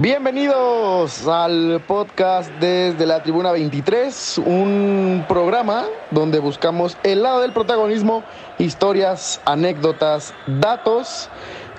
Bienvenidos 0.00 1.26
al 1.26 1.82
podcast 1.84 2.52
desde 2.60 3.04
la 3.04 3.20
Tribuna 3.20 3.50
23, 3.50 4.38
un 4.46 5.24
programa 5.26 5.88
donde 6.12 6.38
buscamos 6.38 6.96
el 7.02 7.24
lado 7.24 7.40
del 7.40 7.52
protagonismo, 7.52 8.22
historias, 8.60 9.42
anécdotas, 9.44 10.32
datos 10.46 11.28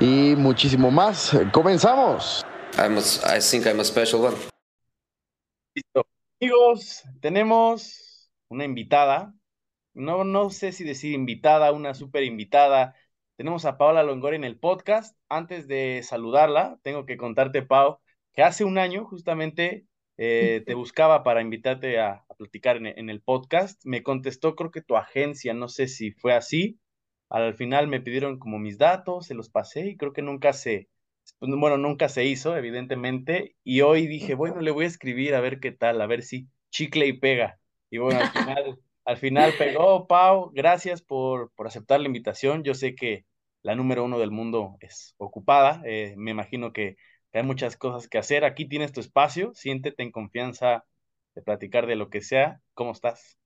y 0.02 0.36
muchísimo 0.36 0.92
más. 0.92 1.32
Comenzamos. 1.54 2.46
I'm 2.78 2.98
a, 2.98 3.38
I 3.38 3.40
think 3.40 3.66
I'm 3.66 3.80
a 3.80 3.86
special 3.86 4.22
one. 4.22 4.36
Listo. 5.74 6.06
Amigos, 6.42 7.06
tenemos 7.22 8.30
una 8.50 8.66
invitada. 8.66 9.34
No, 9.94 10.26
no 10.26 10.50
sé 10.50 10.74
si 10.74 10.84
decir 10.84 11.14
invitada, 11.14 11.72
una 11.72 11.94
super 11.94 12.24
invitada. 12.24 12.96
Tenemos 13.38 13.64
a 13.64 13.78
Paola 13.78 14.04
Longoria 14.04 14.36
en 14.36 14.44
el 14.44 14.60
podcast. 14.60 15.16
Antes 15.30 15.70
de 15.70 16.02
saludarla, 16.04 16.78
tengo 16.84 17.06
que 17.06 17.16
contarte, 17.16 17.62
Pau, 17.62 18.02
que 18.40 18.44
hace 18.44 18.64
un 18.64 18.78
año 18.78 19.04
justamente 19.04 19.86
eh, 20.16 20.64
te 20.66 20.74
buscaba 20.74 21.24
para 21.24 21.42
invitarte 21.42 22.00
a, 22.00 22.24
a 22.30 22.36
platicar 22.38 22.78
en, 22.78 22.86
en, 22.86 23.10
el 23.10 23.22
podcast. 23.22 23.82
Me 23.84 24.02
contestó, 24.02 24.56
creo 24.56 24.72
que 24.72 24.82
tu 24.82 24.96
agencia, 24.96 25.54
no 25.54 25.68
sé 25.68 25.90
si 25.90 26.12
fue 26.12 26.34
así. 26.34 26.80
Al 27.30 27.54
final 27.56 27.90
me 27.90 28.00
pidieron 28.00 28.40
como 28.40 28.58
mis 28.58 28.78
datos, 28.78 29.26
se 29.26 29.34
los 29.34 29.50
pasé 29.50 29.88
y 29.88 29.98
creo 29.98 30.14
que 30.14 30.22
nunca 30.22 30.54
se, 30.54 30.88
bueno, 31.42 31.78
nunca 31.78 32.08
se 32.08 32.24
hizo, 32.24 32.56
evidentemente. 32.56 33.58
Y 33.66 33.82
hoy 33.82 34.08
dije, 34.08 34.36
bueno, 34.36 34.62
le 34.62 34.72
voy 34.72 34.86
a 34.86 34.88
escribir 34.88 35.36
a 35.36 35.42
ver 35.42 35.60
qué 35.60 35.74
tal, 35.74 36.00
a 36.00 36.08
ver 36.08 36.24
si 36.24 36.48
chicle 36.72 37.08
y 37.08 37.20
pega. 37.20 37.60
Y 37.90 37.98
bueno, 37.98 38.22
al 38.22 38.32
final, 38.32 38.80
al 39.04 39.18
final 39.18 39.54
pegó, 39.58 40.08
Pau. 40.08 40.50
Gracias 40.54 41.02
por, 41.02 41.52
por 41.56 41.68
aceptar 41.68 42.00
la 42.00 42.08
invitación. 42.08 42.64
Yo 42.64 42.74
sé 42.74 42.96
que 42.96 43.26
la 43.64 43.76
número 43.76 44.06
uno 44.06 44.18
del 44.18 44.32
mundo 44.32 44.78
es 44.80 45.14
ocupada. 45.18 45.82
Eh, 45.84 46.14
me 46.16 46.32
imagino 46.32 46.72
que 46.72 46.96
hay 47.34 47.44
muchas 47.44 47.78
cosas 47.78 48.08
que 48.08 48.18
hacer. 48.18 48.44
Aquí 48.44 48.68
tienes 48.68 48.92
tu 48.92 49.00
espacio, 49.00 49.52
siéntete 49.54 50.04
en 50.04 50.12
confianza 50.12 50.86
de 51.36 51.42
platicar 51.42 51.88
de 51.88 51.96
lo 51.96 52.10
que 52.10 52.22
sea. 52.22 52.62
¿Cómo 52.74 52.92
estás? 52.92 53.38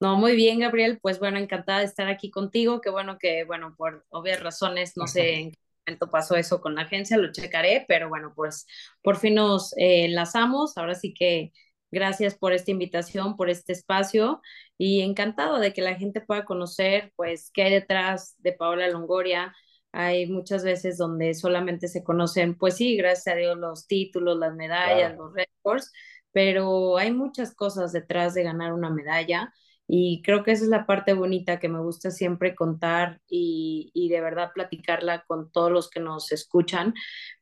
No, 0.00 0.16
muy 0.16 0.34
bien, 0.34 0.60
Gabriel. 0.60 0.98
Pues 1.00 1.18
bueno, 1.18 1.38
encantada 1.38 1.80
de 1.80 1.84
estar 1.84 2.08
aquí 2.08 2.30
contigo. 2.30 2.80
Qué 2.80 2.90
bueno 2.90 3.18
que, 3.18 3.44
bueno, 3.44 3.74
por 3.76 4.04
obvias 4.10 4.42
razones, 4.42 4.96
no 4.96 5.06
sé 5.06 5.34
en 5.34 5.50
qué 5.52 5.58
momento 5.86 6.10
pasó 6.10 6.36
eso 6.36 6.60
con 6.60 6.74
la 6.74 6.82
agencia, 6.82 7.16
lo 7.16 7.30
checaré, 7.30 7.84
pero 7.86 8.08
bueno, 8.08 8.32
pues 8.34 8.66
por 9.02 9.16
fin 9.16 9.36
nos 9.36 9.72
eh, 9.76 10.04
enlazamos. 10.06 10.76
Ahora 10.76 10.94
sí 10.94 11.14
que 11.14 11.52
gracias 11.92 12.34
por 12.34 12.52
esta 12.52 12.70
invitación, 12.70 13.36
por 13.36 13.50
este 13.50 13.72
espacio 13.72 14.40
y 14.78 15.02
encantado 15.02 15.60
de 15.60 15.72
que 15.72 15.82
la 15.82 15.94
gente 15.94 16.20
pueda 16.20 16.44
conocer, 16.44 17.12
pues, 17.14 17.50
qué 17.52 17.62
hay 17.64 17.72
detrás 17.72 18.34
de 18.38 18.52
Paola 18.52 18.88
Longoria, 18.88 19.54
hay 19.92 20.26
muchas 20.26 20.64
veces 20.64 20.96
donde 20.96 21.34
solamente 21.34 21.86
se 21.86 22.02
conocen, 22.02 22.56
pues 22.56 22.76
sí, 22.76 22.96
gracias 22.96 23.34
a 23.34 23.38
Dios, 23.38 23.58
los 23.58 23.86
títulos, 23.86 24.38
las 24.38 24.54
medallas, 24.54 25.12
claro. 25.12 25.26
los 25.26 25.34
récords, 25.34 25.92
pero 26.32 26.96
hay 26.96 27.12
muchas 27.12 27.54
cosas 27.54 27.92
detrás 27.92 28.34
de 28.34 28.42
ganar 28.42 28.72
una 28.72 28.90
medalla 28.90 29.52
y 29.86 30.22
creo 30.22 30.42
que 30.42 30.52
esa 30.52 30.64
es 30.64 30.70
la 30.70 30.86
parte 30.86 31.12
bonita 31.12 31.60
que 31.60 31.68
me 31.68 31.80
gusta 31.80 32.10
siempre 32.10 32.54
contar 32.54 33.20
y, 33.28 33.90
y 33.92 34.08
de 34.08 34.22
verdad 34.22 34.50
platicarla 34.54 35.24
con 35.26 35.52
todos 35.52 35.70
los 35.70 35.90
que 35.90 36.00
nos 36.00 36.32
escuchan, 36.32 36.94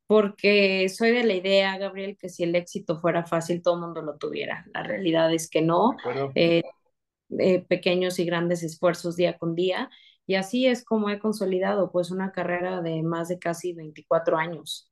porque 0.08 0.88
soy 0.88 1.12
de 1.12 1.22
la 1.22 1.34
idea, 1.34 1.78
Gabriel, 1.78 2.16
que 2.18 2.28
si 2.28 2.42
el 2.42 2.56
éxito 2.56 2.98
fuera 2.98 3.24
fácil, 3.24 3.62
todo 3.62 3.74
el 3.74 3.82
mundo 3.82 4.02
lo 4.02 4.16
tuviera. 4.16 4.66
La 4.74 4.82
realidad 4.82 5.32
es 5.32 5.48
que 5.48 5.62
no. 5.62 5.96
Eh, 6.34 6.62
eh, 7.38 7.64
pequeños 7.68 8.18
y 8.18 8.24
grandes 8.24 8.64
esfuerzos 8.64 9.14
día 9.14 9.38
con 9.38 9.54
día 9.54 9.88
y 10.30 10.36
así 10.36 10.68
es 10.68 10.84
como 10.84 11.10
he 11.10 11.18
consolidado 11.18 11.90
pues 11.90 12.12
una 12.12 12.30
carrera 12.30 12.82
de 12.82 13.02
más 13.02 13.26
de 13.26 13.40
casi 13.40 13.72
24 13.72 14.36
años. 14.36 14.88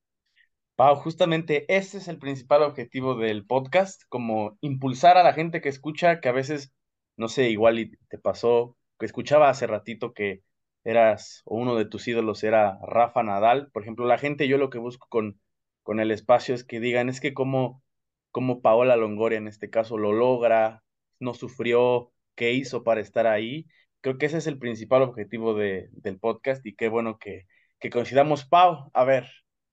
Pau, 0.75 0.97
justamente 0.97 1.65
ese 1.69 1.99
es 1.99 2.09
el 2.09 2.19
principal 2.19 2.65
objetivo 2.65 3.15
del 3.15 3.47
podcast, 3.47 4.03
como 4.09 4.59
impulsar 4.63 5.17
a 5.17 5.23
la 5.23 5.35
gente 5.35 5.61
que 5.61 5.69
escucha, 5.69 6.19
que 6.19 6.29
a 6.29 6.33
veces, 6.33 6.73
no 7.17 7.29
sé, 7.29 7.51
igual 7.51 7.89
te 8.09 8.19
pasó, 8.19 8.77
que 8.99 9.07
escuchaba 9.07 9.49
hace 9.49 9.69
ratito 9.69 10.13
que 10.13 10.43
eras, 10.83 11.43
o 11.45 11.57
uno 11.57 11.77
de 11.77 11.85
tus 11.85 12.09
ídolos 12.09 12.43
era 12.43 12.81
Rafa 12.83 13.23
Nadal. 13.23 13.71
Por 13.71 13.83
ejemplo, 13.83 14.07
la 14.07 14.19
gente, 14.19 14.49
yo 14.49 14.59
lo 14.59 14.71
que 14.71 14.79
busco 14.79 15.07
con, 15.09 15.41
con 15.85 16.01
el 16.01 16.11
espacio 16.11 16.53
es 16.53 16.65
que 16.65 16.81
digan, 16.81 17.09
es 17.09 17.21
que 17.21 17.33
como, 17.33 17.85
como 18.33 18.61
Paola 18.61 18.97
Longoria 18.97 19.39
en 19.39 19.47
este 19.47 19.71
caso 19.71 19.99
lo 19.99 20.13
logra, 20.13 20.83
no 21.21 21.33
sufrió, 21.33 22.11
qué 22.35 22.55
hizo 22.55 22.83
para 22.83 23.01
estar 23.01 23.29
ahí 23.29 23.69
creo 24.01 24.19
que 24.19 24.27
ese 24.27 24.39
es 24.39 24.47
el 24.47 24.59
principal 24.59 25.03
objetivo 25.03 25.55
de, 25.55 25.89
del 25.93 26.19
podcast 26.19 26.65
y 26.67 26.75
qué 26.75 26.89
bueno 26.89 27.19
que, 27.19 27.47
que 27.79 27.91
coincidamos. 27.91 28.45
Pau, 28.45 28.91
a 28.93 29.05
ver, 29.05 29.29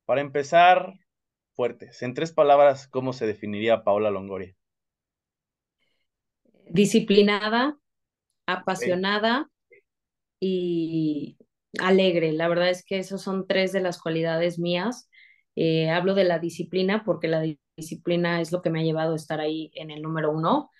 para 0.05 0.21
empezar, 0.21 0.93
fuertes, 1.53 2.01
en 2.01 2.13
tres 2.13 2.31
palabras, 2.31 2.87
¿cómo 2.87 3.13
se 3.13 3.25
definiría 3.27 3.83
Paola 3.83 4.11
Longoria? 4.11 4.55
Disciplinada, 6.67 7.77
apasionada 8.45 9.49
y 10.39 11.37
alegre. 11.79 12.31
La 12.33 12.47
verdad 12.47 12.69
es 12.69 12.83
que 12.83 12.97
esas 12.97 13.21
son 13.21 13.47
tres 13.47 13.71
de 13.71 13.81
las 13.81 14.01
cualidades 14.01 14.59
mías. 14.59 15.09
Eh, 15.55 15.89
hablo 15.89 16.15
de 16.15 16.25
la 16.25 16.39
disciplina 16.39 17.03
porque 17.05 17.27
la 17.27 17.43
disciplina 17.77 18.41
es 18.41 18.51
lo 18.51 18.61
que 18.61 18.69
me 18.69 18.81
ha 18.81 18.83
llevado 18.83 19.13
a 19.13 19.17
estar 19.17 19.39
ahí 19.39 19.71
en 19.75 19.91
el 19.91 20.01
número 20.01 20.31
uno. 20.31 20.71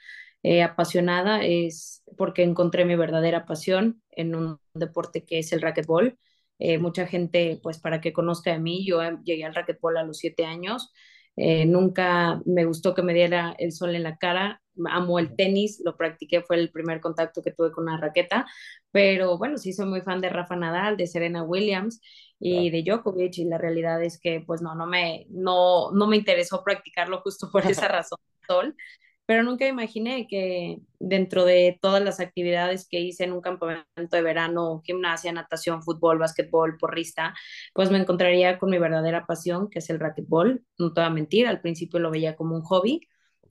Eh, 0.48 0.62
apasionada 0.62 1.44
es 1.44 2.04
porque 2.18 2.44
encontré 2.44 2.86
mi 2.86 2.96
verdadera 2.96 3.48
pasión 3.48 4.04
en 4.12 4.36
un 4.36 4.60
deporte 4.76 5.26
que 5.26 5.40
es 5.40 5.52
el 5.54 5.62
racquetball. 5.62 6.20
Eh, 6.60 6.78
mucha 6.78 7.08
gente, 7.08 7.60
pues 7.64 7.80
para 7.80 8.00
que 8.00 8.14
conozca 8.14 8.54
a 8.54 8.60
mí, 8.60 8.86
yo 8.86 9.02
llegué 9.24 9.44
al 9.44 9.56
racquetball 9.56 9.98
a 9.98 10.04
los 10.04 10.20
siete 10.20 10.46
años. 10.46 10.94
Eh, 11.36 11.66
nunca 11.66 12.44
me 12.46 12.64
gustó 12.64 12.94
que 12.94 13.02
me 13.02 13.16
diera 13.16 13.56
el 13.58 13.72
sol 13.72 13.96
en 13.96 14.04
la 14.04 14.18
cara. 14.18 14.62
Amo 14.88 15.18
el 15.18 15.36
tenis, 15.36 15.82
lo 15.84 15.98
practiqué, 15.98 16.44
fue 16.44 16.58
el 16.58 16.70
primer 16.72 17.02
contacto 17.02 17.42
que 17.42 17.50
tuve 17.50 17.72
con 17.72 17.86
una 17.86 18.00
raqueta. 18.00 18.46
Pero 18.92 19.40
bueno, 19.40 19.58
sí 19.58 19.74
soy 19.74 19.88
muy 19.88 20.02
fan 20.02 20.22
de 20.22 20.30
Rafa 20.30 20.56
Nadal, 20.56 20.96
de 20.96 21.08
Serena 21.08 21.42
Williams 21.42 22.02
y 22.38 22.70
de 22.70 22.84
Djokovic. 22.84 23.40
Y 23.40 23.46
la 23.46 23.58
realidad 23.58 24.04
es 24.04 24.20
que, 24.20 24.44
pues 24.46 24.62
no, 24.62 24.76
no 24.76 24.86
me, 24.86 25.26
no, 25.32 25.92
no 25.92 26.06
me 26.06 26.18
interesó 26.18 26.64
practicarlo 26.64 27.22
justo 27.22 27.50
por 27.52 27.66
esa 27.66 27.88
razón. 27.88 28.20
Sol 28.48 28.76
pero 29.26 29.44
nunca 29.44 29.68
imaginé 29.68 30.28
que 30.28 30.78
dentro 31.00 31.46
de 31.46 31.80
todas 31.82 32.04
las 32.04 32.20
actividades 32.20 32.88
que 32.88 33.00
hice 33.00 33.24
en 33.24 33.34
un 33.34 33.42
campamento 33.42 33.86
de 34.12 34.22
verano, 34.22 34.82
gimnasia, 34.84 35.32
natación, 35.32 35.82
fútbol, 35.82 36.20
básquetbol, 36.20 36.78
porrista, 36.78 37.34
pues 37.74 37.92
me 37.92 37.98
encontraría 37.98 38.60
con 38.60 38.70
mi 38.70 38.78
verdadera 38.78 39.26
pasión, 39.26 39.70
que 39.70 39.80
es 39.80 39.90
el 39.90 40.00
racquetbol. 40.00 40.64
No 40.78 40.94
te 40.94 41.02
voy 41.02 41.08
a 41.08 41.14
mentir, 41.14 41.48
al 41.48 41.62
principio 41.62 42.00
lo 42.00 42.12
veía 42.12 42.36
como 42.36 42.56
un 42.56 42.62
hobby. 42.62 43.02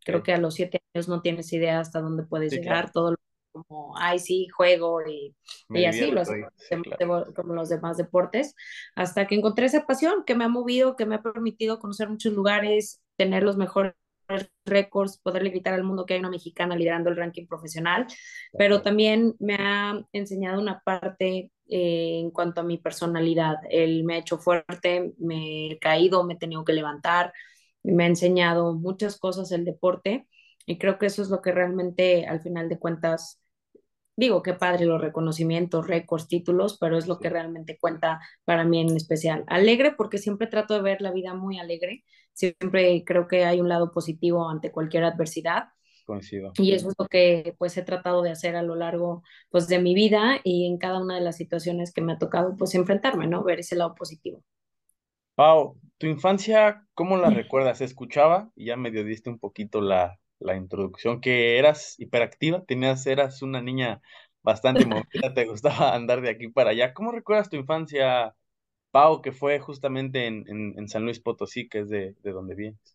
Creo 0.05 0.23
que 0.23 0.33
a 0.33 0.39
los 0.39 0.55
siete 0.55 0.83
años 0.95 1.09
no 1.09 1.23
tienes 1.23 1.53
idea 1.53 1.81
hasta 1.81 2.01
dónde 2.01 2.25
puedes 2.25 2.53
sí, 2.53 2.59
llegar, 2.59 2.91
claro. 2.91 2.93
todo 2.93 3.17
como, 3.55 3.95
ay, 3.97 4.19
sí, 4.19 4.49
juego 4.49 5.01
y, 5.07 5.35
y 5.71 5.85
así, 5.85 6.11
los, 6.11 6.29
sí, 6.29 6.35
claro. 6.83 7.33
como 7.35 7.55
los 7.55 7.69
demás 7.69 7.97
deportes, 7.97 8.55
hasta 8.97 9.27
que 9.27 9.37
encontré 9.37 9.67
esa 9.67 9.87
pasión 9.87 10.25
que 10.27 10.35
me 10.35 10.45
ha 10.45 10.49
movido, 10.49 10.97
que 10.97 11.07
me 11.07 11.15
ha 11.15 11.23
permitido 11.23 11.79
conocer 11.79 12.09
muchos 12.09 12.33
lugares, 12.33 13.01
tener 13.17 13.45
los 13.45 13.57
mejores 13.57 13.95
récords, 14.65 15.19
poderle 15.19 15.51
gritar 15.51 15.75
al 15.75 15.85
mundo 15.85 16.07
que 16.07 16.15
hay 16.15 16.21
una 16.21 16.31
mexicana 16.31 16.77
liderando 16.77 17.11
el 17.11 17.17
ranking 17.17 17.47
profesional, 17.47 18.07
pero 18.59 18.83
también 18.83 19.35
me 19.39 19.57
ha 19.57 20.01
enseñado 20.13 20.61
una 20.61 20.81
parte 20.81 21.53
eh, 21.69 22.21
en 22.21 22.31
cuanto 22.31 22.61
a 22.61 22.65
mi 22.65 22.79
personalidad. 22.79 23.57
Él 23.71 24.05
me 24.05 24.15
ha 24.15 24.19
hecho 24.19 24.39
fuerte, 24.39 25.15
me 25.19 25.73
he 25.73 25.79
caído, 25.79 26.25
me 26.25 26.35
he 26.35 26.39
tenido 26.39 26.65
que 26.65 26.73
levantar, 26.73 27.33
me 27.83 28.05
ha 28.05 28.07
enseñado 28.09 28.75
muchas 28.75 29.19
cosas 29.19 29.53
el 29.53 29.65
deporte. 29.65 30.29
Y 30.67 30.79
creo 30.79 30.99
que 30.99 31.07
eso 31.07 31.23
es 31.23 31.29
lo 31.29 31.43
que 31.43 31.53
realmente 31.53 32.27
al 32.27 32.41
final 32.41 32.69
de 32.69 32.79
cuentas 32.79 33.44
digo, 34.17 34.43
qué 34.43 34.55
padre 34.55 34.87
los 34.87 35.01
reconocimientos, 35.01 35.87
récords, 35.87 36.29
títulos, 36.29 36.79
pero 36.79 36.97
es 36.99 37.07
lo 37.07 37.19
que 37.19 37.31
realmente 37.31 37.79
cuenta 37.79 38.21
para 38.45 38.65
mí 38.65 38.81
en 38.81 38.97
especial. 38.97 39.45
Alegre 39.47 39.93
porque 39.93 40.19
siempre 40.19 40.47
trato 40.47 40.75
de 40.75 40.83
ver 40.83 41.01
la 41.01 41.13
vida 41.13 41.35
muy 41.35 41.59
alegre, 41.59 42.05
siempre 42.33 43.03
creo 43.05 43.27
que 43.29 43.45
hay 43.45 43.61
un 43.61 43.69
lado 43.69 43.91
positivo 43.93 44.49
ante 44.49 44.71
cualquier 44.73 45.05
adversidad. 45.05 45.65
Coincido. 46.07 46.53
Y 46.59 46.73
eso 46.73 46.91
es 46.91 46.95
lo 46.99 47.07
que 47.07 47.55
pues 47.59 47.77
he 47.79 47.83
tratado 47.83 48.23
de 48.23 48.31
hacer 48.31 48.57
a 48.57 48.63
lo 48.63 48.75
largo 48.75 49.23
pues 49.51 49.69
de 49.69 49.79
mi 49.79 49.95
vida 49.95 50.39
y 50.45 50.67
en 50.67 50.77
cada 50.77 51.01
una 51.01 51.15
de 51.15 51.23
las 51.23 51.37
situaciones 51.37 51.93
que 51.93 52.03
me 52.03 52.13
ha 52.13 52.19
tocado 52.19 52.57
pues 52.57 52.75
enfrentarme, 52.75 53.27
¿no? 53.27 53.43
Ver 53.43 53.61
ese 53.61 53.77
lado 53.77 53.95
positivo. 53.95 54.45
Pau, 55.35 55.81
¿tu 55.99 56.07
infancia 56.07 56.87
cómo 56.93 57.17
la 57.17 57.31
recuerdas? 57.31 57.79
¿Se 57.79 57.85
escuchaba? 57.85 58.51
Y 58.55 58.67
ya 58.67 58.77
medio 58.77 59.03
diste 59.03 59.31
un 59.31 59.39
poquito 59.39 59.81
la, 59.81 60.19
la 60.39 60.57
introducción, 60.57 61.21
que 61.21 61.59
eras 61.59 61.95
hiperactiva, 61.99 62.65
tenías, 62.65 63.07
eras 63.07 63.43
una 63.43 63.63
niña 63.63 64.03
bastante 64.43 64.87
movida, 64.87 65.35
te 65.35 65.47
gustaba 65.47 65.95
andar 65.95 66.21
de 66.23 66.31
aquí 66.31 66.49
para 66.49 66.71
allá. 66.71 66.95
¿Cómo 66.95 67.13
recuerdas 67.13 67.51
tu 67.51 67.57
infancia, 67.57 68.35
Pau, 68.93 69.23
que 69.23 69.33
fue 69.33 69.61
justamente 69.61 70.27
en, 70.27 70.45
en, 70.49 70.79
en 70.79 70.89
San 70.89 71.05
Luis 71.05 71.21
Potosí, 71.21 71.69
que 71.69 71.81
es 71.81 71.89
de, 71.91 72.15
de 72.23 72.33
donde 72.33 72.55
vienes? 72.57 72.94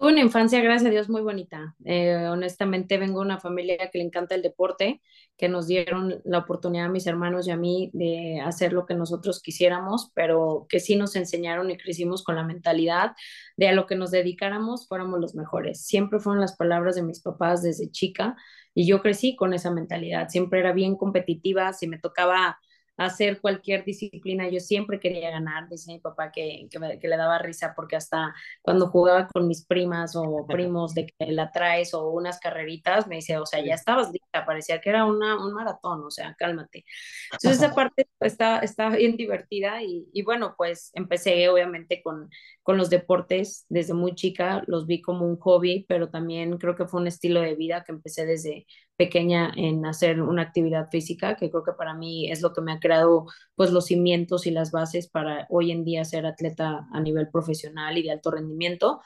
Una 0.00 0.20
infancia, 0.20 0.60
gracias 0.60 0.86
a 0.86 0.90
Dios, 0.90 1.08
muy 1.08 1.22
bonita. 1.22 1.74
Eh, 1.84 2.14
honestamente, 2.30 2.98
vengo 2.98 3.18
de 3.18 3.26
una 3.26 3.40
familia 3.40 3.90
que 3.90 3.98
le 3.98 4.04
encanta 4.04 4.36
el 4.36 4.42
deporte, 4.42 5.02
que 5.36 5.48
nos 5.48 5.66
dieron 5.66 6.20
la 6.24 6.38
oportunidad 6.38 6.86
a 6.86 6.88
mis 6.88 7.08
hermanos 7.08 7.48
y 7.48 7.50
a 7.50 7.56
mí 7.56 7.90
de 7.94 8.40
hacer 8.40 8.72
lo 8.72 8.86
que 8.86 8.94
nosotros 8.94 9.42
quisiéramos, 9.42 10.12
pero 10.14 10.66
que 10.68 10.78
sí 10.78 10.94
nos 10.94 11.16
enseñaron 11.16 11.72
y 11.72 11.76
crecimos 11.76 12.22
con 12.22 12.36
la 12.36 12.44
mentalidad 12.44 13.16
de 13.56 13.68
a 13.68 13.72
lo 13.72 13.86
que 13.86 13.96
nos 13.96 14.12
dedicáramos 14.12 14.86
fuéramos 14.86 15.18
los 15.18 15.34
mejores. 15.34 15.84
Siempre 15.84 16.20
fueron 16.20 16.40
las 16.40 16.56
palabras 16.56 16.94
de 16.94 17.02
mis 17.02 17.20
papás 17.20 17.62
desde 17.62 17.90
chica 17.90 18.36
y 18.74 18.86
yo 18.86 19.02
crecí 19.02 19.34
con 19.34 19.52
esa 19.52 19.72
mentalidad. 19.72 20.28
Siempre 20.28 20.60
era 20.60 20.72
bien 20.72 20.96
competitiva, 20.96 21.72
si 21.72 21.88
me 21.88 21.98
tocaba 21.98 22.56
hacer 22.98 23.40
cualquier 23.40 23.84
disciplina. 23.84 24.48
Yo 24.48 24.60
siempre 24.60 24.98
quería 25.00 25.30
ganar, 25.30 25.68
dice 25.68 25.92
mi 25.92 26.00
papá 26.00 26.32
que, 26.32 26.68
que, 26.70 26.98
que, 26.98 27.08
le 27.08 27.16
daba 27.16 27.38
risa 27.38 27.72
porque 27.74 27.96
hasta 27.96 28.34
cuando 28.60 28.88
jugaba 28.88 29.28
con 29.28 29.46
mis 29.46 29.64
primas 29.64 30.16
o 30.16 30.46
primos 30.48 30.94
de 30.94 31.06
que 31.06 31.32
la 31.32 31.52
traes 31.52 31.94
o 31.94 32.10
unas 32.10 32.40
carreritas, 32.40 33.06
me 33.06 33.16
decía, 33.16 33.40
o 33.40 33.46
sea, 33.46 33.64
ya 33.64 33.74
estabas 33.74 34.10
lista, 34.12 34.44
parecía 34.44 34.80
que 34.80 34.90
era 34.90 35.04
una, 35.04 35.42
un 35.42 35.54
maratón, 35.54 36.04
o 36.04 36.10
sea, 36.10 36.34
cálmate. 36.36 36.84
Entonces 37.32 37.62
esa 37.62 37.74
parte 37.74 38.08
está, 38.20 38.58
está 38.58 38.90
bien 38.90 39.16
divertida 39.16 39.82
y, 39.82 40.08
y 40.12 40.22
bueno, 40.22 40.54
pues 40.56 40.90
empecé 40.94 41.48
obviamente 41.48 42.02
con, 42.02 42.28
con 42.64 42.76
los 42.76 42.90
deportes 42.90 43.64
desde 43.68 43.94
muy 43.94 44.16
chica, 44.16 44.64
los 44.66 44.86
vi 44.86 45.00
como 45.00 45.24
un 45.24 45.38
hobby, 45.38 45.86
pero 45.88 46.10
también 46.10 46.58
creo 46.58 46.74
que 46.74 46.86
fue 46.86 47.00
un 47.00 47.06
estilo 47.06 47.40
de 47.40 47.54
vida 47.54 47.84
que 47.84 47.92
empecé 47.92 48.26
desde 48.26 48.66
pequeña 48.98 49.52
en 49.56 49.86
hacer 49.86 50.20
una 50.20 50.42
actividad 50.42 50.90
física, 50.90 51.36
que 51.36 51.50
creo 51.50 51.62
que 51.62 51.72
para 51.72 51.94
mí 51.94 52.30
es 52.30 52.42
lo 52.42 52.52
que 52.52 52.60
me 52.60 52.72
ha 52.72 52.80
creado 52.80 53.26
pues 53.54 53.70
los 53.70 53.86
cimientos 53.86 54.44
y 54.46 54.50
las 54.50 54.72
bases 54.72 55.08
para 55.08 55.46
hoy 55.50 55.70
en 55.70 55.84
día 55.84 56.04
ser 56.04 56.26
atleta 56.26 56.88
a 56.92 57.00
nivel 57.00 57.30
profesional 57.30 57.96
y 57.96 58.02
de 58.02 58.10
alto 58.10 58.32
rendimiento, 58.32 59.00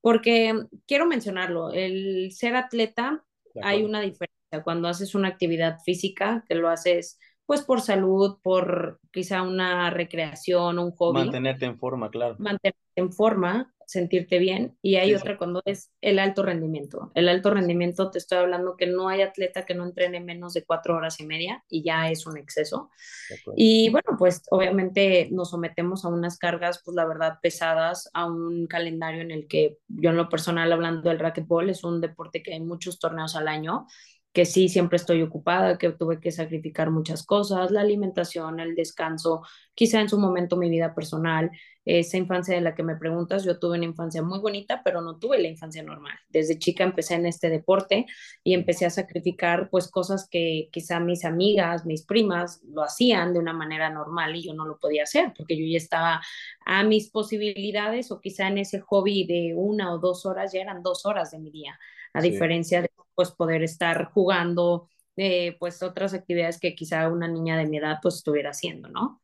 porque 0.00 0.52
quiero 0.86 1.06
mencionarlo, 1.06 1.70
el 1.72 2.32
ser 2.32 2.56
atleta 2.56 3.24
hay 3.62 3.84
una 3.84 4.00
diferencia 4.00 4.62
cuando 4.64 4.88
haces 4.88 5.14
una 5.14 5.28
actividad 5.28 5.78
física, 5.84 6.44
que 6.48 6.56
lo 6.56 6.68
haces 6.68 7.18
pues 7.46 7.62
por 7.62 7.80
salud, 7.80 8.38
por 8.42 8.98
quizá 9.12 9.42
una 9.42 9.88
recreación, 9.90 10.80
un 10.80 10.90
hobby. 10.90 11.20
Mantenerte 11.20 11.66
en 11.66 11.78
forma, 11.78 12.10
claro. 12.10 12.34
Mantenerte 12.40 12.80
en 12.96 13.12
forma, 13.12 13.72
sentirte 13.86 14.38
bien 14.38 14.76
y 14.82 14.96
hay 14.96 15.14
otra 15.14 15.38
cuando 15.38 15.62
es 15.64 15.92
el 16.00 16.18
alto 16.18 16.42
rendimiento. 16.42 17.12
El 17.14 17.28
alto 17.28 17.54
rendimiento, 17.54 18.10
te 18.10 18.18
estoy 18.18 18.38
hablando 18.38 18.76
que 18.76 18.86
no 18.86 19.08
hay 19.08 19.22
atleta 19.22 19.64
que 19.64 19.74
no 19.74 19.84
entrene 19.84 20.20
menos 20.20 20.54
de 20.54 20.64
cuatro 20.64 20.96
horas 20.96 21.20
y 21.20 21.26
media 21.26 21.64
y 21.68 21.82
ya 21.84 22.10
es 22.10 22.26
un 22.26 22.36
exceso. 22.36 22.90
Y 23.56 23.88
bueno, 23.90 24.16
pues 24.18 24.42
obviamente 24.50 25.28
nos 25.30 25.50
sometemos 25.50 26.04
a 26.04 26.08
unas 26.08 26.36
cargas, 26.36 26.82
pues 26.84 26.96
la 26.96 27.06
verdad, 27.06 27.38
pesadas, 27.40 28.10
a 28.12 28.26
un 28.26 28.66
calendario 28.66 29.22
en 29.22 29.30
el 29.30 29.46
que 29.46 29.78
yo 29.88 30.10
en 30.10 30.16
lo 30.16 30.28
personal, 30.28 30.72
hablando 30.72 31.08
del 31.08 31.20
racquetball, 31.20 31.70
es 31.70 31.84
un 31.84 32.00
deporte 32.00 32.42
que 32.42 32.54
hay 32.54 32.60
muchos 32.60 32.98
torneos 32.98 33.36
al 33.36 33.46
año 33.46 33.86
que 34.36 34.44
sí 34.44 34.68
siempre 34.68 34.96
estoy 34.96 35.22
ocupada, 35.22 35.78
que 35.78 35.92
tuve 35.92 36.20
que 36.20 36.30
sacrificar 36.30 36.90
muchas 36.90 37.24
cosas, 37.24 37.70
la 37.70 37.80
alimentación, 37.80 38.60
el 38.60 38.74
descanso, 38.74 39.40
quizá 39.74 40.02
en 40.02 40.10
su 40.10 40.18
momento 40.18 40.58
mi 40.58 40.68
vida 40.68 40.94
personal, 40.94 41.50
esa 41.86 42.18
infancia 42.18 42.54
de 42.54 42.60
la 42.60 42.74
que 42.74 42.82
me 42.82 42.96
preguntas, 42.96 43.44
yo 43.44 43.58
tuve 43.58 43.78
una 43.78 43.86
infancia 43.86 44.20
muy 44.20 44.38
bonita, 44.40 44.82
pero 44.84 45.00
no 45.00 45.18
tuve 45.18 45.40
la 45.40 45.48
infancia 45.48 45.82
normal. 45.82 46.18
Desde 46.28 46.58
chica 46.58 46.84
empecé 46.84 47.14
en 47.14 47.24
este 47.24 47.48
deporte 47.48 48.04
y 48.44 48.52
empecé 48.52 48.84
a 48.84 48.90
sacrificar 48.90 49.70
pues 49.70 49.88
cosas 49.88 50.28
que 50.28 50.68
quizá 50.70 51.00
mis 51.00 51.24
amigas, 51.24 51.86
mis 51.86 52.04
primas 52.04 52.60
lo 52.64 52.82
hacían 52.82 53.32
de 53.32 53.38
una 53.38 53.54
manera 53.54 53.88
normal 53.88 54.36
y 54.36 54.42
yo 54.42 54.52
no 54.52 54.66
lo 54.66 54.78
podía 54.78 55.04
hacer 55.04 55.32
porque 55.34 55.56
yo 55.56 55.64
ya 55.64 55.78
estaba 55.78 56.20
a 56.66 56.82
mis 56.82 57.08
posibilidades 57.08 58.10
o 58.10 58.20
quizá 58.20 58.48
en 58.48 58.58
ese 58.58 58.80
hobby 58.80 59.24
de 59.26 59.54
una 59.56 59.94
o 59.94 59.98
dos 59.98 60.26
horas 60.26 60.52
ya 60.52 60.60
eran 60.60 60.82
dos 60.82 61.06
horas 61.06 61.30
de 61.30 61.38
mi 61.38 61.50
día, 61.50 61.78
a 62.16 62.22
sí. 62.22 62.30
diferencia 62.30 62.82
de 62.82 62.90
pues 63.14 63.30
poder 63.32 63.62
estar 63.62 64.06
jugando, 64.12 64.88
eh, 65.16 65.56
pues 65.58 65.82
otras 65.82 66.14
actividades 66.14 66.60
que 66.60 66.74
quizá 66.74 67.08
una 67.08 67.28
niña 67.28 67.56
de 67.58 67.66
mi 67.66 67.78
edad 67.78 67.98
pues 68.02 68.16
estuviera 68.16 68.50
haciendo, 68.50 68.88
¿no? 68.88 69.22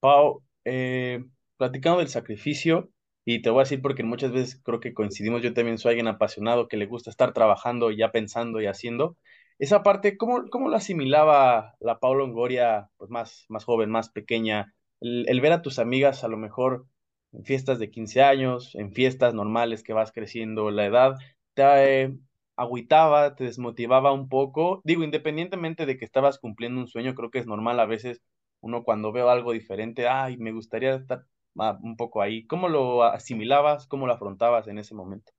Pau, 0.00 0.42
eh, 0.64 1.24
platicando 1.56 1.98
del 1.98 2.08
sacrificio, 2.08 2.90
y 3.24 3.42
te 3.42 3.50
voy 3.50 3.60
a 3.60 3.64
decir 3.64 3.82
porque 3.82 4.04
muchas 4.04 4.32
veces 4.32 4.60
creo 4.64 4.80
que 4.80 4.94
coincidimos, 4.94 5.42
yo 5.42 5.52
también 5.52 5.78
soy 5.78 5.90
alguien 5.90 6.06
apasionado 6.08 6.68
que 6.68 6.76
le 6.76 6.86
gusta 6.86 7.10
estar 7.10 7.32
trabajando, 7.34 7.90
ya 7.90 8.10
pensando 8.12 8.60
y 8.60 8.66
haciendo. 8.66 9.16
Esa 9.58 9.82
parte, 9.82 10.16
¿cómo, 10.16 10.48
cómo 10.50 10.68
lo 10.68 10.76
asimilaba 10.76 11.74
la 11.80 11.98
Paula 11.98 12.20
Longoria, 12.20 12.90
pues 12.96 13.10
más, 13.10 13.44
más 13.48 13.64
joven, 13.64 13.90
más 13.90 14.08
pequeña? 14.10 14.74
El, 15.00 15.28
el, 15.28 15.40
ver 15.40 15.52
a 15.52 15.62
tus 15.62 15.78
amigas 15.78 16.24
a 16.24 16.28
lo 16.28 16.36
mejor 16.36 16.86
en 17.32 17.44
fiestas 17.44 17.78
de 17.78 17.90
15 17.90 18.22
años, 18.22 18.74
en 18.76 18.92
fiestas 18.92 19.34
normales 19.34 19.82
que 19.82 19.92
vas 19.92 20.12
creciendo, 20.12 20.70
la 20.70 20.86
edad, 20.86 21.16
te, 21.58 22.14
agüitaba, 22.56 23.34
te 23.34 23.44
desmotivaba 23.44 24.12
un 24.12 24.28
poco. 24.28 24.80
Digo, 24.84 25.02
independientemente 25.02 25.86
de 25.86 25.96
que 25.96 26.04
estabas 26.04 26.38
cumpliendo 26.38 26.80
un 26.80 26.86
sueño, 26.86 27.14
creo 27.14 27.30
que 27.30 27.38
es 27.40 27.46
normal 27.46 27.80
a 27.80 27.86
veces 27.86 28.22
uno 28.60 28.84
cuando 28.84 29.12
veo 29.12 29.28
algo 29.30 29.52
diferente, 29.52 30.08
ay, 30.08 30.36
me 30.36 30.52
gustaría 30.52 30.94
estar 30.94 31.24
un 31.54 31.96
poco 31.96 32.22
ahí. 32.22 32.46
¿Cómo 32.46 32.68
lo 32.68 33.02
asimilabas? 33.02 33.86
¿Cómo 33.88 34.06
lo 34.06 34.12
afrontabas 34.12 34.68
en 34.68 34.78
ese 34.78 34.94
momento? 34.94 35.32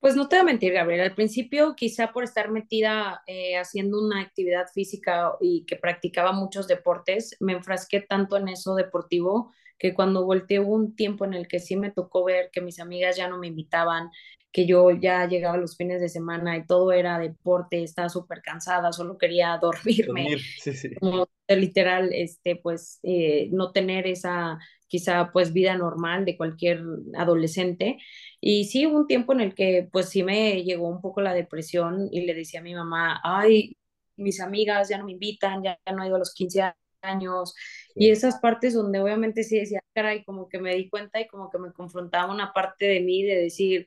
Pues 0.00 0.14
no 0.14 0.28
te 0.28 0.36
voy 0.36 0.42
a 0.42 0.46
mentir, 0.46 0.72
Gabriel. 0.72 1.00
Al 1.00 1.14
principio, 1.14 1.74
quizá 1.76 2.12
por 2.12 2.22
estar 2.22 2.50
metida 2.50 3.22
eh, 3.26 3.56
haciendo 3.56 4.00
una 4.00 4.20
actividad 4.20 4.66
física 4.72 5.32
y 5.40 5.64
que 5.66 5.76
practicaba 5.76 6.32
muchos 6.32 6.68
deportes, 6.68 7.36
me 7.40 7.52
enfrasqué 7.52 8.00
tanto 8.00 8.36
en 8.36 8.48
eso 8.48 8.74
deportivo 8.74 9.52
que 9.78 9.94
cuando 9.94 10.24
volteé 10.24 10.60
hubo 10.60 10.74
un 10.74 10.94
tiempo 10.96 11.24
en 11.24 11.34
el 11.34 11.46
que 11.48 11.60
sí 11.60 11.76
me 11.76 11.90
tocó 11.90 12.24
ver 12.24 12.50
que 12.52 12.60
mis 12.60 12.80
amigas 12.80 13.16
ya 13.16 13.28
no 13.28 13.38
me 13.38 13.46
invitaban, 13.46 14.10
que 14.52 14.66
yo 14.66 14.90
ya 14.90 15.26
llegaba 15.26 15.56
los 15.56 15.76
fines 15.76 16.00
de 16.00 16.08
semana 16.08 16.56
y 16.56 16.66
todo 16.66 16.92
era 16.92 17.18
deporte, 17.18 17.82
estaba 17.82 18.08
súper 18.08 18.40
cansada, 18.42 18.92
solo 18.92 19.18
quería 19.18 19.58
dormirme. 19.62 20.22
Dormir, 20.22 20.40
sí, 20.60 20.72
sí. 20.74 20.94
Como 20.94 21.28
literal, 21.48 22.10
este, 22.12 22.56
pues 22.56 22.98
eh, 23.02 23.48
no 23.52 23.72
tener 23.72 24.06
esa 24.06 24.58
quizá 24.88 25.30
pues 25.32 25.52
vida 25.52 25.76
normal 25.76 26.24
de 26.24 26.36
cualquier 26.36 26.82
adolescente. 27.16 27.98
Y 28.40 28.64
sí 28.64 28.86
hubo 28.86 28.98
un 28.98 29.06
tiempo 29.06 29.32
en 29.32 29.40
el 29.40 29.54
que 29.54 29.88
pues 29.92 30.08
sí 30.08 30.22
me 30.22 30.62
llegó 30.64 30.88
un 30.88 31.00
poco 31.00 31.20
la 31.20 31.34
depresión 31.34 32.08
y 32.10 32.22
le 32.22 32.34
decía 32.34 32.60
a 32.60 32.62
mi 32.62 32.74
mamá, 32.74 33.20
ay, 33.22 33.76
mis 34.16 34.40
amigas 34.40 34.88
ya 34.88 34.98
no 34.98 35.04
me 35.04 35.12
invitan, 35.12 35.62
ya, 35.62 35.78
no 35.94 36.02
he 36.02 36.06
ido 36.08 36.16
a 36.16 36.18
los 36.18 36.34
15 36.34 36.74
años. 37.02 37.54
Sí. 37.94 38.06
Y 38.06 38.10
esas 38.10 38.40
partes 38.40 38.74
donde 38.74 39.00
obviamente 39.00 39.44
sí 39.44 39.58
decía, 39.58 39.82
caray, 39.94 40.24
como 40.24 40.48
que 40.48 40.58
me 40.58 40.74
di 40.74 40.88
cuenta 40.88 41.20
y 41.20 41.28
como 41.28 41.50
que 41.50 41.58
me 41.58 41.72
confrontaba 41.72 42.32
una 42.32 42.52
parte 42.52 42.86
de 42.86 43.00
mí 43.00 43.22
de 43.22 43.36
decir, 43.36 43.86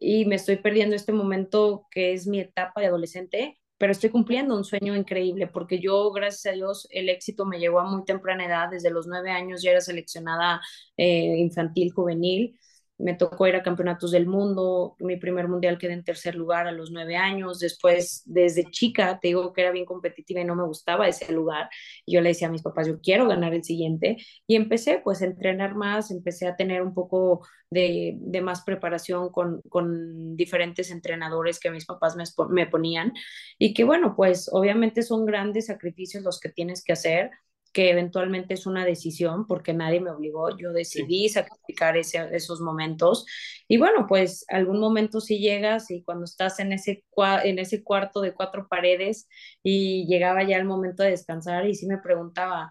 y 0.00 0.24
me 0.24 0.36
estoy 0.36 0.56
perdiendo 0.56 0.96
este 0.96 1.12
momento 1.12 1.86
que 1.90 2.12
es 2.14 2.26
mi 2.26 2.40
etapa 2.40 2.80
de 2.80 2.88
adolescente, 2.88 3.60
pero 3.78 3.92
estoy 3.92 4.10
cumpliendo 4.10 4.56
un 4.56 4.64
sueño 4.64 4.96
increíble 4.96 5.46
porque 5.46 5.78
yo, 5.80 6.10
gracias 6.12 6.52
a 6.52 6.56
Dios, 6.56 6.88
el 6.90 7.08
éxito 7.10 7.46
me 7.46 7.58
llegó 7.60 7.80
a 7.80 7.84
muy 7.84 8.04
temprana 8.04 8.46
edad, 8.46 8.70
desde 8.70 8.90
los 8.90 9.06
nueve 9.06 9.30
años 9.30 9.62
ya 9.62 9.72
era 9.72 9.80
seleccionada 9.82 10.60
eh, 10.96 11.36
infantil, 11.38 11.92
juvenil, 11.92 12.58
me 13.00 13.14
tocó 13.14 13.46
ir 13.46 13.56
a 13.56 13.62
campeonatos 13.62 14.10
del 14.10 14.26
mundo, 14.26 14.96
mi 14.98 15.16
primer 15.16 15.48
mundial 15.48 15.78
quedé 15.78 15.94
en 15.94 16.04
tercer 16.04 16.34
lugar 16.34 16.66
a 16.66 16.72
los 16.72 16.90
nueve 16.90 17.16
años, 17.16 17.58
después 17.58 18.22
desde 18.26 18.70
chica 18.70 19.18
te 19.20 19.28
digo 19.28 19.52
que 19.52 19.62
era 19.62 19.70
bien 19.70 19.84
competitiva 19.84 20.40
y 20.40 20.44
no 20.44 20.54
me 20.54 20.64
gustaba 20.64 21.08
ese 21.08 21.32
lugar, 21.32 21.68
yo 22.06 22.20
le 22.20 22.30
decía 22.30 22.48
a 22.48 22.50
mis 22.50 22.62
papás, 22.62 22.86
yo 22.86 23.00
quiero 23.00 23.26
ganar 23.26 23.54
el 23.54 23.64
siguiente, 23.64 24.18
y 24.46 24.56
empecé 24.56 25.00
pues 25.02 25.22
a 25.22 25.26
entrenar 25.26 25.74
más, 25.74 26.10
empecé 26.10 26.46
a 26.46 26.56
tener 26.56 26.82
un 26.82 26.94
poco 26.94 27.46
de, 27.70 28.16
de 28.18 28.40
más 28.40 28.62
preparación 28.62 29.30
con, 29.30 29.62
con, 29.68 30.36
diferentes 30.36 30.90
entrenadores 30.90 31.60
que 31.60 31.70
mis 31.70 31.86
papás 31.86 32.16
me, 32.16 32.24
me 32.50 32.66
ponían, 32.66 33.12
y 33.58 33.74
que 33.74 33.84
bueno, 33.84 34.14
pues 34.16 34.48
obviamente 34.52 35.02
son 35.02 35.24
grandes 35.24 35.66
sacrificios 35.66 36.24
los 36.24 36.40
que 36.40 36.48
tienes 36.48 36.84
que 36.84 36.92
hacer, 36.92 37.30
que 37.72 37.90
eventualmente 37.90 38.54
es 38.54 38.66
una 38.66 38.84
decisión 38.84 39.46
porque 39.46 39.72
nadie 39.72 40.00
me 40.00 40.10
obligó, 40.10 40.56
yo 40.56 40.72
decidí 40.72 41.28
sí. 41.28 41.34
sacrificar 41.34 41.96
ese, 41.96 42.28
esos 42.32 42.60
momentos 42.60 43.26
y 43.68 43.78
bueno, 43.78 44.06
pues 44.08 44.44
algún 44.48 44.80
momento 44.80 45.20
sí 45.20 45.38
llegas 45.38 45.90
y 45.90 46.02
cuando 46.02 46.24
estás 46.24 46.58
en 46.60 46.72
ese, 46.72 47.04
en 47.44 47.58
ese 47.58 47.82
cuarto 47.84 48.20
de 48.20 48.34
cuatro 48.34 48.66
paredes 48.68 49.28
y 49.62 50.06
llegaba 50.06 50.42
ya 50.42 50.56
el 50.56 50.64
momento 50.64 51.02
de 51.02 51.10
descansar 51.10 51.66
y 51.68 51.74
sí 51.74 51.86
me 51.86 51.98
preguntaba, 51.98 52.70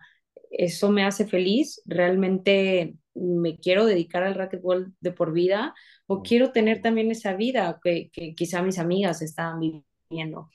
¿eso 0.51 0.89
me 0.91 1.05
hace 1.05 1.25
feliz? 1.27 1.81
¿Realmente 1.85 2.95
me 3.13 3.57
quiero 3.57 3.85
dedicar 3.85 4.23
al 4.23 4.35
racquetball 4.35 4.93
de 4.99 5.11
por 5.11 5.33
vida 5.33 5.73
o 6.07 6.21
quiero 6.21 6.51
tener 6.51 6.81
también 6.81 7.11
esa 7.11 7.35
vida 7.35 7.79
que, 7.83 8.09
que 8.11 8.35
quizá 8.35 8.61
mis 8.61 8.79
amigas 8.79 9.21
estaban 9.21 9.59
viviendo? 9.59 10.49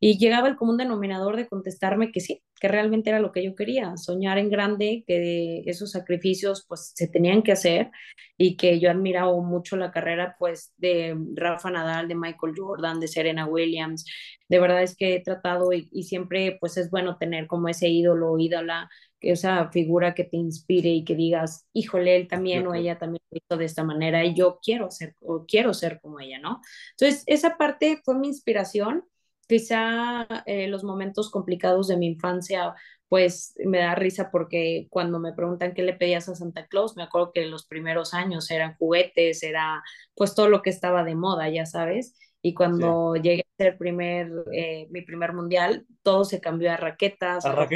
Y 0.00 0.18
llegaba 0.18 0.48
el 0.48 0.56
común 0.56 0.78
denominador 0.78 1.36
de 1.36 1.46
contestarme 1.46 2.10
que 2.10 2.20
sí, 2.20 2.42
que 2.58 2.68
realmente 2.68 3.10
era 3.10 3.20
lo 3.20 3.32
que 3.32 3.44
yo 3.44 3.54
quería, 3.54 3.96
soñar 3.98 4.38
en 4.38 4.48
grande, 4.48 5.04
que 5.06 5.62
esos 5.66 5.90
sacrificios 5.90 6.64
pues 6.66 6.92
se 6.94 7.06
tenían 7.06 7.42
que 7.42 7.52
hacer 7.52 7.90
y 8.38 8.56
que 8.56 8.80
yo 8.80 8.90
admiraba 8.90 9.32
mucho 9.42 9.76
la 9.76 9.92
carrera 9.92 10.36
pues 10.38 10.72
de 10.78 11.14
Rafa 11.34 11.70
Nadal, 11.70 12.08
de 12.08 12.14
Michael 12.14 12.54
Jordan, 12.56 12.98
de 12.98 13.08
Serena 13.08 13.46
Williams. 13.46 14.06
De 14.48 14.58
verdad 14.58 14.82
es 14.82 14.96
que 14.96 15.16
he 15.16 15.20
tratado 15.22 15.72
y, 15.72 15.88
y 15.92 16.04
siempre 16.04 16.56
pues 16.58 16.78
es 16.78 16.90
bueno 16.90 17.18
tener 17.18 17.46
como 17.46 17.68
ese 17.68 17.88
ídolo 17.88 18.38
ídola 18.38 18.88
esa 19.20 19.70
figura 19.70 20.14
que 20.14 20.24
te 20.24 20.36
inspire 20.36 20.88
y 20.90 21.04
que 21.04 21.14
digas, 21.14 21.66
híjole, 21.72 22.16
él 22.16 22.28
también 22.28 22.66
o 22.66 22.74
ella 22.74 22.98
también 22.98 23.22
lo 23.30 23.38
hizo 23.38 23.58
de 23.58 23.64
esta 23.66 23.84
manera 23.84 24.24
y 24.24 24.34
yo 24.34 24.58
quiero 24.62 24.90
ser 24.90 25.14
o 25.20 25.44
quiero 25.46 25.74
ser 25.74 26.00
como 26.00 26.20
ella, 26.20 26.38
¿no? 26.38 26.60
Entonces, 26.92 27.22
esa 27.26 27.56
parte 27.56 28.00
fue 28.04 28.18
mi 28.18 28.28
inspiración. 28.28 29.04
Quizá 29.50 30.28
eh, 30.46 30.68
los 30.68 30.84
momentos 30.84 31.28
complicados 31.28 31.88
de 31.88 31.96
mi 31.96 32.06
infancia, 32.06 32.72
pues 33.08 33.52
me 33.64 33.78
da 33.78 33.96
risa 33.96 34.30
porque 34.30 34.86
cuando 34.90 35.18
me 35.18 35.32
preguntan 35.32 35.74
qué 35.74 35.82
le 35.82 35.94
pedías 35.94 36.28
a 36.28 36.36
Santa 36.36 36.68
Claus, 36.68 36.96
me 36.96 37.02
acuerdo 37.02 37.32
que 37.32 37.44
los 37.46 37.66
primeros 37.66 38.14
años 38.14 38.48
eran 38.52 38.76
juguetes, 38.76 39.42
era 39.42 39.82
pues 40.14 40.36
todo 40.36 40.48
lo 40.48 40.62
que 40.62 40.70
estaba 40.70 41.02
de 41.02 41.16
moda, 41.16 41.48
ya 41.48 41.66
sabes. 41.66 42.14
Y 42.42 42.54
cuando 42.54 43.16
llegué 43.16 43.42
a 43.42 43.64
ser 43.64 43.76
primer, 43.76 44.30
eh, 44.52 44.86
mi 44.90 45.02
primer 45.02 45.32
mundial, 45.32 45.84
todo 46.02 46.24
se 46.24 46.40
cambió 46.40 46.70
a 46.70 46.76
raquetas, 46.76 47.50
a, 47.50 47.68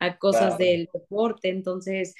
a 0.00 0.18
cosas 0.18 0.58
del 0.58 0.88
deporte. 0.92 1.50
Entonces, 1.50 2.14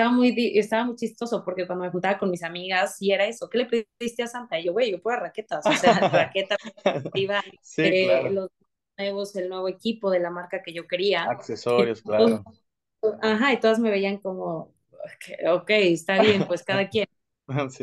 estaba 0.00 0.16
muy, 0.16 0.34
estaba 0.58 0.84
muy 0.84 0.96
chistoso 0.96 1.44
porque 1.44 1.66
cuando 1.66 1.84
me 1.84 1.90
juntaba 1.90 2.18
con 2.18 2.30
mis 2.30 2.42
amigas, 2.42 3.00
y 3.00 3.12
era 3.12 3.26
eso, 3.26 3.48
¿qué 3.50 3.58
le 3.58 3.66
pediste 3.98 4.22
a 4.22 4.26
Santa? 4.26 4.58
Y 4.58 4.64
yo, 4.64 4.72
güey, 4.72 4.90
yo 4.90 5.00
puedo 5.02 5.18
raquetas, 5.18 5.64
o 5.66 5.72
sea, 5.72 5.92
raquetas, 6.32 6.58
iba, 7.14 7.42
eh, 7.76 8.30
los 8.30 8.48
nuevos, 8.96 9.36
el 9.36 9.48
nuevo 9.48 9.68
equipo 9.68 10.10
de 10.10 10.20
la 10.20 10.30
marca 10.30 10.62
que 10.62 10.72
yo 10.72 10.86
quería. 10.86 11.24
Accesorios, 11.24 12.02
claro. 12.02 12.42
Ajá, 13.20 13.52
y 13.52 13.60
todas 13.60 13.78
me 13.78 13.90
veían 13.90 14.18
como, 14.18 14.74
ok, 15.48 15.70
está 15.70 16.20
bien, 16.22 16.46
pues 16.46 16.62
cada 16.62 16.88
quien. 16.88 17.06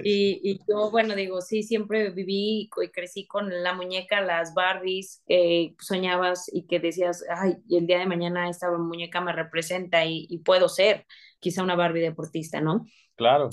Y, 0.02 0.40
y, 0.44 0.60
yo, 0.66 0.90
bueno, 0.92 1.14
digo, 1.14 1.42
sí, 1.42 1.62
siempre 1.62 2.10
viví 2.12 2.70
y 2.74 2.88
crecí 2.90 3.28
con 3.28 3.50
la 3.64 3.74
muñeca, 3.74 4.22
las 4.22 4.54
Barbies, 4.54 5.22
que 5.28 5.76
soñabas 5.80 6.50
y 6.54 6.68
que 6.68 6.80
decías, 6.80 7.26
ay, 7.30 7.58
el 7.70 7.86
día 7.86 8.00
de 8.00 8.06
mañana 8.06 8.50
esta 8.50 8.72
muñeca 8.72 9.20
me 9.20 9.34
representa 9.34 10.06
y, 10.06 10.38
puedo 10.46 10.70
ser 10.70 11.06
quizá 11.40 11.64
una 11.64 11.76
Barbie 11.76 12.02
deportista, 12.02 12.62
¿no? 12.62 12.86
Claro. 13.16 13.50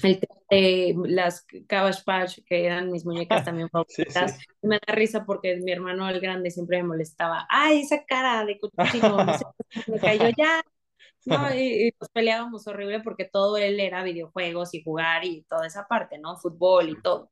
El, 0.50 0.95
las 1.07 1.47
Cabbage 1.67 2.03
Patch, 2.05 2.38
que 2.47 2.67
eran 2.67 2.91
mis 2.91 3.07
muñecas 3.07 3.45
también 3.45 3.71
favoritas, 3.71 4.38
me 4.62 4.79
da 4.87 4.95
risa 4.95 5.25
porque 5.25 5.57
mi 5.57 5.73
hermano 5.73 6.09
el 6.09 6.21
grande 6.21 6.50
siempre 6.50 6.79
me 6.79 6.88
molestaba, 6.88 7.47
ay, 7.49 7.81
esa 7.81 8.05
cara 8.05 8.45
de 8.45 8.59
cochino, 8.59 9.25
me 9.87 9.99
cayó 9.99 10.29
ya, 10.37 10.62
no, 11.26 11.37
y, 11.54 11.95
nos 12.00 12.09
peleábamos 12.11 12.66
horrible 12.66 13.00
porque 13.00 13.25
todo 13.25 13.57
él 13.57 13.81
era 13.81 14.02
videojuegos 14.02 14.75
y 14.75 14.83
jugar 14.83 15.25
y 15.25 15.45
toda 15.49 15.66
esa 15.66 15.87
parte, 15.87 16.19
¿no? 16.19 16.37
Fútbol 16.37 16.88
y 16.88 17.00
todo. 17.00 17.31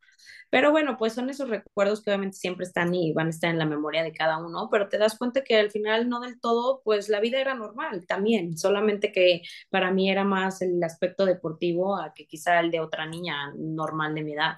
Pero 0.51 0.71
bueno, 0.71 0.97
pues 0.99 1.15
son 1.15 1.31
esos 1.31 1.49
recuerdos 1.49 2.03
que 2.03 2.11
obviamente 2.11 2.37
siempre 2.37 2.67
están 2.67 2.95
y 2.95 3.13
van 3.13 3.29
a 3.29 3.31
estar 3.31 3.51
en 3.51 3.59
la 3.59 3.65
memoria 3.65 4.03
de 4.03 4.13
cada 4.13 4.39
uno, 4.39 4.69
pero 4.71 4.89
te 4.89 4.99
das 4.99 5.17
cuenta 5.17 5.43
que 5.43 5.57
al 5.57 5.71
final 5.71 6.09
no 6.09 6.21
del 6.21 6.41
todo, 6.41 6.83
pues 6.85 7.09
la 7.09 7.21
vida 7.21 7.41
era 7.41 7.55
normal 7.55 8.07
también, 8.07 8.59
solamente 8.59 9.13
que 9.13 9.43
para 9.71 9.91
mí 9.91 10.11
era 10.11 10.25
más 10.25 10.61
el 10.61 10.83
aspecto 10.85 11.25
deportivo 11.25 11.97
a 11.97 12.13
que 12.13 12.27
quizá 12.27 12.61
el 12.61 12.71
de 12.71 12.81
otra 12.81 13.07
niña 13.07 13.53
normal 13.57 14.15
de 14.15 14.23
mi 14.25 14.35
edad. 14.35 14.57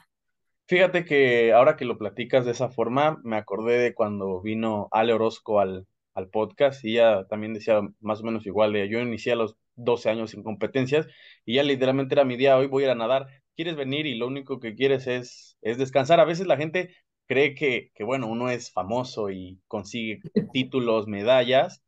Fíjate 0.67 1.05
que 1.05 1.53
ahora 1.53 1.77
que 1.77 1.85
lo 1.85 1.99
platicas 1.99 2.45
de 2.45 2.53
esa 2.53 2.71
forma, 2.71 3.21
me 3.23 3.37
acordé 3.37 3.79
de 3.79 3.95
cuando 3.95 4.41
vino 4.41 4.89
Ale 4.91 5.13
Orozco 5.13 5.61
al, 5.61 5.87
al 6.15 6.29
podcast 6.29 6.85
y 6.85 6.93
ella 6.93 7.27
también 7.29 7.55
decía 7.55 7.81
más 8.01 8.21
o 8.21 8.25
menos 8.25 8.47
igual, 8.47 8.73
yo 8.89 9.01
inicié 9.01 9.33
a 9.33 9.37
los 9.37 9.57
12 9.77 10.11
años 10.11 10.31
sin 10.31 10.43
competencias 10.43 11.07
y 11.45 11.55
ya 11.57 11.63
literalmente 11.63 12.15
era 12.15 12.25
mi 12.25 12.37
día, 12.37 12.57
hoy 12.57 12.67
voy 12.67 12.85
a 12.85 12.87
ir 12.87 12.93
a 12.93 12.95
nadar, 12.95 13.27
quieres 13.57 13.77
venir 13.77 14.07
y 14.07 14.15
lo 14.15 14.27
único 14.27 14.61
que 14.61 14.75
quieres 14.75 15.07
es, 15.07 15.57
es 15.63 15.79
descansar. 15.79 16.21
A 16.21 16.25
veces 16.25 16.47
la 16.47 16.57
gente 16.57 16.95
cree 17.27 17.55
que, 17.55 17.91
que, 17.95 18.05
bueno, 18.05 18.27
uno 18.29 18.51
es 18.51 18.73
famoso 18.73 19.31
y 19.31 19.61
consigue 19.69 20.21
títulos, 20.53 21.07
medallas, 21.07 21.83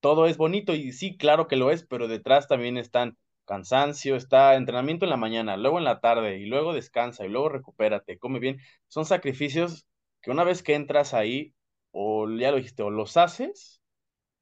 todo 0.00 0.26
es 0.26 0.36
bonito 0.36 0.74
y 0.74 0.92
sí, 0.92 1.16
claro 1.16 1.48
que 1.48 1.56
lo 1.56 1.70
es, 1.70 1.84
pero 1.86 2.08
detrás 2.08 2.48
también 2.48 2.76
están 2.76 3.16
cansancio, 3.44 4.16
está 4.16 4.54
entrenamiento 4.56 5.04
en 5.04 5.10
la 5.10 5.16
mañana, 5.16 5.56
luego 5.56 5.78
en 5.78 5.84
la 5.84 6.00
tarde 6.00 6.38
y 6.38 6.46
luego 6.46 6.72
descansa 6.72 7.24
y 7.24 7.28
luego 7.28 7.48
recupérate, 7.48 8.18
come 8.18 8.38
bien. 8.38 8.58
Son 8.88 9.04
sacrificios 9.04 9.86
que 10.22 10.30
una 10.30 10.44
vez 10.44 10.62
que 10.62 10.74
entras 10.74 11.14
ahí, 11.14 11.54
o 11.92 12.28
ya 12.30 12.50
lo 12.50 12.56
dijiste, 12.58 12.82
o 12.82 12.90
los 12.90 13.16
haces 13.16 13.82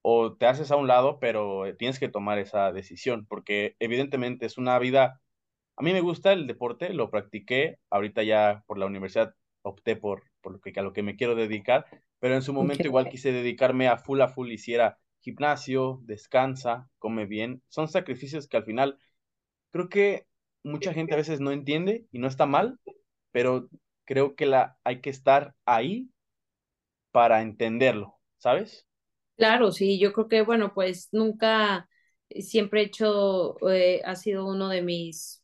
o 0.01 0.35
te 0.35 0.47
haces 0.47 0.71
a 0.71 0.77
un 0.77 0.87
lado, 0.87 1.19
pero 1.19 1.65
eh, 1.65 1.73
tienes 1.73 1.99
que 1.99 2.09
tomar 2.09 2.39
esa 2.39 2.71
decisión, 2.71 3.25
porque 3.27 3.75
evidentemente 3.79 4.45
es 4.45 4.57
una 4.57 4.79
vida, 4.79 5.21
a 5.77 5.83
mí 5.83 5.93
me 5.93 6.01
gusta 6.01 6.33
el 6.33 6.47
deporte, 6.47 6.93
lo 6.93 7.11
practiqué, 7.11 7.79
ahorita 7.89 8.23
ya 8.23 8.63
por 8.67 8.77
la 8.77 8.87
universidad 8.87 9.35
opté 9.63 9.95
por, 9.95 10.23
por 10.41 10.53
lo 10.53 10.59
que, 10.59 10.73
a 10.79 10.83
lo 10.83 10.93
que 10.93 11.03
me 11.03 11.15
quiero 11.15 11.35
dedicar, 11.35 11.85
pero 12.19 12.35
en 12.35 12.41
su 12.41 12.53
momento 12.53 12.87
igual 12.87 13.09
quise 13.09 13.31
dedicarme 13.31 13.87
a 13.87 13.97
full 13.97 14.21
a 14.21 14.27
full, 14.27 14.51
hiciera 14.51 14.97
gimnasio, 15.21 15.99
descansa, 16.03 16.89
come 16.97 17.25
bien, 17.25 17.61
son 17.67 17.87
sacrificios 17.87 18.47
que 18.47 18.57
al 18.57 18.65
final 18.65 18.97
creo 19.71 19.87
que 19.89 20.25
mucha 20.63 20.93
gente 20.93 21.13
a 21.13 21.17
veces 21.23 21.39
no 21.39 21.51
entiende 21.51 22.07
y 22.11 22.19
no 22.19 22.27
está 22.27 22.45
mal, 22.47 22.79
pero 23.31 23.69
creo 24.05 24.35
que 24.35 24.47
la, 24.47 24.77
hay 24.83 25.01
que 25.01 25.11
estar 25.11 25.53
ahí 25.65 26.09
para 27.11 27.41
entenderlo, 27.41 28.19
¿sabes? 28.37 28.87
Claro, 29.37 29.71
sí, 29.71 29.99
yo 29.99 30.13
creo 30.13 30.27
que, 30.27 30.41
bueno, 30.43 30.71
pues 30.73 31.09
nunca, 31.11 31.89
eh, 32.29 32.41
siempre 32.43 32.81
he 32.81 32.85
hecho, 32.85 33.57
eh, 33.71 34.01
ha 34.05 34.15
sido 34.15 34.45
uno 34.47 34.69
de 34.69 34.83
mis 34.83 35.43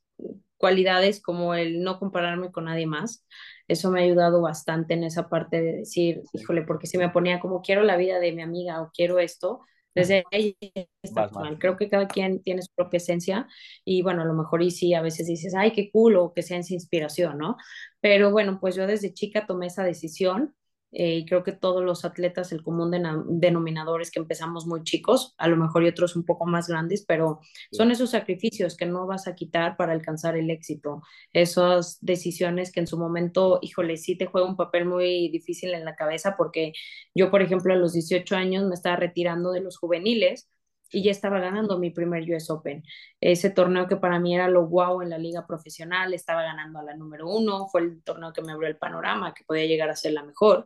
cualidades 0.57 1.21
como 1.21 1.55
el 1.55 1.81
no 1.83 1.99
compararme 1.99 2.51
con 2.51 2.65
nadie 2.65 2.85
más. 2.87 3.25
Eso 3.67 3.89
me 3.91 4.01
ha 4.01 4.03
ayudado 4.03 4.41
bastante 4.41 4.93
en 4.93 5.03
esa 5.03 5.29
parte 5.29 5.61
de 5.61 5.73
decir, 5.79 6.21
híjole, 6.33 6.61
porque 6.63 6.85
si 6.87 6.97
me 6.99 7.09
ponía 7.09 7.39
como 7.39 7.61
quiero 7.61 7.83
la 7.83 7.97
vida 7.97 8.19
de 8.19 8.33
mi 8.33 8.41
amiga 8.43 8.81
o 8.81 8.91
quiero 8.93 9.17
esto, 9.19 9.61
desde 9.95 10.23
ahí 10.31 10.55
está 11.01 11.27
mal. 11.33 11.57
Creo 11.59 11.75
que 11.77 11.89
cada 11.89 12.07
quien 12.07 12.41
tiene 12.43 12.61
su 12.61 12.71
propia 12.75 12.97
esencia 12.97 13.47
y 13.83 14.03
bueno, 14.03 14.21
a 14.21 14.25
lo 14.25 14.33
mejor 14.35 14.61
y 14.61 14.69
sí, 14.71 14.93
a 14.93 15.01
veces 15.01 15.25
dices, 15.27 15.55
ay, 15.55 15.71
qué 15.73 15.89
cool 15.91 16.17
o 16.17 16.33
que 16.33 16.43
sea 16.43 16.57
en 16.57 16.63
inspiración, 16.69 17.37
¿no? 17.39 17.57
Pero 17.99 18.31
bueno, 18.31 18.59
pues 18.59 18.75
yo 18.75 18.85
desde 18.87 19.13
chica 19.13 19.47
tomé 19.47 19.67
esa 19.67 19.83
decisión 19.83 20.55
eh, 20.91 21.17
y 21.17 21.25
creo 21.25 21.43
que 21.43 21.51
todos 21.51 21.83
los 21.83 22.05
atletas, 22.05 22.51
el 22.51 22.63
común 22.63 22.91
denominador 23.27 24.01
es 24.01 24.09
que 24.09 24.19
empezamos 24.19 24.65
muy 24.65 24.83
chicos, 24.83 25.35
a 25.37 25.47
lo 25.47 25.57
mejor 25.57 25.83
y 25.83 25.87
otros 25.87 26.15
un 26.15 26.23
poco 26.23 26.45
más 26.45 26.67
grandes, 26.67 27.03
pero 27.05 27.41
son 27.71 27.91
esos 27.91 28.11
sacrificios 28.11 28.77
que 28.77 28.85
no 28.85 29.05
vas 29.05 29.27
a 29.27 29.35
quitar 29.35 29.75
para 29.75 29.91
alcanzar 29.91 30.37
el 30.37 30.49
éxito, 30.49 31.01
esas 31.33 31.97
decisiones 32.01 32.71
que 32.71 32.79
en 32.79 32.87
su 32.87 32.97
momento, 32.97 33.59
híjole, 33.61 33.97
sí 33.97 34.17
te 34.17 34.27
juega 34.27 34.47
un 34.47 34.55
papel 34.55 34.85
muy 34.85 35.29
difícil 35.29 35.73
en 35.73 35.85
la 35.85 35.95
cabeza, 35.95 36.35
porque 36.37 36.73
yo, 37.13 37.29
por 37.31 37.41
ejemplo, 37.41 37.73
a 37.73 37.77
los 37.77 37.93
18 37.93 38.35
años 38.35 38.65
me 38.65 38.75
estaba 38.75 38.95
retirando 38.95 39.51
de 39.51 39.61
los 39.61 39.77
juveniles 39.77 40.49
y 40.91 41.03
ya 41.03 41.11
estaba 41.11 41.39
ganando 41.39 41.77
mi 41.77 41.91
primer 41.91 42.23
US 42.31 42.49
Open. 42.49 42.83
Ese 43.19 43.49
torneo 43.49 43.87
que 43.87 43.97
para 43.97 44.19
mí 44.19 44.35
era 44.35 44.47
lo 44.47 44.67
guau 44.67 45.01
en 45.01 45.09
la 45.09 45.17
liga 45.17 45.45
profesional, 45.45 46.13
estaba 46.13 46.43
ganando 46.43 46.79
a 46.79 46.83
la 46.83 46.95
número 46.95 47.27
uno, 47.29 47.67
fue 47.67 47.81
el 47.81 48.03
torneo 48.03 48.33
que 48.33 48.41
me 48.41 48.51
abrió 48.51 48.69
el 48.69 48.77
panorama, 48.77 49.33
que 49.33 49.43
podía 49.43 49.65
llegar 49.65 49.89
a 49.89 49.95
ser 49.95 50.13
la 50.13 50.23
mejor. 50.23 50.65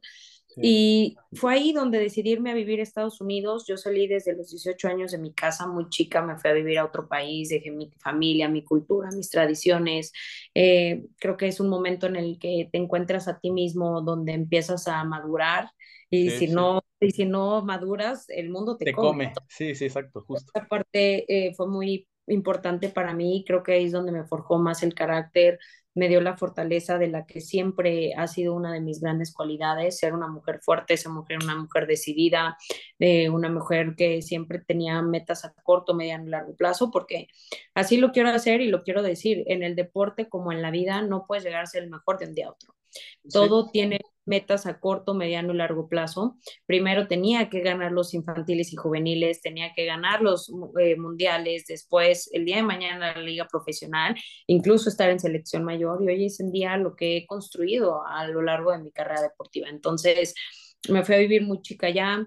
Y 0.58 1.16
fue 1.34 1.54
ahí 1.54 1.72
donde 1.72 2.00
decidí 2.00 2.32
irme 2.32 2.51
a 2.51 2.54
vivir 2.54 2.80
a 2.80 2.84
Estados 2.84 3.22
Unidos. 3.22 3.66
Yo 3.68 3.78
salí 3.78 4.08
desde 4.08 4.36
los 4.36 4.50
18 4.50 4.88
años 4.88 5.12
de 5.12 5.18
mi 5.18 5.34
casa, 5.34 5.68
muy 5.68 5.88
chica, 5.90 6.22
me 6.22 6.38
fui 6.38 6.50
a 6.50 6.54
vivir 6.54 6.80
a 6.80 6.86
otro 6.86 7.08
país, 7.08 7.50
dejé 7.50 7.72
mi 7.72 7.90
familia, 8.00 8.50
mi 8.50 8.63
cultura, 8.63 9.10
mis 9.12 9.30
tradiciones. 9.30 10.12
Eh, 10.54 11.06
creo 11.20 11.38
que 11.38 11.48
es 11.48 11.60
un 11.60 11.70
momento 11.70 12.08
en 12.08 12.18
el 12.18 12.38
que 12.40 12.68
te 12.72 12.78
encuentras 12.78 13.28
a 13.28 13.40
ti 13.40 13.51
mismo, 13.51 14.01
donde 14.01 14.34
empiezas 14.34 14.88
a 14.88 15.04
madurar 15.04 15.70
y 16.12 16.30
si 16.32 16.48
no 16.48 16.84
y 17.00 17.12
si 17.12 17.25
no 17.25 17.63
maduras, 17.63 18.30
el 18.30 18.51
mundo 18.51 18.77
te, 18.77 18.94
come. 18.94 19.34
Sí, 19.48 19.74
sí, 19.74 19.86
exacto, 19.86 20.22
justo. 20.22 20.51
Esta 20.53 20.68
parte 20.68 21.25
eh, 21.27 21.53
fue 21.56 21.68
muy 21.68 22.08
importante 22.27 22.89
para 22.89 23.13
mí, 23.13 23.44
creo 23.46 23.63
que 23.63 23.74
ahí 23.74 23.86
es 23.86 23.91
donde 23.91 24.12
me 24.12 24.24
forjó 24.24 24.60
más 24.60 24.84
el 24.84 24.94
carácter, 24.94 25.58
me 25.94 26.08
dio 26.08 26.22
la 26.22 26.38
fortaleza 26.38 26.98
de 26.98 27.08
la 27.08 27.25
que 27.25 27.41
siempre 27.41 28.13
ha 28.15 28.27
sido 28.27 28.53
una 28.53 28.72
de 28.72 28.82
mis 28.82 29.01
grandes 29.01 29.34
cualidades, 29.34 29.98
ser 29.98 30.13
una 30.13 30.27
mujer 30.27 30.60
fuerte, 30.62 30.96
ser 30.96 31.12
mujer, 31.12 31.39
una 31.44 31.56
mujer 31.56 31.88
decidida, 31.88 32.56
eh, 33.00 33.30
una 33.30 33.50
mujer 33.50 33.96
que 33.98 34.22
siempre 34.22 34.60
tenía 34.60 35.01
metas 35.01 35.44
a 35.44 35.53
corto, 35.63 35.94
mediano 35.94 36.27
y 36.27 36.30
largo 36.30 36.56
plazo, 36.56 36.91
porque 36.91 37.27
así 37.74 37.98
lo 37.98 38.12
quiero 38.12 38.30
hacer 38.30 38.62
y 38.62 38.68
lo 38.68 38.84
quiero 38.84 39.01
decir, 39.01 39.44
en 39.48 39.63
el 39.63 39.75
deporte 39.75 40.30
como 40.30 40.51
en 40.51 40.62
la 40.62 40.72
vida 40.72 41.01
no 41.01 41.25
puedes 41.27 41.44
llegar 41.44 41.63
a 41.63 41.68
ser 41.68 41.84
el 41.84 41.89
mejor 41.89 42.20
de 42.20 42.27
un 42.27 42.36
día 42.36 42.48
a 42.48 42.51
otro. 42.51 42.75
Todo 43.31 43.69
tiene 43.71 44.00
metas 44.25 44.65
a 44.65 44.79
corto, 44.79 45.13
mediano 45.13 45.53
y 45.53 45.57
largo 45.57 45.88
plazo. 45.89 46.38
Primero 46.65 47.07
tenía 47.07 47.50
que 47.50 47.62
ganar 47.62 47.91
los 47.91 48.13
infantiles 48.13 48.71
y 48.71 48.75
juveniles, 48.75 49.41
tenía 49.41 49.74
que 49.75 49.86
ganar 49.86 50.21
los 50.21 50.51
eh, 50.79 50.95
mundiales, 50.95 51.65
después 51.67 52.29
el 52.33 52.45
día 52.45 52.57
de 52.57 52.63
mañana 52.63 53.13
la 53.15 53.21
liga 53.21 53.48
profesional, 53.48 54.15
incluso 54.48 54.89
estar 54.89 55.10
en 55.10 55.19
selección 55.19 55.63
mayor 55.63 56.03
y 56.03 56.07
hoy 56.07 56.25
es 56.25 56.39
en 56.39 56.51
día 56.51 56.77
lo 56.77 56.95
que 56.95 57.17
he 57.17 57.25
construido 57.25 58.05
a 58.05 58.27
lo 58.27 58.41
largo 58.41 58.71
de 58.71 58.79
mi 58.79 58.91
carrera 58.91 59.21
deportiva. 59.21 59.69
Entonces, 59.69 60.33
me 60.89 61.03
fui 61.03 61.15
a 61.15 61.19
vivir 61.19 61.43
muy 61.43 61.62
chica 61.62 61.89
ya, 61.89 62.25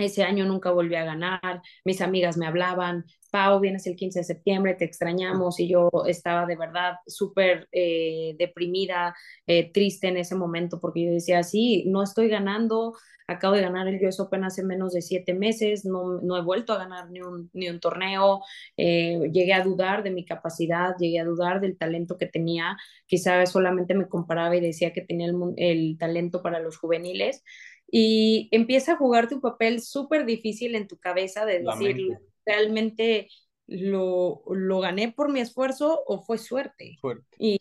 Ese 0.00 0.22
año 0.22 0.44
nunca 0.46 0.70
volví 0.70 0.94
a 0.94 1.04
ganar, 1.04 1.62
mis 1.84 2.00
amigas 2.00 2.36
me 2.36 2.46
hablaban, 2.46 3.04
Pau, 3.30 3.60
vienes 3.60 3.86
el 3.86 3.96
15 3.96 4.20
de 4.20 4.24
septiembre, 4.24 4.74
te 4.74 4.84
extrañamos 4.84 5.60
y 5.60 5.68
yo 5.68 5.90
estaba 6.06 6.46
de 6.46 6.56
verdad 6.56 6.94
súper 7.06 7.68
eh, 7.72 8.34
deprimida, 8.38 9.14
eh, 9.46 9.70
triste 9.72 10.08
en 10.08 10.16
ese 10.16 10.34
momento 10.34 10.80
porque 10.80 11.04
yo 11.04 11.12
decía, 11.12 11.42
sí, 11.42 11.84
no 11.86 12.02
estoy 12.02 12.28
ganando, 12.28 12.94
acabo 13.28 13.54
de 13.54 13.62
ganar 13.62 13.86
el 13.86 14.04
US 14.04 14.20
Open 14.20 14.44
hace 14.44 14.64
menos 14.64 14.92
de 14.92 15.02
siete 15.02 15.34
meses, 15.34 15.84
no, 15.84 16.20
no 16.20 16.36
he 16.36 16.42
vuelto 16.42 16.72
a 16.72 16.78
ganar 16.78 17.10
ni 17.10 17.20
un, 17.20 17.48
ni 17.52 17.68
un 17.68 17.78
torneo, 17.78 18.40
eh, 18.76 19.20
llegué 19.32 19.52
a 19.52 19.62
dudar 19.62 20.02
de 20.02 20.10
mi 20.10 20.24
capacidad, 20.24 20.96
llegué 20.98 21.20
a 21.20 21.24
dudar 21.24 21.60
del 21.60 21.78
talento 21.78 22.18
que 22.18 22.26
tenía, 22.26 22.76
quizás 23.06 23.52
solamente 23.52 23.94
me 23.94 24.08
comparaba 24.08 24.56
y 24.56 24.60
decía 24.60 24.92
que 24.92 25.02
tenía 25.02 25.26
el, 25.28 25.36
el 25.56 25.98
talento 25.98 26.42
para 26.42 26.58
los 26.60 26.76
juveniles 26.78 27.44
y 27.90 28.48
empieza 28.52 28.92
a 28.92 28.96
jugar 28.96 29.28
tu 29.28 29.40
papel 29.40 29.80
súper 29.80 30.24
difícil 30.24 30.74
en 30.74 30.86
tu 30.86 30.98
cabeza 30.98 31.44
de 31.44 31.60
decir, 31.60 32.18
¿realmente 32.46 33.28
lo, 33.66 34.42
lo, 34.48 34.80
gané 34.80 35.12
por 35.12 35.32
mi 35.32 35.40
esfuerzo 35.40 36.02
o 36.06 36.22
fue 36.22 36.38
suerte? 36.38 36.98
Y, 37.38 37.58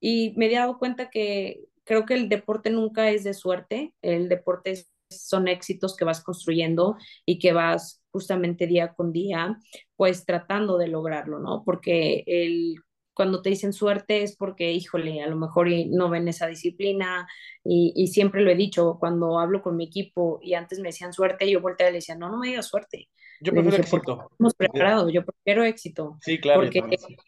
y 0.00 0.34
me 0.36 0.46
he 0.46 0.54
dado 0.54 0.78
cuenta 0.78 1.10
que 1.10 1.64
creo 1.84 2.06
que 2.06 2.14
el 2.14 2.28
deporte 2.28 2.70
nunca 2.70 3.10
es 3.10 3.24
de 3.24 3.34
suerte, 3.34 3.94
el 4.02 4.28
deporte 4.28 4.86
son 5.08 5.48
éxitos 5.48 5.96
que 5.96 6.04
vas 6.04 6.22
construyendo 6.22 6.96
y 7.26 7.38
que 7.38 7.52
vas 7.52 8.02
justamente 8.10 8.66
día 8.66 8.94
con 8.94 9.12
día, 9.12 9.58
pues 9.96 10.24
tratando 10.24 10.78
de 10.78 10.88
lograrlo, 10.88 11.38
¿no? 11.38 11.62
Porque 11.64 12.24
el 12.26 12.76
cuando 13.14 13.42
te 13.42 13.50
dicen 13.50 13.72
suerte 13.72 14.22
es 14.22 14.36
porque, 14.36 14.72
híjole, 14.72 15.22
a 15.22 15.26
lo 15.26 15.36
mejor 15.36 15.68
no 15.88 16.08
ven 16.08 16.28
esa 16.28 16.46
disciplina 16.46 17.26
y, 17.64 18.06
siempre 18.08 18.42
lo 18.42 18.50
he 18.50 18.56
dicho, 18.56 18.96
cuando 18.98 19.38
hablo 19.38 19.62
con 19.62 19.76
mi 19.76 19.84
equipo 19.84 20.40
y 20.42 20.54
antes 20.54 20.78
me 20.78 20.88
decían 20.88 21.12
suerte, 21.12 21.50
yo 21.50 21.60
volteaba 21.60 21.90
y 21.90 21.92
le 21.92 21.98
decía, 21.98 22.16
no, 22.16 22.28
no 22.28 22.38
me 22.38 22.48
digas 22.48 22.66
suerte. 22.66 23.08
Yo 23.40 23.52
prefiero 23.52 23.76
éxito. 23.76 24.30
Hemos 24.38 24.54
preparado, 24.54 25.10
yo 25.10 25.24
prefiero 25.24 25.64
éxito. 25.64 26.16
Sí, 26.20 26.38
claro. 26.38 26.60
Porque 26.60 26.80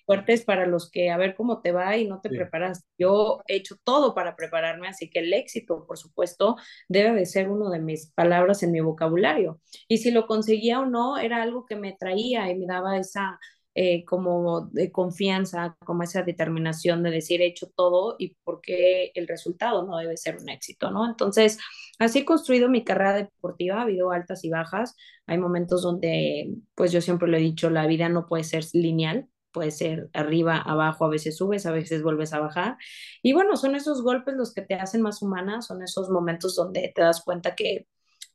suerte 0.06 0.32
es 0.32 0.44
para 0.44 0.64
los 0.64 0.88
que 0.88 1.10
a 1.10 1.16
ver 1.16 1.34
cómo 1.34 1.60
te 1.60 1.72
va 1.72 1.96
y 1.96 2.06
no 2.06 2.20
te 2.20 2.28
preparas. 2.28 2.84
Yo 2.96 3.42
he 3.48 3.56
hecho 3.56 3.76
todo 3.82 4.14
para 4.14 4.36
prepararme, 4.36 4.86
así 4.86 5.10
que 5.10 5.18
el 5.20 5.32
éxito, 5.32 5.84
por 5.86 5.98
supuesto, 5.98 6.56
debe 6.88 7.14
de 7.14 7.26
ser 7.26 7.48
uno 7.48 7.68
de 7.68 7.80
mis 7.80 8.12
palabras 8.12 8.62
en 8.62 8.70
mi 8.70 8.80
vocabulario. 8.80 9.60
Y 9.88 9.98
si 9.98 10.12
lo 10.12 10.28
conseguía 10.28 10.78
o 10.80 10.86
no, 10.86 11.18
era 11.18 11.42
algo 11.42 11.66
que 11.66 11.74
me 11.74 11.96
traía 11.98 12.48
y 12.48 12.56
me 12.56 12.66
daba 12.66 12.96
esa 12.96 13.40
eh, 13.74 14.04
como 14.04 14.68
de 14.72 14.92
confianza, 14.92 15.76
como 15.84 16.02
esa 16.04 16.22
determinación 16.22 17.02
de 17.02 17.10
decir 17.10 17.42
he 17.42 17.46
hecho 17.46 17.68
todo 17.74 18.16
y 18.18 18.36
porque 18.44 19.10
el 19.14 19.26
resultado 19.26 19.84
no 19.86 19.96
debe 19.98 20.16
ser 20.16 20.36
un 20.38 20.48
éxito, 20.48 20.90
¿no? 20.90 21.08
Entonces, 21.08 21.58
así 21.98 22.20
he 22.20 22.24
construido 22.24 22.68
mi 22.68 22.84
carrera 22.84 23.14
deportiva, 23.14 23.78
ha 23.78 23.82
habido 23.82 24.12
altas 24.12 24.44
y 24.44 24.50
bajas, 24.50 24.94
hay 25.26 25.38
momentos 25.38 25.82
donde, 25.82 26.54
pues 26.74 26.92
yo 26.92 27.00
siempre 27.00 27.28
lo 27.28 27.36
he 27.36 27.40
dicho, 27.40 27.70
la 27.70 27.86
vida 27.86 28.08
no 28.08 28.26
puede 28.26 28.44
ser 28.44 28.64
lineal, 28.72 29.28
puede 29.54 29.70
ser 29.70 30.10
arriba, 30.12 30.58
abajo, 30.58 31.04
a 31.04 31.08
veces 31.08 31.36
subes, 31.36 31.64
a 31.66 31.72
veces 31.72 32.02
vuelves 32.02 32.32
a 32.32 32.40
bajar. 32.40 32.76
Y 33.22 33.32
bueno, 33.32 33.56
son 33.56 33.74
esos 33.76 34.02
golpes 34.02 34.34
los 34.36 34.52
que 34.52 34.62
te 34.62 34.74
hacen 34.74 35.00
más 35.00 35.22
humana, 35.22 35.62
son 35.62 35.82
esos 35.82 36.10
momentos 36.10 36.56
donde 36.56 36.92
te 36.94 37.02
das 37.02 37.22
cuenta 37.24 37.54
que 37.54 37.86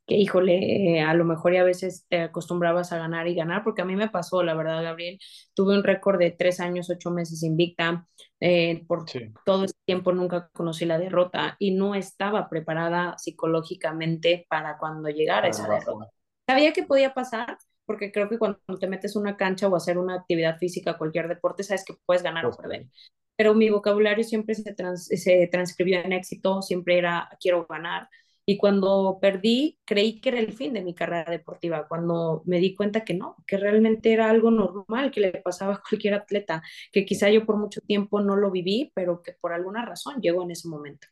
que 0.10 0.16
híjole, 0.16 0.98
eh, 0.98 1.02
a 1.02 1.14
lo 1.14 1.24
mejor 1.24 1.54
ya 1.54 1.62
a 1.62 1.64
veces 1.64 2.08
te 2.10 2.24
acostumbrabas 2.24 2.92
a 2.92 2.98
ganar 2.98 3.28
y 3.28 3.36
ganar, 3.36 3.64
porque 3.64 3.84
a 3.84 3.86
mí 3.86 3.96
me 3.96 4.10
pasó, 4.10 4.42
la 4.42 4.56
verdad, 4.56 4.84
Gabriel, 4.84 5.20
tuve 5.54 5.78
un 5.78 5.84
récord 5.84 6.18
de 6.18 6.32
tres 6.32 6.60
años, 6.60 6.90
ocho 6.90 7.12
meses 7.12 7.44
invicta, 7.44 8.08
eh, 8.40 8.84
por 8.88 9.06
todo 9.46 9.66
ese 9.66 9.76
tiempo 9.86 10.12
nunca 10.12 10.50
conocí 10.52 10.86
la 10.86 10.98
derrota 10.98 11.56
y 11.60 11.76
no 11.76 11.94
estaba 11.94 12.50
preparada 12.50 13.20
psicológicamente 13.20 14.48
para 14.50 14.80
cuando 14.80 15.10
llegara 15.10 15.48
esa 15.48 15.70
derrota. 15.70 16.10
Sabía 16.48 16.74
que 16.74 16.84
podía 16.84 17.14
pasar, 17.14 17.60
porque 17.86 18.12
creo 18.12 18.28
que 18.30 18.40
cuando 18.40 18.60
te 18.80 18.88
metes 18.88 19.16
una 19.16 19.38
cancha 19.38 19.68
o 19.68 19.76
hacer 19.76 20.00
una 20.00 20.16
actividad 20.16 20.58
física, 20.58 20.98
cualquier 20.98 21.28
deporte, 21.28 21.62
sabes 21.62 21.86
que 21.86 21.94
puedes 22.04 22.24
ganar 22.24 22.48
o 22.48 22.52
perder. 22.52 22.88
Pero 23.36 23.54
mi 23.54 23.70
vocabulario 23.70 24.24
siempre 24.24 24.56
se, 24.56 24.76
se 25.18 25.48
transcribió 25.52 26.00
en 26.00 26.14
éxito, 26.14 26.64
siempre 26.64 26.98
era 26.98 27.30
quiero 27.40 27.68
ganar 27.68 28.10
y 28.50 28.58
cuando 28.58 29.20
perdí, 29.22 29.78
creí 29.86 30.20
que 30.20 30.30
era 30.30 30.40
el 30.40 30.54
fin 30.54 30.74
de 30.74 30.82
mi 30.82 30.96
carrera 30.96 31.30
deportiva, 31.30 31.88
cuando 31.88 32.42
me 32.46 32.58
di 32.58 32.74
cuenta 32.74 33.06
que 33.06 33.14
no, 33.14 33.36
que 33.46 33.58
realmente 33.58 34.12
era 34.12 34.28
algo 34.28 34.50
normal 34.50 35.12
que 35.12 35.20
le 35.20 35.32
pasaba 35.34 35.76
a 35.76 35.84
cualquier 35.88 36.16
atleta, 36.16 36.64
que 36.92 37.06
quizá 37.06 37.30
yo 37.30 37.46
por 37.46 37.58
mucho 37.58 37.80
tiempo 37.82 38.22
no 38.22 38.36
lo 38.36 38.50
viví, 38.50 38.92
pero 38.96 39.22
que 39.22 39.34
por 39.34 39.54
alguna 39.54 39.86
razón 39.86 40.20
llegó 40.20 40.42
en 40.42 40.50
ese 40.50 40.68
momento. 40.68 41.06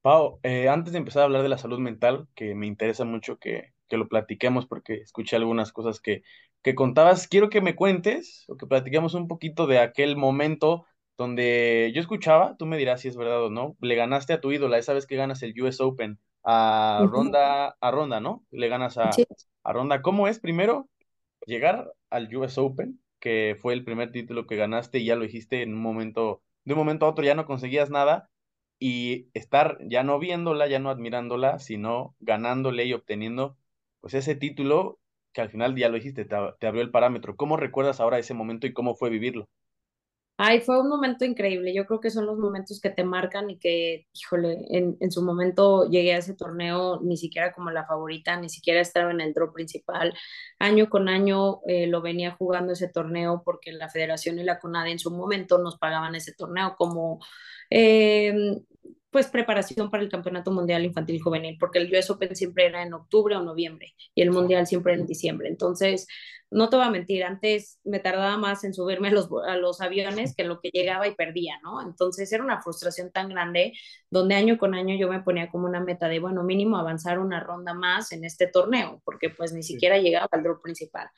Pau, 0.00 0.40
eh, 0.42 0.68
antes 0.68 0.92
de 0.92 0.98
empezar 0.98 1.22
a 1.22 1.26
hablar 1.26 1.44
de 1.44 1.48
la 1.48 1.58
salud 1.58 1.78
mental, 1.78 2.26
que 2.34 2.56
me 2.56 2.66
interesa 2.66 3.04
mucho 3.04 3.38
que, 3.38 3.74
que 3.88 3.96
lo 3.96 4.08
platiquemos 4.08 4.66
porque 4.66 4.94
escuché 4.94 5.36
algunas 5.36 5.70
cosas 5.70 6.00
que, 6.00 6.24
que 6.64 6.74
contabas, 6.74 7.28
quiero 7.28 7.50
que 7.50 7.60
me 7.60 7.76
cuentes 7.76 8.46
o 8.48 8.56
que 8.56 8.66
platiquemos 8.66 9.14
un 9.14 9.28
poquito 9.28 9.68
de 9.68 9.78
aquel 9.78 10.16
momento 10.16 10.86
donde 11.16 11.92
yo 11.94 12.00
escuchaba, 12.00 12.56
tú 12.56 12.66
me 12.66 12.78
dirás 12.78 13.02
si 13.02 13.06
es 13.06 13.16
verdad 13.16 13.44
o 13.44 13.50
no, 13.50 13.76
le 13.80 13.94
ganaste 13.94 14.32
a 14.32 14.40
tu 14.40 14.50
ídola, 14.50 14.78
esa 14.78 14.92
vez 14.92 15.06
que 15.06 15.14
ganas 15.14 15.40
el 15.44 15.54
US 15.62 15.80
Open, 15.80 16.18
a 16.44 17.06
Ronda, 17.10 17.76
a 17.80 17.90
Ronda, 17.90 18.20
¿no? 18.20 18.44
Le 18.50 18.68
ganas 18.68 18.98
a, 18.98 19.24
a 19.64 19.72
Ronda. 19.72 20.02
¿Cómo 20.02 20.28
es 20.28 20.40
primero 20.40 20.88
llegar 21.46 21.92
al 22.10 22.34
US 22.36 22.60
Open, 22.60 23.00
que 23.20 23.56
fue 23.60 23.74
el 23.74 23.84
primer 23.84 24.12
título 24.12 24.46
que 24.46 24.56
ganaste 24.56 24.98
y 24.98 25.06
ya 25.06 25.16
lo 25.16 25.22
dijiste 25.24 25.62
en 25.62 25.74
un 25.74 25.80
momento, 25.82 26.42
de 26.64 26.74
un 26.74 26.78
momento 26.80 27.06
a 27.06 27.10
otro 27.10 27.24
ya 27.24 27.34
no 27.34 27.46
conseguías 27.46 27.90
nada 27.90 28.30
y 28.78 29.28
estar 29.34 29.78
ya 29.88 30.02
no 30.02 30.18
viéndola, 30.18 30.66
ya 30.68 30.78
no 30.78 30.90
admirándola, 30.90 31.58
sino 31.58 32.16
ganándole 32.20 32.84
y 32.86 32.92
obteniendo 32.94 33.56
pues 34.00 34.14
ese 34.14 34.34
título 34.34 34.98
que 35.32 35.40
al 35.40 35.50
final 35.50 35.76
ya 35.76 35.88
lo 35.88 35.94
dijiste, 35.96 36.24
te, 36.24 36.36
te 36.58 36.66
abrió 36.66 36.82
el 36.82 36.90
parámetro. 36.90 37.36
¿Cómo 37.36 37.56
recuerdas 37.56 38.00
ahora 38.00 38.18
ese 38.18 38.34
momento 38.34 38.66
y 38.66 38.72
cómo 38.72 38.94
fue 38.96 39.10
vivirlo? 39.10 39.48
Ay, 40.38 40.60
fue 40.60 40.80
un 40.80 40.88
momento 40.88 41.24
increíble. 41.24 41.72
Yo 41.72 41.86
creo 41.86 42.00
que 42.00 42.10
son 42.10 42.26
los 42.26 42.36
momentos 42.38 42.80
que 42.80 42.90
te 42.90 43.04
marcan 43.04 43.48
y 43.50 43.58
que, 43.58 44.08
híjole, 44.12 44.66
en, 44.70 44.96
en, 44.98 45.10
su 45.12 45.22
momento 45.22 45.88
llegué 45.88 46.14
a 46.14 46.18
ese 46.18 46.34
torneo 46.34 47.00
ni 47.00 47.16
siquiera 47.16 47.52
como 47.52 47.70
la 47.70 47.86
favorita, 47.86 48.36
ni 48.40 48.48
siquiera 48.48 48.80
estaba 48.80 49.12
en 49.12 49.20
el 49.20 49.34
draw 49.34 49.52
principal. 49.52 50.12
Año 50.58 50.88
con 50.90 51.08
año 51.08 51.60
eh, 51.68 51.86
lo 51.86 52.02
venía 52.02 52.32
jugando 52.32 52.72
ese 52.72 52.88
torneo 52.88 53.42
porque 53.44 53.72
la 53.72 53.88
federación 53.88 54.38
y 54.40 54.44
la 54.44 54.58
CONADE 54.58 54.92
en 54.92 54.98
su 54.98 55.10
momento 55.12 55.58
nos 55.58 55.78
pagaban 55.78 56.14
ese 56.16 56.32
torneo 56.34 56.74
como 56.76 57.20
eh, 57.70 58.34
pues 59.12 59.28
preparación 59.28 59.90
para 59.90 60.02
el 60.02 60.08
Campeonato 60.08 60.50
Mundial 60.50 60.84
Infantil 60.84 61.16
y 61.16 61.20
Juvenil, 61.20 61.56
porque 61.60 61.78
el 61.78 61.92
US 61.94 62.10
Open 62.10 62.34
siempre 62.34 62.66
era 62.66 62.82
en 62.82 62.94
octubre 62.94 63.36
o 63.36 63.42
noviembre 63.42 63.94
y 64.14 64.22
el 64.22 64.30
Mundial 64.32 64.66
siempre 64.66 64.94
en 64.94 65.06
diciembre. 65.06 65.48
Entonces, 65.48 66.06
no 66.50 66.68
te 66.68 66.76
voy 66.76 66.86
a 66.86 66.90
mentir, 66.90 67.24
antes 67.24 67.78
me 67.84 67.98
tardaba 67.98 68.36
más 68.36 68.64
en 68.64 68.74
subirme 68.74 69.08
a 69.08 69.12
los, 69.12 69.28
a 69.46 69.56
los 69.56 69.80
aviones 69.80 70.34
que 70.34 70.42
en 70.42 70.48
lo 70.48 70.60
que 70.60 70.70
llegaba 70.70 71.06
y 71.08 71.14
perdía, 71.14 71.58
¿no? 71.62 71.82
Entonces 71.82 72.30
era 72.32 72.44
una 72.44 72.60
frustración 72.60 73.10
tan 73.10 73.28
grande 73.28 73.72
donde 74.10 74.34
año 74.34 74.58
con 74.58 74.74
año 74.74 74.94
yo 74.96 75.08
me 75.08 75.22
ponía 75.22 75.50
como 75.50 75.66
una 75.66 75.80
meta 75.80 76.08
de, 76.08 76.18
bueno, 76.18 76.42
mínimo 76.42 76.76
avanzar 76.76 77.18
una 77.18 77.40
ronda 77.40 77.74
más 77.74 78.12
en 78.12 78.24
este 78.24 78.46
torneo, 78.46 79.00
porque 79.04 79.30
pues 79.30 79.52
ni 79.52 79.62
siquiera 79.62 79.98
llegaba 79.98 80.28
al 80.30 80.42
draw 80.42 80.60
principal. 80.60 81.08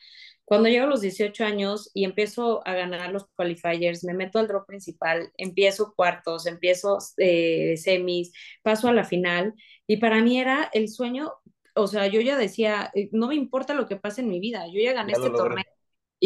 Cuando 0.45 0.69
llego 0.69 0.85
a 0.85 0.89
los 0.89 1.01
18 1.01 1.45
años 1.45 1.91
y 1.95 2.05
empiezo 2.05 2.67
a 2.67 2.75
ganar 2.75 3.13
los 3.13 3.27
qualifiers, 3.35 4.05
me 4.05 4.15
meto 4.15 4.39
al 4.39 4.49
draw 4.49 4.67
principal, 4.67 5.31
empiezo 5.39 5.95
cuartos, 5.97 6.47
empiezo 6.47 6.99
eh, 7.17 7.77
semis, 7.77 8.33
paso 8.63 8.89
a 8.89 8.93
la 8.93 9.05
final 9.05 9.55
y 9.87 9.97
para 9.99 10.21
mí 10.23 10.39
era 10.39 10.71
el 10.73 10.89
sueño, 10.89 11.33
o 11.75 11.87
sea, 11.87 12.07
yo 12.09 12.21
ya 12.21 12.37
decía, 12.37 12.91
eh, 12.95 13.09
no 13.13 13.29
me 13.29 13.35
importa 13.37 13.75
lo 13.75 13.87
que 13.87 13.97
pase 13.97 14.21
en 14.21 14.29
mi 14.29 14.41
vida, 14.41 14.67
yo 14.67 14.81
ya 14.81 14.93
gané 14.93 15.13
este 15.15 15.31
torneo 15.31 15.65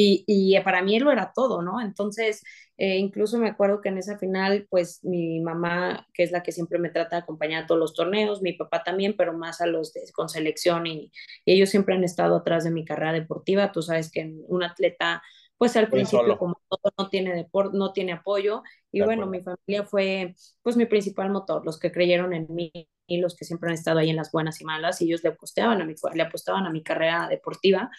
y, 0.01 0.25
y, 0.29 0.61
para 0.61 0.81
mí 0.81 1.01
lo 1.01 1.11
era 1.11 1.33
todo, 1.35 1.61
¿no? 1.61 1.81
Entonces, 1.81 2.45
eh, 2.77 2.99
incluso 2.99 3.37
me 3.39 3.49
acuerdo 3.49 3.81
que 3.81 3.89
en 3.89 3.99
esa 3.99 4.17
final, 4.17 4.69
pues 4.71 5.03
mi 5.03 5.41
mamá, 5.41 6.07
que 6.15 6.23
es 6.23 6.31
la 6.31 6.45
que 6.45 6.53
siempre 6.53 6.79
me 6.79 6.91
trata 6.91 7.17
de 7.17 7.23
acompañar 7.23 7.65
a 7.65 7.67
todos 7.67 7.81
los 7.81 7.95
torneos, 7.95 8.41
mi 8.41 8.53
papá 8.53 8.85
también, 8.85 9.17
pero 9.17 9.33
más 9.33 9.61
a 9.61 9.67
los 9.67 9.93
de, 9.93 10.03
con 10.13 10.29
selección 10.29 10.87
y, 10.87 11.11
ellos 11.47 11.71
siempre 11.71 11.97
han 11.97 12.05
estado 12.05 12.37
atrás 12.37 12.63
de 12.63 12.71
mi 12.71 12.85
carrera 12.85 13.13
deportiva. 13.13 13.73
Tú 13.73 13.83
sabes 13.83 14.13
que 14.13 14.33
un 14.47 14.63
atleta, 14.63 15.21
pues 15.59 15.77
al 15.77 15.89
principio 15.89 16.39
como 16.39 16.61
todo 16.69 16.93
no 16.97 17.09
tiene 17.09 17.35
deporte, 17.35 17.77
no 17.77 17.93
tiene 17.93 18.13
apoyo 18.13 18.63
y 18.93 19.03
bueno, 19.03 19.27
mi 19.27 19.41
familia 19.43 19.85
fue 19.85 20.35
pues 20.63 20.77
mi 20.77 20.87
principal 20.87 21.31
motor, 21.31 21.67
los 21.67 21.79
que 21.79 21.93
creyeron 21.93 22.33
en 22.33 22.47
mí 22.49 22.73
y 23.09 23.19
los 23.19 23.35
que 23.35 23.45
siempre 23.45 23.71
han 23.71 23.75
estado 23.75 23.99
ahí 23.99 24.11
en 24.11 24.17
las 24.17 24.31
buenas 24.31 24.61
y 24.61 24.65
malas 24.65 25.03
y 25.03 25.07
ellos 25.07 25.23
le 25.25 25.31
apostaban 25.31 25.81
a 25.81 25.85
mi, 25.85 25.95
le 26.15 26.23
apostaban 26.23 26.67
a 26.67 26.71
mi 26.71 26.83
carrera 26.83 27.27
deportiva. 27.29 27.91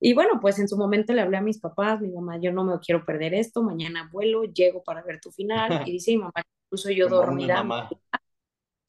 Y 0.00 0.14
bueno, 0.14 0.38
pues 0.40 0.58
en 0.58 0.68
su 0.68 0.76
momento 0.76 1.12
le 1.12 1.22
hablé 1.22 1.38
a 1.38 1.42
mis 1.42 1.58
papás, 1.58 2.00
mi 2.00 2.10
mamá, 2.10 2.38
yo 2.40 2.52
no 2.52 2.64
me 2.64 2.78
quiero 2.78 3.04
perder 3.04 3.34
esto, 3.34 3.62
mañana 3.62 4.08
vuelo, 4.12 4.44
llego 4.44 4.82
para 4.82 5.02
ver 5.02 5.20
tu 5.20 5.30
final. 5.32 5.68
Y 5.88 5.92
dice 5.92 6.12
mi 6.12 6.18
mamá, 6.18 6.42
incluso 6.66 6.90
yo 6.90 7.08
dormida, 7.08 7.64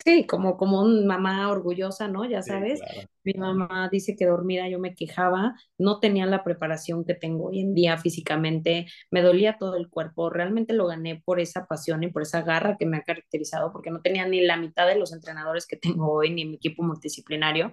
Sí, 0.05 0.25
como, 0.25 0.55
como 0.57 0.81
una 0.81 1.05
mamá 1.05 1.49
orgullosa, 1.51 2.07
¿no? 2.07 2.23
Ya 2.25 2.41
Sí, 2.41 2.41
sabes, 2.41 2.81
claro. 2.83 3.09
mi 3.23 3.33
mamá 3.33 3.89
dice 3.91 4.15
que 4.15 4.25
dormida 4.25 4.67
yo 4.69 4.79
me 4.79 4.95
quejaba, 4.95 5.55
no 5.77 5.99
tenía 5.99 6.25
la 6.25 6.43
preparación 6.43 7.03
que 7.05 7.15
tengo 7.15 7.49
hoy 7.49 7.59
en 7.59 7.73
día 7.75 7.97
físicamente, 7.97 8.87
me 9.11 9.21
dolía 9.21 9.57
todo 9.59 9.75
el 9.75 9.89
cuerpo, 9.89 10.29
realmente 10.29 10.73
lo 10.73 10.87
gané 10.87 11.21
por 11.25 11.39
esa 11.41 11.67
pasión 11.67 12.01
y 12.03 12.07
por 12.11 12.21
esa 12.21 12.41
garra 12.43 12.77
que 12.79 12.85
me 12.85 12.97
ha 12.97 13.03
caracterizado, 13.03 13.71
porque 13.73 13.91
no 13.91 14.01
tenía 14.01 14.25
ni 14.25 14.41
la 14.41 14.55
mitad 14.57 14.87
de 14.87 14.95
los 14.97 15.11
entrenadores 15.13 15.67
que 15.67 15.75
tengo 15.77 16.11
hoy, 16.13 16.31
ni 16.31 16.45
mi 16.45 16.55
equipo 16.55 16.81
multidisciplinario, 16.81 17.71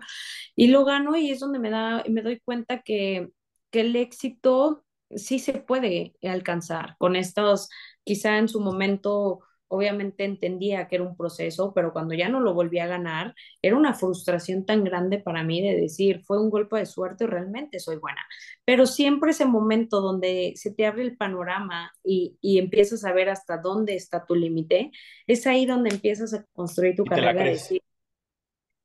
y 0.54 0.68
lo 0.68 0.84
gano 0.84 1.16
y 1.16 1.30
es 1.30 1.40
donde 1.40 1.58
me 1.58 1.70
da, 1.70 2.04
me 2.08 2.22
doy 2.22 2.40
cuenta 2.40 2.82
que, 2.82 3.30
que 3.70 3.80
el 3.82 3.96
éxito 3.96 4.84
sí 5.14 5.38
se 5.38 5.54
puede 5.54 6.14
alcanzar 6.22 6.96
con 6.98 7.16
estos, 7.16 7.68
quizá 8.04 8.38
en 8.38 8.48
su 8.48 8.60
momento 8.60 9.40
obviamente 9.68 10.24
entendía 10.24 10.88
que 10.88 10.96
era 10.96 11.04
un 11.04 11.16
proceso, 11.16 11.72
pero 11.74 11.92
cuando 11.92 12.14
ya 12.14 12.28
no 12.28 12.40
lo 12.40 12.54
volví 12.54 12.78
a 12.78 12.86
ganar, 12.86 13.34
era 13.62 13.76
una 13.76 13.94
frustración 13.94 14.64
tan 14.66 14.84
grande 14.84 15.18
para 15.18 15.42
mí 15.44 15.60
de 15.62 15.76
decir, 15.80 16.22
fue 16.24 16.40
un 16.40 16.50
golpe 16.50 16.78
de 16.78 16.86
suerte 16.86 17.24
o 17.24 17.26
realmente 17.26 17.80
soy 17.80 17.96
buena. 17.96 18.20
Pero 18.64 18.86
siempre 18.86 19.30
ese 19.32 19.46
momento 19.46 20.00
donde 20.00 20.52
se 20.56 20.72
te 20.72 20.86
abre 20.86 21.02
el 21.02 21.16
panorama 21.16 21.92
y, 22.04 22.38
y 22.40 22.58
empiezas 22.58 23.04
a 23.04 23.12
ver 23.12 23.28
hasta 23.30 23.58
dónde 23.58 23.94
está 23.96 24.24
tu 24.26 24.34
límite, 24.34 24.90
es 25.26 25.46
ahí 25.46 25.66
donde 25.66 25.90
empiezas 25.90 26.34
a 26.34 26.44
construir 26.52 26.94
tu 26.96 27.04
Y 27.04 27.10
carrera, 27.10 27.44
de 27.44 27.50
decir, 27.50 27.82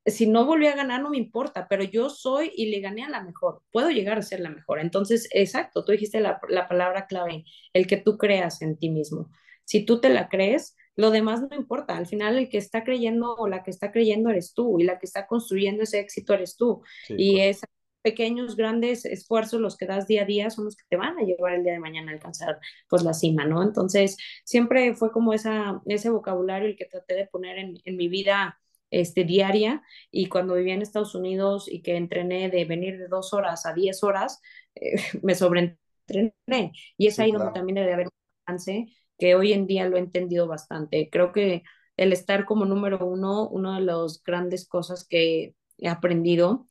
si 0.06 0.26
no 0.26 0.44
volví 0.46 0.66
a 0.66 0.74
ganar, 0.74 1.00
no 1.02 1.10
me 1.10 1.16
importa, 1.18 1.68
pero 1.68 1.84
yo 1.84 2.10
soy 2.10 2.52
y 2.56 2.66
le 2.70 2.80
gané 2.80 3.04
a 3.04 3.08
la 3.10 3.22
mejor, 3.22 3.62
puedo 3.70 3.90
llegar 3.90 4.18
a 4.18 4.22
ser 4.22 4.40
la 4.40 4.50
mejor. 4.50 4.80
Entonces, 4.80 5.28
exacto, 5.32 5.84
tú 5.84 5.92
dijiste 5.92 6.20
la, 6.20 6.40
la 6.48 6.66
palabra 6.68 7.06
clave, 7.06 7.44
el 7.72 7.86
que 7.86 7.98
tú 7.98 8.18
creas 8.18 8.62
en 8.62 8.76
ti 8.78 8.90
mismo. 8.90 9.30
Si 9.64 9.84
tú 9.84 10.00
te 10.00 10.08
la 10.10 10.28
crees, 10.28 10.76
lo 10.96 11.10
demás 11.10 11.40
no 11.42 11.56
importa. 11.56 11.96
Al 11.96 12.06
final, 12.06 12.38
el 12.38 12.48
que 12.48 12.58
está 12.58 12.84
creyendo 12.84 13.34
o 13.36 13.48
la 13.48 13.62
que 13.62 13.70
está 13.70 13.92
creyendo 13.92 14.30
eres 14.30 14.54
tú 14.54 14.78
y 14.80 14.84
la 14.84 14.98
que 14.98 15.06
está 15.06 15.26
construyendo 15.26 15.82
ese 15.84 16.00
éxito 16.00 16.34
eres 16.34 16.56
tú. 16.56 16.82
Sí, 17.00 17.14
Y 17.16 17.26
correcto. 17.26 17.40
esos 17.40 17.64
pequeños, 18.02 18.56
grandes 18.56 19.04
esfuerzos, 19.04 19.60
los 19.60 19.76
que 19.76 19.86
das 19.86 20.06
día 20.08 20.22
a 20.22 20.24
día, 20.24 20.50
son 20.50 20.64
los 20.64 20.76
que 20.76 20.84
te 20.88 20.96
van 20.96 21.16
a 21.18 21.22
llevar 21.22 21.54
el 21.54 21.62
día 21.64 21.72
de 21.74 21.78
mañana 21.78 22.10
a 22.10 22.14
alcanzar 22.14 22.58
pues 22.88 23.02
la 23.04 23.14
cima, 23.14 23.44
¿no? 23.44 23.62
Entonces, 23.62 24.16
siempre 24.44 24.94
fue 24.94 25.12
como 25.12 25.32
esa, 25.32 25.80
ese 25.86 26.10
vocabulario 26.10 26.68
el 26.68 26.76
que 26.76 26.86
traté 26.86 27.14
de 27.14 27.26
poner 27.26 27.58
en, 27.58 27.74
en 27.84 27.96
mi 27.96 28.08
vida 28.08 28.58
este, 28.90 29.24
diaria 29.24 29.82
y 30.10 30.28
cuando 30.28 30.54
vivía 30.54 30.74
en 30.74 30.82
Estados 30.82 31.14
Unidos 31.14 31.68
y 31.70 31.82
que 31.82 31.96
entrené 31.96 32.50
de 32.50 32.64
venir 32.64 32.98
de 32.98 33.08
dos 33.08 33.32
horas 33.34 33.66
a 33.66 33.72
diez 33.74 34.02
horas, 34.02 34.40
eh, 34.74 34.96
me 35.22 35.34
sobreentrené. 35.34 36.72
Y 36.96 37.06
es 37.06 37.18
Sí, 37.18 37.20
ahí 37.20 37.32
donde 37.32 37.50
claro. 37.50 37.52
también 37.52 37.76
debe 37.76 37.92
haber 37.94 38.06
un 38.06 38.12
balance 38.46 38.86
que 39.22 39.36
hoy 39.36 39.52
en 39.52 39.68
día 39.68 39.88
lo 39.88 39.96
he 39.96 40.00
entendido 40.00 40.48
bastante. 40.48 41.08
Creo 41.08 41.30
que 41.30 41.62
el 41.96 42.12
estar 42.12 42.44
como 42.44 42.64
número 42.64 43.06
uno, 43.06 43.48
una 43.48 43.78
de 43.78 43.84
las 43.84 44.20
grandes 44.20 44.66
cosas 44.66 45.06
que 45.08 45.54
he 45.78 45.88
aprendido 45.88 46.66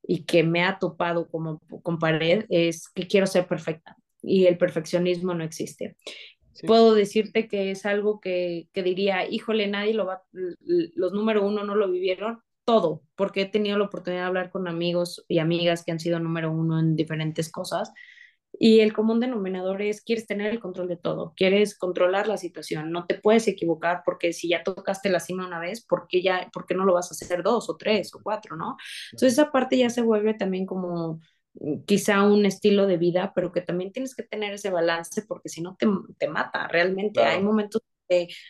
y 0.00 0.24
que 0.24 0.44
me 0.44 0.62
ha 0.62 0.78
topado 0.78 1.28
como 1.28 1.58
con 1.82 1.98
pared 1.98 2.44
es 2.50 2.88
que 2.88 3.08
quiero 3.08 3.26
ser 3.26 3.48
perfecta 3.48 3.96
y 4.22 4.46
el 4.46 4.56
perfeccionismo 4.58 5.34
no 5.34 5.42
existe 5.42 5.96
Sí, 6.52 6.68
puedo 6.68 6.94
decirte 6.94 7.48
que 7.48 7.72
es 7.72 7.84
algo 7.84 8.20
que, 8.20 8.68
que 8.72 8.84
diría, 8.84 9.28
híjole, 9.28 9.66
nadie 9.66 9.94
lo 9.94 10.06
va, 10.06 10.22
los 10.30 11.12
número 11.12 11.44
uno 11.44 11.64
no 11.64 11.74
lo 11.74 11.90
vivieron 11.90 12.42
todo, 12.64 13.02
porque 13.16 13.42
he 13.42 13.46
tenido 13.46 13.76
la 13.76 13.86
oportunidad 13.86 14.22
de 14.22 14.26
hablar 14.28 14.50
con 14.50 14.68
amigos 14.68 15.24
y 15.26 15.40
amigas 15.40 15.84
que 15.84 15.90
han 15.90 15.98
sido 15.98 16.20
número 16.20 16.52
uno 16.52 16.78
en 16.78 16.94
diferentes 16.94 17.50
cosas. 17.50 17.92
Y 18.52 18.80
el 18.80 18.92
común 18.92 19.20
denominador 19.20 19.82
es, 19.82 20.02
quieres 20.02 20.26
tener 20.26 20.50
el 20.52 20.60
control 20.60 20.88
de 20.88 20.96
todo, 20.96 21.32
quieres 21.36 21.76
controlar 21.76 22.26
la 22.26 22.36
situación, 22.36 22.90
no 22.90 23.06
te 23.06 23.14
puedes 23.14 23.46
equivocar 23.46 24.02
porque 24.04 24.32
si 24.32 24.48
ya 24.48 24.62
tocaste 24.62 25.10
la 25.10 25.20
cima 25.20 25.46
una 25.46 25.60
vez, 25.60 25.84
¿por 25.84 26.06
qué, 26.08 26.22
ya, 26.22 26.48
por 26.52 26.66
qué 26.66 26.74
no 26.74 26.84
lo 26.84 26.94
vas 26.94 27.10
a 27.10 27.14
hacer 27.14 27.42
dos 27.42 27.70
o 27.70 27.76
tres 27.76 28.14
o 28.14 28.20
cuatro, 28.22 28.56
no? 28.56 28.76
Entonces 29.12 29.34
esa 29.34 29.52
parte 29.52 29.76
ya 29.78 29.90
se 29.90 30.02
vuelve 30.02 30.34
también 30.34 30.66
como 30.66 31.20
mm, 31.54 31.84
quizá 31.86 32.22
un 32.24 32.46
estilo 32.46 32.86
de 32.86 32.96
vida, 32.96 33.32
pero 33.34 33.52
que 33.52 33.60
también 33.60 33.92
tienes 33.92 34.14
que 34.14 34.22
tener 34.24 34.52
ese 34.54 34.70
balance 34.70 35.22
porque 35.22 35.48
si 35.48 35.60
no 35.62 35.76
te, 35.76 35.86
te 36.18 36.28
mata 36.28 36.66
realmente. 36.68 37.22
Hay 37.24 37.42
momentos 37.42 37.82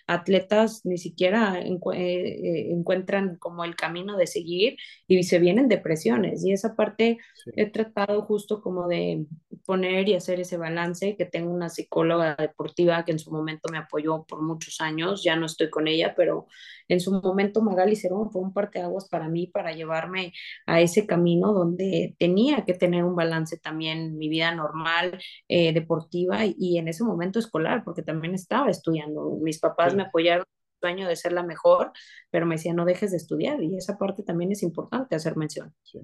atletas 0.07 0.83
ni 0.85 0.99
siquiera 0.99 1.61
encu 1.61 1.92
eh, 1.92 2.71
encuentran 2.71 3.37
como 3.37 3.64
el 3.64 3.77
camino 3.77 4.16
de 4.16 4.27
seguir 4.27 4.77
y 5.07 5.23
se 5.23 5.38
vienen 5.38 5.68
depresiones 5.68 6.44
y 6.44 6.53
esa 6.53 6.75
parte 6.75 7.18
Sí, 7.35 7.51
he 7.57 7.66
tratado 7.71 8.23
justo 8.23 8.61
como 8.61 8.88
de 8.88 9.27
poner 9.64 10.09
y 10.09 10.14
hacer 10.14 10.40
ese 10.40 10.57
balance, 10.57 11.16
que 11.16 11.25
tengo 11.25 11.53
una 11.53 11.68
psicóloga 11.68 12.37
deportiva 12.38 13.05
que 13.05 13.12
en 13.12 13.18
su 13.18 13.31
momento 13.31 13.68
me 13.71 13.79
apoyó 13.79 14.25
por 14.25 14.42
muchos 14.42 14.81
años, 14.81 15.23
ya 15.23 15.37
no 15.37 15.47
estoy 15.47 15.71
con 15.71 15.88
ella, 15.88 16.14
pero 16.16 16.47
en 16.88 17.01
su 17.01 17.12
momento 17.12 17.61
Magali 17.61 17.97
Cerón 17.97 18.31
fue 18.31 18.42
un 18.42 18.53
parteaguas 18.53 19.09
para 19.09 19.29
mí, 19.29 19.47
para 19.47 19.73
llevarme 19.73 20.33
a 20.66 20.81
ese 20.81 21.07
camino 21.07 21.53
donde 21.53 22.16
tenía 22.18 22.64
que 22.64 22.75
tener 22.75 23.05
un 23.05 23.14
balance 23.14 23.59
también 23.59 24.16
mi 24.16 24.29
vida 24.29 24.55
normal, 24.55 25.18
eh, 25.49 25.73
deportiva 25.73 26.47
y, 26.47 26.79
en 26.79 26.88
ese 26.88 27.05
momento 27.05 27.38
escolar, 27.38 27.85
porque 27.85 28.03
también 28.03 28.35
estaba 28.35 28.71
estudiando. 28.71 29.38
Mis 29.48 29.61
papás 29.61 29.94
me 29.94 30.04
apoyaron 30.04 30.44
en 30.46 30.88
el 30.90 30.90
sueño 30.96 31.08
de 31.08 31.16
ser 31.16 31.32
la 31.32 31.42
mejor, 31.44 31.92
pero 32.30 32.46
me 32.46 32.56
decían 32.56 32.76
no 32.76 32.84
dejes 32.87 33.11
de 33.12 33.16
estudiar 33.18 33.62
y 33.62 33.76
esa 33.76 33.98
parte 33.98 34.22
también 34.22 34.52
es 34.52 34.62
importante 34.62 35.16
hacer 35.16 35.37
mención. 35.37 35.74
sí. 35.82 36.00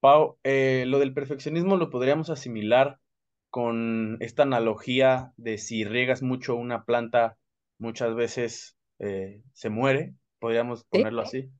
Pau, 0.00 0.38
eh, 0.44 0.84
lo 0.86 0.98
del 0.98 1.12
perfeccionismo 1.14 1.76
lo 1.76 1.90
podríamos 1.90 2.30
asimilar 2.30 2.98
con 3.50 4.16
esta 4.20 4.44
analogía 4.44 5.32
de 5.36 5.58
si 5.58 5.84
riegas 5.84 6.22
mucho 6.22 6.56
una 6.56 6.84
planta, 6.84 7.36
muchas 7.78 8.14
veces 8.14 8.76
eh, 8.98 9.42
se 9.52 9.68
muere, 9.70 10.14
podríamos 10.38 10.84
¿Sí? 10.92 11.04
ponerlo 11.04 11.22
así. 11.22 11.50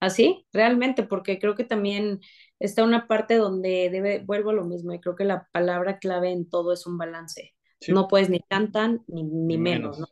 Así, 0.00 0.46
realmente, 0.52 1.02
porque 1.04 1.38
creo 1.38 1.54
que 1.54 1.64
también 1.64 2.20
está 2.58 2.84
una 2.84 3.06
parte 3.06 3.36
donde 3.36 3.88
debe, 3.90 4.20
vuelvo 4.24 4.50
a 4.50 4.52
lo 4.52 4.64
mismo, 4.64 4.92
y 4.92 5.00
creo 5.00 5.16
que 5.16 5.24
la 5.24 5.48
palabra 5.52 5.98
clave 5.98 6.30
en 6.30 6.48
todo 6.48 6.72
es 6.74 6.86
un 6.86 6.98
balance. 6.98 7.54
Sí, 7.80 7.92
No 7.92 8.08
puedes 8.08 8.28
ni 8.30 8.40
tan 8.40 8.70
tan 8.72 9.02
ni, 9.06 9.22
ni 9.24 9.56
ni 9.58 9.58
menos, 9.58 9.98
¿no? 9.98 10.06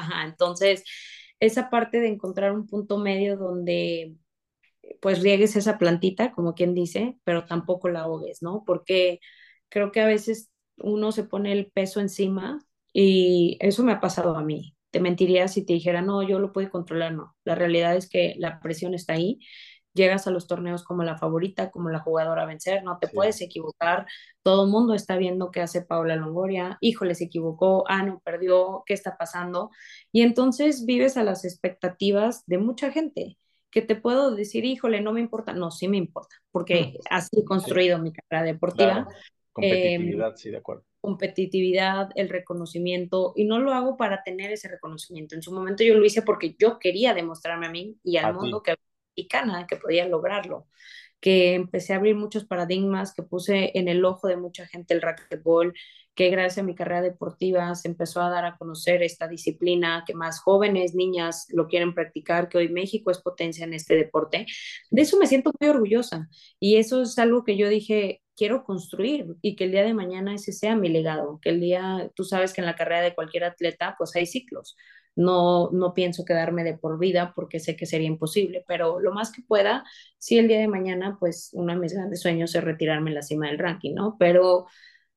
Ajá, 0.00 0.24
entonces, 0.26 0.84
esa 1.40 1.70
parte 1.70 2.00
de 2.00 2.08
encontrar 2.08 2.52
un 2.52 2.66
punto 2.66 2.98
medio 2.98 3.36
donde 3.36 4.16
pues 5.00 5.22
riegues 5.22 5.56
esa 5.56 5.78
plantita, 5.78 6.32
como 6.32 6.54
quien 6.54 6.74
dice, 6.74 7.18
pero 7.24 7.46
tampoco 7.46 7.88
la 7.88 8.02
ahogues, 8.02 8.42
¿no? 8.42 8.64
Porque 8.66 9.20
creo 9.68 9.92
que 9.92 10.00
a 10.00 10.06
veces 10.06 10.50
uno 10.78 11.12
se 11.12 11.24
pone 11.24 11.52
el 11.52 11.70
peso 11.72 12.00
encima 12.00 12.58
y 12.92 13.56
eso 13.60 13.82
me 13.84 13.92
ha 13.92 14.00
pasado 14.00 14.36
a 14.36 14.42
mí. 14.44 14.76
Te 14.90 15.00
mentiría 15.00 15.48
si 15.48 15.64
te 15.64 15.74
dijera, 15.74 16.02
no, 16.02 16.22
yo 16.22 16.38
lo 16.40 16.52
puedo 16.52 16.70
controlar, 16.70 17.12
no. 17.14 17.36
La 17.44 17.54
realidad 17.54 17.96
es 17.96 18.08
que 18.08 18.34
la 18.38 18.60
presión 18.60 18.94
está 18.94 19.14
ahí. 19.14 19.38
Llegas 19.94 20.26
a 20.26 20.30
los 20.30 20.46
torneos 20.46 20.84
como 20.84 21.02
la 21.04 21.18
favorita, 21.18 21.70
como 21.70 21.90
la 21.90 21.98
jugadora 22.00 22.42
a 22.42 22.46
vencer, 22.46 22.82
no 22.84 22.98
te 22.98 23.08
sí, 23.10 23.16
puedes 23.16 23.40
equivocar. 23.40 24.06
Todo 24.42 24.64
el 24.64 24.70
mundo 24.70 24.94
está 24.94 25.16
viendo 25.16 25.50
qué 25.50 25.60
hace 25.60 25.82
Paula 25.82 26.16
Longoria. 26.16 26.78
Híjole, 26.80 27.14
se 27.14 27.24
equivocó, 27.24 27.84
ah, 27.88 28.02
no, 28.04 28.20
perdió, 28.24 28.82
¿qué 28.86 28.94
está 28.94 29.16
pasando? 29.18 29.70
Y 30.12 30.22
entonces 30.22 30.84
vives 30.86 31.16
a 31.16 31.24
las 31.24 31.44
expectativas 31.44 32.44
de 32.46 32.58
mucha 32.58 32.90
gente 32.92 33.38
que 33.70 33.82
te 33.82 33.96
puedo 33.96 34.34
decir, 34.34 34.64
híjole, 34.64 35.00
no 35.00 35.12
me 35.12 35.20
importa, 35.20 35.52
no, 35.52 35.70
sí 35.70 35.86
me 35.88 35.96
importa, 35.96 36.36
porque 36.50 36.96
así 37.10 37.28
he 37.40 37.44
sí, 37.56 37.72
construido 37.72 37.98
mi 37.98 38.12
carrera 38.12 38.44
deportiva, 38.44 39.06
claro. 39.06 39.14
eh, 39.60 40.00
Competitividad, 40.02 40.36
sí, 40.36 40.50
de 40.50 40.58
acuerdo. 40.58 40.84
competitividad, 41.00 42.10
el 42.14 42.28
reconocimiento, 42.28 43.32
y 43.36 43.44
no 43.44 43.58
lo 43.58 43.72
hago 43.72 43.96
para 43.96 44.22
tener 44.22 44.52
ese 44.52 44.68
reconocimiento. 44.68 45.34
En 45.34 45.42
su 45.42 45.52
momento 45.52 45.82
yo 45.84 45.94
lo 45.94 46.04
hice 46.04 46.22
porque 46.22 46.56
yo 46.58 46.78
quería 46.78 47.14
demostrarme 47.14 47.66
a 47.66 47.70
mí 47.70 47.98
y 48.04 48.16
al 48.18 48.28
A 48.28 48.38
ti. 48.38 48.50
mundo 48.50 48.62
que 48.62 48.76
que 49.28 49.76
podía 49.76 50.06
lograrlo 50.06 50.66
que 51.20 51.54
empecé 51.54 51.92
a 51.92 51.96
abrir 51.96 52.16
muchos 52.16 52.44
paradigmas, 52.44 53.14
que 53.14 53.22
puse 53.22 53.72
en 53.78 53.88
el 53.88 54.04
ojo 54.04 54.26
de 54.26 54.36
mucha 54.36 54.66
gente 54.66 54.94
el 54.94 55.02
racquetball, 55.02 55.74
que 56.14 56.28
gracias 56.30 56.58
a 56.58 56.62
mi 56.62 56.74
carrera 56.74 57.02
deportiva 57.02 57.74
se 57.74 57.88
empezó 57.88 58.20
a 58.20 58.30
dar 58.30 58.44
a 58.44 58.56
conocer 58.56 59.02
esta 59.02 59.28
disciplina, 59.28 60.04
que 60.06 60.14
más 60.14 60.40
jóvenes, 60.40 60.94
niñas 60.94 61.46
lo 61.50 61.68
quieren 61.68 61.94
practicar, 61.94 62.48
que 62.48 62.58
hoy 62.58 62.68
México 62.68 63.10
es 63.10 63.20
potencia 63.20 63.64
en 63.64 63.74
este 63.74 63.94
deporte. 63.94 64.46
De 64.90 65.02
eso 65.02 65.18
me 65.18 65.26
siento 65.26 65.52
muy 65.60 65.68
orgullosa 65.70 66.28
y 66.58 66.76
eso 66.76 67.02
es 67.02 67.18
algo 67.18 67.44
que 67.44 67.56
yo 67.56 67.68
dije, 67.68 68.22
quiero 68.36 68.64
construir 68.64 69.26
y 69.42 69.56
que 69.56 69.64
el 69.64 69.72
día 69.72 69.84
de 69.84 69.94
mañana 69.94 70.34
ese 70.34 70.52
sea 70.52 70.74
mi 70.74 70.88
legado, 70.88 71.38
que 71.40 71.50
el 71.50 71.60
día, 71.60 72.10
tú 72.14 72.24
sabes 72.24 72.52
que 72.52 72.60
en 72.60 72.66
la 72.66 72.76
carrera 72.76 73.02
de 73.02 73.14
cualquier 73.14 73.44
atleta 73.44 73.94
pues 73.96 74.16
hay 74.16 74.26
ciclos. 74.26 74.76
No, 75.16 75.70
no 75.72 75.92
pienso 75.92 76.24
quedarme 76.24 76.64
de 76.64 76.78
por 76.78 76.98
vida 76.98 77.32
porque 77.34 77.60
sé 77.60 77.76
que 77.76 77.86
sería 77.86 78.06
imposible, 78.08 78.64
pero 78.66 79.00
lo 79.00 79.12
más 79.12 79.32
que 79.32 79.42
pueda, 79.42 79.84
sí 80.18 80.38
el 80.38 80.48
día 80.48 80.60
de 80.60 80.68
mañana, 80.68 81.16
pues 81.20 81.50
uno 81.52 81.72
de 81.74 81.78
mis 81.78 81.92
grandes 81.92 82.20
sueños 82.22 82.54
es 82.54 82.64
retirarme 82.64 83.10
en 83.10 83.16
la 83.16 83.22
cima 83.22 83.48
del 83.48 83.58
ranking, 83.58 83.94
¿no? 83.94 84.16
Pero 84.18 84.66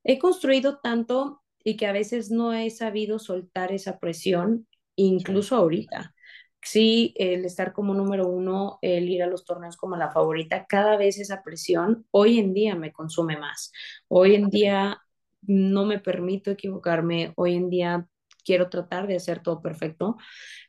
he 0.04 0.20
construido 0.20 0.80
tanto 0.80 1.42
y 1.64 1.78
que 1.78 1.88
a 1.88 1.94
veces 1.94 2.32
no 2.32 2.54
he 2.54 2.70
sabido 2.70 3.20
soltar 3.20 3.72
esa 3.72 4.00
presión, 4.00 4.68
incluso 4.96 5.56
ahorita. 5.56 6.14
Sí, 6.62 7.14
el 7.18 7.44
estar 7.46 7.74
como 7.74 7.94
número 7.94 8.28
uno, 8.28 8.80
el 8.82 9.10
ir 9.10 9.22
a 9.24 9.28
los 9.28 9.44
torneos 9.46 9.76
como 9.78 9.98
la 9.98 10.12
favorita, 10.12 10.66
cada 10.68 10.96
vez 10.98 11.20
esa 11.20 11.44
presión 11.44 12.06
hoy 12.12 12.40
en 12.40 12.54
día 12.54 12.76
me 12.76 12.94
consume 12.94 13.38
más. 13.38 13.72
Hoy 14.08 14.36
en 14.36 14.50
día 14.50 15.02
no 15.42 15.86
me 15.86 16.00
permito 16.00 16.52
equivocarme, 16.52 17.34
hoy 17.36 17.56
en 17.56 17.70
día 17.70 18.08
quiero 18.44 18.70
tratar 18.70 19.08
de 19.08 19.16
hacer 19.16 19.42
todo 19.42 19.62
perfecto, 19.62 20.18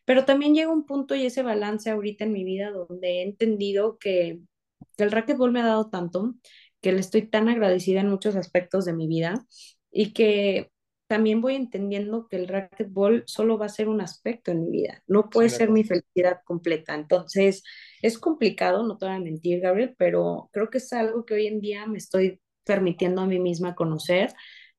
pero 0.05 0.25
también 0.25 0.55
llega 0.55 0.73
un 0.73 0.87
punto 0.87 1.15
y 1.15 1.27
ese 1.27 1.43
balance 1.43 1.91
ahorita 1.91 2.25
en 2.25 2.33
mi 2.33 2.45
vida 2.45 2.71
donde 2.71 3.21
he 3.21 3.23
entendido 3.23 3.99
que, 3.99 4.41
que 4.97 5.05
el 5.05 5.11
racquetball 5.11 5.53
me 5.53 5.61
ha 5.61 5.67
dado 5.67 5.91
tanto, 5.91 6.35
que 6.81 6.93
le 6.93 7.01
estoy 7.01 7.23
tan 7.29 7.49
agradecida 7.49 8.01
en 8.01 8.11
muchos 8.11 8.37
aspectos 8.37 8.85
de 8.85 8.93
mi 8.93 9.07
vida 9.09 9.47
y 9.91 10.13
que 10.13 10.71
también 11.07 11.41
voy 11.41 11.55
entendiendo 11.55 12.29
que 12.29 12.37
el 12.37 12.49
racquetball 12.49 13.25
solo 13.27 13.59
va 13.59 13.67
a 13.67 13.71
ser 13.71 13.89
un 13.89 14.01
aspecto 14.01 14.51
en 14.51 14.63
mi 14.63 14.71
vida, 14.71 15.03
no 15.07 15.29
puede 15.29 15.51
ser 15.51 15.71
mi 15.71 15.85
felicidad 15.85 16.41
completa. 16.45 16.95
Entonces, 16.95 17.63
es 18.03 18.19
complicado, 18.19 18.83
no 18.83 18.97
te 18.97 19.07
voy 19.07 19.15
a 19.15 19.21
mentir, 19.21 19.61
Gabriel, 19.61 19.95
pero 19.99 20.49
creo 20.53 20.71
que 20.71 20.79
es 20.79 20.93
algo 20.93 21.25
que 21.25 21.35
hoy 21.35 21.47
en 21.47 21.61
día 21.61 21.87
me 21.87 21.99
estoy 21.99 22.41
permitiendo 22.65 23.21
a 23.21 23.27
mí 23.27 23.39
misma 23.39 23.75
conocer 23.75 24.33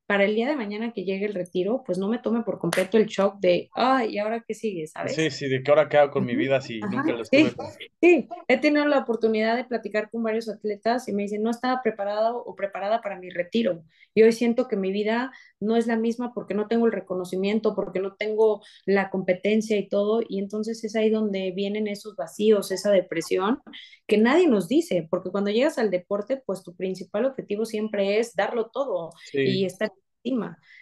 para 0.06 0.26
el 0.26 0.36
día 0.36 0.48
de 0.48 0.56
mañana 0.56 0.94
que 0.94 1.04
llegue 1.04 1.26
el 1.26 1.34
retiro, 1.34 1.84
pues 1.86 1.98
no 1.98 2.08
me 2.08 2.20
tome 2.20 2.44
por 2.44 2.60
completo 2.60 2.98
el 2.98 3.08
shock 3.08 3.40
de, 3.40 3.70
ay, 3.74 4.16
¿y 4.16 4.20
ahora 4.20 4.44
qué 4.48 4.54
sigue? 4.54 4.86
¿Sabes? 4.86 5.16
Sí, 5.16 5.32
sí, 5.32 5.48
de 5.48 5.64
qué 5.64 5.72
ahora 5.72 5.90
qué 5.90 5.98
hago 5.98 6.12
con 6.12 6.26
mi 6.26 6.36
vida 6.36 6.62
si 6.62 6.80
nunca 6.80 7.12
lo 7.12 7.24
estuve. 7.24 7.50
Sí, 7.50 7.88
sí, 8.02 8.28
he 8.48 8.58
tenido 8.58 8.86
la 8.86 9.00
oportunidad 9.00 9.56
de 9.56 9.64
platicar 9.64 10.12
con 10.12 10.22
varios 10.22 10.48
atletas 10.48 11.08
y 11.08 11.14
me 11.14 11.24
dicen, 11.24 11.42
no 11.42 11.50
estaba 11.50 11.82
preparado 11.82 12.38
o 12.38 12.56
preparada 12.56 13.02
para 13.02 13.20
mi 13.20 13.30
retiro. 13.30 13.84
Y 14.14 14.24
hoy 14.24 14.32
siento 14.32 14.68
que 14.68 14.78
mi 14.78 14.92
vida 14.92 15.32
no 15.60 15.76
es 15.76 15.88
la 15.88 15.98
misma 15.98 16.34
porque 16.34 16.54
no 16.54 16.68
tengo 16.68 16.86
el 16.86 16.92
reconocimiento, 16.92 17.76
porque 17.76 18.00
no 18.00 18.14
tengo 18.16 18.62
la 18.86 19.10
competencia 19.10 19.78
y 19.78 19.90
todo. 19.90 20.22
Y 20.28 20.40
entonces 20.40 20.84
es 20.84 20.96
ahí 20.96 21.10
donde 21.10 21.52
vienen 21.52 21.88
esos 21.88 22.16
vacíos, 22.16 22.72
esa 22.72 22.92
depresión 22.92 23.62
que 24.08 24.18
nadie 24.18 24.48
nos 24.48 24.68
dice, 24.68 25.08
porque 25.10 25.32
cuando 25.32 25.50
llegas 25.50 25.78
al 25.80 25.90
deporte, 25.90 26.42
pues 26.46 26.64
tu 26.64 26.76
principal 26.76 27.26
objetivo 27.26 27.66
siempre 27.66 28.20
es 28.20 28.36
darlo 28.36 28.70
todo 28.72 29.10
y 29.34 29.66
estar 29.66 29.92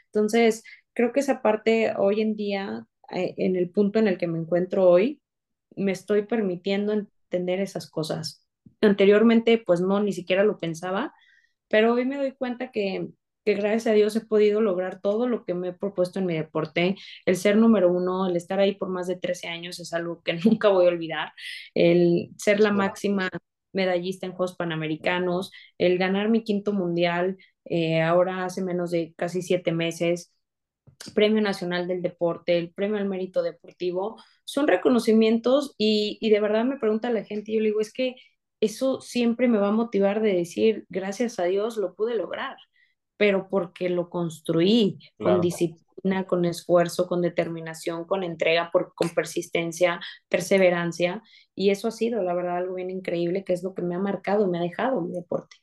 Entonces, 0.05 0.63
creo 0.93 1.11
que 1.13 1.19
esa 1.21 1.41
parte 1.41 1.93
hoy 1.97 2.21
en 2.21 2.35
día, 2.35 2.85
eh, 3.11 3.33
en 3.37 3.55
el 3.55 3.69
punto 3.69 3.99
en 3.99 4.07
el 4.07 4.17
que 4.17 4.27
me 4.27 4.39
encuentro 4.39 4.89
hoy, 4.89 5.21
me 5.75 5.91
estoy 5.91 6.23
permitiendo 6.23 6.93
entender 6.93 7.59
esas 7.59 7.89
cosas. 7.89 8.45
Anteriormente, 8.81 9.57
pues 9.57 9.81
no, 9.81 10.01
ni 10.01 10.13
siquiera 10.13 10.43
lo 10.43 10.57
pensaba, 10.57 11.13
pero 11.69 11.93
hoy 11.93 12.05
me 12.05 12.17
doy 12.17 12.33
cuenta 12.33 12.71
que 12.71 13.09
que 13.45 13.55
gracias 13.55 13.87
a 13.87 13.93
Dios 13.93 14.15
he 14.15 14.21
podido 14.21 14.61
lograr 14.61 15.01
todo 15.01 15.27
lo 15.27 15.45
que 15.45 15.53
me 15.53 15.69
he 15.69 15.73
propuesto 15.73 16.19
en 16.19 16.25
mi 16.25 16.35
deporte. 16.35 16.95
El 17.25 17.35
ser 17.35 17.57
número 17.57 17.91
uno, 17.91 18.27
el 18.27 18.35
estar 18.35 18.59
ahí 18.59 18.75
por 18.75 18.89
más 18.89 19.07
de 19.07 19.17
13 19.17 19.47
años 19.47 19.79
es 19.79 19.93
algo 19.93 20.21
que 20.23 20.33
nunca 20.45 20.69
voy 20.69 20.85
a 20.85 20.89
olvidar. 20.89 21.33
El 21.73 22.29
ser 22.37 22.59
la 22.59 22.71
máxima 22.71 23.29
medallista 23.73 24.25
en 24.25 24.33
Juegos 24.33 24.55
Panamericanos, 24.55 25.51
el 25.77 25.97
ganar 25.97 26.29
mi 26.29 26.43
quinto 26.43 26.73
mundial, 26.73 27.37
eh, 27.65 28.01
ahora 28.01 28.45
hace 28.45 28.63
menos 28.63 28.91
de 28.91 29.13
casi 29.17 29.41
siete 29.41 29.71
meses, 29.71 30.31
Premio 31.15 31.41
Nacional 31.41 31.87
del 31.87 32.01
Deporte, 32.01 32.57
el 32.57 32.71
Premio 32.71 32.97
al 32.97 33.07
Mérito 33.07 33.41
Deportivo, 33.41 34.21
son 34.45 34.67
reconocimientos 34.67 35.75
y, 35.77 36.17
y 36.21 36.29
de 36.29 36.39
verdad 36.39 36.65
me 36.65 36.77
pregunta 36.77 37.09
la 37.11 37.23
gente, 37.23 37.51
y 37.51 37.55
yo 37.55 37.61
le 37.61 37.67
digo, 37.67 37.81
es 37.81 37.91
que 37.93 38.15
eso 38.61 39.01
siempre 39.01 39.47
me 39.47 39.57
va 39.57 39.69
a 39.69 39.71
motivar 39.71 40.21
de 40.21 40.33
decir, 40.33 40.85
gracias 40.89 41.39
a 41.39 41.45
Dios 41.45 41.77
lo 41.77 41.95
pude 41.95 42.15
lograr 42.15 42.55
pero 43.23 43.47
porque 43.47 43.87
lo 43.87 44.09
construí 44.09 44.99
con 45.17 45.39
disciplina, 45.39 46.25
con 46.27 46.43
esfuerzo, 46.43 47.07
con 47.07 47.21
determinación, 47.21 48.03
con 48.03 48.21
entrega, 48.21 48.69
por, 48.69 48.93
con 48.95 49.11
persistencia, 49.11 50.01
perseverancia. 50.27 51.23
Y 51.55 51.69
eso 51.69 51.87
ha 51.87 51.91
sido, 51.91 52.21
la 52.21 52.33
verdad, 52.33 52.57
algo 52.57 52.75
bien 52.75 52.89
increíble, 52.89 53.45
que 53.45 53.53
es 53.53 53.63
lo 53.63 53.73
que 53.73 53.81
me 53.81 53.95
ha 53.95 53.99
marcado, 53.99 54.45
me 54.49 54.57
ha 54.57 54.61
dejado 54.61 54.99
mi 54.99 55.13
deporte. 55.13 55.55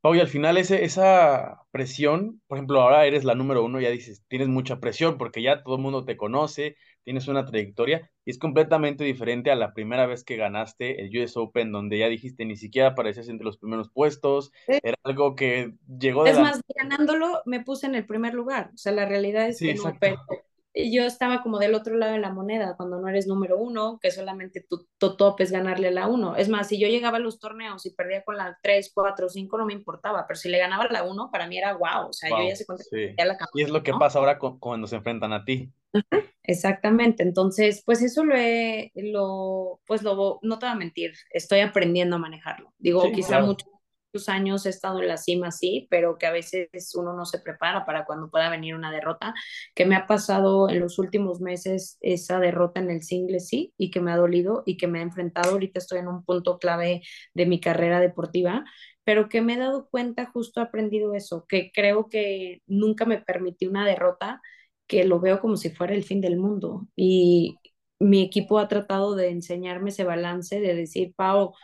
Pau, 0.00 0.14
y 0.14 0.20
al 0.20 0.28
final 0.28 0.56
ese, 0.56 0.82
esa 0.82 1.66
presión, 1.72 2.40
por 2.46 2.56
ejemplo, 2.56 2.80
ahora 2.80 3.04
eres 3.04 3.24
la 3.24 3.34
número 3.34 3.62
uno, 3.62 3.82
ya 3.82 3.90
dices, 3.90 4.24
tienes 4.26 4.48
mucha 4.48 4.80
presión 4.80 5.18
porque 5.18 5.42
ya 5.42 5.62
todo 5.62 5.76
el 5.76 5.82
mundo 5.82 6.06
te 6.06 6.16
conoce, 6.16 6.78
tienes 7.04 7.28
una 7.28 7.44
trayectoria 7.44 8.10
y 8.24 8.30
es 8.30 8.38
completamente 8.38 9.04
diferente 9.04 9.50
a 9.50 9.56
la 9.56 9.72
primera 9.74 10.06
vez 10.06 10.24
que 10.24 10.36
ganaste 10.36 11.02
el 11.02 11.16
US 11.16 11.36
Open, 11.36 11.70
donde 11.70 11.98
ya 11.98 12.08
dijiste 12.08 12.44
ni 12.44 12.56
siquiera 12.56 12.88
aparecías 12.88 13.28
entre 13.28 13.44
los 13.44 13.58
primeros 13.58 13.90
puestos, 13.90 14.52
era 14.66 14.96
algo 15.04 15.34
que 15.34 15.74
llegó 15.98 16.24
de... 16.24 16.30
Es 16.30 16.38
más, 16.38 16.60
ganándolo 16.74 17.42
me 17.44 17.62
puse 17.62 17.86
en 17.86 17.94
el 17.94 18.06
primer 18.06 18.34
lugar, 18.34 18.70
o 18.74 18.76
sea, 18.76 18.92
la 18.92 19.06
realidad 19.06 19.48
es 19.48 19.58
que 19.58 19.74
no, 19.74 19.96
pero 20.00 20.16
yo 20.74 21.04
estaba 21.04 21.42
como 21.42 21.58
del 21.58 21.74
otro 21.74 21.96
lado 21.96 22.12
de 22.12 22.18
la 22.18 22.32
moneda, 22.32 22.76
cuando 22.76 23.00
no 23.00 23.08
eres 23.08 23.26
número 23.26 23.58
uno, 23.58 23.98
que 24.02 24.10
solamente 24.10 24.64
tu, 24.68 24.88
tu 24.98 25.16
top 25.16 25.40
es 25.40 25.52
ganarle 25.52 25.90
la 25.92 26.08
uno. 26.08 26.34
Es 26.36 26.48
más, 26.48 26.68
si 26.68 26.80
yo 26.80 26.88
llegaba 26.88 27.18
a 27.18 27.20
los 27.20 27.38
torneos 27.38 27.86
y 27.86 27.94
perdía 27.94 28.24
con 28.24 28.36
la 28.36 28.58
3, 28.60 28.90
4, 28.92 29.28
5, 29.28 29.58
no 29.58 29.66
me 29.66 29.72
importaba, 29.72 30.26
pero 30.26 30.36
si 30.36 30.48
le 30.48 30.58
ganaba 30.58 30.88
la 30.90 31.04
uno, 31.04 31.30
para 31.30 31.46
mí 31.46 31.58
era 31.58 31.74
wow, 31.74 32.08
o 32.08 32.12
sea, 32.12 32.30
yo 32.30 32.48
ya 32.48 32.56
se 32.56 32.64
sí. 32.64 33.14
la 33.16 33.38
Y 33.54 33.62
es 33.62 33.70
lo 33.70 33.82
que 33.82 33.92
pasa 33.92 34.18
ahora 34.18 34.38
cuando 34.38 34.86
se 34.86 34.96
enfrentan 34.96 35.32
a 35.32 35.44
ti. 35.44 35.72
Exactamente, 36.42 37.22
entonces, 37.22 37.82
pues 37.86 38.02
eso 38.02 38.24
lo 38.24 38.34
he, 38.36 38.90
lo, 38.96 39.80
pues 39.86 40.02
lo, 40.02 40.40
no 40.42 40.58
te 40.58 40.66
voy 40.66 40.72
a 40.72 40.78
mentir, 40.78 41.12
estoy 41.30 41.60
aprendiendo 41.60 42.16
a 42.16 42.18
manejarlo. 42.18 42.74
Digo, 42.78 43.10
quizá 43.12 43.40
muchos 43.40 43.68
años 44.28 44.66
he 44.66 44.70
estado 44.70 45.00
en 45.00 45.08
la 45.08 45.16
cima, 45.16 45.50
sí, 45.50 45.86
pero 45.90 46.18
que 46.18 46.26
a 46.26 46.32
veces 46.32 46.68
uno 46.94 47.14
no 47.14 47.24
se 47.24 47.38
prepara 47.40 47.84
para 47.84 48.04
cuando 48.04 48.30
pueda 48.30 48.48
venir 48.50 48.74
una 48.74 48.90
derrota, 48.90 49.34
que 49.74 49.86
me 49.86 49.96
ha 49.96 50.06
pasado 50.06 50.68
en 50.68 50.80
los 50.80 50.98
últimos 50.98 51.40
meses 51.40 51.98
esa 52.00 52.38
derrota 52.40 52.80
en 52.80 52.90
el 52.90 53.02
single, 53.02 53.40
sí, 53.40 53.72
y 53.76 53.90
que 53.90 54.00
me 54.00 54.12
ha 54.12 54.16
dolido 54.16 54.62
y 54.66 54.76
que 54.76 54.86
me 54.86 55.00
ha 55.00 55.02
enfrentado. 55.02 55.52
Ahorita 55.52 55.78
estoy 55.78 55.98
en 55.98 56.08
un 56.08 56.24
punto 56.24 56.58
clave 56.58 57.02
de 57.34 57.46
mi 57.46 57.60
carrera 57.60 58.00
deportiva, 58.00 58.64
pero 59.04 59.28
que 59.28 59.42
me 59.42 59.54
he 59.54 59.58
dado 59.58 59.88
cuenta, 59.90 60.26
justo 60.26 60.60
he 60.60 60.64
aprendido 60.64 61.14
eso, 61.14 61.46
que 61.48 61.70
creo 61.72 62.08
que 62.08 62.62
nunca 62.66 63.04
me 63.04 63.20
permití 63.20 63.66
una 63.66 63.86
derrota 63.86 64.40
que 64.86 65.04
lo 65.04 65.20
veo 65.20 65.40
como 65.40 65.56
si 65.56 65.70
fuera 65.70 65.94
el 65.94 66.04
fin 66.04 66.20
del 66.20 66.36
mundo. 66.38 66.86
Y 66.96 67.58
mi 67.98 68.22
equipo 68.22 68.58
ha 68.58 68.68
tratado 68.68 69.14
de 69.14 69.30
enseñarme 69.30 69.90
ese 69.90 70.04
balance, 70.04 70.60
de 70.60 70.74
decir, 70.74 71.14
Pau, 71.16 71.54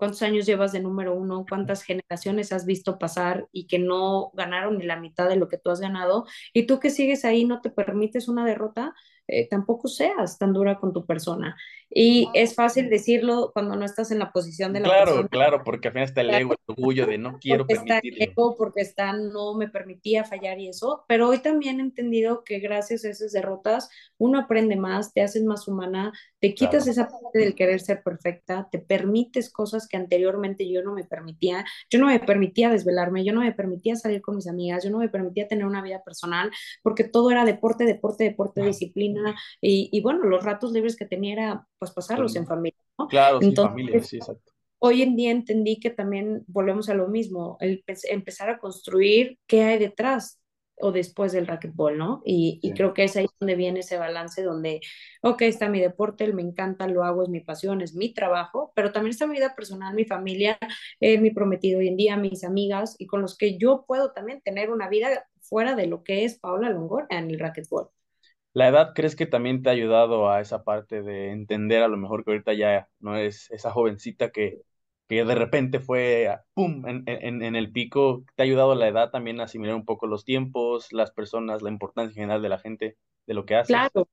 ¿cuántos 0.00 0.22
años 0.22 0.46
llevas 0.46 0.72
de 0.72 0.80
número 0.80 1.14
uno? 1.14 1.46
¿Cuántas 1.48 1.84
generaciones 1.84 2.52
has 2.52 2.66
visto 2.66 2.98
pasar 2.98 3.46
y 3.52 3.68
que 3.68 3.78
no 3.78 4.32
ganaron 4.34 4.78
ni 4.78 4.86
la 4.86 4.96
mitad 5.00 5.28
de 5.28 5.36
lo 5.36 5.48
que 5.48 5.58
tú 5.58 5.70
has 5.70 5.80
ganado? 5.80 6.26
Y 6.52 6.66
tú 6.66 6.80
que 6.80 6.90
sigues 6.90 7.24
ahí, 7.24 7.44
no 7.44 7.60
te 7.60 7.70
permites 7.70 8.28
una 8.28 8.44
derrota, 8.44 8.94
eh, 9.28 9.48
tampoco 9.48 9.86
seas 9.88 10.38
tan 10.38 10.52
dura 10.52 10.80
con 10.80 10.92
tu 10.92 11.06
persona. 11.06 11.56
Y 11.92 12.30
es 12.34 12.54
fácil 12.54 12.88
decirlo 12.88 13.50
cuando 13.52 13.76
no 13.76 13.84
estás 13.84 14.10
en 14.12 14.20
la 14.20 14.32
posición 14.32 14.72
de 14.72 14.80
la 14.80 14.88
claro, 14.88 15.04
persona. 15.06 15.28
Claro, 15.28 15.50
claro, 15.50 15.64
porque 15.64 15.88
al 15.88 15.92
final 15.94 16.08
está 16.08 16.20
el 16.20 16.30
ego, 16.30 16.52
el 16.52 16.58
orgullo 16.66 17.06
de 17.06 17.18
no 17.18 17.38
quiero 17.38 17.66
porque 17.66 17.74
permitirlo. 17.74 18.18
Está 18.18 18.24
el 18.24 18.30
ego, 18.30 18.56
porque 18.56 18.80
está, 18.82 19.12
no 19.12 19.54
me 19.54 19.68
permitía 19.68 20.24
fallar 20.24 20.58
y 20.60 20.68
eso, 20.68 21.04
pero 21.08 21.28
hoy 21.28 21.40
también 21.40 21.80
he 21.80 21.82
entendido 21.82 22.44
que 22.44 22.60
gracias 22.60 23.04
a 23.04 23.10
esas 23.10 23.32
derrotas 23.32 23.88
uno 24.18 24.38
aprende 24.38 24.76
más, 24.76 25.12
te 25.12 25.22
haces 25.22 25.44
más 25.44 25.66
humana, 25.68 26.12
te 26.40 26.54
quitas 26.54 26.84
Claro. 26.84 26.90
esa 26.92 27.08
parte 27.08 27.38
del 27.40 27.54
querer 27.54 27.80
ser 27.80 28.02
perfecta, 28.02 28.68
te 28.70 28.78
permites 28.78 29.50
cosas 29.52 29.88
que 29.88 29.96
anteriormente 29.96 30.70
yo 30.70 30.82
no 30.82 30.92
me 30.94 31.04
permitía, 31.04 31.64
yo 31.90 31.98
no 31.98 32.06
me 32.06 32.20
permitía 32.20 32.70
desvelarme, 32.70 33.24
yo 33.24 33.32
no 33.32 33.40
me 33.40 33.52
permitía 33.52 33.96
salir 33.96 34.20
con 34.22 34.36
mis 34.36 34.46
amigas, 34.48 34.84
yo 34.84 34.90
no 34.90 34.98
me 34.98 35.08
permitía 35.08 35.48
tener 35.48 35.66
una 35.66 35.82
vida 35.82 36.02
personal, 36.04 36.50
porque 36.82 37.04
todo 37.04 37.30
era 37.30 37.44
deporte, 37.44 37.84
deporte, 37.84 38.24
deporte, 38.24 38.62
disciplina, 38.62 39.34
y, 39.60 39.88
y 39.92 40.00
bueno, 40.02 40.24
los 40.24 40.44
ratos 40.44 40.72
libres 40.72 40.96
que 40.96 41.06
tenía 41.06 41.32
era 41.32 41.66
pues 41.80 41.92
pasarlos 41.92 42.36
en 42.36 42.46
familia, 42.46 42.80
¿no? 42.98 43.08
Claro, 43.08 43.40
Entonces, 43.40 43.60
familia, 43.60 44.02
sí, 44.02 44.16
exacto. 44.16 44.52
hoy 44.78 45.02
en 45.02 45.16
día 45.16 45.30
entendí 45.30 45.78
que 45.80 45.90
también 45.90 46.44
volvemos 46.48 46.88
a 46.88 46.94
lo 46.94 47.08
mismo, 47.08 47.56
el 47.60 47.82
pe- 47.84 47.94
empezar 48.10 48.50
a 48.50 48.58
construir 48.58 49.38
qué 49.46 49.62
hay 49.64 49.78
detrás 49.78 50.38
o 50.82 50.92
después 50.92 51.32
del 51.32 51.46
racquetball, 51.46 51.98
¿no? 51.98 52.22
Y, 52.24 52.58
y 52.62 52.72
creo 52.72 52.94
que 52.94 53.04
es 53.04 53.14
ahí 53.16 53.26
donde 53.38 53.54
viene 53.54 53.80
ese 53.80 53.98
balance 53.98 54.42
donde, 54.42 54.80
ok, 55.22 55.42
está 55.42 55.68
mi 55.68 55.78
deporte, 55.80 56.32
me 56.32 56.40
encanta, 56.42 56.88
lo 56.88 57.04
hago, 57.04 57.22
es 57.22 57.28
mi 57.28 57.40
pasión, 57.40 57.82
es 57.82 57.94
mi 57.94 58.14
trabajo, 58.14 58.72
pero 58.74 58.90
también 58.92 59.10
está 59.10 59.26
mi 59.26 59.34
vida 59.34 59.54
personal, 59.54 59.94
mi 59.94 60.06
familia, 60.06 60.58
eh, 61.00 61.18
mi 61.20 61.30
prometido 61.32 61.80
hoy 61.80 61.88
en 61.88 61.96
día, 61.98 62.16
mis 62.16 62.44
amigas 62.44 62.96
y 62.98 63.06
con 63.06 63.20
los 63.20 63.36
que 63.36 63.58
yo 63.58 63.84
puedo 63.86 64.12
también 64.12 64.40
tener 64.42 64.70
una 64.70 64.88
vida 64.88 65.26
fuera 65.42 65.74
de 65.76 65.86
lo 65.86 66.02
que 66.02 66.24
es 66.24 66.38
Paola 66.38 66.70
Longoria 66.70 67.06
en 67.18 67.30
el 67.30 67.38
racquetball. 67.38 67.88
¿La 68.52 68.68
edad 68.68 68.92
crees 68.94 69.14
que 69.16 69.26
también 69.26 69.62
te 69.62 69.68
ha 69.70 69.72
ayudado 69.72 70.28
a 70.30 70.40
esa 70.40 70.64
parte 70.64 71.02
de 71.02 71.30
entender 71.30 71.82
a 71.82 71.88
lo 71.88 71.96
mejor 71.96 72.24
que 72.24 72.32
ahorita 72.32 72.52
ya 72.54 72.88
no 72.98 73.16
es 73.16 73.50
esa 73.50 73.70
jovencita 73.70 74.30
que, 74.32 74.62
que 75.08 75.24
de 75.24 75.34
repente 75.36 75.78
fue, 75.80 76.36
¡pum!, 76.54 76.86
en, 76.88 77.04
en, 77.06 77.42
en 77.42 77.56
el 77.56 77.70
pico? 77.72 78.24
¿Te 78.34 78.42
ha 78.42 78.46
ayudado 78.46 78.74
la 78.74 78.88
edad 78.88 79.10
también 79.10 79.40
a 79.40 79.44
asimilar 79.44 79.76
un 79.76 79.84
poco 79.84 80.06
los 80.08 80.24
tiempos, 80.24 80.92
las 80.92 81.12
personas, 81.12 81.62
la 81.62 81.70
importancia 81.70 82.14
general 82.14 82.42
de 82.42 82.48
la 82.48 82.58
gente, 82.58 82.96
de 83.26 83.34
lo 83.34 83.44
que 83.46 83.54
haces? 83.56 83.92
Claro, 83.92 84.08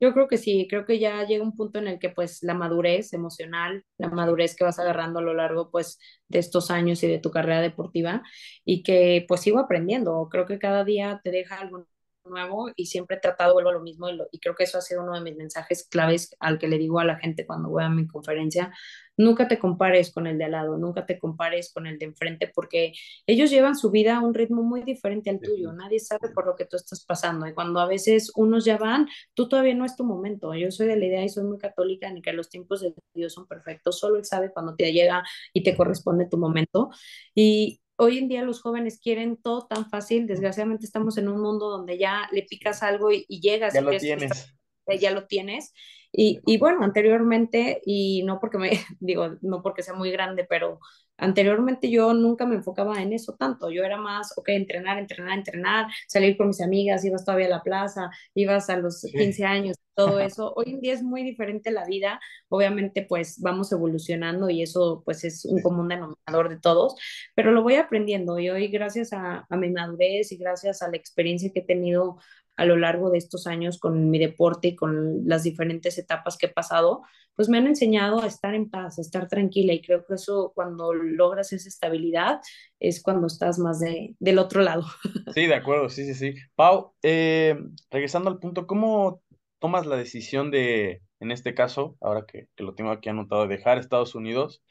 Yo 0.00 0.12
creo 0.14 0.28
que 0.28 0.38
sí, 0.38 0.66
creo 0.70 0.86
que 0.86 0.98
ya 1.00 1.24
llega 1.26 1.44
un 1.44 1.56
punto 1.56 1.78
en 1.80 1.88
el 1.88 1.98
que 2.00 2.10
pues 2.10 2.42
la 2.42 2.54
madurez 2.54 3.12
emocional, 3.14 3.84
la 3.98 4.08
madurez 4.10 4.56
que 4.56 4.64
vas 4.64 4.78
agarrando 4.80 5.20
a 5.20 5.22
lo 5.22 5.34
largo 5.34 5.70
pues 5.70 5.98
de 6.28 6.40
estos 6.40 6.70
años 6.70 7.02
y 7.04 7.08
de 7.08 7.18
tu 7.20 7.30
carrera 7.32 7.60
deportiva 7.62 8.22
y 8.64 8.82
que 8.84 9.24
pues 9.28 9.42
sigo 9.42 9.60
aprendiendo, 9.60 10.28
creo 10.30 10.46
que 10.46 10.58
cada 10.60 10.84
día 10.84 11.20
te 11.24 11.30
deja 11.32 11.60
alguna 11.60 11.86
nuevo 12.26 12.70
y 12.76 12.86
siempre 12.86 13.16
he 13.16 13.20
tratado, 13.20 13.54
vuelvo 13.54 13.70
a 13.70 13.74
lo 13.74 13.80
mismo 13.80 14.08
y, 14.08 14.18
y, 14.30 14.38
creo 14.38 14.54
que 14.54 14.64
eso 14.64 14.78
ha 14.78 14.80
sido 14.80 15.02
uno 15.02 15.14
de 15.14 15.20
mis 15.20 15.36
mensajes 15.36 15.86
claves 15.88 16.36
al 16.40 16.58
que 16.58 16.68
le 16.68 16.78
digo 16.78 16.98
a 16.98 17.04
la 17.04 17.16
gente 17.16 17.46
cuando 17.46 17.68
voy 17.68 17.84
a 17.84 17.88
mi 17.88 18.06
conferencia, 18.06 18.72
nunca 19.16 19.48
te 19.48 19.58
compares 19.58 20.12
con 20.12 20.26
el 20.26 20.38
de 20.38 20.44
al 20.44 20.52
lado, 20.52 20.76
nunca 20.78 21.06
te 21.06 21.18
compares 21.18 21.72
con 21.72 21.86
el 21.86 21.98
de 21.98 22.06
enfrente 22.06 22.50
porque 22.54 22.92
ellos 23.26 23.50
llevan 23.50 23.76
su 23.76 23.90
vida 23.90 24.16
a 24.16 24.20
un 24.20 24.34
ritmo 24.34 24.62
muy 24.62 24.82
diferente 24.82 25.30
al 25.30 25.40
tuyo, 25.40 25.72
nadie 25.72 26.00
sabe 26.00 26.28
por 26.34 26.46
lo 26.46 26.56
que 26.56 26.66
tú 26.66 26.76
estás 26.76 27.04
pasando 27.04 27.46
y 27.46 27.54
cuando 27.54 27.80
a 27.80 27.86
veces 27.86 28.32
unos 28.36 28.64
ya 28.64 28.78
van, 28.78 29.08
tú 29.34 29.48
todavía 29.48 29.74
no 29.74 29.84
es 29.84 29.96
tu 29.96 30.04
momento, 30.04 30.54
yo 30.54 30.70
soy 30.70 30.86
de 30.86 30.96
la 30.96 31.06
idea 31.06 31.24
y 31.24 31.28
soy 31.28 31.44
muy 31.44 31.58
católica 31.58 32.08
en 32.08 32.22
que 32.22 32.32
los 32.32 32.48
tiempos 32.48 32.80
de 32.80 32.94
Dios 33.14 33.32
son 33.32 33.46
perfectos, 33.46 33.98
solo 33.98 34.16
Él 34.16 34.24
sabe 34.24 34.52
cuando 34.52 34.74
te 34.76 34.92
llega 34.92 35.24
y 35.52 35.62
te 35.62 35.76
corresponde 35.76 36.28
tu 36.28 36.38
momento 36.38 36.90
y 37.34 37.80
hoy 37.96 38.18
en 38.18 38.28
día 38.28 38.42
los 38.42 38.60
jóvenes 38.60 38.98
quieren 39.00 39.36
todo 39.36 39.66
tan 39.66 39.88
fácil. 39.88 40.26
Desgraciadamente 40.26 40.86
estamos 40.86 41.18
en 41.18 41.28
un 41.28 41.40
mundo 41.40 41.68
donde 41.68 41.98
ya 41.98 42.28
le 42.32 42.42
picas 42.42 42.82
algo 42.82 43.10
y, 43.10 43.24
llegas. 43.28 43.74
Ya 43.74 43.80
lo 43.80 43.96
tienes. 43.96 44.54
ya 45.00 45.10
lo 45.10 45.26
tienes. 45.26 45.72
Y, 46.12 46.40
y, 46.46 46.58
bueno, 46.58 46.82
anteriormente, 46.82 47.82
y 47.84 48.22
no 48.24 48.38
porque 48.40 48.58
me 48.58 48.70
digo, 49.00 49.36
no 49.42 49.62
porque 49.62 49.82
sea 49.82 49.94
muy 49.94 50.10
grande, 50.10 50.46
pero 50.48 50.78
Anteriormente 51.18 51.90
yo 51.90 52.12
nunca 52.14 52.46
me 52.46 52.56
enfocaba 52.56 53.02
en 53.02 53.12
eso 53.12 53.34
tanto, 53.34 53.70
yo 53.70 53.84
era 53.84 53.96
más, 53.96 54.36
ok, 54.36 54.50
entrenar, 54.50 54.98
entrenar, 54.98 55.38
entrenar, 55.38 55.86
salir 56.06 56.36
con 56.36 56.48
mis 56.48 56.60
amigas, 56.60 57.04
ibas 57.04 57.24
todavía 57.24 57.46
a 57.46 57.50
la 57.50 57.62
plaza, 57.62 58.10
ibas 58.34 58.68
a 58.70 58.76
los 58.76 59.02
15 59.02 59.44
años, 59.44 59.76
todo 59.94 60.20
eso. 60.20 60.52
Hoy 60.56 60.66
en 60.74 60.80
día 60.80 60.92
es 60.92 61.02
muy 61.02 61.22
diferente 61.22 61.70
la 61.70 61.84
vida, 61.86 62.20
obviamente 62.48 63.02
pues 63.08 63.40
vamos 63.40 63.72
evolucionando 63.72 64.50
y 64.50 64.62
eso 64.62 65.02
pues 65.04 65.24
es 65.24 65.44
un 65.44 65.62
común 65.62 65.88
denominador 65.88 66.48
de 66.48 66.60
todos, 66.60 66.94
pero 67.34 67.52
lo 67.52 67.62
voy 67.62 67.76
aprendiendo 67.76 68.38
y 68.38 68.50
hoy 68.50 68.68
gracias 68.68 69.12
a, 69.12 69.46
a 69.48 69.56
mi 69.56 69.70
madurez 69.70 70.32
y 70.32 70.36
gracias 70.36 70.82
a 70.82 70.90
la 70.90 70.96
experiencia 70.96 71.50
que 71.52 71.60
he 71.60 71.64
tenido 71.64 72.18
a 72.56 72.64
lo 72.64 72.76
largo 72.76 73.10
de 73.10 73.18
estos 73.18 73.46
años 73.46 73.78
con 73.78 74.10
mi 74.10 74.18
deporte 74.18 74.68
y 74.68 74.76
con 74.76 75.26
las 75.28 75.42
diferentes 75.42 75.98
etapas 75.98 76.38
que 76.38 76.46
he 76.46 76.52
pasado, 76.52 77.02
pues 77.34 77.48
me 77.50 77.58
han 77.58 77.66
enseñado 77.66 78.22
a 78.22 78.26
estar 78.26 78.54
en 78.54 78.70
paz, 78.70 78.98
a 78.98 79.02
estar 79.02 79.28
tranquila 79.28 79.74
y 79.74 79.82
creo 79.82 80.06
que 80.06 80.14
eso 80.14 80.52
cuando 80.54 80.94
logras 80.94 81.52
esa 81.52 81.68
estabilidad 81.68 82.40
es 82.80 83.02
cuando 83.02 83.26
estás 83.26 83.58
más 83.58 83.78
de, 83.78 84.16
del 84.18 84.38
otro 84.38 84.62
lado. 84.62 84.86
Sí, 85.34 85.46
de 85.46 85.54
acuerdo, 85.54 85.90
sí, 85.90 86.04
sí, 86.06 86.14
sí. 86.14 86.34
Pau, 86.54 86.94
eh, 87.02 87.58
regresando 87.90 88.30
al 88.30 88.38
punto, 88.38 88.66
¿cómo 88.66 89.22
tomas 89.58 89.84
la 89.84 89.96
decisión 89.96 90.50
de, 90.50 91.02
en 91.20 91.30
este 91.30 91.54
caso, 91.54 91.96
ahora 92.00 92.24
que, 92.26 92.48
lo 92.56 92.74
tengo 92.74 92.90
aquí 92.90 93.10
anotado, 93.10 93.42
de 93.46 93.56
dejar 93.56 93.76
Estados 93.76 94.14
Unidos 94.14 94.62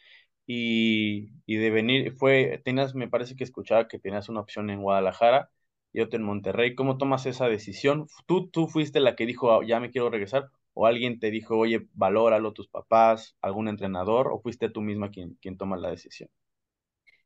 y, 0.48 1.34
y 1.46 1.58
de 1.58 1.70
venir, 1.70 2.16
fue, 2.18 2.62
tenías, 2.64 2.96
me 2.96 3.08
parece 3.10 3.36
que 3.36 3.44
escuchaba 3.44 3.88
que 3.88 4.00
tenías 4.00 4.30
una 4.30 4.42
opción 4.42 4.70
en 4.72 4.82
Guadalajara 4.82 5.50
y 5.96 6.02
otro 6.02 6.18
en 6.20 6.26
Monterrey. 6.26 6.76
¿Cómo 6.76 6.98
tomas 6.98 7.26
esa 7.26 7.48
decisión? 7.48 8.08
¿Tú, 8.26 8.50
tú 8.50 8.68
fuiste 8.68 9.00
la 9.00 9.16
que 9.16 9.26
dijo, 9.26 9.52
ah, 9.54 9.62
ya 9.66 9.80
me 9.80 9.92
quiero 9.92 10.10
regresar? 10.10 10.50
¿O 10.74 10.86
alguien 10.88 11.20
te 11.20 11.32
dijo, 11.32 11.58
oye, 11.58 11.88
valóralo 11.94 12.52
tus 12.54 12.68
papás, 12.68 13.38
algún 13.42 13.70
entrenador? 13.70 14.28
¿O 14.32 14.42
fuiste 14.42 14.70
tú 14.70 14.82
misma 14.82 15.10
quien, 15.10 15.36
quien 15.42 15.58
toma 15.58 15.78
la 15.78 15.90
decisión? 15.92 16.30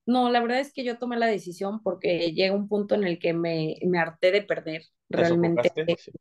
No, 0.06 0.30
la 0.32 0.42
verdad 0.42 0.60
es 0.60 0.74
que 0.74 0.84
yo 0.84 0.98
tomé 0.98 1.18
la 1.18 1.28
decisión 1.28 1.82
porque 1.84 2.32
llega 2.34 2.56
un 2.56 2.68
punto 2.68 2.96
en 2.96 3.04
el 3.04 3.20
que 3.20 3.34
me, 3.34 3.76
me 3.86 4.00
harté 4.00 4.32
de 4.32 4.42
perder. 4.42 4.84
Realmente 5.10 5.72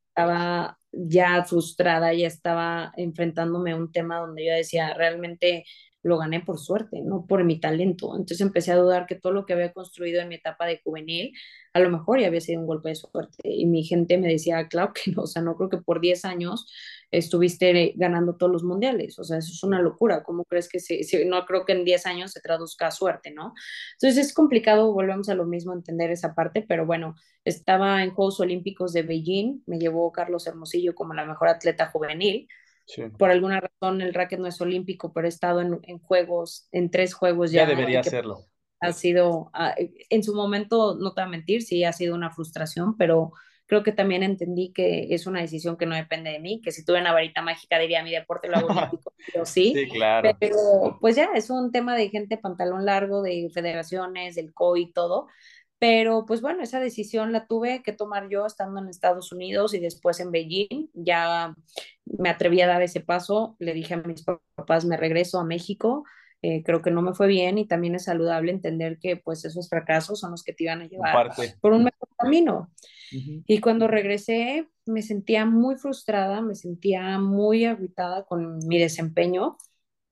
estaba 0.09 0.79
ya 0.93 1.45
frustrada, 1.45 2.13
ya 2.15 2.27
estaba 2.27 2.93
enfrentándome 2.97 3.73
a 3.73 3.77
un 3.77 3.93
tema 3.93 4.19
donde 4.21 4.47
yo 4.47 4.53
decía, 4.53 4.95
realmente 4.95 5.65
lo 6.03 6.19
gané 6.19 6.41
por 6.41 6.59
suerte, 6.59 7.01
no 7.03 7.27
por 7.27 7.45
mi 7.45 7.61
talento. 7.61 8.13
Entonces 8.13 8.41
empecé 8.41 8.73
a 8.73 8.77
dudar 8.77 9.07
que 9.07 9.17
todo 9.17 9.33
lo 9.33 9.47
que 9.47 9.53
había 9.53 9.73
construido 9.73 10.21
en 10.21 10.29
mi 10.29 10.37
etapa 10.37 10.67
de 10.67 10.81
juvenil 10.83 11.33
a 11.79 11.81
lo 11.81 11.91
mejor 11.91 12.21
ya 12.21 12.27
había 12.27 12.41
sido 12.41 12.61
un 12.61 12.67
golpe 12.67 12.91
de 12.91 12.95
suerte. 12.95 13.37
Y 13.45 13.67
mi 13.67 13.85
gente 13.85 14.19
me 14.19 14.29
decía, 14.29 14.69
claro 14.69 14.93
que 14.93 15.11
no, 15.13 15.23
o 15.23 15.27
sea, 15.27 15.43
no 15.43 15.57
creo 15.57 15.69
que 15.69 15.79
por 15.79 16.01
10 16.01 16.25
años 16.25 16.67
estuviste 17.11 17.95
ganando 17.97 18.37
todos 18.37 18.53
los 18.53 18.65
mundiales, 18.65 19.19
o 19.19 19.25
sea, 19.25 19.39
eso 19.39 19.51
es 19.53 19.63
una 19.63 19.81
locura, 19.81 20.23
¿cómo 20.23 20.45
crees 20.45 20.69
que 20.69 20.79
se, 20.79 21.25
no 21.25 21.47
creo 21.47 21.65
que 21.65 21.73
en 21.73 21.85
10 21.85 22.05
años 22.07 22.33
se 22.33 22.41
traduzca 22.41 22.89
a 22.89 22.91
suerte, 22.91 23.31
¿no? 23.31 23.55
Entonces 23.95 24.27
es 24.27 24.35
complicado, 24.35 24.93
volvemos 24.93 25.29
a 25.31 25.35
lo 25.35 25.47
mismo, 25.47 25.73
entender 25.73 26.11
esa 26.11 26.35
parte, 26.35 26.65
pero 26.69 26.85
bueno, 26.85 27.15
estaba 27.45 28.03
en 28.03 28.11
Juegos 28.11 28.41
Olímpicos 28.41 28.93
de 28.93 29.03
Beijing, 29.03 29.63
me 29.67 29.79
llevó 29.79 30.13
Carlos 30.13 30.47
Hermosillo 30.47 30.95
como 30.95 31.15
la 31.15 31.25
mejor 31.25 31.49
atleta 31.49 31.87
juvenil, 31.87 32.47
Por 33.18 33.31
alguna 33.31 33.61
razón 33.61 34.01
el 34.01 34.14
racket 34.14 34.40
no 34.40 34.46
es 34.46 34.61
olímpico, 34.61 35.12
pero 35.12 35.27
he 35.27 35.29
estado 35.29 35.61
en, 35.61 35.79
en 35.83 35.98
juegos, 35.98 36.68
en 36.72 36.90
tres 36.90 37.14
juegos 37.14 37.53
ya. 37.53 37.62
Ya 37.62 37.68
debería 37.68 38.01
hacerlo 38.01 38.48
ha 38.81 38.92
sido, 38.92 39.51
ah, 39.55 39.74
en 39.79 40.22
su 40.22 40.35
momento, 40.35 40.96
no 40.98 41.12
te 41.12 41.20
voy 41.20 41.29
a 41.29 41.31
mentir, 41.31 41.62
sí 41.62 41.85
ha 41.85 41.92
sido 41.92 42.14
una 42.14 42.31
frustración, 42.31 42.96
pero 42.96 43.33
creo 43.66 43.83
que 43.83 43.92
también 43.92 44.22
entendí 44.22 44.72
que 44.72 45.09
es 45.11 45.27
una 45.27 45.40
decisión 45.40 45.77
que 45.77 45.85
no 45.85 45.94
depende 45.94 46.31
de 46.31 46.38
mí, 46.38 46.61
que 46.62 46.72
si 46.72 46.85
tuve 46.85 47.01
una 47.01 47.12
varita 47.12 47.42
mágica 47.42 47.79
diría 47.79 48.03
mi 48.03 48.11
deporte 48.11 48.48
lo 48.48 48.57
hago 48.57 48.68
olímpico, 48.92 49.12
pero 49.33 49.44
sí, 49.44 49.74
sí 49.74 49.88
claro. 49.90 50.31
pero 50.40 50.57
pues 51.01 51.16
ya 51.16 51.29
es 51.35 51.51
un 51.51 51.70
tema 51.70 51.94
de 51.96 52.09
gente 52.09 52.38
pantalón 52.38 52.87
largo, 52.87 53.22
de 53.22 53.51
federaciones, 53.53 54.37
del 54.37 54.55
COI 54.55 54.83
y 54.83 54.92
todo, 54.92 55.27
pero 55.79 56.27
pues 56.27 56.41
bueno, 56.41 56.62
esa 56.62 56.81
decisión 56.81 57.33
la 57.33 57.47
tuve 57.47 57.83
que 57.83 57.93
tomar 57.93 58.29
yo 58.29 58.47
estando 58.47 58.81
en 58.81 58.88
Estados 58.88 59.33
Unidos 59.33 59.75
y 59.75 59.79
después 59.79 60.19
en 60.19 60.33
Beijing, 60.33 60.88
ya 60.93 61.55
me 62.05 62.31
atreví 62.31 62.61
a 62.61 62.67
dar 62.67 62.83
ese 62.83 63.01
paso, 63.01 63.57
le 63.61 63.75
dije 63.75 63.95
a 63.95 63.99
mis 63.99 64.25
papás, 64.25 64.85
me 64.85 64.97
regreso 64.97 65.38
a 65.38 65.45
México, 65.45 66.05
eh, 66.43 66.62
creo 66.64 66.83
que 66.83 66.91
no 66.91 67.03
me 67.03 67.14
fue 67.14 67.29
bien 67.29 67.59
y 67.59 67.67
también 67.67 67.95
es 67.95 68.05
saludable 68.05 68.51
entender 68.51 68.99
que 68.99 69.17
pues 69.17 69.45
esos 69.45 69.69
fracasos 69.69 70.21
son 70.21 70.33
los 70.33 70.43
que 70.43 70.53
te 70.53 70.64
iban 70.64 70.83
a 70.83 70.88
llevar 70.88 71.31
por 71.61 71.73
un 71.73 71.85
mejor 71.85 72.09
camino. 72.17 72.71
Y 73.11 73.61
cuando 73.61 73.88
regresé 73.88 74.69
me 74.85 75.03
sentía 75.03 75.47
muy 75.47 75.77
frustrada, 75.77 76.43
me 76.43 76.55
sentía 76.55 77.19
muy 77.19 77.64
agitada 77.64 78.25
con 78.25 78.59
mi 78.67 78.79
desempeño, 78.79 79.57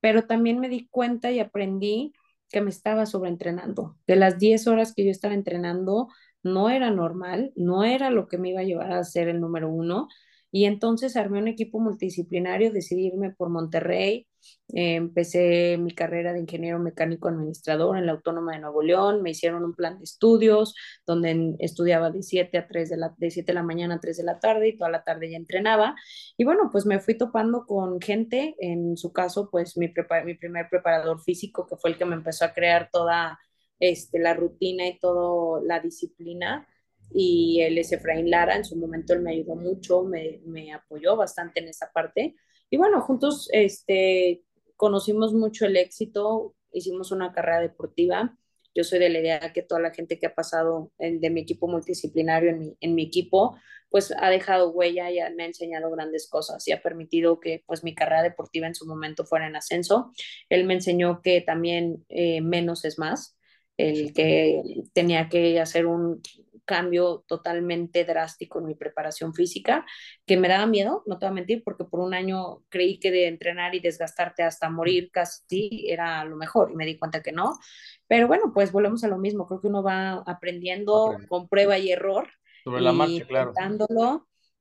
pero 0.01 0.27
también 0.27 0.61
me 0.61 0.69
di 0.69 0.89
cuenta 0.89 1.31
y 1.31 1.41
aprendí 1.41 2.13
que 2.51 2.61
me 2.61 2.71
estaba 2.71 3.07
sobreentrenando. 3.07 3.97
De 4.07 4.17
las 4.17 4.39
10 4.39 4.67
horas 4.67 4.95
que 4.95 5.05
yo 5.05 5.11
estaba 5.11 5.35
entrenando, 5.35 6.09
no 6.43 6.71
era 6.71 6.91
normal, 6.91 7.53
no 7.57 7.85
era 7.85 8.11
lo 8.11 8.29
que 8.29 8.39
me 8.39 8.51
iba 8.51 8.61
a 8.61 8.65
llevar 8.65 8.93
a 8.93 9.05
ser 9.05 9.29
el 9.29 9.41
número 9.41 9.69
uno. 9.69 10.09
Y 10.53 10.65
entonces 10.65 11.17
armé 11.17 11.39
un 11.39 11.49
equipo 11.49 11.81
multidisciplinario, 11.81 12.73
decidí 12.73 13.09
irme 13.09 13.31
por 13.31 13.51
Monterrey, 13.51 14.27
empecé 14.69 15.77
mi 15.79 15.93
carrera 15.93 16.33
de 16.33 16.41
ingeniero 16.41 16.79
mecánico 16.79 17.29
administrador 17.29 17.97
en 17.97 18.07
la 18.07 18.13
Autónoma 18.13 18.53
de 18.53 18.61
Nuevo 18.61 18.83
León, 18.83 19.23
me 19.23 19.31
hicieron 19.31 19.65
un 19.65 19.75
plan 19.75 19.99
de 19.99 20.05
estudios 20.05 20.75
donde 21.07 21.57
estudiaba 21.59 22.11
de 22.11 22.23
7 22.23 22.59
a 22.59 22.67
3 22.67 22.91
de 22.91 22.97
la, 22.97 23.15
de 23.17 23.31
7 23.31 23.47
de 23.47 23.55
la 23.55 23.63
mañana 23.63 23.97
a 23.97 24.01
3 24.01 24.17
de 24.17 24.23
la 24.25 24.39
tarde 24.39 24.69
y 24.69 24.77
toda 24.77 24.91
la 24.91 25.03
tarde 25.03 25.31
ya 25.31 25.37
entrenaba. 25.37 25.95
Y 26.37 26.45
bueno, 26.45 26.71
pues 26.73 26.87
me 26.87 27.01
fui 27.01 27.17
topando 27.17 27.67
con 27.67 28.01
gente, 28.01 28.55
en 28.59 28.97
su 28.97 29.13
caso, 29.13 29.51
pues 29.51 29.77
mi, 29.77 29.93
mi 30.25 30.35
primer 30.35 30.69
preparador 30.71 31.21
físico, 31.23 31.67
que 31.67 31.77
fue 31.77 31.91
el 31.91 31.99
que 31.99 32.05
me 32.05 32.15
empezó 32.15 32.45
a 32.45 32.53
crear 32.53 32.89
toda 32.93 33.39
este, 33.79 34.19
la 34.19 34.35
rutina 34.35 34.87
y 34.87 34.99
toda 34.99 35.61
la 35.63 35.81
disciplina 35.81 36.67
y 37.13 37.61
él 37.63 37.79
es 37.79 37.93
Efraín 37.93 38.31
Lara, 38.31 38.57
en 38.57 38.65
su 38.65 38.77
momento 38.77 39.13
él 39.13 39.23
me 39.23 39.33
ayudó 39.33 39.57
mucho, 39.57 40.05
me, 40.05 40.41
me, 40.45 40.73
apoyó 40.73 41.17
bastante 41.17 41.61
en 41.61 41.69
esa 41.69 41.91
parte. 41.93 42.35
Y 42.71 42.77
bueno, 42.77 43.01
juntos 43.01 43.49
este, 43.53 44.43
conocimos 44.77 45.33
mucho 45.33 45.67
el 45.67 45.77
éxito, 45.77 46.55
hicimos 46.73 47.13
una 47.13 47.33
carrera 47.33 47.61
deportiva. 47.61 48.37
Yo 48.75 48.85
soy 48.85 48.99
de 48.99 49.09
la 49.09 49.21
idea 49.21 49.53
que 49.53 49.63
toda 49.63 49.81
la 49.81 49.95
gente 49.95 50.19
que 50.19 50.27
ha 50.27 50.35
pasado 50.35 50.93
en, 50.99 51.21
de 51.21 51.31
mi 51.31 51.41
equipo 51.41 51.69
multidisciplinario 51.69 52.51
en 52.51 52.59
mi, 52.59 52.77
en 52.81 52.95
mi 52.95 53.05
equipo, 53.05 53.57
pues 53.89 54.13
ha 54.19 54.29
dejado 54.29 54.71
huella 54.71 55.11
y 55.11 55.35
me 55.35 55.45
ha 55.45 55.47
enseñado 55.47 55.91
grandes 55.91 56.29
cosas 56.29 56.67
y 56.69 56.73
ha 56.73 56.83
permitido 56.83 57.41
que 57.41 57.63
pues 57.67 57.85
mi 57.85 57.95
carrera 57.95 58.23
deportiva 58.23 58.67
en 58.67 58.75
su 58.75 58.87
momento 58.87 59.25
fuera 59.25 59.47
en 59.47 59.57
ascenso. 59.57 60.13
Él 60.51 60.65
me 60.65 60.75
enseñó 60.75 61.23
que 61.23 61.41
también 61.41 62.05
eh, 62.09 62.41
menos 62.43 62.85
es 62.85 62.99
más, 62.99 63.37
el 63.77 64.13
que 64.13 64.63
tenía 64.93 65.29
que 65.29 65.61
hacer 65.61 65.87
un 65.87 66.23
cambio 66.67 67.25
totalmente 67.27 68.05
drástico 68.05 68.59
en 68.59 68.67
mi 68.67 68.75
preparación 68.75 69.33
física, 69.33 69.87
que 70.27 70.37
me 70.37 70.49
daba 70.49 70.67
miedo, 70.67 71.03
no 71.07 71.19
te 71.19 71.25
voy 71.25 71.31
a 71.31 71.35
mentir, 71.35 71.63
porque 71.65 71.85
por 71.85 72.01
un 72.01 72.13
año 72.13 72.63
creí 72.69 72.99
que 72.99 73.11
de 73.11 73.29
entrenar 73.29 73.75
y 73.75 73.81
desgastarte 73.81 74.43
hasta 74.43 74.69
morir 74.69 75.11
casi 75.11 75.87
era 75.89 76.25
lo 76.25 76.37
mejor 76.37 76.71
y 76.71 76.77
me 76.77 76.85
di 76.85 76.99
cuenta 76.99 77.23
que 77.23 77.33
no. 77.33 77.59
Pero 78.07 78.27
bueno, 78.27 78.53
pues 78.53 78.73
volvemos 78.73 79.03
a 79.05 79.09
lo 79.09 79.17
mismo, 79.17 79.47
creo 79.47 79.61
que 79.61 79.69
uno 79.69 79.83
va 79.83 80.23
aprendiendo 80.27 81.17
con 81.29 81.49
prueba 81.49 81.79
y 81.79 81.91
error. 81.91 82.29
Sobre 82.63 82.83
la 82.83 82.93
marcha, 82.93 83.25
claro 83.27 83.55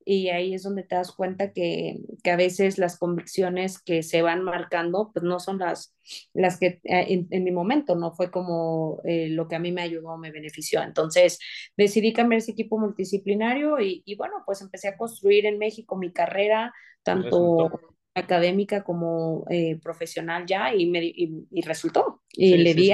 y 0.05 0.29
ahí 0.29 0.53
es 0.53 0.63
donde 0.63 0.83
te 0.83 0.95
das 0.95 1.11
cuenta 1.11 1.51
que, 1.51 1.97
que, 2.23 2.31
a 2.31 2.35
veces 2.35 2.77
las 2.77 2.97
convicciones 2.97 3.79
que 3.79 4.03
se 4.03 4.21
van 4.21 4.43
marcando, 4.43 5.09
pues 5.11 5.23
no 5.23 5.39
son 5.39 5.57
las, 5.57 5.95
las 6.33 6.59
que 6.59 6.79
eh, 6.83 7.25
en, 7.29 7.43
mi 7.43 7.51
momento, 7.51 7.95
no 7.95 8.11
fue 8.13 8.29
como 8.29 9.01
eh, 9.03 9.29
lo 9.29 9.47
que 9.47 9.55
a 9.55 9.59
mí 9.59 9.71
me 9.71 9.81
ayudó, 9.81 10.17
me 10.17 10.31
benefició. 10.31 10.83
Entonces 10.83 11.39
decidí 11.75 12.13
cambiar 12.13 12.37
ese 12.37 12.51
equipo 12.51 12.77
multidisciplinario 12.77 13.79
y, 13.79 14.03
y 14.05 14.15
bueno, 14.15 14.35
pues 14.45 14.61
empecé 14.61 14.89
a 14.89 14.97
construir 14.97 15.47
en 15.47 15.57
México 15.57 15.97
mi 15.97 16.13
carrera, 16.13 16.71
tanto 17.01 17.71
académica 18.15 18.83
como 18.83 19.45
eh, 19.49 19.77
profesional 19.81 20.45
ya, 20.45 20.73
y, 20.73 20.85
me, 20.87 21.03
y, 21.03 21.61
resultó. 21.61 22.21
Y 22.31 22.57
le 22.57 22.73
di 22.73 22.91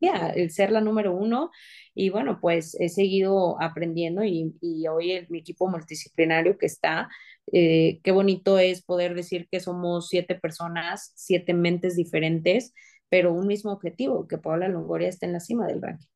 el 0.00 0.50
ser 0.50 0.70
la 0.70 0.80
número 0.80 1.14
uno. 1.14 1.50
Y 1.94 2.10
bueno, 2.10 2.38
pues 2.40 2.74
he 2.80 2.88
seguido 2.88 3.60
aprendiendo 3.60 4.24
y, 4.24 4.54
y 4.60 4.86
hoy 4.88 5.12
el, 5.12 5.26
mi 5.28 5.38
equipo 5.38 5.68
multidisciplinario 5.68 6.58
que 6.58 6.66
está, 6.66 7.08
eh, 7.52 8.00
qué 8.04 8.12
bonito 8.12 8.58
es 8.58 8.82
poder 8.82 9.14
decir 9.14 9.48
que 9.50 9.60
somos 9.60 10.08
siete 10.08 10.34
personas, 10.36 11.12
siete 11.16 11.54
mentes 11.54 11.96
diferentes, 11.96 12.72
pero 13.08 13.32
un 13.32 13.46
mismo 13.46 13.72
objetivo, 13.72 14.28
que 14.28 14.38
Paola 14.38 14.68
Longoria 14.68 15.08
esté 15.08 15.26
en 15.26 15.32
la 15.32 15.40
cima 15.40 15.66
del 15.66 15.82
ranking. 15.82 16.06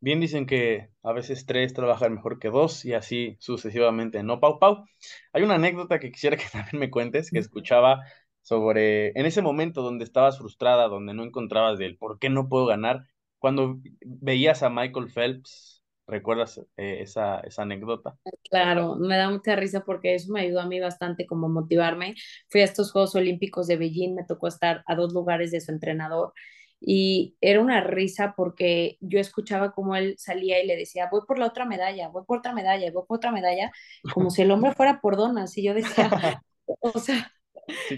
Bien 0.00 0.20
dicen 0.20 0.46
que 0.46 0.88
a 1.02 1.12
veces 1.12 1.46
tres 1.46 1.74
trabajan 1.74 2.14
mejor 2.14 2.38
que 2.38 2.48
dos 2.48 2.84
y 2.84 2.94
así 2.94 3.36
sucesivamente, 3.40 4.22
¿no, 4.22 4.40
Pau 4.40 4.58
Pau? 4.58 4.84
Hay 5.32 5.42
una 5.42 5.54
anécdota 5.56 5.98
que 5.98 6.10
quisiera 6.10 6.36
que 6.38 6.44
también 6.50 6.78
me 6.78 6.90
cuentes, 6.90 7.30
que 7.30 7.38
escuchaba 7.38 8.02
sobre, 8.42 9.08
en 9.18 9.26
ese 9.26 9.42
momento 9.42 9.82
donde 9.82 10.04
estabas 10.04 10.38
frustrada, 10.38 10.88
donde 10.88 11.14
no 11.14 11.24
encontrabas 11.24 11.78
del 11.78 11.96
por 11.96 12.18
qué 12.18 12.30
no 12.30 12.48
puedo 12.48 12.66
ganar, 12.66 13.06
cuando 13.46 13.78
veías 14.04 14.64
a 14.64 14.70
Michael 14.70 15.08
Phelps, 15.08 15.80
¿recuerdas 16.08 16.58
eh, 16.76 16.98
esa, 17.02 17.38
esa 17.38 17.62
anécdota? 17.62 18.18
Claro, 18.50 18.96
me 18.96 19.16
da 19.16 19.30
mucha 19.30 19.54
risa 19.54 19.84
porque 19.84 20.16
eso 20.16 20.32
me 20.32 20.40
ayudó 20.40 20.62
a 20.62 20.66
mí 20.66 20.80
bastante 20.80 21.26
como 21.26 21.48
motivarme. 21.48 22.16
Fui 22.48 22.62
a 22.62 22.64
estos 22.64 22.90
Juegos 22.90 23.14
Olímpicos 23.14 23.68
de 23.68 23.76
Beijing, 23.76 24.16
me 24.16 24.24
tocó 24.24 24.48
estar 24.48 24.82
a 24.84 24.96
dos 24.96 25.12
lugares 25.12 25.52
de 25.52 25.60
su 25.60 25.70
entrenador 25.70 26.32
y 26.80 27.36
era 27.40 27.60
una 27.60 27.82
risa 27.82 28.34
porque 28.36 28.98
yo 29.00 29.20
escuchaba 29.20 29.70
como 29.70 29.94
él 29.94 30.16
salía 30.18 30.60
y 30.60 30.66
le 30.66 30.74
decía, 30.74 31.08
voy 31.08 31.20
por 31.24 31.38
la 31.38 31.46
otra 31.46 31.66
medalla, 31.66 32.08
voy 32.08 32.24
por 32.26 32.38
otra 32.38 32.52
medalla, 32.52 32.90
voy 32.90 33.04
por 33.06 33.18
otra 33.18 33.30
medalla, 33.30 33.70
como 34.12 34.30
si 34.30 34.42
el 34.42 34.50
hombre 34.50 34.74
fuera 34.74 35.00
por 35.00 35.16
donas. 35.16 35.56
Y 35.56 35.62
yo 35.62 35.72
decía, 35.72 36.10
o 36.80 36.98
sea, 36.98 37.30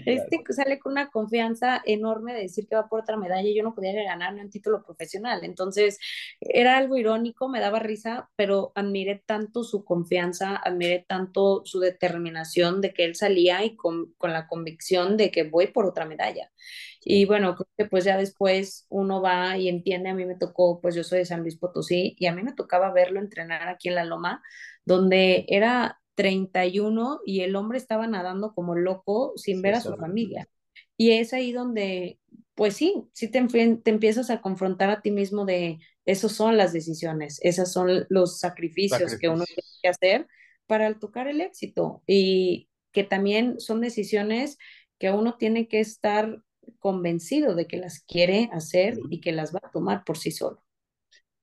este 0.05 0.39
sale 0.49 0.79
con 0.79 0.93
una 0.93 1.09
confianza 1.09 1.81
enorme 1.85 2.33
de 2.33 2.41
decir 2.41 2.67
que 2.67 2.75
va 2.75 2.87
por 2.87 3.01
otra 3.01 3.17
medalla 3.17 3.47
y 3.47 3.55
yo 3.55 3.63
no 3.63 3.75
podía 3.75 3.93
ganarme 4.03 4.41
un 4.41 4.49
título 4.49 4.83
profesional. 4.83 5.43
Entonces, 5.43 5.99
era 6.39 6.77
algo 6.77 6.97
irónico, 6.97 7.49
me 7.49 7.59
daba 7.59 7.79
risa, 7.79 8.29
pero 8.35 8.71
admiré 8.75 9.23
tanto 9.25 9.63
su 9.63 9.83
confianza, 9.83 10.55
admiré 10.55 11.05
tanto 11.07 11.61
su 11.65 11.79
determinación 11.79 12.81
de 12.81 12.93
que 12.93 13.05
él 13.05 13.15
salía 13.15 13.63
y 13.63 13.75
con, 13.75 14.13
con 14.17 14.33
la 14.33 14.47
convicción 14.47 15.17
de 15.17 15.31
que 15.31 15.43
voy 15.43 15.67
por 15.67 15.85
otra 15.85 16.05
medalla. 16.05 16.51
Y 17.03 17.25
bueno, 17.25 17.55
creo 17.55 17.67
que 17.77 17.85
pues 17.85 18.03
ya 18.03 18.17
después 18.17 18.85
uno 18.89 19.21
va 19.21 19.57
y 19.57 19.69
entiende, 19.69 20.09
a 20.09 20.13
mí 20.13 20.25
me 20.25 20.35
tocó, 20.35 20.81
pues 20.81 20.95
yo 20.95 21.03
soy 21.03 21.19
de 21.19 21.25
San 21.25 21.41
Luis 21.41 21.57
Potosí 21.57 22.15
y 22.19 22.25
a 22.25 22.33
mí 22.33 22.43
me 22.43 22.53
tocaba 22.53 22.91
verlo 22.91 23.19
entrenar 23.19 23.67
aquí 23.69 23.87
en 23.89 23.95
la 23.95 24.03
Loma, 24.05 24.43
donde 24.85 25.45
era 25.47 25.98
31 26.19 27.21
y 27.25 27.43
el 27.43 27.55
hombre 27.55 27.77
estaba 27.77 28.05
nadando 28.05 28.53
como 28.53 28.75
loco 28.75 29.31
sin 29.37 29.61
ver 29.61 29.75
a 29.75 29.79
su 29.79 29.95
familia. 29.95 30.49
Y 30.97 31.11
es 31.11 31.31
ahí 31.31 31.53
donde, 31.53 32.19
pues 32.55 32.75
sí, 32.75 33.05
sí 33.13 33.29
te, 33.29 33.41
te 33.47 33.89
empiezas 33.89 34.29
a 34.29 34.41
confrontar 34.41 34.89
a 34.89 34.99
ti 34.99 35.11
mismo 35.11 35.45
de, 35.45 35.79
esos 36.03 36.33
son 36.33 36.57
las 36.57 36.73
decisiones, 36.73 37.39
esos 37.41 37.71
son 37.71 38.05
los 38.09 38.37
sacrificios, 38.37 39.17
que 39.17 39.29
uno 39.29 39.45
tiene 39.45 39.61
que 39.81 39.87
hacer 39.87 40.27
para 40.67 40.93
tocar 40.99 41.29
el 41.29 41.39
éxito 41.39 42.03
y 42.05 42.67
que 42.91 43.05
también 43.05 43.57
son 43.61 43.79
decisiones 43.79 44.57
que 44.97 45.11
uno 45.11 45.37
tiene 45.37 45.69
que 45.69 45.79
estar 45.79 46.43
convencido 46.79 47.55
de 47.55 47.65
que 47.65 47.77
las 47.77 48.01
quiere 48.01 48.49
hacer 48.51 48.99
y 49.09 49.21
que 49.21 49.31
las 49.31 49.55
va 49.55 49.61
a 49.63 49.71
tomar 49.71 50.03
por 50.03 50.17
sí 50.17 50.31
solo. 50.31 50.61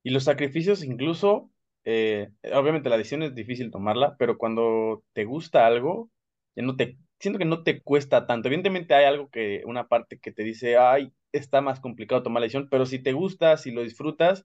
Y 0.02 0.10
los 0.10 0.24
sacrificios 0.24 0.84
incluso 0.84 1.50
eh, 1.86 2.30
obviamente 2.52 2.90
la 2.90 2.98
decisión 2.98 3.22
es 3.22 3.34
difícil 3.34 3.70
tomarla, 3.70 4.16
pero 4.18 4.36
cuando 4.38 5.04
te 5.12 5.24
gusta 5.24 5.66
algo, 5.66 6.10
ya 6.56 6.64
no 6.64 6.74
te, 6.74 6.98
siento 7.20 7.38
que 7.38 7.44
no 7.44 7.62
te 7.62 7.80
cuesta 7.80 8.26
tanto. 8.26 8.48
Evidentemente 8.48 8.92
hay 8.94 9.04
algo 9.04 9.30
que, 9.30 9.62
una 9.66 9.86
parte 9.86 10.18
que 10.18 10.32
te 10.32 10.42
dice, 10.42 10.76
ay, 10.76 11.12
está 11.30 11.60
más 11.60 11.78
complicado 11.78 12.24
tomar 12.24 12.40
la 12.40 12.46
decisión, 12.46 12.68
pero 12.68 12.86
si 12.86 12.98
te 12.98 13.12
gusta, 13.12 13.56
si 13.56 13.70
lo 13.70 13.82
disfrutas, 13.82 14.44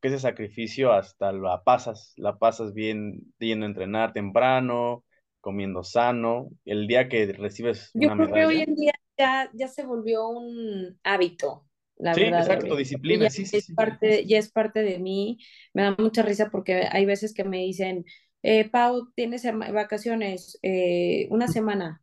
que 0.00 0.08
ese 0.08 0.20
sacrificio 0.20 0.92
hasta 0.92 1.32
la 1.32 1.64
pasas, 1.64 2.12
la 2.16 2.38
pasas 2.38 2.72
bien 2.72 3.34
yendo 3.38 3.66
a 3.66 3.68
entrenar 3.68 4.12
temprano, 4.12 5.04
comiendo 5.40 5.82
sano, 5.82 6.50
el 6.64 6.86
día 6.86 7.08
que 7.08 7.26
recibes 7.32 7.90
Yo 7.94 8.12
creo 8.12 8.32
que 8.32 8.46
hoy 8.46 8.60
en 8.60 8.74
día 8.76 8.92
ya, 9.18 9.50
ya 9.54 9.66
se 9.66 9.84
volvió 9.84 10.28
un 10.28 11.00
hábito 11.02 11.66
sí, 12.14 12.22
exacto, 12.22 12.76
disciplina, 12.76 13.24
ya, 13.24 13.30
sí, 13.30 13.46
sí, 13.46 13.56
es 13.58 13.72
Parte, 13.74 14.26
ya 14.26 14.38
es 14.38 14.50
parte 14.50 14.82
de 14.82 14.98
mí. 14.98 15.38
Me 15.72 15.82
da 15.82 15.96
mucha 15.98 16.22
risa 16.22 16.50
porque 16.50 16.88
hay 16.90 17.06
veces 17.06 17.34
que 17.34 17.44
me 17.44 17.58
dicen, 17.58 18.04
eh, 18.42 18.68
Pau, 18.68 19.10
tienes 19.14 19.44
vacaciones 19.72 20.58
eh, 20.62 21.26
una 21.30 21.48
semana. 21.48 22.02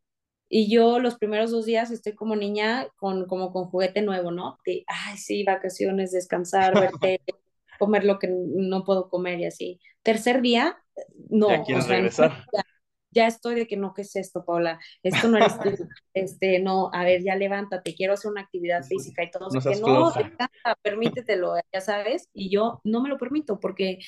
Y 0.50 0.70
yo 0.70 1.00
los 1.00 1.18
primeros 1.18 1.52
dos 1.52 1.66
días 1.66 1.90
estoy 1.90 2.14
como 2.14 2.36
niña 2.36 2.88
con, 2.98 3.26
como 3.28 3.52
con 3.52 3.66
juguete 3.66 4.02
nuevo, 4.02 4.32
¿no? 4.32 4.60
De, 4.66 4.84
ay, 4.88 5.18
sí, 5.18 5.44
vacaciones, 5.44 6.12
descansar, 6.12 6.80
verte, 6.80 7.22
comer 7.80 8.04
lo 8.04 8.20
que 8.20 8.30
no 8.30 8.84
puedo 8.84 9.10
comer 9.10 9.40
y 9.40 9.46
así. 9.46 9.80
Tercer 10.04 10.42
día, 10.42 10.78
no. 11.30 11.50
Ya 11.50 11.64
quieres 11.64 11.88
regresar 11.88 12.46
ya 12.54 12.64
estoy 13.16 13.56
de 13.56 13.68
que 13.68 13.78
no, 13.78 13.94
¿qué 13.94 14.02
es 14.02 14.16
esto, 14.16 14.44
Paula? 14.46 14.80
Esto 15.04 15.28
no 15.28 15.38
eres 15.38 15.60
tú, 15.60 15.70
este, 16.14 16.60
no, 16.60 16.90
a 16.94 17.04
ver, 17.04 17.24
ya 17.24 17.36
levántate, 17.36 17.96
quiero 17.96 18.14
hacer 18.14 18.32
una 18.32 18.42
actividad 18.42 18.84
física 18.84 19.24
y 19.24 19.32
todo, 19.32 19.50
no 19.50 19.62
que 19.62 19.80
no, 19.80 20.12
permítetelo, 20.82 21.56
ya 21.72 21.82
sabes, 21.82 22.30
y 22.34 22.50
yo 22.50 22.82
no 22.84 23.02
me 23.02 23.10
lo 23.10 23.18
permito 23.18 23.60
porque 23.60 24.00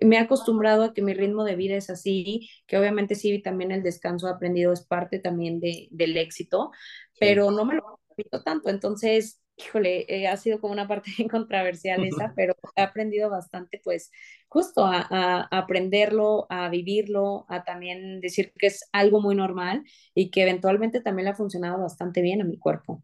me 0.00 0.16
he 0.16 0.18
acostumbrado 0.20 0.84
a 0.84 0.94
que 0.94 1.02
mi 1.02 1.14
ritmo 1.14 1.44
de 1.44 1.56
vida 1.56 1.76
es 1.76 1.90
así, 1.90 2.48
que 2.66 2.78
obviamente 2.78 3.14
sí, 3.14 3.40
también 3.40 3.72
el 3.72 3.82
descanso 3.82 4.28
aprendido 4.28 4.72
es 4.72 4.84
parte 4.84 5.18
también 5.18 5.60
de, 5.60 5.88
del 5.90 6.16
éxito, 6.16 6.70
pero 7.18 7.50
no 7.50 7.64
me 7.64 7.74
lo 7.74 8.00
permito 8.16 8.42
tanto, 8.42 8.70
entonces 8.70 9.40
híjole, 9.56 10.04
eh, 10.08 10.28
ha 10.28 10.36
sido 10.36 10.60
como 10.60 10.72
una 10.72 10.86
parte 10.86 11.10
bien 11.16 11.28
controversial 11.28 12.04
esa, 12.04 12.32
pero 12.36 12.54
he 12.76 12.82
aprendido 12.82 13.30
bastante, 13.30 13.80
pues, 13.82 14.10
justo 14.48 14.84
a, 14.84 15.06
a, 15.10 15.48
aprenderlo, 15.50 16.46
a 16.50 16.68
vivirlo, 16.68 17.46
a 17.48 17.64
también 17.64 18.20
decir 18.20 18.52
que 18.58 18.66
es 18.68 18.88
algo 18.92 19.20
muy 19.20 19.34
normal 19.34 19.82
y 20.14 20.30
que 20.30 20.42
eventualmente 20.42 21.00
también 21.00 21.24
le 21.24 21.30
ha 21.30 21.34
funcionado 21.34 21.80
bastante 21.80 22.20
bien 22.20 22.42
a 22.42 22.44
mi 22.44 22.58
cuerpo. 22.58 23.02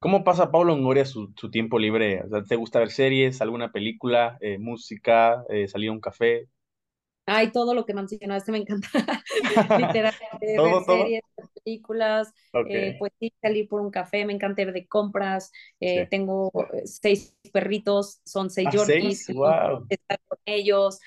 ¿Cómo 0.00 0.22
pasa 0.22 0.52
Pablo 0.52 0.74
Longoria 0.76 1.04
su, 1.04 1.32
su 1.36 1.50
tiempo 1.50 1.78
libre? 1.78 2.22
¿Te 2.48 2.54
gusta 2.54 2.78
ver 2.78 2.90
series, 2.90 3.40
alguna 3.40 3.72
película, 3.72 4.38
eh, 4.40 4.56
música, 4.58 5.44
eh, 5.48 5.66
salir 5.66 5.88
a 5.88 5.92
un 5.92 6.00
café? 6.00 6.46
Ay, 7.28 7.52
todo 7.52 7.74
lo 7.74 7.84
que 7.84 7.94
mencionaste 7.94 8.52
me 8.52 8.58
encanta. 8.58 8.88
Literalmente, 9.78 10.38
ver 10.40 10.84
series, 10.86 11.22
películas, 11.62 12.32
eh, 12.68 12.96
pues 12.98 13.12
sí, 13.20 13.32
salir 13.42 13.68
por 13.68 13.82
un 13.82 13.90
café, 13.90 14.24
me 14.24 14.32
encanta 14.32 14.62
ir 14.62 14.72
de 14.72 14.86
compras. 14.86 15.52
Eh, 15.78 16.06
tengo 16.10 16.50
eh, 16.72 16.82
seis 16.86 17.36
perritos, 17.52 18.20
son 18.24 18.50
seis 18.50 18.68
ah, 18.68 19.32
wow. 19.34 19.86
estar 19.88 20.18
con 20.26 20.38
ellos. 20.46 20.98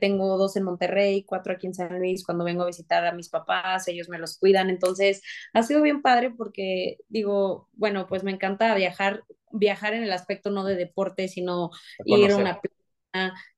tengo 0.00 0.38
dos 0.38 0.56
en 0.56 0.64
Monterrey, 0.64 1.24
cuatro 1.24 1.52
aquí 1.52 1.66
en 1.66 1.74
San 1.74 1.98
Luis. 1.98 2.24
Cuando 2.24 2.44
vengo 2.44 2.62
a 2.62 2.66
visitar 2.66 3.04
a 3.04 3.12
mis 3.12 3.28
papás, 3.28 3.86
ellos 3.88 4.08
me 4.08 4.18
los 4.18 4.38
cuidan. 4.38 4.70
Entonces, 4.70 5.22
ha 5.52 5.62
sido 5.62 5.82
bien 5.82 6.00
padre 6.00 6.30
porque 6.30 6.96
digo, 7.08 7.68
bueno, 7.74 8.06
pues 8.08 8.24
me 8.24 8.32
encanta 8.32 8.74
viajar, 8.74 9.24
viajar 9.52 9.92
en 9.92 10.02
el 10.02 10.12
aspecto 10.12 10.50
no 10.50 10.64
de 10.64 10.76
deporte, 10.76 11.28
sino 11.28 11.70
ir 12.06 12.32
a 12.32 12.36
una 12.36 12.60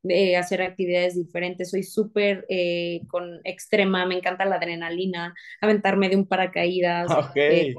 de 0.02 0.36
hacer 0.36 0.62
actividades 0.62 1.16
diferentes. 1.16 1.70
Soy 1.70 1.82
súper 1.82 2.46
eh, 2.48 3.02
con 3.08 3.40
extrema, 3.44 4.06
me 4.06 4.16
encanta 4.16 4.44
la 4.44 4.56
adrenalina, 4.56 5.34
aventarme 5.61 6.08
de 6.08 6.16
un 6.16 6.26
paracaídas. 6.26 7.11
Eh, 7.34 7.74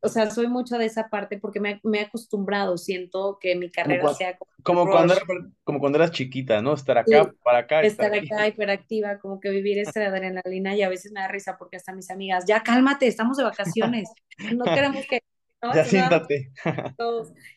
o 0.00 0.08
sea, 0.08 0.30
soy 0.30 0.46
mucho 0.46 0.78
de 0.78 0.84
esa 0.86 1.08
parte 1.08 1.38
porque 1.38 1.58
me, 1.58 1.80
me 1.82 1.98
he 1.98 2.02
acostumbrado, 2.02 2.78
siento 2.78 3.38
que 3.40 3.56
mi 3.56 3.70
carrera 3.70 4.14
sea 4.14 4.38
como, 4.62 4.88
cuando 4.88 5.14
como 5.64 5.80
cuando 5.80 5.98
eras 5.98 6.12
chiquita, 6.12 6.60
¿no? 6.62 6.74
Estar 6.74 6.98
acá, 6.98 7.32
para 7.42 7.58
acá. 7.58 7.80
Estar, 7.82 8.12
acá, 8.14 8.46
hiperactiva, 8.46 9.18
como 9.18 9.40
que 9.40 9.50
vivir 9.50 9.78
esa 9.78 10.06
adrenalina 10.06 10.76
y 10.76 10.82
a 10.82 10.88
veces 10.88 11.12
me 11.12 11.20
da 11.20 11.28
risa 11.28 11.56
porque 11.58 11.76
hasta 11.76 11.92
mis 11.92 12.10
amigas, 12.10 12.44
ya 12.46 12.62
cálmate, 12.62 13.06
estamos 13.06 13.36
de 13.36 13.44
vacaciones, 13.44 14.08
no 14.54 14.64
queremos 14.64 15.06
que 15.06 15.20
ya 15.74 15.84
siéntate. 15.84 16.50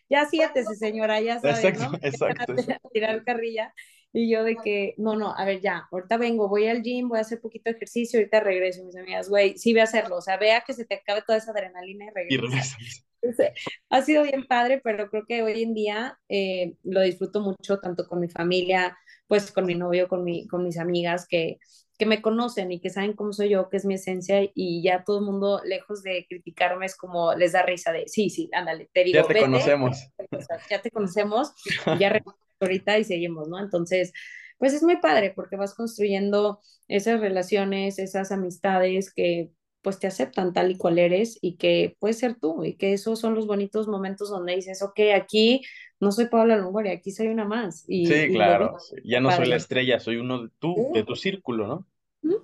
ya 0.10 0.26
siéntese, 0.26 0.76
señora, 0.76 1.20
ya 1.22 1.39
sabes, 1.39 1.64
exacto, 1.64 1.91
¿no? 1.91 2.00
Exacto. 2.02 2.56
tirar 2.91 3.24
carrilla. 3.24 3.74
Y 4.12 4.32
yo 4.32 4.43
de 4.43 4.56
que, 4.56 4.95
no, 4.97 5.16
no, 5.16 5.36
a 5.36 5.45
ver, 5.45 5.62
ya, 5.62 5.88
ahorita 5.91 6.18
vengo, 6.18 6.50
voy 6.50 6.68
al 6.68 6.82
gym, 6.82 7.10
voy 7.10 7.20
a 7.20 7.22
hacer 7.22 7.39
poquito 7.39 7.70
ejercicio, 7.70 8.20
ahorita 8.20 8.39
regreso. 8.39 8.84
Mis 8.84 8.95
amigas, 8.95 9.30
güey, 9.30 9.58
sí 9.58 9.72
voy 9.72 9.82
a 9.82 9.84
hacerlo. 9.84 10.18
O 10.18 10.22
sea, 10.22 10.38
vea 10.38 10.64
que 10.66 10.74
se 10.74 10.86
te 10.86 10.95
acabe 10.95 11.22
toda 11.22 11.38
esa 11.38 11.52
adrenalina 11.52 12.06
y 12.06 12.10
regresa. 12.10 12.78
ha 13.89 14.02
sido 14.02 14.24
bien 14.24 14.47
padre, 14.47 14.82
pero 14.84 15.10
creo 15.10 15.26
que 15.28 15.43
hoy 15.43 15.62
en 15.62 15.74
día 15.76 16.20
eh, 16.28 16.74
lo 16.84 17.02
disfruto 17.02 17.41
mucho, 17.41 17.80
tanto 17.80 18.08
con 18.08 18.20
mi 18.20 18.30
familia, 18.30 18.97
pues 19.30 19.53
con 19.53 19.65
mi 19.65 19.75
novio, 19.75 20.09
con, 20.09 20.25
mi, 20.25 20.45
con 20.49 20.65
mis 20.65 20.77
amigas, 20.77 21.25
que 21.25 21.59
que 21.99 22.05
me 22.05 22.21
conocen 22.21 22.71
y 22.71 22.80
que 22.80 22.89
saben 22.89 23.11
cómo 23.11 23.34
soy 23.34 23.49
yo, 23.49 23.67
que 23.67 23.75
es 23.75 23.84
mi 23.84 23.95
esencia, 23.95 24.49
y 24.55 24.82
ya 24.82 25.03
todo 25.03 25.19
el 25.19 25.25
mundo, 25.25 25.61
lejos 25.65 26.01
de 26.01 26.25
criticarme, 26.30 26.86
es 26.86 26.95
como 26.95 27.36
les 27.36 27.51
da 27.51 27.61
risa 27.61 27.91
de, 27.91 28.07
sí, 28.07 28.30
sí, 28.30 28.49
ándale, 28.53 28.89
te 28.93 29.03
digo. 29.03 29.19
Ya 29.21 29.27
te 29.27 29.41
conocemos. 29.41 30.07
Ya 30.69 30.82
te 30.82 30.91
conocemos, 30.91 31.53
ya 31.99 32.21
ahorita 32.61 32.97
y 32.99 33.03
seguimos, 33.03 33.49
¿no? 33.49 33.59
Entonces, 33.59 34.13
pues 34.57 34.73
es 34.73 34.82
muy 34.82 34.97
padre 35.01 35.34
porque 35.36 35.57
vas 35.57 35.75
construyendo 35.75 36.61
esas 36.88 37.19
relaciones, 37.19 37.99
esas 37.99 38.32
amistades 38.32 39.13
que 39.13 39.51
pues 39.82 39.99
te 39.99 40.07
aceptan 40.07 40.53
tal 40.53 40.71
y 40.71 40.77
cual 40.77 40.99
eres 40.99 41.38
y 41.41 41.57
que 41.57 41.97
puedes 41.99 42.19
ser 42.19 42.36
tú 42.36 42.63
y 42.63 42.75
que 42.75 42.93
esos 42.93 43.19
son 43.19 43.36
los 43.36 43.45
bonitos 43.47 43.88
momentos 43.88 44.30
donde 44.30 44.55
dices, 44.55 44.82
ok, 44.82 44.99
aquí 45.15 45.61
no 46.00 46.12
soy 46.12 46.28
Paola 46.28 46.58
Longoria, 46.58 46.93
aquí 46.93 47.12
soy 47.12 47.28
una 47.28 47.45
más. 47.45 47.86
Y, 47.88 48.08
Sí, 48.08 48.14
y 48.14 48.34
claro. 48.34 48.78
Ya 49.04 49.20
no 49.20 49.32
soy 49.32 49.47
la 49.47 49.56
estrella, 49.58 50.00
soy 50.00 50.18
uno 50.18 50.43
de 50.43 50.50
tú, 50.60 50.91
de 50.93 51.04
tu 51.04 51.16
círculo, 51.16 51.68
¿no? 51.68 51.88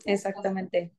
Exactamente. 0.06 0.92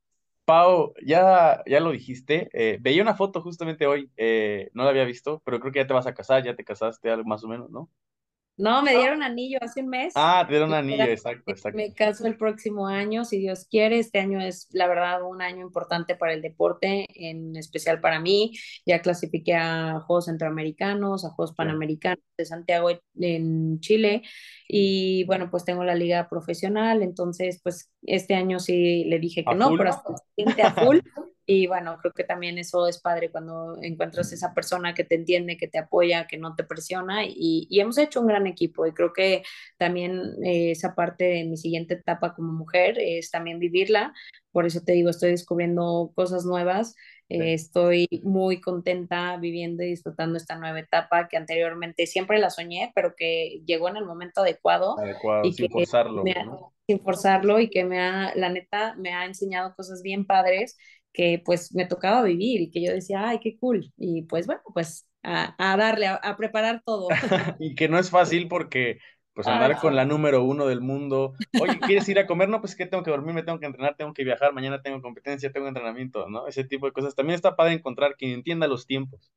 Pau, 0.45 0.93
ya, 1.05 1.61
ya 1.65 1.79
lo 1.81 1.91
dijiste. 1.91 2.49
eh, 2.53 2.77
veía 2.79 3.01
una 3.01 3.15
foto 3.15 3.41
justamente 3.41 3.85
hoy, 3.85 4.09
eh, 4.15 4.69
no 4.73 4.83
la 4.83 4.91
había 4.91 5.03
visto, 5.03 5.41
pero 5.43 5.59
creo 5.59 5.73
que 5.73 5.79
ya 5.79 5.87
te 5.87 5.93
vas 5.93 6.07
a 6.07 6.13
casar, 6.13 6.43
ya 6.43 6.55
te 6.55 6.63
casaste, 6.63 7.09
algo 7.11 7.27
más 7.27 7.43
o 7.43 7.47
menos, 7.49 7.69
¿no? 7.69 7.89
No, 8.57 8.81
me 8.81 8.95
dieron 8.95 9.21
anillo 9.23 9.59
hace 9.61 9.81
un 9.81 9.87
mes. 9.87 10.13
Ah, 10.15 10.43
te 10.47 10.53
dieron 10.53 10.73
anillo, 10.73 11.03
era- 11.03 11.11
exacto, 11.13 11.51
exacto. 11.51 11.77
Me 11.77 11.93
caso 11.93 12.25
el 12.25 12.37
próximo 12.37 12.87
año, 12.87 13.23
si 13.23 13.37
Dios 13.37 13.67
quiere. 13.69 13.99
Este 13.99 14.19
año 14.19 14.39
es, 14.41 14.67
la 14.71 14.87
verdad, 14.87 15.21
un 15.23 15.41
año 15.41 15.61
importante 15.61 16.15
para 16.15 16.33
el 16.33 16.41
deporte, 16.41 17.05
en 17.13 17.55
especial 17.55 18.01
para 18.01 18.19
mí. 18.19 18.53
Ya 18.85 19.01
clasifiqué 19.01 19.53
a 19.55 19.99
Juegos 20.07 20.25
Centroamericanos, 20.25 21.23
a 21.25 21.29
Juegos 21.29 21.53
Panamericanos 21.55 22.23
de 22.37 22.45
Santiago 22.45 22.89
en 23.19 23.79
Chile. 23.79 24.23
Y 24.67 25.23
bueno, 25.25 25.49
pues 25.51 25.63
tengo 25.63 25.83
la 25.83 25.95
liga 25.95 26.27
profesional. 26.29 27.03
Entonces, 27.03 27.59
pues 27.63 27.91
este 28.03 28.33
año 28.35 28.59
sí 28.59 29.05
le 29.05 29.19
dije 29.19 29.43
que 29.43 29.51
¿A 29.51 29.55
no, 29.55 29.69
full? 29.69 29.77
pero 29.77 29.89
hasta 29.91 30.13
el 30.13 30.17
siguiente 30.35 30.61
a 30.63 30.71
full. 30.73 30.99
Y 31.49 31.65
bueno, 31.65 31.97
creo 32.01 32.11
que 32.13 32.25
también 32.25 32.57
eso 32.57 32.87
es 32.87 32.99
padre 32.99 33.31
cuando 33.31 33.77
encuentras 33.81 34.33
esa 34.33 34.53
persona 34.53 34.93
que 34.93 35.05
te 35.05 35.15
entiende, 35.15 35.55
que 35.57 35.69
te 35.69 35.79
apoya, 35.79 36.27
que 36.27 36.37
no 36.37 36.55
te 36.55 36.65
presiona. 36.65 37.25
Y, 37.25 37.67
y 37.69 37.79
hemos 37.79 37.97
hecho 37.97 38.19
un 38.19 38.27
gran 38.27 38.47
equipo. 38.47 38.85
Y 38.85 38.91
creo 38.93 39.13
que 39.13 39.43
también 39.77 40.33
eh, 40.43 40.71
esa 40.71 40.93
parte 40.93 41.23
de 41.23 41.45
mi 41.45 41.55
siguiente 41.55 41.93
etapa 41.95 42.35
como 42.35 42.51
mujer 42.51 42.97
es 42.99 43.31
también 43.31 43.59
vivirla. 43.59 44.13
Por 44.51 44.65
eso 44.65 44.81
te 44.81 44.91
digo, 44.91 45.09
estoy 45.09 45.31
descubriendo 45.31 46.11
cosas 46.15 46.43
nuevas. 46.45 46.95
Eh, 47.29 47.53
estoy 47.53 48.07
muy 48.23 48.61
contenta 48.61 49.35
viviendo 49.37 49.83
y 49.83 49.87
disfrutando 49.89 50.37
esta 50.37 50.57
nueva 50.57 50.79
etapa 50.79 51.27
que 51.27 51.37
anteriormente 51.37 52.07
siempre 52.07 52.39
la 52.39 52.49
soñé, 52.49 52.91
pero 52.95 53.15
que 53.17 53.61
llegó 53.65 53.89
en 53.89 53.97
el 53.97 54.05
momento 54.05 54.41
adecuado 54.41 54.97
adecuado, 54.97 55.45
y 55.45 55.53
sin 55.53 55.67
que 55.67 55.73
forzarlo, 55.73 56.23
ha- 56.23 56.43
¿no? 56.45 56.73
sin 56.87 56.99
forzarlo 57.01 57.59
y 57.59 57.69
que 57.69 57.83
me 57.83 57.99
ha, 57.99 58.33
la 58.35 58.49
neta, 58.49 58.95
me 58.95 59.13
ha 59.13 59.25
enseñado 59.25 59.75
cosas 59.75 60.01
bien 60.01 60.25
padres 60.25 60.77
que 61.17 61.43
pues 61.45 61.75
me 61.75 61.87
tocaba 61.87 62.23
vivir 62.23 62.61
y 62.61 62.71
que 62.71 62.83
yo 62.85 62.93
decía, 62.93 63.27
ay, 63.29 63.39
qué 63.41 63.57
cool. 63.59 63.93
Y 63.97 64.23
pues 64.23 64.47
bueno, 64.47 64.61
pues 64.73 65.09
a, 65.23 65.55
a 65.73 65.77
darle, 65.77 66.07
a, 66.07 66.15
a 66.17 66.37
preparar 66.37 66.83
todo. 66.85 67.19
Y 67.59 67.75
que 67.75 67.87
no 67.89 67.99
es 67.99 68.09
fácil 68.09 68.47
porque, 68.47 68.99
pues, 69.33 69.47
Ay, 69.47 69.49
andar 69.49 69.77
con 69.79 69.95
la 69.95 70.05
número 70.05 70.43
uno 70.43 70.67
del 70.67 70.81
mundo. 70.81 71.33
Oye, 71.55 71.81
¿quieres 71.83 72.07
ir 72.09 72.19
a 72.19 72.27
comer? 72.27 72.49
No, 72.49 72.61
pues 72.61 72.75
que 72.75 72.85
tengo 72.85 73.03
que 73.03 73.11
dormir, 73.11 73.33
me 73.35 73.43
tengo 73.43 73.59
que 73.59 73.65
entrenar, 73.65 73.95
tengo 73.97 74.13
que 74.13 74.23
viajar, 74.23 74.53
mañana 74.53 74.81
tengo 74.81 75.01
competencia, 75.01 75.51
tengo 75.51 75.67
entrenamiento, 75.67 76.29
¿no? 76.29 76.47
Ese 76.47 76.63
tipo 76.63 76.85
de 76.85 76.91
cosas. 76.93 77.15
También 77.15 77.35
está 77.35 77.55
padre 77.55 77.73
encontrar 77.73 78.15
quien 78.15 78.31
entienda 78.31 78.67
los 78.67 78.85
tiempos. 78.87 79.31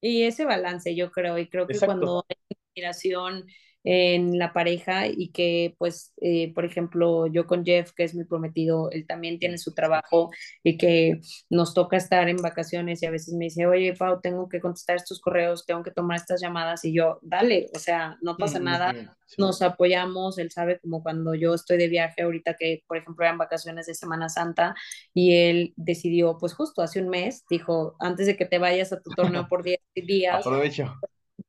Y 0.00 0.22
ese 0.24 0.44
balance, 0.44 0.94
yo 0.96 1.10
creo, 1.12 1.38
y 1.38 1.48
creo 1.48 1.68
que 1.70 1.76
Exacto. 1.76 1.82
cuando 1.82 2.24
hay 2.28 2.36
admiración 2.74 3.46
en 3.84 4.38
la 4.38 4.52
pareja 4.52 5.06
y 5.08 5.30
que, 5.32 5.74
pues, 5.78 6.12
eh, 6.20 6.52
por 6.54 6.64
ejemplo, 6.64 7.26
yo 7.26 7.46
con 7.46 7.64
Jeff, 7.64 7.92
que 7.92 8.04
es 8.04 8.14
mi 8.14 8.24
prometido, 8.24 8.90
él 8.90 9.06
también 9.06 9.38
tiene 9.38 9.58
su 9.58 9.72
trabajo 9.74 10.30
y 10.62 10.76
que 10.76 11.20
nos 11.48 11.74
toca 11.74 11.96
estar 11.96 12.28
en 12.28 12.36
vacaciones 12.38 13.02
y 13.02 13.06
a 13.06 13.10
veces 13.10 13.34
me 13.34 13.46
dice, 13.46 13.66
oye, 13.66 13.94
Pau, 13.94 14.20
tengo 14.20 14.48
que 14.48 14.60
contestar 14.60 14.96
estos 14.96 15.20
correos, 15.20 15.66
tengo 15.66 15.82
que 15.82 15.90
tomar 15.92 16.16
estas 16.18 16.40
llamadas 16.40 16.84
y 16.84 16.92
yo, 16.94 17.18
dale, 17.22 17.68
o 17.74 17.78
sea, 17.78 18.18
no 18.22 18.38
pasa 18.38 18.58
Mm, 18.58 18.64
nada, 18.64 18.94
sí. 19.26 19.36
nos 19.36 19.62
apoyamos, 19.62 20.38
él 20.38 20.50
sabe 20.50 20.78
como 20.80 21.02
cuando 21.02 21.34
yo 21.34 21.54
estoy 21.54 21.78
de 21.78 21.88
viaje 21.88 22.22
ahorita 22.22 22.56
que, 22.58 22.82
por 22.86 22.96
ejemplo, 22.98 23.24
eran 23.24 23.38
vacaciones 23.38 23.86
de 23.86 23.94
Semana 23.94 24.28
Santa 24.28 24.74
y 25.14 25.34
él 25.34 25.72
decidió, 25.76 26.36
pues 26.38 26.54
justo 26.54 26.82
hace 26.82 27.00
un 27.00 27.08
mes, 27.08 27.44
dijo, 27.48 27.96
antes 28.00 28.26
de 28.26 28.36
que 28.36 28.46
te 28.46 28.58
vayas 28.58 28.92
a 28.92 29.00
tu 29.00 29.12
torneo 29.14 29.46
por 29.48 29.62
10 29.62 29.80
días, 29.94 30.46
Aprovecho. 30.46 31.00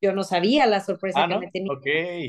Yo 0.02 0.14
no 0.14 0.24
sabía 0.24 0.66
la 0.68 0.82
sorpresa 0.82 1.24
Ah, 1.24 1.28
que 1.28 1.36
¿no? 1.36 1.40
me 1.40 1.48
tenía. 1.50 1.72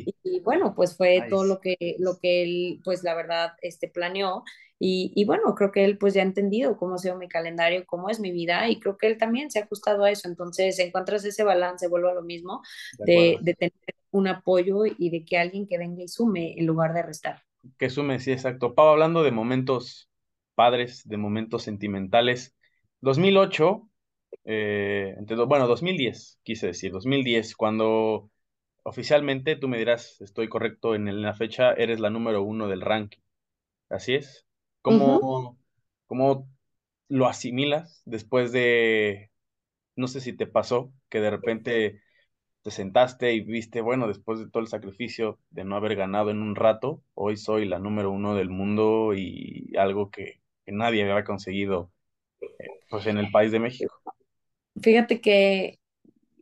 Y, 0.05 0.16
y 0.25 0.41
bueno, 0.41 0.75
pues 0.75 0.97
fue 0.97 1.27
todo 1.29 1.45
lo 1.45 1.61
que, 1.61 1.97
lo 1.99 2.18
que 2.18 2.43
él, 2.45 2.81
pues 2.85 3.03
la 3.05 3.14
verdad, 3.14 3.53
este, 3.62 3.89
planeó. 3.89 4.45
Y, 4.79 5.12
y 5.14 5.25
bueno, 5.27 5.55
creo 5.55 5.70
que 5.73 5.85
él 5.85 5.97
pues 5.99 6.14
ya 6.14 6.23
ha 6.23 6.25
entendido 6.25 6.77
cómo 6.77 6.97
ha 6.97 6.99
sido 6.99 7.16
mi 7.16 7.29
calendario, 7.29 7.85
cómo 7.87 8.11
es 8.11 8.18
mi 8.20 8.33
vida 8.33 8.68
y 8.68 8.81
creo 8.81 8.97
que 8.99 9.07
él 9.07 9.16
también 9.18 9.51
se 9.51 9.61
ha 9.61 9.64
ajustado 9.64 10.05
a 10.05 10.11
eso. 10.11 10.29
Entonces 10.29 10.79
encuentras 10.81 11.25
ese 11.25 11.45
balance, 11.45 11.87
vuelvo 11.89 12.09
a 12.09 12.14
lo 12.14 12.23
mismo, 12.23 12.62
De 12.99 13.07
de, 13.07 13.39
de 13.43 13.55
tener 13.55 13.73
un 14.11 14.27
apoyo 14.29 14.83
y 14.87 15.11
de 15.11 15.25
que 15.25 15.39
alguien 15.39 15.66
que 15.68 15.79
venga 15.79 16.03
y 16.03 16.09
sume 16.09 16.55
en 16.59 16.66
lugar 16.66 16.95
de 16.95 17.03
restar. 17.03 17.43
Que 17.79 17.91
sume, 17.91 18.18
sí, 18.20 18.33
exacto. 18.33 18.75
Pau, 18.75 18.89
hablando 18.89 19.23
de 19.23 19.31
momentos 19.33 20.11
padres, 20.55 21.03
de 21.09 21.16
momentos 21.16 21.62
sentimentales. 21.62 22.55
2008, 23.01 23.89
eh, 24.45 25.14
entre 25.18 25.37
bueno, 25.45 25.66
2010, 25.66 26.41
quise 26.43 26.68
decir, 26.68 26.93
2010, 26.93 27.57
cuando 27.57 28.30
oficialmente, 28.85 29.57
tú 29.57 29.68
me 29.68 29.78
dirás, 29.78 30.20
estoy 30.20 30.49
correcto 30.49 30.95
en, 30.95 31.22
la 31.22 31.35
fecha, 31.35 31.72
eres 31.72 32.01
la 32.01 32.11
número 32.11 32.43
uno 32.43 32.68
del 32.68 32.80
ranking. 32.80 33.20
Así 33.89 34.14
es. 34.14 34.47
¿Cómo, 34.83 35.57
cómo 36.07 36.49
lo 37.09 37.26
asimilas 37.26 38.03
después 38.05 38.53
de, 38.53 39.30
no 39.97 40.09
sé 40.09 40.20
si 40.20 40.33
te 40.33 40.47
pasó, 40.47 40.93
que 41.09 41.20
de 41.20 41.30
repente 41.30 42.03
te 42.62 42.70
sentaste 42.70 43.35
y 43.35 43.41
viste, 43.41 43.80
bueno, 43.80 44.09
después 44.09 44.39
de 44.39 44.49
todo 44.49 44.62
el 44.62 44.68
sacrificio 44.68 45.39
de 45.51 45.64
no 45.64 45.76
haber 45.76 45.97
ganado 45.97 46.30
en 46.30 46.43
un 46.43 46.55
rato, 46.57 47.03
hoy 47.14 47.37
soy 47.37 47.66
la 47.66 47.78
número 47.78 48.11
uno 48.11 48.35
del 48.35 48.51
mundo 48.51 49.14
y 49.14 49.76
algo 49.76 50.11
que, 50.11 50.41
que 50.64 50.72
nadie 50.72 51.03
había 51.03 51.24
conseguido, 51.24 51.91
pues, 52.89 53.07
en 53.07 53.18
el 53.18 53.30
país 53.30 53.53
de 53.53 53.61
México. 53.61 53.91
Fíjate 54.81 55.20
que 55.20 55.79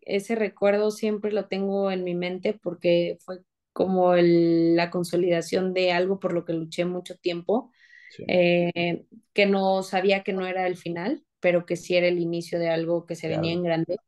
ese 0.03 0.35
recuerdo 0.37 0.91
siempre 0.91 1.33
lo 1.33 1.49
tengo 1.49 1.91
en 1.91 2.05
mi 2.05 2.14
mente 2.14 2.55
porque 2.62 3.18
fue 3.24 3.41
como 3.72 4.14
el- 4.14 4.76
la 4.76 4.91
consolidación 4.91 5.74
de 5.74 5.93
algo 5.93 6.20
por 6.20 6.33
lo 6.35 6.45
que 6.45 6.53
luché 6.55 6.85
mucho 6.85 7.16
tiempo, 7.18 7.72
Sí, 8.09 8.24
eh, 8.28 9.07
que 9.35 9.47
no 9.47 9.83
sabía 9.85 10.24
que 10.24 10.33
no 10.35 10.47
era 10.47 10.66
el 10.68 10.76
final, 10.76 11.24
pero 11.41 11.66
que 11.66 11.76
sí 11.76 11.97
era 11.97 12.09
el 12.09 12.18
inicio 12.20 12.59
de 12.61 12.70
algo 12.70 13.07
que 13.07 13.16
se 13.16 13.28
venía 13.28 13.53
en 13.55 13.64
grande, 13.64 13.99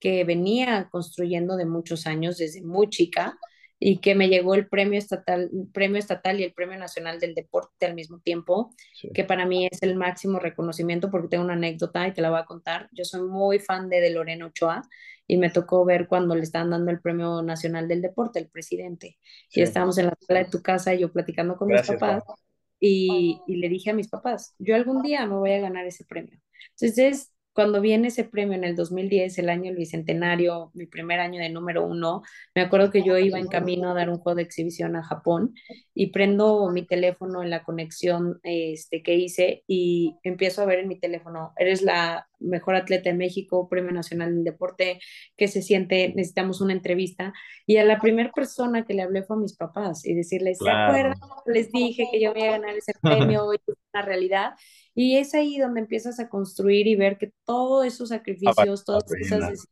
que 0.00 0.24
venía 0.24 0.88
construyendo 0.90 1.56
de 1.56 1.66
muchos 1.66 2.06
años, 2.06 2.38
desde 2.38 2.62
muy 2.62 2.88
chica, 2.90 3.38
y 3.80 3.98
que 4.00 4.14
me 4.14 4.28
llegó 4.28 4.54
el 4.54 4.68
premio 4.68 4.98
estatal, 5.00 5.50
premio 5.74 5.98
estatal 5.98 6.40
y 6.40 6.44
el 6.44 6.54
premio 6.54 6.78
nacional 6.78 7.20
del 7.20 7.34
deporte 7.34 7.86
al 7.86 7.96
mismo 7.96 8.20
tiempo, 8.20 8.74
Sí, 8.92 9.08
que 9.14 9.24
para 9.24 9.46
mí 9.46 9.68
es 9.70 9.82
el 9.82 9.96
máximo 9.96 10.38
reconocimiento 10.40 11.10
porque 11.10 11.28
tengo 11.28 11.44
una 11.44 11.54
anécdota 11.54 12.06
y 12.08 12.14
te 12.14 12.22
la 12.22 12.30
voy 12.30 12.40
a 12.40 12.44
contar. 12.46 12.88
Yo 12.92 13.04
soy 13.04 13.22
muy 13.22 13.58
fan 13.58 13.88
de, 13.90 14.00
de 14.00 14.10
Lorena 14.10 14.46
Ochoa 14.46 14.82
y 15.26 15.38
me 15.38 15.50
tocó 15.50 15.84
ver 15.84 16.08
cuando 16.08 16.34
le 16.36 16.42
estaban 16.42 16.70
dando 16.70 16.90
el 16.92 17.00
premio 17.00 17.42
nacional 17.42 17.88
del 17.88 18.02
deporte, 18.02 18.38
el 18.40 18.48
presidente, 18.50 19.18
y 19.54 19.62
estábamos 19.62 19.98
en 19.98 20.06
la 20.06 20.16
sala 20.20 20.40
de 20.44 20.50
tu 20.50 20.62
casa 20.62 20.94
y 20.94 21.00
yo 21.00 21.12
platicando 21.12 21.56
con 21.56 21.70
mis 21.70 21.82
Gracias, 21.82 21.86
papás 21.86 22.24
Pau. 22.26 22.36
y, 22.80 23.42
y 23.46 23.56
le 23.56 23.68
dije 23.68 23.90
a 23.90 23.94
mis 23.94 24.08
papás, 24.08 24.54
yo 24.58 24.74
algún 24.74 25.02
día 25.02 25.26
me 25.26 25.36
voy 25.36 25.52
a 25.52 25.60
ganar 25.60 25.86
ese 25.86 26.04
premio. 26.04 26.38
Entonces, 26.78 27.32
cuando 27.60 27.82
viene 27.82 28.08
ese 28.08 28.24
premio 28.24 28.54
en 28.54 28.64
el 28.64 28.74
2010, 28.74 29.36
el 29.36 29.50
año 29.50 29.64
del 29.64 29.76
bicentenario, 29.76 30.70
mi 30.72 30.86
primer 30.86 31.20
año 31.20 31.42
de 31.42 31.50
número 31.50 31.84
uno, 31.84 32.22
me 32.54 32.62
acuerdo 32.62 32.90
que 32.90 33.02
yo 33.02 33.18
iba 33.18 33.38
en 33.38 33.48
camino 33.48 33.90
a 33.90 33.94
dar 33.94 34.08
un 34.08 34.16
juego 34.16 34.36
de 34.36 34.44
exhibición 34.44 34.96
a 34.96 35.02
Japón 35.02 35.52
y 35.92 36.06
prendo 36.06 36.70
mi 36.70 36.86
teléfono 36.86 37.42
en 37.42 37.50
la 37.50 37.62
conexión 37.62 38.40
este, 38.44 39.02
que 39.02 39.14
hice 39.14 39.62
y 39.66 40.16
empiezo 40.22 40.62
a 40.62 40.64
ver 40.64 40.78
en 40.78 40.88
mi 40.88 40.98
teléfono, 40.98 41.52
eres 41.58 41.82
la 41.82 42.30
mejor 42.38 42.76
atleta 42.76 43.10
de 43.10 43.16
México, 43.16 43.68
Premio 43.68 43.92
Nacional 43.92 44.34
del 44.34 44.44
Deporte, 44.44 44.98
¿qué 45.36 45.46
se 45.46 45.60
siente? 45.60 46.14
Necesitamos 46.16 46.62
una 46.62 46.72
entrevista. 46.72 47.34
Y 47.66 47.76
a 47.76 47.84
la 47.84 48.00
primera 48.00 48.32
persona 48.32 48.86
que 48.86 48.94
le 48.94 49.02
hablé 49.02 49.22
fue 49.22 49.36
a 49.36 49.40
mis 49.40 49.54
papás 49.54 50.06
y 50.06 50.14
decirles, 50.14 50.56
¿se 50.56 50.70
acuerdan? 50.70 51.18
Claro. 51.18 51.42
Les 51.44 51.70
dije 51.70 52.04
que 52.10 52.22
yo 52.22 52.32
me 52.32 52.40
iba 52.40 52.54
a 52.54 52.58
ganar 52.58 52.74
ese 52.74 52.92
premio, 53.02 53.44
hoy 53.44 53.58
es 53.66 53.76
una 53.92 54.02
realidad. 54.02 54.52
Y 54.94 55.16
es 55.16 55.34
ahí 55.34 55.58
donde 55.58 55.80
empiezas 55.80 56.18
a 56.20 56.28
construir 56.28 56.86
y 56.86 56.96
ver 56.96 57.16
que 57.18 57.32
todos 57.44 57.86
esos 57.86 58.10
Ah, 58.10 58.16
sacrificios, 58.16 58.84
todas 58.84 59.04
esas. 59.12 59.66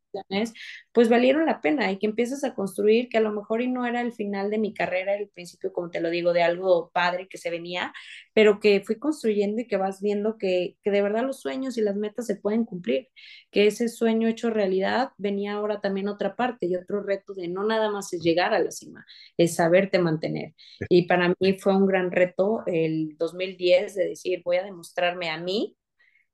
Pues 0.92 1.09
valieron 1.09 1.46
la 1.46 1.61
pena 1.61 1.90
y 1.92 1.98
que 1.98 2.06
empiezas 2.06 2.44
a 2.44 2.54
construir 2.54 3.09
que 3.09 3.18
a 3.18 3.20
lo 3.20 3.32
mejor 3.32 3.62
y 3.62 3.68
no 3.68 3.86
era 3.86 4.00
el 4.00 4.12
final 4.12 4.50
de 4.50 4.59
mi 4.59 4.74
carrera, 4.74 5.12
era 5.14 5.22
el 5.22 5.28
principio, 5.28 5.72
como 5.72 5.90
te 5.90 6.00
lo 6.00 6.11
digo, 6.11 6.32
de 6.32 6.42
algo 6.42 6.90
padre 6.92 7.28
que 7.28 7.38
se 7.38 7.50
venía, 7.50 7.92
pero 8.34 8.61
que 8.61 8.80
fui 8.80 8.98
construyendo 8.98 9.61
y 9.61 9.66
que 9.66 9.76
vas 9.76 10.00
viendo 10.00 10.38
que, 10.38 10.76
que 10.82 10.90
de 10.90 11.02
verdad 11.02 11.24
los 11.24 11.40
sueños 11.40 11.78
y 11.78 11.82
las 11.82 11.96
metas 11.96 12.26
se 12.26 12.36
pueden 12.36 12.64
cumplir, 12.64 13.09
que 13.50 13.66
ese 13.66 13.88
sueño 13.88 14.28
hecho 14.28 14.50
realidad 14.50 15.11
venía 15.18 15.54
ahora 15.54 15.80
también 15.80 16.09
otra 16.09 16.36
parte 16.36 16.66
y 16.66 16.76
otro 16.76 17.02
reto 17.02 17.34
de 17.34 17.48
no 17.48 17.64
nada 17.64 17.90
más 17.90 18.12
es 18.12 18.22
llegar 18.22 18.54
a 18.54 18.59
la 18.59 18.70
cima, 18.70 19.04
es 19.36 19.54
saberte 19.56 19.98
mantener. 19.98 20.54
Y 20.88 21.06
para 21.06 21.34
mí 21.40 21.59
fue 21.59 21.76
un 21.76 21.86
gran 21.86 22.11
reto 22.11 22.62
el 22.66 23.16
2010 23.18 23.94
de 23.94 24.09
decir, 24.09 24.42
voy 24.44 24.56
a 24.56 24.64
demostrarme 24.64 25.30
a 25.30 25.38
mí, 25.38 25.76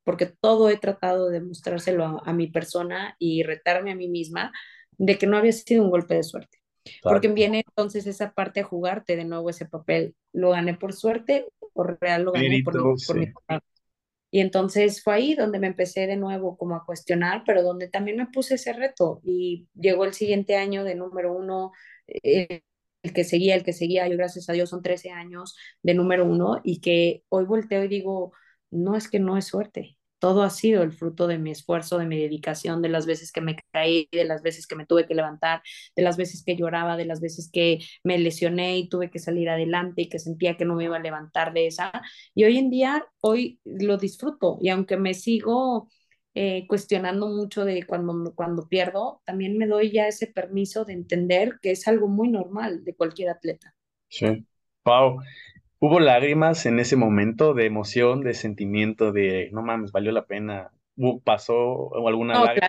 porque 0.05 0.27
todo 0.27 0.69
he 0.69 0.79
tratado 0.79 1.29
de 1.29 1.41
demostrárselo 1.41 2.05
a, 2.05 2.23
a 2.25 2.33
mi 2.33 2.49
persona 2.49 3.17
y 3.19 3.43
retarme 3.43 3.93
a 3.93 3.97
mí 3.97 4.09
misma 4.09 4.53
de 4.99 5.19
que 5.19 5.27
no 5.27 5.37
había 5.37 5.53
sido 5.53 5.83
un 5.85 5.91
golpe 5.91 6.15
de 6.15 6.23
suerte. 6.23 6.59
Porque 7.03 7.29
viene 7.29 7.65
entonces 7.67 8.07
esa 8.07 8.33
parte 8.33 8.61
a 8.61 8.65
jugarte 8.65 9.17
de 9.17 9.25
nuevo 9.25 9.49
ese 9.51 9.67
papel. 9.67 10.15
¿Lo 10.33 10.51
gané 10.51 10.75
por 10.75 10.93
suerte 10.93 11.47
o 11.73 11.83
real 11.83 12.25
lo 12.25 12.33
gané 12.33 12.61
por 12.63 12.75
mi, 12.77 12.83
Mérito, 12.83 12.97
por 13.07 13.19
mi 13.19 13.27
sí. 13.27 13.33
trabajo? 13.47 13.67
Y 14.31 14.41
entonces 14.41 15.03
fue 15.03 15.15
ahí 15.15 15.35
donde 15.35 15.61
me 15.61 15.69
empecé 15.69 16.07
de 16.09 16.17
nuevo 16.17 16.57
como 16.57 16.75
a 16.75 16.85
cuestionar, 16.85 17.45
pero 17.47 17.63
donde 17.63 17.89
también 17.89 18.17
me 18.17 18.27
puse 18.27 18.57
ese 18.57 18.73
reto 18.73 19.21
y 19.23 19.69
llegó 19.75 20.05
el 20.05 20.13
siguiente 20.13 20.57
año 20.57 20.83
de 20.83 20.97
número 20.97 21.33
uno, 21.33 21.73
eh, 22.09 22.63
el 23.03 23.13
que 23.13 23.23
seguía, 23.25 23.55
el 23.55 23.63
que 23.65 23.73
seguía, 23.73 24.09
yo 24.09 24.17
gracias 24.17 24.49
a 24.49 24.53
Dios 24.53 24.71
son 24.71 24.83
13 24.83 25.11
años 25.11 25.57
de 25.83 25.95
número 25.95 26.25
uno 26.25 26.61
y 26.65 26.81
que 26.81 27.23
hoy 27.29 27.45
volteo 27.45 27.85
y 27.85 27.89
digo, 27.89 28.33
no 28.75 28.97
es 28.97 29.09
que 29.09 29.20
no 29.20 29.37
es 29.37 29.47
suerte, 29.47 29.97
todo 30.25 30.43
ha 30.43 30.49
sido 30.49 30.83
el 30.83 30.93
fruto 30.93 31.27
de 31.27 31.37
mi 31.37 31.51
esfuerzo, 31.51 31.99
de 31.99 32.07
mi 32.07 32.18
dedicación, 32.18 32.81
de 32.81 32.89
las 32.89 33.05
veces 33.05 33.31
que 33.31 33.43
me 33.43 33.57
caí, 33.72 34.09
de 34.11 34.25
las 34.25 34.43
veces 34.43 34.66
que 34.66 34.75
me 34.75 34.87
tuve 34.87 35.07
que 35.07 35.14
levantar, 35.14 35.62
de 35.95 36.03
las 36.03 36.16
veces 36.16 36.43
que 36.43 36.57
lloraba, 36.57 36.97
de 36.97 37.05
las 37.05 37.20
veces 37.20 37.51
que 37.53 37.81
me 38.05 38.16
lesioné 38.18 38.79
y 38.79 38.89
tuve 38.89 39.11
que 39.11 39.18
salir 39.18 39.51
adelante 39.51 40.01
y 40.01 40.09
que 40.09 40.18
sentía 40.18 40.57
que 40.57 40.64
no 40.64 40.77
me 40.77 40.85
iba 40.85 40.97
a 40.97 41.01
levantar 41.01 41.53
de 41.53 41.66
esa. 41.66 41.93
Y 42.35 42.45
hoy 42.45 42.57
en 42.57 42.70
día, 42.70 43.07
hoy 43.20 43.61
lo 43.64 43.99
disfruto 43.99 44.59
y 44.62 44.70
aunque 44.70 44.97
me 44.97 45.12
sigo 45.12 45.91
eh, 46.35 46.66
cuestionando 46.68 47.29
mucho 47.29 47.66
de 47.66 47.85
cuando, 47.85 48.33
cuando 48.35 48.66
pierdo, 48.66 49.20
también 49.27 49.59
me 49.59 49.66
doy 49.66 49.93
ya 49.93 50.09
ese 50.09 50.27
permiso 50.27 50.87
de 50.87 50.95
entender 50.95 51.59
que 51.61 51.72
es 51.72 51.87
algo 51.87 52.09
muy 52.09 52.31
normal 52.31 52.83
de 52.83 52.95
cualquier 52.95 53.29
atleta. 53.29 53.75
Sí. 54.09 54.47
Wow. 54.87 55.20
¿Hubo 55.87 56.01
lágrimas 56.01 56.64
en 56.64 56.80
ese 56.80 56.97
momento 56.97 57.53
de 57.53 57.66
emoción, 57.66 58.22
de 58.22 58.32
sentimiento, 58.32 59.12
de 59.12 59.51
no 59.53 59.61
mames, 59.61 59.93
valió 59.93 60.12
la 60.12 60.24
pena? 60.24 60.72
¿Pasó 61.24 61.95
alguna 62.09 62.43
lágrima? 62.43 62.68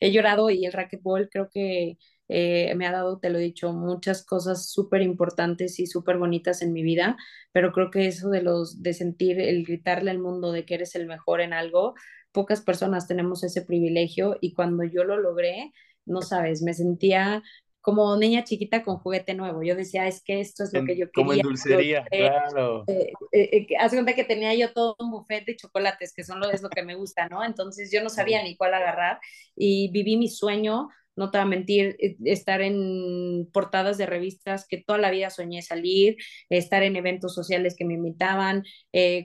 He 0.00 0.10
llorado 0.10 0.48
y 0.48 0.64
el 0.64 0.72
racquetball 0.72 1.28
creo 1.30 1.50
que 1.50 1.98
eh, 2.28 2.74
me 2.76 2.86
ha 2.86 2.92
dado, 2.92 3.18
te 3.18 3.28
lo 3.28 3.38
he 3.38 3.42
dicho, 3.42 3.74
muchas 3.74 4.24
cosas 4.24 4.70
súper 4.70 5.02
importantes 5.02 5.78
y 5.80 5.86
súper 5.86 6.16
bonitas 6.16 6.62
en 6.62 6.72
mi 6.72 6.82
vida, 6.82 7.18
pero 7.52 7.72
creo 7.72 7.90
que 7.90 8.06
eso 8.06 8.30
de 8.30 8.40
los 8.40 8.82
de 8.82 8.94
sentir 8.94 9.38
el 9.38 9.62
gritarle 9.66 10.12
al 10.12 10.18
mundo 10.18 10.52
de 10.52 10.64
que 10.64 10.76
eres 10.76 10.94
el 10.94 11.06
mejor 11.06 11.42
en 11.42 11.52
algo, 11.52 11.92
pocas 12.32 12.62
personas 12.62 13.06
tenemos 13.06 13.44
ese 13.44 13.60
privilegio 13.60 14.38
y 14.40 14.54
cuando 14.54 14.84
yo 14.84 15.04
lo 15.04 15.18
logré, 15.18 15.74
no 16.06 16.22
sabes, 16.22 16.62
me 16.62 16.72
sentía 16.72 17.42
como 17.80 18.16
niña 18.16 18.44
chiquita 18.44 18.82
con 18.82 18.98
juguete 18.98 19.34
nuevo. 19.34 19.62
Yo 19.62 19.74
decía, 19.74 20.06
es 20.06 20.22
que 20.22 20.40
esto 20.40 20.64
es 20.64 20.72
lo 20.72 20.84
que 20.84 20.96
yo 20.96 21.10
quería. 21.10 21.12
Como 21.14 21.32
en 21.32 21.40
dulcería, 21.40 22.04
claro. 22.04 22.84
Eh, 22.86 23.12
eh, 23.32 23.48
eh, 23.52 23.66
haz 23.78 23.92
cuenta 23.92 24.14
que 24.14 24.24
tenía 24.24 24.54
yo 24.54 24.72
todo 24.72 24.96
un 24.98 25.10
buffet 25.10 25.44
de 25.46 25.56
chocolates, 25.56 26.12
que 26.14 26.24
son 26.24 26.40
lo, 26.40 26.50
es 26.50 26.62
lo 26.62 26.68
que 26.68 26.82
me 26.82 26.94
gusta, 26.94 27.28
¿no? 27.28 27.42
Entonces 27.42 27.90
yo 27.92 28.02
no 28.02 28.10
sabía 28.10 28.42
ni 28.42 28.56
cuál 28.56 28.74
agarrar 28.74 29.18
y 29.56 29.90
viví 29.92 30.16
mi 30.18 30.28
sueño, 30.28 30.88
no 31.16 31.30
te 31.30 31.38
voy 31.38 31.46
a 31.46 31.48
mentir, 31.48 31.96
estar 32.24 32.60
en 32.60 33.48
portadas 33.52 33.98
de 33.98 34.06
revistas 34.06 34.66
que 34.68 34.78
toda 34.78 34.98
la 34.98 35.10
vida 35.10 35.30
soñé 35.30 35.62
salir, 35.62 36.16
estar 36.50 36.82
en 36.82 36.96
eventos 36.96 37.34
sociales 37.34 37.76
que 37.76 37.84
me 37.84 37.94
invitaban, 37.94 38.64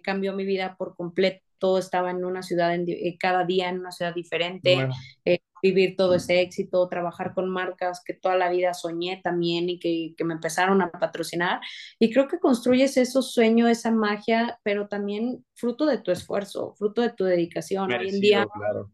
cambió 0.04 0.34
mi 0.34 0.46
vida 0.46 0.76
por 0.78 0.96
completo 0.96 1.42
estaba 1.80 2.12
en 2.12 2.24
una 2.24 2.44
ciudad, 2.44 2.76
en, 2.76 2.86
cada 3.18 3.46
día 3.46 3.70
en 3.70 3.80
una 3.80 3.92
ciudad 3.92 4.14
diferente, 4.14 4.88
vivir 5.66 5.96
todo 5.96 6.14
ese 6.14 6.42
éxito, 6.42 6.88
trabajar 6.88 7.34
con 7.34 7.50
marcas 7.50 8.04
que 8.06 8.14
toda 8.14 8.36
la 8.36 8.50
vida 8.50 8.74
soñé 8.74 9.20
también 9.24 9.68
y 9.68 9.80
que, 9.80 10.14
que, 10.16 10.24
me 10.24 10.36
empezaron 10.36 10.82
a 10.82 10.92
patrocinar. 10.92 11.60
Y 12.00 12.14
creo 12.14 12.28
que 12.28 12.40
construyes 12.40 12.98
esos 12.98 13.34
sueños, 13.34 13.70
esa 13.70 13.92
magia, 13.92 14.60
pero 14.64 14.88
también 14.88 15.44
fruto 15.56 15.86
de 15.86 15.98
tu 15.98 16.12
esfuerzo, 16.12 16.76
fruto 16.78 17.02
de 17.02 17.12
tu 17.12 17.24
dedicación. 17.24 17.92
Hoy 17.92 18.10
en 18.10 18.20
día 18.20 18.48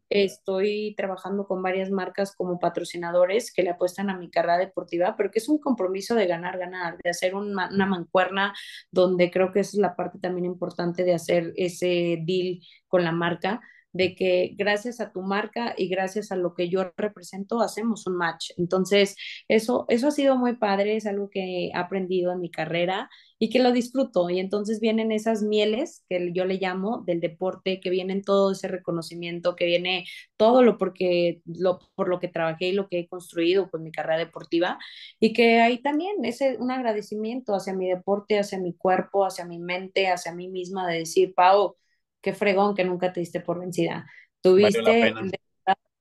estoy 0.10 0.94
trabajando 0.96 1.46
con 1.46 1.62
varias 1.62 1.90
marcas 1.90 2.36
como 2.36 2.60
patrocinadores 2.60 3.52
que 3.52 3.64
le 3.64 3.72
apuestan 3.72 4.10
a 4.10 4.18
mi 4.18 4.30
carrera 4.30 4.58
deportiva, 4.58 5.16
pero 5.18 5.32
que 5.32 5.40
es 5.40 5.50
un 5.50 5.58
compromiso 5.58 6.16
de 6.16 6.28
ganar, 6.28 6.58
ganar, 6.58 6.98
de 7.04 7.10
hacer 7.10 7.36
una, 7.36 7.70
una 7.70 7.86
mancuerna 7.86 8.54
donde 8.92 9.30
creo 9.30 9.52
que 9.52 9.62
esa 9.62 9.72
es 9.72 9.82
la 9.82 9.96
parte 9.96 10.20
también 10.20 10.46
importante 10.46 11.04
de 11.04 11.16
hacer 11.16 11.52
ese 11.56 12.20
deal 12.26 12.60
con 12.88 13.04
la 13.04 13.12
marca 13.12 13.60
de 13.94 14.16
que 14.16 14.54
gracias 14.58 15.00
a 15.00 15.12
tu 15.12 15.22
marca 15.22 15.74
y 15.78 15.88
gracias 15.90 16.32
a 16.32 16.36
lo 16.36 16.54
que 16.54 16.70
yo 16.70 16.92
represento 16.98 17.62
hacemos 17.62 18.08
un 18.08 18.16
match. 18.18 18.52
Entonces, 18.58 19.16
eso, 19.48 19.86
eso 19.90 20.08
ha 20.08 20.12
sido 20.12 20.38
muy 20.38 20.56
padre, 20.56 20.96
es 20.96 21.06
algo 21.06 21.30
que 21.30 21.68
he 21.68 21.72
aprendido 21.76 22.32
en 22.32 22.40
mi 22.42 22.50
carrera 22.52 23.10
y 23.40 23.50
que 23.50 23.60
lo 23.60 23.72
disfruto. 23.72 24.30
Y 24.30 24.40
entonces 24.40 24.80
vienen 24.80 25.12
esas 25.12 25.42
mieles 25.42 26.04
que 26.10 26.32
yo 26.34 26.46
le 26.46 26.56
llamo 26.60 27.04
del 27.06 27.20
deporte, 27.22 27.80
que 27.80 27.90
vienen 27.90 28.22
todo 28.22 28.52
ese 28.52 28.68
reconocimiento, 28.68 29.56
que 29.56 29.66
viene 29.66 30.06
todo 30.38 30.64
lo 30.64 30.78
porque 30.78 31.42
lo 31.46 31.80
por 31.96 32.08
lo 32.08 32.20
que 32.20 32.28
trabajé 32.28 32.68
y 32.68 32.72
lo 32.74 32.88
que 32.88 33.00
he 33.00 33.08
construido 33.08 33.70
con 33.70 33.84
mi 33.84 33.92
carrera 33.92 34.18
deportiva 34.20 34.78
y 35.20 35.34
que 35.34 35.60
ahí 35.62 35.82
también 35.82 36.24
es 36.24 36.40
un 36.60 36.72
agradecimiento 36.72 37.54
hacia 37.56 37.74
mi 37.74 37.88
deporte, 37.90 38.40
hacia 38.40 38.60
mi 38.60 38.74
cuerpo, 38.74 39.26
hacia 39.26 39.46
mi 39.46 39.60
mente, 39.60 40.08
hacia 40.08 40.34
mí 40.34 40.48
misma 40.50 40.88
de 40.88 41.00
decir, 41.00 41.34
Pau, 41.36 41.78
qué 42.22 42.34
fregón 42.34 42.76
que 42.76 42.84
nunca 42.84 43.14
te 43.14 43.20
diste 43.20 43.42
por 43.42 43.60
vencida. 43.60 44.06
Tuviste 44.42 45.14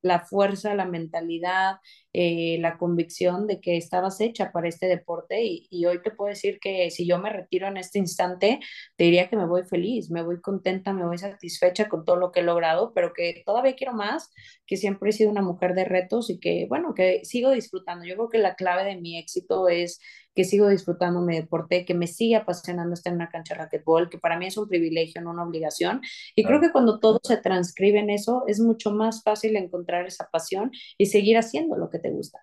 la, 0.02 0.20
fuerza, 0.20 0.74
la 0.74 0.86
mentalidad, 0.86 1.76
eh, 2.14 2.56
la 2.60 2.78
convicción 2.78 3.46
de 3.46 3.60
que 3.60 3.76
estabas 3.76 4.18
hecha 4.22 4.50
para 4.50 4.66
este 4.66 4.86
deporte 4.86 5.44
y, 5.44 5.68
y, 5.70 5.84
hoy 5.84 6.00
te 6.00 6.10
puedo 6.10 6.30
decir 6.30 6.58
que 6.58 6.90
si 6.90 7.06
yo 7.06 7.18
me 7.18 7.28
retiro 7.28 7.68
en 7.68 7.76
este 7.76 7.98
instante, 7.98 8.60
te 8.96 9.04
diría 9.04 9.28
que 9.28 9.36
me 9.36 9.46
voy 9.46 9.64
feliz, 9.64 10.10
me 10.10 10.22
voy 10.22 10.40
contenta, 10.40 10.94
me 10.94 11.04
voy 11.04 11.18
satisfecha 11.18 11.90
con 11.90 12.06
todo 12.06 12.16
lo 12.16 12.32
que 12.32 12.40
he 12.40 12.42
logrado, 12.42 12.92
pero 12.94 13.12
que 13.12 13.42
todavía 13.44 13.76
quiero 13.76 13.92
más, 13.92 14.32
que 14.66 14.78
siempre 14.78 15.10
he 15.10 15.12
sido 15.12 15.30
una 15.30 15.42
mujer 15.42 15.74
de 15.74 15.84
retos 15.84 16.30
y 16.30 16.40
que, 16.40 16.66
bueno, 16.66 16.94
que 16.94 17.22
sigo 17.24 17.50
disfrutando. 17.50 18.06
Yo 18.06 18.14
creo 18.14 18.30
que 18.30 18.38
la 18.38 18.54
clave 18.54 18.84
de 18.84 18.96
mi 18.96 19.18
éxito 19.18 19.68
es 19.68 20.00
que 20.40 20.44
sigo 20.44 20.70
disfrutando 20.70 21.20
mi 21.20 21.36
deporte, 21.36 21.84
que 21.84 21.92
me 21.92 22.06
sigue 22.06 22.34
apasionando 22.34 22.94
estar 22.94 23.10
en 23.12 23.16
una 23.16 23.28
cancha 23.28 23.52
de 23.52 23.60
racquetball, 23.60 24.08
que 24.08 24.16
para 24.16 24.38
mí 24.38 24.46
es 24.46 24.56
un 24.56 24.66
privilegio, 24.66 25.20
no 25.20 25.32
una 25.32 25.44
obligación. 25.44 26.00
Y 26.34 26.44
creo 26.44 26.62
que 26.62 26.72
cuando 26.72 26.98
todo 26.98 27.20
se 27.22 27.36
transcribe 27.36 27.98
en 27.98 28.08
eso, 28.08 28.44
es 28.46 28.58
mucho 28.58 28.90
más 28.90 29.22
fácil 29.22 29.54
encontrar 29.56 30.06
esa 30.06 30.30
pasión 30.32 30.70
y 30.96 31.06
seguir 31.06 31.36
haciendo 31.36 31.76
lo 31.76 31.90
que 31.90 31.98
te 31.98 32.08
gusta. 32.08 32.38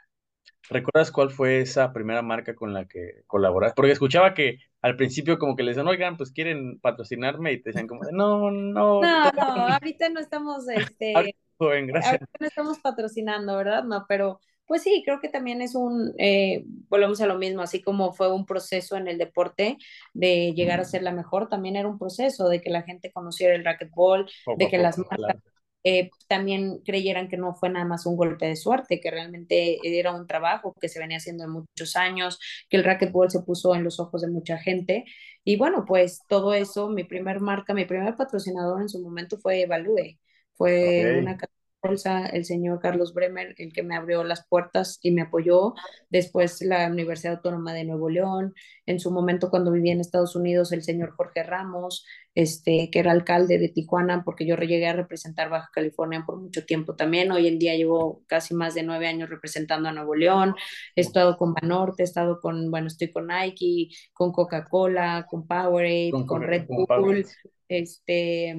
¿Recuerdas 0.70 1.12
cuál 1.12 1.32
fue 1.32 1.62
esa 1.62 1.92
primera 1.92 2.22
marca 2.22 2.54
con 2.54 2.72
la 2.72 2.86
que 2.86 3.24
colaboraste? 3.26 3.74
Porque 3.76 3.94
escuchaba 3.94 4.36
que 4.36 4.60
al 4.84 4.96
principio 4.96 5.40
como 5.40 5.56
que 5.56 5.64
les 5.64 5.76
decían, 5.76 5.88
oigan, 5.88 6.18
pues 6.18 6.32
quieren 6.32 6.80
patrocinarme 6.80 7.54
y 7.54 7.64
te 7.64 7.72
decían 7.72 7.88
como, 7.88 8.04
no, 8.12 8.52
no. 8.52 9.02
No, 9.02 9.32
no, 9.32 9.44
ahorita 9.74 10.10
no 10.10 10.20
estamos, 10.20 10.70
este, 11.00 11.14
gracias. 11.58 12.12
ahorita 12.12 12.38
no 12.40 12.46
estamos 12.46 12.78
patrocinando, 12.78 13.58
¿verdad? 13.58 13.86
No, 13.86 14.06
pero 14.08 14.40
pues 14.68 14.84
sí, 14.84 15.02
creo 15.06 15.20
que 15.20 15.30
también 15.30 15.62
es 15.62 15.76
un, 15.76 16.14
eh, 16.18 16.64
volvemos 16.90 17.22
a 17.22 17.28
lo 17.28 17.38
mismo, 17.38 17.62
así 17.62 17.82
como 17.82 18.14
fue 18.14 18.32
un 18.32 18.46
proceso 18.46 18.98
en 18.98 19.08
el 19.08 19.18
deporte 19.18 19.78
de 20.14 20.54
llegar 20.54 20.80
a 20.80 20.86
ser 20.86 21.04
la 21.04 21.14
mejor, 21.14 21.50
también 21.50 21.76
era 21.76 21.88
un 21.88 21.98
proceso 21.98 22.50
de 22.50 22.62
que 22.62 22.70
la 22.70 22.84
gente 22.84 23.12
conociera 23.12 23.56
el 23.56 23.64
racquetball, 23.64 24.30
de 24.58 24.68
que 24.68 24.78
las 24.78 24.98
marcas 24.98 25.42
eh, 25.84 26.10
también 26.28 26.80
creyeran 26.80 27.30
que 27.30 27.38
no 27.38 27.54
fue 27.56 27.70
nada 27.70 27.86
más 27.86 28.06
un 28.06 28.18
golpe 28.18 28.46
de 28.46 28.58
suerte, 28.58 29.00
que 29.00 29.10
realmente 29.10 29.80
era 29.84 30.12
un 30.12 30.28
trabajo 30.28 30.74
que 30.82 30.90
se 30.90 31.00
venía 31.00 31.16
haciendo 31.18 31.46
en 31.46 31.52
muchos 31.52 31.96
años, 31.96 32.40
que 32.70 32.76
el 32.76 32.84
racquetball 32.84 33.32
se 33.32 33.42
puso 33.42 33.74
en 33.74 33.86
los 33.86 34.00
ojos 34.02 34.22
de 34.22 34.28
mucha 34.30 34.58
gente. 34.58 35.06
Y 35.46 35.56
bueno, 35.56 35.86
pues 35.88 36.20
todo 36.28 36.54
eso, 36.54 36.90
mi 36.90 37.06
primer 37.06 37.40
marca, 37.40 37.74
mi 37.74 37.86
primer 37.86 38.16
patrocinador 38.18 38.82
en 38.82 38.90
su 38.90 39.02
momento 39.02 39.38
fue 39.38 39.62
Evalue. 39.62 40.20
Fue 40.56 41.20
una 41.22 41.38
el 41.84 42.46
señor 42.46 42.80
Carlos 42.80 43.14
Bremer, 43.14 43.56
el 43.58 43.72
que 43.72 43.84
me 43.84 43.96
abrió 43.96 44.24
las 44.24 44.46
puertas 44.48 45.00
y 45.02 45.12
me 45.12 45.22
apoyó. 45.22 45.74
Después 46.10 46.62
la 46.62 46.88
Universidad 46.88 47.36
Autónoma 47.36 47.74
de 47.74 47.86
Nuevo 47.86 48.10
León. 48.10 48.54
En 48.86 49.00
su 49.00 49.12
momento, 49.12 49.50
cuando 49.50 49.72
vivía 49.72 49.94
en 49.94 50.02
Estados 50.02 50.36
Unidos, 50.36 50.72
el 50.72 50.84
señor 50.84 51.12
Jorge 51.12 51.44
Ramos, 51.44 52.06
este, 52.36 52.90
que 52.92 53.00
era 53.00 53.12
alcalde 53.12 53.58
de 53.58 53.70
Tijuana, 53.70 54.24
porque 54.24 54.46
yo 54.46 54.56
llegué 54.56 54.88
a 54.88 54.94
representar 54.94 55.50
Baja 55.50 55.70
California 55.74 56.24
por 56.26 56.38
mucho 56.40 56.66
tiempo 56.66 56.96
también. 56.96 57.32
Hoy 57.32 57.48
en 57.48 57.60
día 57.60 57.76
llevo 57.76 58.24
casi 58.28 58.54
más 58.54 58.74
de 58.74 58.84
nueve 58.84 59.08
años 59.08 59.30
representando 59.30 59.90
a 59.90 59.92
Nuevo 59.92 60.16
León. 60.16 60.56
He 60.96 61.02
estado 61.02 61.38
con 61.38 61.54
Banorte, 61.54 62.04
he 62.04 62.06
estado 62.06 62.40
con, 62.40 62.72
bueno, 62.72 62.88
estoy 62.88 63.12
con 63.12 63.28
Nike, 63.28 63.90
con 64.14 64.32
Coca-Cola, 64.32 65.26
con 65.30 65.48
Powerade, 65.48 66.12
con, 66.12 66.26
con 66.26 66.42
Red 66.42 66.68
Bull. 66.68 67.26
Este, 67.70 68.56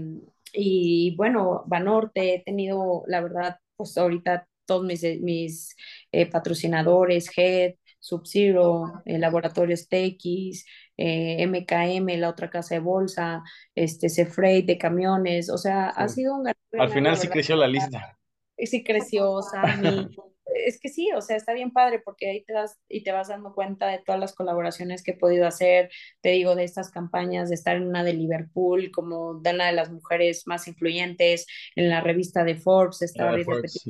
y 0.52 1.14
bueno, 1.16 1.64
Banorte, 1.66 2.34
he 2.34 2.42
tenido, 2.42 3.04
la 3.06 3.20
verdad, 3.20 3.58
pues 3.76 3.96
ahorita 3.96 4.46
todos 4.66 4.84
mis, 4.84 5.02
mis 5.20 5.76
eh, 6.12 6.26
patrocinadores, 6.26 7.30
Head, 7.36 7.74
Sub-Zero, 8.00 9.02
el 9.04 9.20
laboratorio 9.20 9.76
TX, 9.76 10.64
eh, 10.96 11.46
MKM, 11.46 12.18
la 12.18 12.28
otra 12.28 12.50
casa 12.50 12.74
de 12.74 12.80
bolsa, 12.80 13.42
este, 13.74 14.08
Cefreight 14.08 14.66
de 14.66 14.78
camiones, 14.78 15.50
o 15.50 15.58
sea, 15.58 15.88
ha 15.88 16.08
sido 16.08 16.36
un 16.36 16.48
Al 16.48 16.90
final 16.90 17.16
sí 17.16 17.28
creció 17.28 17.56
la 17.56 17.66
lista. 17.66 18.18
Sí 18.56 18.84
creció, 18.84 19.40
Sammy, 19.42 20.08
es 20.66 20.80
que 20.80 20.88
sí, 20.88 21.10
o 21.14 21.20
sea, 21.20 21.36
está 21.36 21.52
bien 21.54 21.70
padre 21.72 22.00
porque 22.04 22.30
ahí 22.30 22.44
te 22.44 22.52
das 22.52 22.78
y 22.88 23.02
te 23.04 23.12
vas 23.12 23.28
dando 23.28 23.54
cuenta 23.54 23.88
de 23.88 23.98
todas 23.98 24.20
las 24.20 24.34
colaboraciones 24.34 25.02
que 25.02 25.12
he 25.12 25.16
podido 25.16 25.46
hacer, 25.46 25.90
te 26.20 26.30
digo, 26.30 26.54
de 26.56 26.64
estas 26.64 26.90
campañas, 26.90 27.48
de 27.48 27.54
estar 27.54 27.76
en 27.76 27.86
una 27.88 28.04
de 28.04 28.14
Liverpool, 28.14 28.90
como 28.92 29.34
de 29.40 29.50
una 29.54 29.66
de 29.66 29.72
las 29.72 29.90
mujeres 29.90 30.44
más 30.46 30.68
influyentes, 30.68 31.46
en 31.76 31.88
la 31.90 32.00
revista 32.00 32.44
de 32.44 32.56
Forbes, 32.56 33.02
estar 33.02 33.28
Ah, 33.30 33.36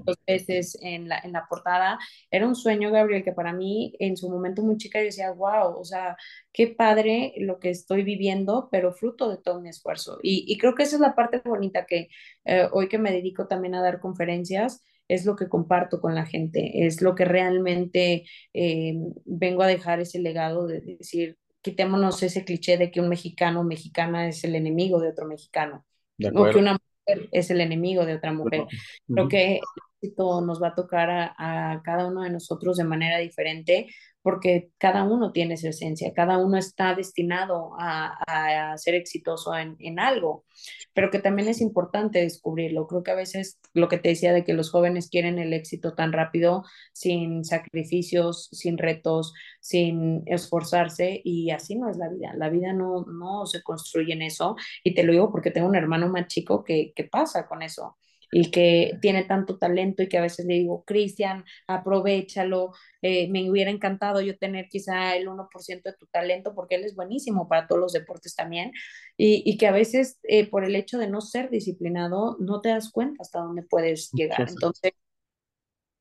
dos 0.07 0.17
veces 0.27 0.77
en 0.83 1.09
la, 1.09 1.19
en 1.23 1.33
la 1.33 1.47
portada. 1.49 1.99
Era 2.31 2.47
un 2.47 2.55
sueño, 2.57 2.91
Gabriel, 2.91 3.25
que 3.25 3.33
para 3.33 3.53
mí 3.53 3.95
en 3.99 4.17
su 4.17 4.29
momento 4.31 4.63
muy 4.63 4.77
chica 4.77 4.99
yo 5.01 5.07
decía, 5.07 5.31
wow, 5.33 5.79
o 5.79 5.85
sea, 5.85 6.17
qué 6.53 6.69
padre 6.69 7.35
lo 7.39 7.59
que 7.59 7.71
estoy 7.71 8.03
viviendo, 8.05 8.69
pero 8.71 8.93
fruto 8.93 9.29
de 9.31 9.39
todo 9.39 9.61
mi 9.61 9.69
esfuerzo. 9.71 10.19
Y, 10.23 10.45
y 10.49 10.59
creo 10.59 10.75
que 10.75 10.85
esa 10.85 10.97
es 10.97 11.01
la 11.01 11.15
parte 11.15 11.41
bonita 11.45 11.87
que 11.87 12.09
eh, 12.45 12.69
hoy 12.73 12.89
que 12.89 12.99
me 12.99 13.13
dedico 13.13 13.47
también 13.47 13.75
a 13.75 13.83
dar 13.83 14.01
conferencias, 14.01 14.83
es 15.09 15.25
lo 15.25 15.37
que 15.37 15.49
comparto 15.49 16.01
con 16.01 16.15
la 16.15 16.27
gente, 16.27 16.87
es 16.87 17.03
lo 17.03 17.15
que 17.15 17.25
realmente 17.25 18.25
eh, 18.55 18.95
vengo 19.25 19.63
a 19.63 19.67
dejar 19.67 20.01
ese 20.01 20.21
legado 20.21 20.67
de 20.67 20.81
decir, 20.81 21.39
quitémonos 21.63 22.23
ese 22.23 22.45
cliché 22.45 22.77
de 22.77 22.91
que 22.91 23.01
un 23.01 23.09
mexicano 23.09 23.61
o 23.61 23.65
mexicana 23.65 24.29
es 24.29 24.45
el 24.45 24.55
enemigo 24.55 25.01
de 25.01 25.09
otro 25.09 25.27
mexicano, 25.27 25.85
De 26.17 26.29
o 26.29 26.51
que 26.51 26.59
una 26.59 26.73
mujer 26.73 27.29
es 27.33 27.51
el 27.51 27.61
enemigo 27.61 28.05
de 28.05 28.15
otra 28.15 28.33
mujer. 28.33 28.67
Creo 29.07 29.25
Ujú. 29.25 29.29
que 29.29 29.57
el 29.57 29.61
éxito 30.03 30.41
nos 30.43 30.63
va 30.63 30.69
a 30.69 30.75
tocar 30.75 31.11
a, 31.11 31.35
a 31.73 31.83
cada 31.83 32.07
uno 32.07 32.23
de 32.23 32.31
nosotros 32.31 32.77
de 32.77 32.85
manera 32.85 33.19
diferente 33.19 33.89
porque 34.23 34.71
cada 34.79 35.05
uno 35.05 35.33
tiene 35.33 35.57
su 35.57 35.69
esencia, 35.69 36.13
cada 36.15 36.39
uno 36.39 36.59
está 36.59 36.95
destinado 36.95 37.73
a, 37.79 38.17
a 38.27 38.77
ser 38.79 38.95
exitoso 38.95 39.57
en, 39.57 39.77
en, 39.79 39.99
algo, 39.99 40.45
pero 40.93 41.11
que 41.11 41.19
también 41.19 41.49
es 41.49 41.61
importante 41.61 42.21
descubrirlo. 42.21 42.87
Creo 42.87 43.03
que 43.03 43.11
a 43.13 43.15
veces 43.15 43.59
lo 43.75 43.89
que 43.89 43.99
te 43.99 44.11
decía 44.11 44.33
de 44.33 44.45
que 44.45 44.55
los 44.55 44.71
jóvenes 44.71 45.09
quieren 45.09 45.39
el 45.39 45.53
éxito 45.53 45.95
tan 45.95 46.13
rápido, 46.13 46.65
sin 46.93 47.45
sacrificios, 47.45 48.49
sin 48.53 48.79
retos, 48.79 49.33
sin 49.61 50.23
esforzarse, 50.27 51.21
y 51.25 51.51
así 51.51 51.77
no 51.77 51.89
es 51.91 51.97
la 51.97 52.09
vida. 52.09 52.33
La 52.37 52.51
vida 52.51 52.73
no, 52.73 53.05
no 53.07 53.47
se 53.47 53.63
construye 53.63 54.13
en 54.13 54.23
eso, 54.23 54.57
y 54.85 54.95
te 54.95 55.05
lo 55.05 55.13
digo 55.13 55.31
porque 55.31 55.51
tengo 55.51 55.69
un 55.69 55.77
hermano 55.77 56.09
más 56.09 56.27
chico 56.27 56.65
que, 56.65 56.93
que 56.95 57.05
pasa 57.05 57.47
con 57.47 57.63
eso 57.63 57.97
y 58.31 58.51
que 58.51 58.99
tiene 59.01 59.25
tanto 59.25 59.59
talento 59.59 60.03
y 60.03 60.09
que 60.09 60.19
a 60.19 60.23
veces 60.23 60.47
le 60.47 60.55
digo, 60.55 60.85
Cristian, 60.85 61.45
aprovechalo, 61.67 62.73
eh, 63.03 63.29
me 63.29 63.51
hubiera 63.51 63.71
encantado 63.71 64.21
yo 64.21 64.37
tener 64.39 64.69
quizá 64.69 65.17
el 65.17 65.29
1% 65.29 65.91
de 65.91 65.97
tu 65.97 66.07
talento 66.07 66.55
porque 66.55 66.77
él 66.77 66.85
es 66.85 66.95
buenísimo 66.95 67.49
para 67.49 67.67
todos 67.67 67.81
los 67.81 67.93
deportes 67.93 68.35
también 68.35 68.73
y, 69.17 69.43
y 69.47 69.57
que 69.57 69.67
a 69.67 69.73
veces 69.73 70.19
eh, 70.25 70.49
por 70.49 70.65
el 70.65 70.77
hecho 70.77 70.99
de 70.99 71.09
no 71.09 71.21
ser 71.21 71.51
disciplinado 71.51 72.37
no 72.41 72.61
te 72.61 72.71
das 72.71 72.91
cuenta 72.91 73.23
hasta 73.23 73.41
dónde 73.41 73.63
puedes 73.63 74.11
llegar. 74.13 74.49
Entonces, 74.49 74.93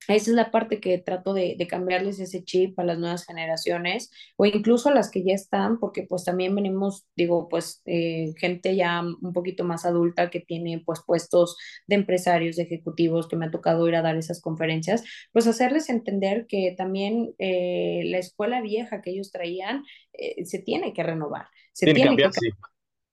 esa 0.07 0.31
es 0.31 0.35
la 0.35 0.51
parte 0.51 0.79
que 0.79 0.97
trato 0.97 1.33
de, 1.33 1.55
de, 1.57 1.67
cambiarles 1.67 2.19
ese 2.19 2.43
chip 2.43 2.79
a 2.79 2.83
las 2.83 2.97
nuevas 2.97 3.25
generaciones 3.25 4.11
o 4.37 4.45
incluso 4.45 4.89
a 4.89 4.93
las 4.93 5.11
que 5.11 5.23
ya 5.23 5.33
están, 5.33 5.79
porque 5.79 6.03
pues 6.03 6.23
también 6.23 6.55
venimos, 6.55 7.05
digo, 7.15 7.49
pues 7.49 7.81
eh, 7.85 8.33
gente 8.37 8.75
ya 8.75 9.01
un 9.01 9.33
poquito 9.33 9.63
más 9.63 9.85
adulta 9.85 10.29
que 10.29 10.39
tiene 10.39 10.81
pues 10.85 11.01
puestos 11.05 11.57
de 11.87 11.95
empresarios, 11.95 12.55
de 12.55 12.63
ejecutivos, 12.63 13.27
que 13.27 13.35
me 13.35 13.47
ha 13.47 13.51
tocado 13.51 13.87
ir 13.87 13.95
a 13.95 14.01
dar 14.01 14.15
esas 14.15 14.41
conferencias, 14.41 15.03
pues 15.31 15.47
hacerles 15.47 15.89
entender 15.89 16.45
que 16.47 16.73
también 16.77 17.33
eh, 17.37 18.03
la 18.05 18.17
escuela 18.17 18.61
vieja 18.61 19.01
que 19.01 19.11
ellos 19.11 19.31
traían 19.31 19.83
eh, 20.13 20.45
se 20.45 20.59
tiene 20.59 20.93
que 20.93 21.03
renovar, 21.03 21.47
se 21.73 21.85
Tiene 21.85 22.01
que 22.01 22.05
cambiar, 22.07 22.31
que 22.31 22.39
sí. 22.39 22.49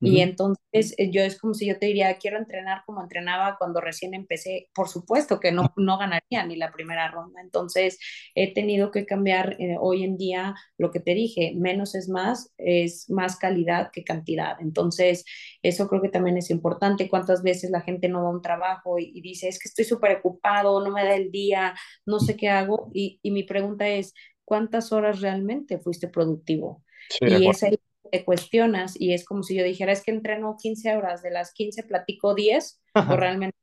Y 0.03 0.20
entonces 0.20 0.95
eh, 0.99 1.11
yo 1.11 1.22
es 1.22 1.38
como 1.40 1.55
si 1.55 1.66
yo 1.66 1.78
te 1.78 1.86
diría, 1.86 2.16
quiero 2.18 2.38
entrenar 2.38 2.82
como 2.86 3.03
entrenaba 3.03 3.57
cuando 3.59 3.80
recién 3.80 4.14
empecé. 4.14 4.68
Por 4.74 4.88
supuesto 4.88 5.40
que 5.40 5.51
no, 5.53 5.72
no 5.76 5.97
ganaría 5.99 6.45
ni 6.47 6.57
la 6.57 6.72
primera 6.72 7.11
ronda. 7.11 7.40
Entonces 7.40 7.99
he 8.34 8.53
tenido 8.53 8.90
que 8.90 9.07
cambiar 9.07 9.57
eh, 9.61 9.76
hoy 9.80 10.05
en 10.05 10.16
día 10.18 10.55
lo 10.78 10.90
que 10.90 11.01
te 11.01 11.14
dije, 11.14 11.55
menos 11.57 11.95
es 11.95 12.09
más, 12.09 12.53
es 12.59 13.09
más 13.11 13.36
calidad 13.36 13.90
que 13.92 14.05
cantidad. 14.05 14.57
Entonces 14.61 15.24
eso 15.62 15.88
creo 15.88 16.03
que 16.03 16.09
también 16.11 16.36
es 16.36 16.51
importante. 16.51 17.09
¿Cuántas 17.09 17.42
veces 17.42 17.70
la 17.70 17.80
gente 17.80 18.09
no 18.09 18.22
va 18.22 18.28
a 18.28 18.32
un 18.32 18.42
trabajo 18.42 18.99
y, 18.99 19.11
y 19.14 19.20
dice, 19.22 19.49
es 19.49 19.59
que 19.59 19.68
estoy 19.68 19.84
súper 19.84 20.18
ocupado, 20.18 20.84
no 20.84 20.90
me 20.92 21.05
da 21.05 21.14
el 21.14 21.30
día, 21.30 21.74
no 22.07 22.20
sé 22.20 22.36
qué 22.36 22.49
hago? 22.51 22.90
Y, 22.95 23.20
y 23.22 23.30
mi 23.30 23.45
pregunta 23.45 23.88
es, 23.88 24.14
¿cuántas 24.45 24.92
horas 24.92 25.20
realmente 25.20 25.78
fuiste 25.78 26.09
productivo? 26.09 26.84
Sí, 27.09 27.24
Y 27.24 27.49
es 27.49 27.62
ahí 27.62 27.76
te 28.11 28.25
cuestionas 28.25 29.01
y 29.01 29.13
es 29.15 29.25
como 29.25 29.43
si 29.43 29.57
yo 29.57 29.65
dijera, 29.65 29.93
es 29.93 30.03
que 30.05 30.11
entreno 30.13 30.57
15 30.61 30.97
horas, 30.97 31.23
de 31.23 31.31
las 31.31 31.53
15 31.53 31.83
platico 31.85 32.35
10, 32.35 32.81
pues 33.07 33.19
realmente, 33.21 33.57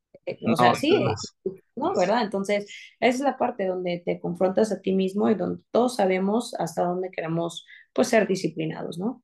o 0.51 0.55
sea, 0.55 0.73
No, 0.73 0.75
sí. 0.75 1.15
¿no? 1.75 1.95
¿Verdad? 1.95 2.23
Entonces, 2.23 2.65
esa 2.99 3.15
es 3.17 3.21
la 3.21 3.37
parte 3.37 3.65
donde 3.67 4.01
te 4.05 4.19
confrontas 4.19 4.71
a 4.71 4.81
ti 4.81 4.93
mismo 4.93 5.29
y 5.29 5.35
donde 5.35 5.63
todos 5.71 5.95
sabemos 5.97 6.53
hasta 6.59 6.83
dónde 6.83 7.11
queremos, 7.11 7.65
pues, 7.93 8.09
ser 8.09 8.27
disciplinados, 8.27 8.97
¿no? 8.99 9.23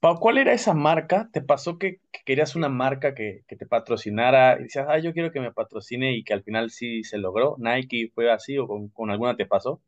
Pau, 0.00 0.18
¿cuál 0.20 0.38
era 0.38 0.52
esa 0.52 0.72
marca? 0.74 1.28
¿Te 1.32 1.40
pasó 1.42 1.78
que, 1.78 1.98
que 2.12 2.20
querías 2.24 2.54
una 2.54 2.68
marca 2.68 3.14
que, 3.14 3.42
que 3.48 3.56
te 3.56 3.66
patrocinara 3.66 4.56
y 4.60 4.64
decías, 4.64 4.86
ah, 4.88 4.98
yo 4.98 5.12
quiero 5.14 5.32
que 5.32 5.40
me 5.40 5.52
patrocine 5.52 6.14
y 6.16 6.22
que 6.24 6.34
al 6.34 6.42
final 6.44 6.70
sí 6.70 7.02
se 7.04 7.18
logró? 7.18 7.56
¿Nike 7.58 8.10
fue 8.14 8.30
así 8.30 8.56
o 8.58 8.66
con, 8.68 8.88
con 8.90 9.10
alguna 9.10 9.34
te 9.36 9.46
pasó? 9.46 9.82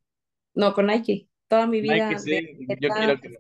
No, 0.55 0.73
con 0.75 0.87
Nike. 0.87 1.29
Toda 1.49 1.67
mi 1.67 1.81
vida 1.81 2.19
sí, 2.19 2.67
yo 2.81 2.93
quiero 2.93 3.21
que 3.21 3.39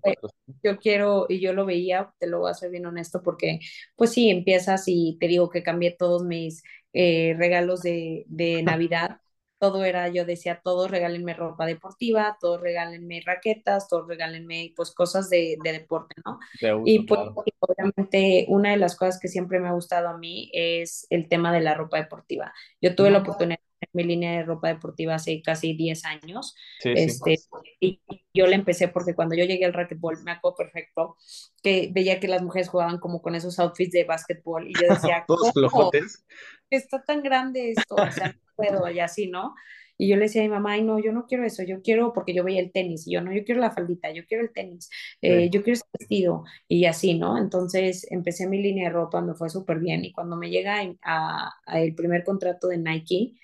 yo 0.62 1.26
y 1.28 1.40
yo 1.40 1.52
lo 1.52 1.66
veía, 1.66 2.12
te 2.18 2.26
lo 2.26 2.40
voy 2.40 2.50
a 2.50 2.54
ser 2.54 2.70
bien 2.70 2.86
honesto, 2.86 3.22
porque 3.22 3.60
pues 3.96 4.12
sí, 4.12 4.30
empiezas 4.30 4.84
y 4.86 5.16
te 5.20 5.28
digo 5.28 5.50
que 5.50 5.62
cambié 5.62 5.92
todos 5.92 6.24
mis 6.24 6.62
eh, 6.92 7.34
regalos 7.38 7.82
de, 7.82 8.24
de 8.28 8.62
Navidad. 8.62 9.20
Todo 9.58 9.84
era, 9.84 10.08
yo 10.08 10.24
decía, 10.26 10.60
todos 10.62 10.90
regálenme 10.90 11.32
ropa 11.34 11.64
deportiva, 11.66 12.36
todos 12.40 12.60
regálenme 12.60 13.22
raquetas, 13.24 13.88
todos 13.88 14.06
regálenme 14.06 14.72
pues 14.76 14.92
cosas 14.92 15.30
de, 15.30 15.56
de 15.62 15.72
deporte, 15.72 16.14
¿no? 16.26 16.38
De 16.60 16.68
Y 16.84 17.00
pues 17.06 17.20
claro. 17.20 17.34
obviamente 17.60 18.44
una 18.48 18.70
de 18.72 18.76
las 18.76 18.96
cosas 18.96 19.18
que 19.20 19.28
siempre 19.28 19.58
me 19.60 19.68
ha 19.68 19.72
gustado 19.72 20.08
a 20.08 20.18
mí 20.18 20.50
es 20.52 21.06
el 21.10 21.28
tema 21.28 21.52
de 21.52 21.60
la 21.60 21.74
ropa 21.74 21.98
deportiva. 21.98 22.52
Yo 22.80 22.94
tuve 22.94 23.10
la 23.10 23.18
oportunidad 23.18 23.58
mi 23.96 24.04
línea 24.04 24.32
de 24.32 24.44
ropa 24.44 24.68
deportiva 24.68 25.14
hace 25.16 25.42
casi 25.42 25.74
10 25.74 26.04
años. 26.04 26.54
Sí, 26.78 26.94
sí. 26.96 27.02
Este, 27.02 27.36
y 27.80 28.00
yo 28.32 28.46
le 28.46 28.54
empecé 28.54 28.88
porque 28.88 29.14
cuando 29.14 29.34
yo 29.34 29.44
llegué 29.44 29.64
al 29.64 29.72
racquetball, 29.72 30.22
me 30.22 30.32
acuerdo 30.32 30.56
perfecto, 30.56 31.16
que 31.62 31.90
veía 31.92 32.20
que 32.20 32.28
las 32.28 32.42
mujeres 32.42 32.68
jugaban 32.68 32.98
como 32.98 33.20
con 33.22 33.34
esos 33.34 33.58
outfits 33.58 33.92
de 33.92 34.04
básquetbol 34.04 34.68
y 34.68 34.74
yo 34.74 34.88
decía, 34.94 35.24
Todos 35.26 35.52
flojotes. 35.52 36.24
Está 36.70 37.02
tan 37.02 37.22
grande 37.22 37.70
esto, 37.72 37.94
o 37.94 38.10
sea, 38.10 38.28
no 38.28 38.40
puedo, 38.56 38.90
y 38.90 39.00
así, 39.00 39.28
¿no? 39.28 39.54
Y 39.98 40.08
yo 40.08 40.16
le 40.16 40.22
decía 40.24 40.42
a 40.42 40.44
mi 40.44 40.50
mamá, 40.50 40.72
ay, 40.72 40.82
no, 40.82 40.98
yo 40.98 41.10
no 41.12 41.24
quiero 41.26 41.44
eso, 41.46 41.62
yo 41.62 41.80
quiero, 41.80 42.12
porque 42.12 42.34
yo 42.34 42.44
veía 42.44 42.60
el 42.60 42.70
tenis, 42.70 43.06
y 43.06 43.12
yo 43.14 43.22
no, 43.22 43.32
yo 43.32 43.44
quiero 43.44 43.62
la 43.62 43.70
faldita, 43.70 44.10
yo 44.12 44.26
quiero 44.26 44.42
el 44.44 44.52
tenis, 44.52 44.90
eh, 45.22 45.44
Sí. 45.44 45.50
yo 45.50 45.62
quiero 45.62 45.74
ese 45.74 45.84
vestido, 45.98 46.44
y 46.68 46.84
así, 46.84 47.14
¿no? 47.18 47.38
Entonces 47.38 48.06
empecé 48.10 48.46
mi 48.46 48.60
línea 48.60 48.88
de 48.88 48.94
ropa, 48.94 49.22
me 49.22 49.34
fue 49.34 49.48
súper 49.48 49.78
bien, 49.78 50.04
y 50.04 50.12
cuando 50.12 50.36
me 50.36 50.50
llega 50.50 50.82
a, 51.02 51.50
a 51.66 51.80
el 51.80 51.94
primer 51.94 52.24
contrato 52.24 52.68
de 52.68 52.76
Nike, 52.78 53.36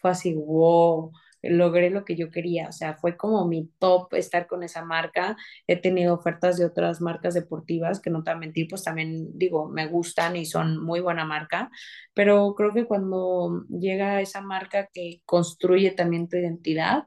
fue 0.00 0.10
así, 0.10 0.34
wow, 0.34 1.12
logré 1.42 1.90
lo 1.90 2.04
que 2.04 2.16
yo 2.16 2.30
quería, 2.30 2.68
o 2.68 2.72
sea, 2.72 2.94
fue 2.98 3.16
como 3.16 3.46
mi 3.46 3.68
top 3.78 4.14
estar 4.14 4.46
con 4.46 4.62
esa 4.62 4.84
marca. 4.84 5.36
He 5.66 5.76
tenido 5.80 6.14
ofertas 6.14 6.58
de 6.58 6.66
otras 6.66 7.00
marcas 7.00 7.34
deportivas 7.34 8.00
que 8.00 8.10
no 8.10 8.22
te 8.22 8.30
voy 8.30 8.36
a 8.36 8.40
mentir, 8.40 8.66
pues 8.68 8.84
también 8.84 9.28
digo, 9.38 9.68
me 9.68 9.86
gustan 9.86 10.36
y 10.36 10.44
son 10.46 10.82
muy 10.84 11.00
buena 11.00 11.24
marca, 11.24 11.70
pero 12.14 12.54
creo 12.56 12.72
que 12.74 12.86
cuando 12.86 13.64
llega 13.70 14.20
esa 14.20 14.40
marca 14.42 14.88
que 14.92 15.22
construye 15.24 15.92
también 15.92 16.28
tu 16.28 16.36
identidad, 16.36 17.04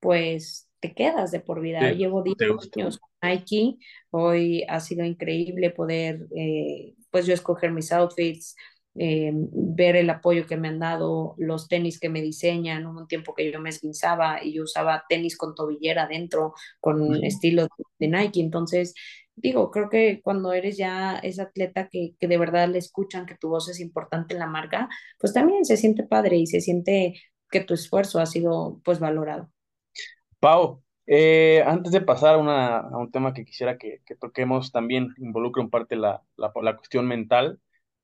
pues 0.00 0.68
te 0.80 0.94
quedas 0.94 1.30
de 1.30 1.40
por 1.40 1.60
vida. 1.60 1.90
Sí, 1.90 1.92
Llevo 1.92 2.22
10 2.22 2.36
te 2.36 2.48
gusta. 2.48 2.80
años 2.80 2.98
con 2.98 3.10
Nike, 3.22 3.78
hoy 4.10 4.64
ha 4.68 4.80
sido 4.80 5.04
increíble 5.04 5.70
poder, 5.70 6.26
eh, 6.36 6.94
pues 7.10 7.26
yo 7.26 7.34
escoger 7.34 7.72
mis 7.72 7.92
outfits, 7.92 8.56
eh, 8.98 9.32
ver 9.34 9.96
el 9.96 10.10
apoyo 10.10 10.46
que 10.46 10.56
me 10.56 10.68
han 10.68 10.78
dado, 10.80 11.34
los 11.38 11.68
tenis 11.68 12.00
que 12.00 12.08
me 12.08 12.22
diseñan, 12.22 12.86
hubo 12.86 13.00
un 13.00 13.08
tiempo 13.08 13.34
que 13.34 13.50
yo 13.52 13.60
me 13.60 13.70
esguinzaba 13.70 14.42
y 14.44 14.54
yo 14.54 14.64
usaba 14.64 15.04
tenis 15.08 15.36
con 15.36 15.54
tobillera 15.54 16.06
dentro, 16.06 16.54
con 16.80 17.22
estilo 17.24 17.68
de 17.98 18.08
Nike, 18.08 18.40
entonces 18.40 18.94
digo, 19.34 19.70
creo 19.70 19.90
que 19.90 20.20
cuando 20.22 20.52
eres 20.52 20.76
ya 20.76 21.16
ese 21.18 21.42
atleta 21.42 21.88
que, 21.88 22.14
que 22.18 22.28
de 22.28 22.38
verdad 22.38 22.68
le 22.68 22.78
escuchan 22.78 23.26
que 23.26 23.36
tu 23.36 23.48
voz 23.50 23.68
es 23.68 23.80
importante 23.80 24.34
en 24.34 24.40
la 24.40 24.46
marca, 24.46 24.88
pues 25.18 25.32
también 25.32 25.64
se 25.64 25.76
siente 25.76 26.04
padre 26.04 26.36
y 26.38 26.46
se 26.46 26.60
siente 26.60 27.14
que 27.50 27.60
tu 27.60 27.74
esfuerzo 27.74 28.18
ha 28.20 28.26
sido 28.26 28.80
pues 28.84 28.98
valorado. 29.00 29.50
Pau, 30.40 30.82
eh, 31.06 31.62
antes 31.66 31.92
de 31.92 32.00
pasar 32.00 32.34
a, 32.34 32.38
una- 32.38 32.78
a 32.78 32.98
un 32.98 33.10
tema 33.10 33.32
que 33.34 33.44
quisiera 33.44 33.78
que, 33.78 34.00
que 34.06 34.16
toquemos, 34.16 34.72
también 34.72 35.14
involucra 35.18 35.62
en 35.62 35.70
parte 35.70 35.96
la, 35.96 36.22
la, 36.36 36.52
la 36.62 36.76
cuestión 36.76 37.06
mental. 37.06 37.60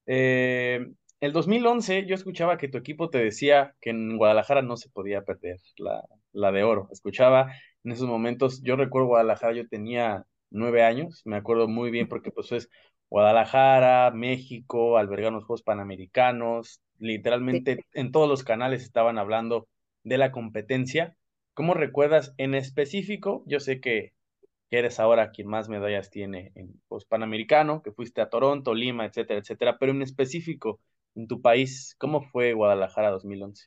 Eh, 0.07 0.87
el 1.21 1.33
2011 1.33 2.07
yo 2.07 2.15
escuchaba 2.15 2.59
que 2.59 2.69
tu 2.69 2.79
equipo 2.79 3.11
te 3.11 3.19
decía 3.19 3.75
que 3.81 3.91
en 3.91 4.17
Guadalajara 4.17 4.63
no 4.63 4.77
se 4.77 4.91
podía 4.91 5.23
perder 5.23 5.59
la, 5.77 6.03
la 6.33 6.53
de 6.53 6.65
oro. 6.65 6.89
Escuchaba 6.93 7.53
en 7.85 7.93
esos 7.93 8.09
momentos, 8.09 8.63
yo 8.63 8.77
recuerdo 8.77 9.09
Guadalajara, 9.09 9.55
yo 9.55 9.69
tenía 9.69 10.27
nueve 10.51 10.83
años, 10.85 11.23
me 11.25 11.37
acuerdo 11.37 11.69
muy 11.69 11.91
bien 11.91 12.09
porque 12.09 12.31
pues 12.31 12.53
es 12.53 12.69
Guadalajara, 13.09 14.11
México, 14.13 14.97
albergaron 14.99 15.35
los 15.35 15.45
Juegos 15.45 15.63
Panamericanos, 15.63 16.81
Sí, 16.99 17.07
literalmente 17.07 17.85
en 17.93 18.13
todos 18.13 18.29
los 18.29 18.45
canales 18.45 18.83
estaban 18.83 19.19
hablando 19.19 19.69
de 20.05 20.19
la 20.19 20.33
competencia 20.33 21.17
¿cómo 21.55 21.75
recuerdas 21.75 22.35
en 22.39 22.55
específico? 22.55 23.43
Yo 23.47 23.61
sé 23.61 23.81
que, 23.81 24.13
eres 24.79 25.01
ahora 25.01 25.31
quien 25.33 25.49
más 25.49 25.69
medallas 25.69 26.11
tiene 26.11 26.53
en 26.55 26.81
pues, 26.89 27.05
Panamericano, 27.05 27.83
que 27.83 27.93
fuiste 27.93 28.21
a 28.21 28.31
Toronto, 28.31 28.75
Lima, 28.75 29.07
etcétera, 29.07 29.41
etcétera, 29.41 29.79
pero 29.79 29.93
en 29.93 30.03
específico 30.03 30.81
en 31.15 31.27
tu 31.29 31.41
país, 31.43 31.95
¿cómo 31.99 32.23
fue 32.23 32.53
Guadalajara 32.55 33.11
2011? 33.11 33.67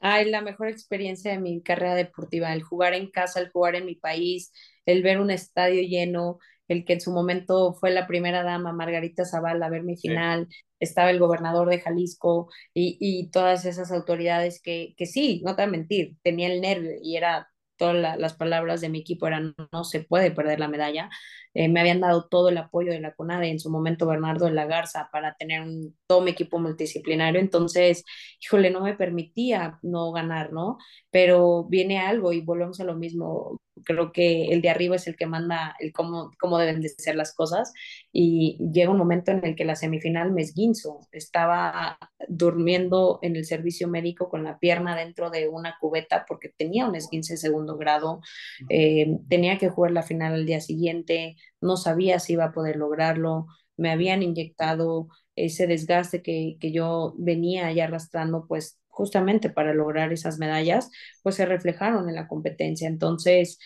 Ay, 0.00 0.28
la 0.30 0.40
mejor 0.42 0.68
experiencia 0.68 1.30
de 1.32 1.38
mi 1.38 1.62
carrera 1.62 1.94
deportiva, 1.94 2.52
el 2.52 2.62
jugar 2.62 2.92
en 2.94 3.10
casa, 3.10 3.38
el 3.40 3.50
jugar 3.50 3.76
en 3.76 3.86
mi 3.86 3.94
país, 3.94 4.52
el 4.84 5.02
ver 5.02 5.20
un 5.20 5.30
estadio 5.30 5.82
lleno, 5.82 6.38
el 6.68 6.84
que 6.84 6.94
en 6.94 7.00
su 7.00 7.12
momento 7.12 7.74
fue 7.74 7.90
la 7.92 8.06
primera 8.08 8.42
dama, 8.42 8.72
Margarita 8.72 9.24
Zavala, 9.24 9.66
a 9.66 9.70
ver 9.70 9.84
mi 9.84 9.96
final, 9.96 10.48
estaba 10.80 11.10
el 11.10 11.20
gobernador 11.20 11.68
de 11.68 11.80
Jalisco 11.80 12.50
y, 12.74 12.96
y 13.00 13.30
todas 13.30 13.64
esas 13.64 13.92
autoridades 13.92 14.60
que, 14.60 14.94
que 14.96 15.06
sí, 15.06 15.40
no 15.44 15.54
te 15.54 15.62
voy 15.62 15.68
a 15.68 15.72
mentir, 15.72 16.16
tenía 16.22 16.48
el 16.52 16.60
nervio 16.60 16.92
y 17.00 17.16
era 17.16 17.48
las 17.92 18.34
palabras 18.34 18.80
de 18.80 18.88
mi 18.88 19.00
equipo 19.00 19.26
eran 19.26 19.54
no 19.72 19.84
se 19.84 20.00
puede 20.00 20.30
perder 20.30 20.60
la 20.60 20.68
medalla. 20.68 21.10
Eh, 21.54 21.68
me 21.68 21.80
habían 21.80 22.00
dado 22.00 22.28
todo 22.28 22.48
el 22.48 22.58
apoyo 22.58 22.92
de 22.92 23.00
la 23.00 23.14
CONADE, 23.14 23.50
en 23.50 23.60
su 23.60 23.70
momento 23.70 24.06
Bernardo 24.06 24.46
de 24.46 24.52
la 24.52 24.66
Garza, 24.66 25.08
para 25.12 25.34
tener 25.36 25.62
un, 25.62 25.96
todo 26.06 26.26
equipo 26.26 26.58
multidisciplinario. 26.58 27.40
Entonces, 27.40 28.04
híjole, 28.40 28.70
no 28.70 28.80
me 28.82 28.94
permitía 28.96 29.78
no 29.82 30.12
ganar, 30.12 30.52
¿no? 30.52 30.78
Pero 31.10 31.64
viene 31.64 31.98
algo 32.00 32.32
y 32.32 32.40
volvemos 32.40 32.80
a 32.80 32.84
lo 32.84 32.94
mismo 32.96 33.60
creo 33.84 34.12
que 34.12 34.46
el 34.46 34.62
de 34.62 34.70
arriba 34.70 34.96
es 34.96 35.06
el 35.06 35.16
que 35.16 35.26
manda 35.26 35.74
el 35.80 35.92
cómo, 35.92 36.30
cómo 36.40 36.58
deben 36.58 36.80
de 36.80 36.88
ser 36.88 37.16
las 37.16 37.34
cosas 37.34 37.72
y 38.12 38.58
llega 38.72 38.90
un 38.90 38.98
momento 38.98 39.30
en 39.30 39.44
el 39.44 39.56
que 39.56 39.64
la 39.64 39.76
semifinal 39.76 40.32
me 40.32 40.42
esguinzo, 40.42 41.00
estaba 41.12 41.98
durmiendo 42.28 43.18
en 43.22 43.36
el 43.36 43.44
servicio 43.44 43.88
médico 43.88 44.28
con 44.28 44.44
la 44.44 44.58
pierna 44.58 44.96
dentro 44.96 45.30
de 45.30 45.48
una 45.48 45.76
cubeta 45.80 46.24
porque 46.28 46.50
tenía 46.50 46.86
un 46.86 46.94
esguince 46.94 47.34
de 47.34 47.38
segundo 47.38 47.76
grado, 47.76 48.20
eh, 48.68 49.18
tenía 49.28 49.58
que 49.58 49.68
jugar 49.68 49.92
la 49.92 50.02
final 50.02 50.34
al 50.34 50.46
día 50.46 50.60
siguiente, 50.60 51.36
no 51.60 51.76
sabía 51.76 52.18
si 52.18 52.34
iba 52.34 52.44
a 52.46 52.52
poder 52.52 52.76
lograrlo, 52.76 53.46
me 53.76 53.90
habían 53.90 54.22
inyectado 54.22 55.08
ese 55.36 55.66
desgaste 55.66 56.22
que, 56.22 56.56
que 56.60 56.72
yo 56.72 57.14
venía 57.18 57.72
ya 57.72 57.84
arrastrando 57.84 58.46
pues 58.46 58.78
justamente 58.92 59.50
para 59.50 59.74
lograr 59.74 60.12
esas 60.12 60.38
medallas, 60.38 60.90
pues 61.22 61.34
se 61.36 61.46
reflejaron 61.46 62.08
en 62.08 62.14
la 62.14 62.28
competencia. 62.28 62.86
Entonces, 62.86 63.58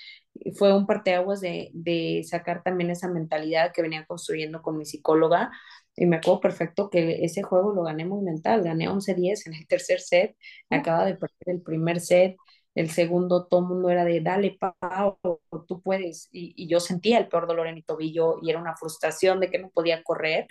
fue 0.57 0.75
un 0.75 0.87
parteaguas 0.87 1.41
de, 1.41 1.71
de 1.75 2.23
sacar 2.25 2.63
también 2.63 2.91
esa 2.91 3.09
mentalidad 3.09 3.73
que 3.73 3.83
venía 3.83 4.07
construyendo 4.07 4.63
con 4.63 4.79
mi 4.79 4.87
psicóloga. 4.87 5.51
Y 5.97 6.07
me 6.07 6.17
acuerdo 6.17 6.41
perfecto 6.41 6.91
que 6.91 7.25
ese 7.25 7.43
juego 7.43 7.73
lo 7.73 7.83
gané 7.83 8.05
muy 8.05 8.23
mental, 8.23 8.63
gané 8.63 8.89
11-10 8.89 9.47
en 9.47 9.55
el 9.55 9.67
tercer 9.67 10.01
set, 10.01 10.37
acaba 10.71 11.05
de 11.07 11.15
perder 11.15 11.57
el 11.57 11.63
primer 11.63 12.01
set, 12.01 12.37
el 12.75 12.91
segundo 12.91 13.47
todo 13.47 13.61
el 13.61 13.67
mundo 13.67 13.89
era 13.89 14.05
de 14.05 14.21
dale, 14.21 14.59
Pau, 14.61 15.19
tú 15.67 15.81
puedes. 15.83 16.29
Y, 16.31 16.53
y, 16.55 16.69
yo 16.69 16.79
sentía 16.79 17.19
el 17.19 17.29
peor 17.29 17.47
dolor 17.47 17.67
en 17.67 17.75
mi 17.75 17.83
tobillo 17.83 18.37
y 18.43 18.51
era 18.51 18.61
una 18.61 18.77
frustración 18.77 19.41
de 19.41 19.51
que 19.51 19.59
no 19.59 19.71
podía 19.71 20.03
correr 20.03 20.47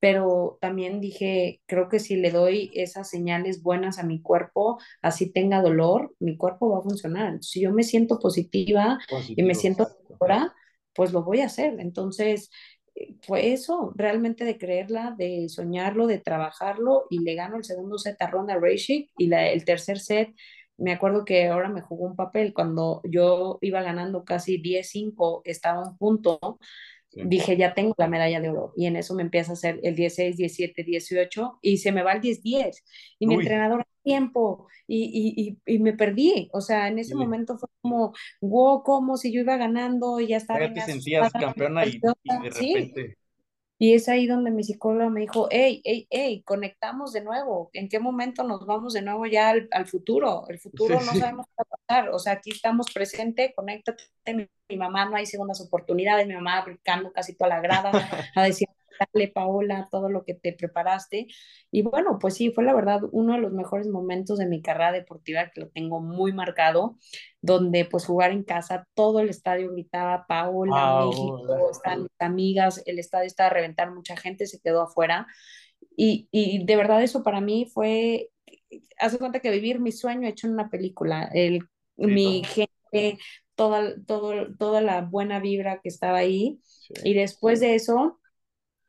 pero 0.00 0.58
también 0.60 1.00
dije, 1.00 1.60
creo 1.66 1.88
que 1.88 1.98
si 1.98 2.16
le 2.16 2.30
doy 2.30 2.70
esas 2.74 3.08
señales 3.08 3.62
buenas 3.62 3.98
a 3.98 4.04
mi 4.04 4.20
cuerpo, 4.20 4.78
así 5.02 5.32
tenga 5.32 5.62
dolor, 5.62 6.14
mi 6.18 6.36
cuerpo 6.36 6.70
va 6.70 6.78
a 6.78 6.82
funcionar. 6.82 7.38
Si 7.42 7.60
yo 7.62 7.72
me 7.72 7.82
siento 7.82 8.18
positiva 8.18 8.98
y 9.28 9.42
me 9.42 9.54
siento 9.54 9.86
segura, 9.86 10.54
pues 10.94 11.12
lo 11.12 11.22
voy 11.22 11.40
a 11.40 11.46
hacer. 11.46 11.80
Entonces, 11.80 12.50
eh, 12.94 13.16
fue 13.22 13.52
eso, 13.52 13.92
realmente 13.96 14.44
de 14.44 14.58
creerla, 14.58 15.14
de 15.16 15.48
soñarlo, 15.48 16.06
de 16.06 16.18
trabajarlo 16.18 17.04
y 17.10 17.20
le 17.20 17.34
gano 17.34 17.56
el 17.56 17.64
segundo 17.64 17.98
set 17.98 18.20
a 18.20 18.26
Ronda 18.26 18.56
Rousey 18.56 19.10
y 19.16 19.26
la, 19.28 19.48
el 19.48 19.64
tercer 19.64 19.98
set 19.98 20.34
me 20.78 20.92
acuerdo 20.92 21.24
que 21.24 21.46
ahora 21.48 21.68
me 21.68 21.80
jugó 21.80 22.06
un 22.06 22.16
papel 22.16 22.52
cuando 22.52 23.00
yo 23.04 23.58
iba 23.62 23.82
ganando 23.82 24.24
casi 24.24 24.58
10-5, 24.58 25.42
estaba 25.44 25.88
un 25.88 25.96
punto, 25.96 26.58
dije, 27.24 27.56
ya 27.56 27.74
tengo 27.74 27.94
la 27.98 28.08
medalla 28.08 28.40
de 28.40 28.50
oro. 28.50 28.72
Y 28.76 28.86
en 28.86 28.96
eso 28.96 29.14
me 29.14 29.22
empieza 29.22 29.52
a 29.52 29.54
hacer 29.54 29.80
el 29.82 29.94
16, 29.94 30.36
17, 30.36 30.84
18 30.84 31.58
y 31.62 31.78
se 31.78 31.92
me 31.92 32.02
va 32.02 32.12
el 32.12 32.20
10-10. 32.20 32.82
Y 33.18 33.26
mi 33.26 33.34
entrenador 33.34 33.86
tiempo 34.06 34.68
y, 34.86 35.58
y, 35.66 35.74
y, 35.74 35.78
me 35.80 35.92
perdí. 35.92 36.48
O 36.52 36.60
sea, 36.60 36.86
en 36.88 36.98
ese 37.00 37.14
momento 37.14 37.58
fue 37.58 37.68
como, 37.80 38.12
wow, 38.40 38.82
como 38.84 39.16
si 39.16 39.32
yo 39.32 39.40
iba 39.40 39.56
ganando 39.56 40.20
y 40.20 40.28
ya 40.28 40.36
estaba. 40.36 40.60
Ya 40.60 40.72
te 40.72 40.80
sentías 40.82 41.32
campeona 41.32 41.84
y, 41.84 41.98
de 41.98 42.50
repente. 42.50 43.18
Y 43.78 43.94
es 43.94 44.08
ahí 44.08 44.26
donde 44.26 44.50
mi 44.50 44.64
psicóloga 44.64 45.10
me 45.10 45.20
dijo, 45.20 45.48
hey, 45.50 45.82
hey, 45.84 46.06
hey, 46.10 46.42
conectamos 46.44 47.12
de 47.12 47.22
nuevo. 47.22 47.68
¿En 47.74 47.88
qué 47.88 47.98
momento 47.98 48.42
nos 48.42 48.64
vamos 48.64 48.94
de 48.94 49.02
nuevo 49.02 49.26
ya 49.26 49.50
al, 49.50 49.68
al 49.70 49.86
futuro? 49.86 50.44
El 50.48 50.58
futuro 50.58 50.94
no 50.94 51.12
sabemos 51.12 51.46
qué 51.46 51.54
va 51.58 51.66
a 51.70 51.76
pasar. 51.86 52.08
O 52.10 52.18
sea, 52.18 52.34
aquí 52.34 52.50
estamos 52.50 52.86
presente, 52.92 53.52
conéctate. 53.54 54.04
Mi, 54.28 54.48
mi, 54.70 54.76
mamá 54.76 55.04
no 55.04 55.16
hay 55.16 55.26
segundas 55.26 55.60
oportunidades. 55.60 56.26
Mi 56.26 56.34
mamá 56.34 56.64
brincando 56.64 57.12
casi 57.12 57.34
toda 57.34 57.50
la 57.50 57.60
grada 57.60 57.90
a 58.34 58.42
decir, 58.44 58.68
dale, 58.98 59.28
Paola, 59.28 59.88
todo 59.90 60.08
lo 60.08 60.24
que 60.24 60.34
te 60.34 60.52
preparaste. 60.52 61.26
Y 61.70 61.82
bueno, 61.82 62.18
pues 62.20 62.34
sí, 62.34 62.50
fue 62.50 62.64
la 62.64 62.74
verdad 62.74 63.00
uno 63.12 63.34
de 63.34 63.40
los 63.40 63.52
mejores 63.52 63.88
momentos 63.88 64.38
de 64.38 64.46
mi 64.46 64.62
carrera 64.62 64.92
deportiva 64.92 65.50
que 65.50 65.62
lo 65.62 65.68
tengo 65.68 66.00
muy 66.00 66.32
marcado, 66.32 66.96
donde 67.40 67.84
pues 67.84 68.06
jugar 68.06 68.30
en 68.32 68.42
casa, 68.42 68.86
todo 68.94 69.20
el 69.20 69.28
estadio 69.28 69.72
gritaba, 69.72 70.26
Paola, 70.26 71.06
México, 71.06 71.70
están 71.70 72.02
mis 72.02 72.20
amigas, 72.20 72.82
el 72.86 72.98
estadio 72.98 73.26
estaba 73.26 73.50
a 73.50 73.54
reventar, 73.54 73.92
mucha 73.92 74.16
gente 74.16 74.46
se 74.46 74.60
quedó 74.60 74.82
afuera. 74.82 75.26
Y, 75.96 76.28
y 76.30 76.64
de 76.64 76.76
verdad 76.76 77.02
eso 77.02 77.22
para 77.22 77.40
mí 77.40 77.70
fue, 77.72 78.30
hace 78.98 79.18
cuenta 79.18 79.40
que 79.40 79.50
vivir 79.50 79.80
mi 79.80 79.92
sueño 79.92 80.28
hecho 80.28 80.46
en 80.46 80.54
una 80.54 80.68
película, 80.68 81.30
el, 81.32 81.60
sí, 81.60 82.06
mi 82.06 82.42
gente, 82.44 83.18
toda, 83.54 83.94
todo, 84.06 84.54
toda 84.56 84.80
la 84.80 85.02
buena 85.02 85.40
vibra 85.40 85.80
que 85.80 85.88
estaba 85.88 86.18
ahí. 86.18 86.60
Sí. 86.62 86.94
Y 87.04 87.14
después 87.14 87.60
de 87.60 87.74
eso, 87.74 88.20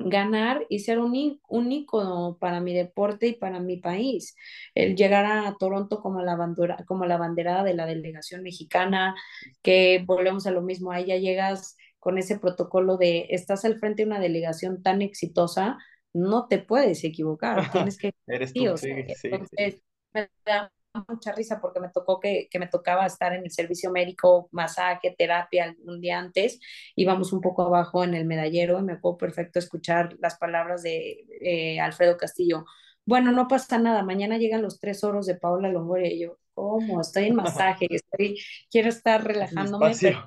ganar 0.10 0.66
y 0.70 0.80
ser 0.80 1.00
un, 1.00 1.42
un 1.48 1.72
ícono 1.72 2.38
para 2.40 2.60
mi 2.60 2.74
deporte 2.74 3.28
y 3.28 3.34
para 3.34 3.60
mi 3.60 3.78
país. 3.78 4.36
El 4.76 4.96
llegar 4.96 5.26
a 5.26 5.56
Toronto 5.58 6.02
como 6.02 6.22
la, 6.22 6.36
bandera, 6.36 6.78
como 6.86 7.06
la 7.06 7.18
banderada 7.18 7.64
de 7.64 7.74
la 7.74 7.86
delegación 7.86 8.44
mexicana, 8.44 9.16
que 9.62 10.04
volvemos 10.06 10.48
a 10.48 10.52
lo 10.52 10.62
mismo, 10.62 10.92
ahí 10.92 11.06
ya 11.06 11.18
llegas 11.18 11.78
con 12.00 12.18
ese 12.18 12.40
protocolo 12.40 12.98
de 12.98 13.28
estás 13.30 13.66
al 13.66 13.80
frente 13.80 14.04
de 14.04 14.08
una 14.08 14.20
delegación 14.20 14.82
tan 14.82 15.02
exitosa, 15.02 15.78
no 16.14 16.48
te 16.48 16.60
puedes 16.60 17.04
equivocar, 17.04 17.58
tienes 17.72 17.98
que... 17.98 18.14
Eres 18.28 18.54
tú, 18.54 18.78
sí, 18.78 18.90
sí, 19.16 19.30
Entonces, 19.30 19.82
me 20.14 20.30
da 20.46 20.72
mucha 21.08 21.32
risa 21.34 21.60
porque 21.60 21.80
me 21.80 21.90
tocó 21.90 22.20
que, 22.20 22.48
que, 22.50 22.60
me 22.60 22.68
tocaba 22.68 23.06
estar 23.06 23.34
en 23.34 23.44
el 23.44 23.52
servicio 23.52 23.92
médico, 23.92 24.50
masaje, 24.52 25.16
terapia 25.18 25.76
un 25.86 26.02
día 26.02 26.20
antes, 26.20 26.60
íbamos 26.96 27.34
un 27.34 27.42
poco 27.42 27.64
abajo 27.64 28.04
en 28.04 28.14
el 28.14 28.26
medallero 28.26 28.80
y 28.80 28.84
me 28.84 28.94
acuerdo 28.94 29.18
perfecto 29.18 29.60
escuchar 29.60 30.16
las 30.20 30.38
palabras 30.38 30.84
de 30.84 31.26
eh, 31.42 31.80
Alfredo 31.80 32.18
Castillo. 32.18 32.66
Bueno, 33.06 33.32
no 33.32 33.48
pasa 33.48 33.78
nada, 33.78 34.04
mañana 34.04 34.38
llegan 34.38 34.62
los 34.62 34.80
tres 34.80 35.04
oros 35.04 35.26
de 35.26 35.36
Paula 35.36 35.70
Longoria 35.70 36.12
y 36.12 36.20
yo, 36.20 36.38
¿cómo? 36.54 37.02
Estoy 37.02 37.26
en 37.26 37.36
masaje, 37.36 37.88
estoy, 37.90 38.40
quiero 38.70 38.90
estar 38.90 39.24
relajándome, 39.24 39.94
pero, 40.00 40.26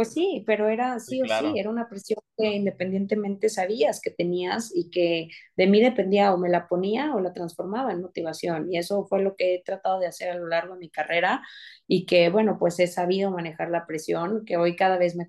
pues 0.00 0.14
sí, 0.14 0.42
pero 0.46 0.70
era 0.70 0.98
sí, 0.98 1.16
sí 1.16 1.20
o 1.20 1.26
claro. 1.26 1.52
sí, 1.52 1.58
era 1.58 1.68
una 1.68 1.86
presión 1.86 2.20
que 2.38 2.46
independientemente 2.46 3.50
sabías 3.50 4.00
que 4.00 4.10
tenías 4.10 4.74
y 4.74 4.88
que 4.88 5.28
de 5.56 5.66
mí 5.66 5.78
dependía 5.82 6.32
o 6.32 6.38
me 6.38 6.48
la 6.48 6.68
ponía 6.68 7.14
o 7.14 7.20
la 7.20 7.34
transformaba 7.34 7.92
en 7.92 8.00
motivación. 8.00 8.72
Y 8.72 8.78
eso 8.78 9.04
fue 9.04 9.20
lo 9.20 9.36
que 9.36 9.56
he 9.56 9.62
tratado 9.62 10.00
de 10.00 10.06
hacer 10.06 10.30
a 10.30 10.36
lo 10.36 10.46
largo 10.46 10.72
de 10.72 10.80
mi 10.80 10.88
carrera 10.88 11.42
y 11.86 12.06
que, 12.06 12.30
bueno, 12.30 12.56
pues 12.58 12.80
he 12.80 12.86
sabido 12.86 13.30
manejar 13.30 13.68
la 13.68 13.86
presión, 13.86 14.46
que 14.46 14.56
hoy 14.56 14.74
cada 14.74 14.96
vez 14.96 15.16
me 15.16 15.28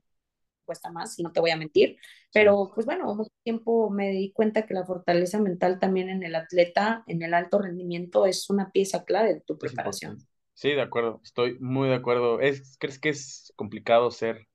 cuesta 0.64 0.90
más, 0.90 1.20
y 1.20 1.24
no 1.24 1.34
te 1.34 1.42
voy 1.42 1.52
a 1.52 1.58
mentir, 1.58 1.98
pero 2.34 2.72
pues 2.74 2.86
bueno, 2.86 3.14
mucho 3.14 3.32
tiempo 3.44 3.90
me 3.90 4.12
di 4.12 4.32
cuenta 4.32 4.66
que 4.66 4.74
la 4.74 4.86
fortaleza 4.86 5.38
mental 5.42 5.80
también 5.80 6.08
en 6.08 6.24
el 6.24 6.34
atleta, 6.34 7.04
en 7.08 7.24
el 7.24 7.34
alto 7.34 7.60
rendimiento, 7.60 8.26
es 8.26 8.50
una 8.50 8.72
pieza 8.72 9.04
clave 9.04 9.34
de 9.34 9.42
tu 9.42 9.58
preparación. 9.58 10.20
Sí, 10.54 10.70
de 10.70 10.82
acuerdo, 10.82 11.20
estoy 11.26 11.58
muy 11.60 11.90
de 11.90 11.96
acuerdo. 11.96 12.40
¿Es, 12.40 12.78
¿Crees 12.80 13.00
que 13.00 13.10
es 13.10 13.52
complicado 13.58 14.12
ser 14.12 14.48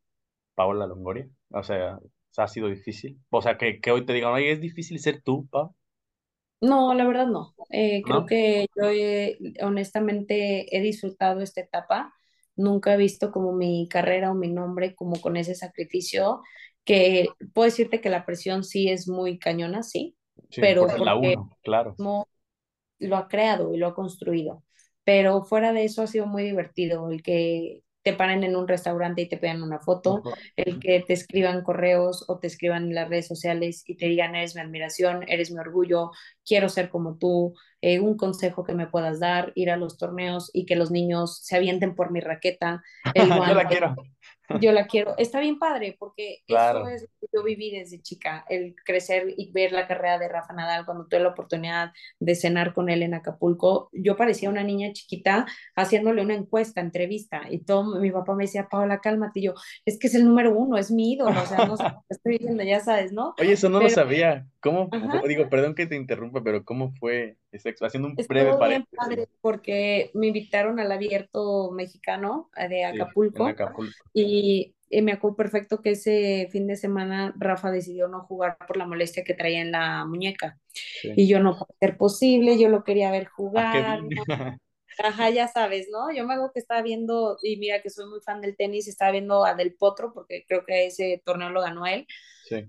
Paola 0.57 0.89
Longoria? 0.89 1.29
O 1.53 1.65
sea, 1.65 2.01
ha 2.39 2.49
sido 2.49 2.69
difícil. 2.71 3.21
O 3.31 3.43
sea, 3.43 3.59
que, 3.59 3.81
que 3.83 3.93
hoy 3.93 4.07
te 4.07 4.15
digan, 4.15 4.33
oye, 4.35 4.53
es 4.53 4.63
difícil 4.63 5.01
ser 5.01 5.23
tú, 5.23 5.49
Pau. 5.51 5.77
No, 6.61 6.95
la 6.95 7.07
verdad 7.07 7.27
no. 7.27 7.55
Eh, 7.71 8.05
creo 8.07 8.25
¿No? 8.25 8.27
que 8.27 8.67
yo 8.75 8.89
he, 8.91 9.39
honestamente 9.63 10.75
he 10.77 10.81
disfrutado 10.81 11.41
esta 11.43 11.61
etapa. 11.61 12.15
Nunca 12.57 12.95
he 12.95 12.97
visto 12.97 13.31
como 13.31 13.53
mi 13.53 13.89
carrera 13.89 14.31
o 14.31 14.35
mi 14.35 14.51
nombre 14.51 14.95
como 14.95 15.21
con 15.21 15.37
ese 15.37 15.55
sacrificio, 15.55 16.41
que 16.85 17.29
puedo 17.53 17.67
decirte 17.67 18.01
que 18.01 18.09
la 18.11 18.25
presión 18.25 18.65
sí 18.65 18.89
es 18.89 19.07
muy 19.09 19.39
cañona, 19.39 19.83
sí, 19.83 20.17
Sí, 20.51 20.63
pero 20.63 20.87
por 20.87 21.01
la 21.01 21.15
porque 21.17 21.17
uno, 21.17 21.57
claro. 21.63 22.01
lo 22.99 23.17
ha 23.17 23.29
creado 23.29 23.75
y 23.75 23.79
lo 23.79 23.89
ha 23.89 23.95
construido. 23.95 24.63
Pero 25.05 25.45
fuera 25.45 25.73
de 25.73 25.85
eso 25.85 26.03
ha 26.03 26.07
sido 26.07 26.27
muy 26.27 26.43
divertido 26.45 27.11
el 27.11 27.23
que 27.23 27.83
te 28.07 28.13
paren 28.13 28.45
en 28.45 28.55
un 28.55 28.69
restaurante 28.69 29.23
y 29.23 29.29
te 29.29 29.37
pidan 29.37 29.65
una 29.65 29.81
foto, 29.81 30.23
el 30.55 30.79
que 30.79 31.01
te 31.05 31.13
escriban 31.13 31.65
correos 31.65 32.25
o 32.29 32.39
te 32.39 32.47
escriban 32.47 32.85
en 32.85 32.95
las 32.95 33.09
redes 33.09 33.27
sociales 33.27 33.83
y 33.85 33.97
te 33.97 34.07
digan, 34.07 34.37
eres 34.37 34.55
mi 34.55 34.61
admiración, 34.61 35.25
eres 35.27 35.51
mi 35.51 35.59
orgullo, 35.59 36.13
quiero 36.45 36.69
ser 36.69 36.89
como 36.89 37.19
tú, 37.19 37.57
eh, 37.81 37.99
un 37.99 38.17
consejo 38.17 38.63
que 38.63 38.75
me 38.75 38.87
puedas 38.87 39.19
dar, 39.19 39.51
ir 39.57 39.73
a 39.73 39.77
los 39.77 39.99
torneos 39.99 40.53
y 40.53 40.67
que 40.67 40.77
los 40.77 40.93
niños 40.93 41.41
se 41.43 41.57
avienten 41.57 41.97
por 41.97 42.13
mi 42.13 42.21
raqueta. 42.21 42.81
Yo 43.17 43.27
la 43.27 43.67
quiero. 43.69 43.97
Yo 44.61 44.73
la 44.73 44.87
quiero. 44.87 45.15
Está 45.19 45.41
bien 45.41 45.59
padre, 45.59 45.97
porque 45.99 46.43
eso 46.47 46.89
es 46.89 47.03
lo 47.03 47.09
que 47.21 47.27
yo 47.33 47.43
viví 47.43 47.71
desde 47.71 48.01
chica, 48.01 48.45
el 48.49 48.75
crecer 48.85 49.35
y 49.37 49.51
ver 49.53 49.73
la 49.73 49.87
carrera 49.87 50.19
de 50.19 50.29
Rafa 50.29 50.53
Nadal 50.53 50.85
cuando 50.85 51.07
tuve 51.07 51.21
la 51.21 51.29
oportunidad 51.29 51.93
de 52.21 52.35
cenar 52.35 52.75
con 52.75 52.89
él 52.89 53.03
en 53.03 53.15
Acapulco. 53.15 53.91
Yo 53.93 54.17
parecía 54.17 54.51
una 54.51 54.63
niña 54.63 54.93
chiquita 54.93 55.47
haciéndole 55.75 56.23
una 56.23 56.35
encuesta, 56.35 56.81
entrevista, 56.81 57.43
y 57.51 57.59
todo 57.59 58.01
mi 58.01 58.11
papá 58.11 58.35
me 58.35 58.45
decía, 58.45 58.69
Paola, 58.69 59.01
cálmate, 59.01 59.41
y 59.41 59.45
yo, 59.45 59.55
es 59.85 59.99
que 59.99 60.07
es 60.07 60.15
el 60.15 60.25
número 60.25 60.57
uno, 60.57 60.77
es 60.77 60.91
mi 60.91 61.13
ídolo, 61.13 61.41
o 61.41 61.47
sea, 61.47 61.67
no 61.67 61.77
sé, 61.77 61.85
estoy 62.09 62.39
diciendo, 62.39 62.63
ya 62.63 62.81
sabes, 62.81 63.13
¿no? 63.13 63.35
Oye, 63.39 63.53
eso 63.53 63.69
no 63.69 63.81
lo 63.81 63.89
sabía. 63.89 64.47
¿Cómo? 64.61 64.91
Digo, 65.29 65.49
perdón 65.49 65.75
que 65.75 65.87
te 65.87 65.95
interrumpa, 65.97 66.43
pero 66.43 66.65
¿cómo 66.65 66.93
fue 66.99 67.37
Haciendo 67.81 68.09
un 68.09 68.15
breve 68.15 68.57
paréntesis. 68.57 69.29
porque 69.41 70.11
me 70.15 70.29
invitaron 70.29 70.79
al 70.81 70.91
abierto 70.93 71.71
mexicano 71.73 72.51
eh, 72.57 72.69
de 72.69 72.85
Acapulco, 72.85 73.49
Y, 74.13 74.73
me 75.03 75.13
acuerdo 75.13 75.37
perfecto 75.37 75.83
que 75.83 75.91
ese 75.91 76.49
fin 76.53 76.69
de 76.69 76.77
semana 76.77 77.35
Rafa 77.39 77.73
decidió 77.73 78.07
no 78.07 78.21
jugar 78.21 78.57
por 78.69 78.77
la 78.77 78.87
molestia 78.87 79.25
que 79.25 79.35
traía 79.35 79.61
en 79.61 79.73
la 79.73 80.05
muñeca. 80.05 80.61
Y 81.03 81.27
yo 81.27 81.41
no 81.41 81.59
puede 81.59 81.75
ser 81.81 81.97
posible, 81.97 82.57
yo 82.57 82.69
lo 82.69 82.85
quería 82.85 83.11
ver 83.11 83.27
jugar. 83.27 84.01
Ajá, 84.99 85.31
ya 85.31 85.49
sabes, 85.49 85.89
¿no? 85.91 86.13
Yo 86.13 86.27
me 86.27 86.35
hago 86.35 86.53
que 86.53 86.61
estaba 86.61 86.83
viendo, 86.83 87.39
y 87.43 87.57
mira 87.57 87.83
que 87.83 87.91
soy 87.91 88.09
muy 88.09 88.21
fan 88.21 88.41
del 88.41 88.57
tenis, 88.57 88.89
estaba 88.89 89.13
viendo 89.13 89.45
a 89.45 89.55
Del 89.55 89.75
Potro, 89.75 90.13
porque 90.15 90.45
creo 90.49 90.65
que 90.65 90.87
ese 90.87 91.23
torneo 91.25 91.51
lo 91.51 91.61
ganó 91.61 91.87
él. 91.87 92.07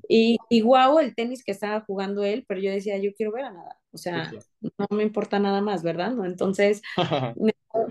Y, 0.08 0.38
y 0.50 0.62
guau, 0.62 1.00
el 1.00 1.16
tenis 1.16 1.44
que 1.44 1.52
estaba 1.52 1.82
jugando 1.82 2.24
él, 2.24 2.46
pero 2.48 2.60
yo 2.60 2.72
decía, 2.72 2.98
yo 2.98 3.14
quiero 3.14 3.32
ver 3.32 3.46
a 3.46 3.52
nada. 3.52 3.78
O 3.92 3.98
sea, 3.98 4.32
no 4.62 4.88
me 4.92 5.04
importa 5.04 5.40
nada 5.40 5.62
más, 5.62 5.82
¿verdad? 5.82 6.12
¿No? 6.12 6.26
Entonces, 6.26 6.82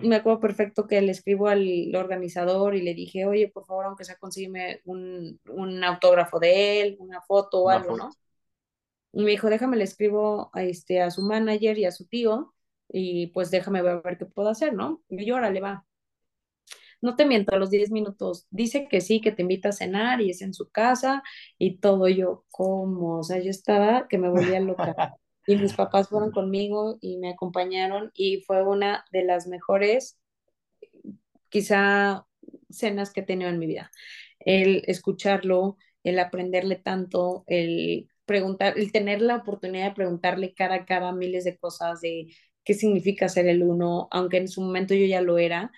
me, 0.03 0.17
acuerdo 0.17 0.41
perfecto 0.41 0.87
que 0.87 1.01
le 1.01 1.13
escribo 1.13 1.49
al 1.49 1.95
organizador 1.95 2.75
y 2.75 2.83
le 2.83 2.95
dije, 2.95 3.27
oye, 3.27 3.49
por 3.49 3.67
favor, 3.67 3.87
aunque 3.87 4.05
sea, 4.05 4.17
consígueme 4.17 4.83
un, 4.85 5.41
un 5.49 5.85
autógrafo 5.85 6.39
de 6.39 6.81
él, 6.81 6.97
una 7.01 7.21
foto 7.23 7.63
o 7.63 7.71
algo, 7.71 7.97
¿no? 7.97 8.11
Y 9.13 9.25
me 9.25 9.31
dijo, 9.31 9.49
déjame, 9.49 9.77
le 9.77 9.85
escribo 9.85 10.51
a, 10.53 10.63
este, 10.63 11.01
a 11.01 11.11
su 11.11 11.23
manager 11.23 11.79
y 11.79 11.87
a 11.87 11.93
su 11.93 12.07
tío 12.07 12.55
y 12.89 13.29
pues 13.29 13.51
déjame 13.51 13.83
ver, 13.83 14.03
ver 14.03 14.19
qué 14.19 14.27
puedo 14.27 14.49
hacer, 14.49 14.75
¿no? 14.75 15.03
Y 15.09 15.25
yo, 15.25 15.41
le 15.41 15.61
va. 15.61 15.87
No 17.01 17.17
te 17.17 17.27
miento, 17.27 17.55
a 17.55 17.59
los 17.59 17.71
10 17.71 17.91
minutos 17.91 18.47
dice 18.51 18.89
que 18.89 19.01
sí, 19.01 19.21
que 19.21 19.33
te 19.33 19.43
invita 19.43 19.71
a 19.71 19.73
cenar 19.73 20.21
y 20.21 20.31
es 20.31 20.43
en 20.43 20.55
su 20.55 20.71
casa 20.71 21.23
y 21.59 21.79
todo. 21.79 22.09
Yo, 22.09 22.45
¿cómo? 22.51 23.19
O 23.21 23.23
sea, 23.23 23.39
yo 23.39 23.51
estaba 23.51 24.09
que 24.09 24.19
me 24.19 24.29
volvía 24.29 24.61
loca. 24.61 24.95
Y 25.47 25.57
mis 25.57 25.75
papás 25.75 26.09
fueron 26.09 26.33
conmigo 26.33 26.99
y 27.01 27.19
me 27.19 27.31
acompañaron 27.31 28.11
y 28.15 28.43
fue 28.43 28.63
una 28.65 29.05
de 29.13 29.25
las 29.25 29.47
mejores, 29.47 30.19
quizá, 31.49 32.27
cenas 32.71 33.13
que 33.13 33.21
he 33.21 33.25
tenido 33.25 33.51
en 33.51 33.59
mi 33.59 33.67
vida. 33.67 33.91
El 34.41 34.83
escucharlo, 34.87 35.77
el 36.05 36.19
aprenderle 36.19 36.77
tanto, 36.77 37.45
el 37.47 38.09
preguntar, 38.25 38.75
el 38.77 38.93
tener 38.93 39.23
la 39.23 39.37
oportunidad 39.37 39.89
de 39.89 39.95
preguntarle 39.95 40.55
cara 40.55 40.77
a 40.77 40.85
cara 40.85 41.13
miles 41.13 41.45
de 41.45 41.57
cosas 41.57 42.01
de 42.01 42.29
qué 42.65 42.75
significa 42.75 43.29
ser 43.29 43.47
el 43.47 43.63
uno, 43.63 44.09
aunque 44.11 44.39
en 44.39 44.49
su 44.49 44.61
momento 44.61 44.95
yo 44.95 45.07
ya 45.07 45.21
lo 45.21 45.39
era, 45.39 45.71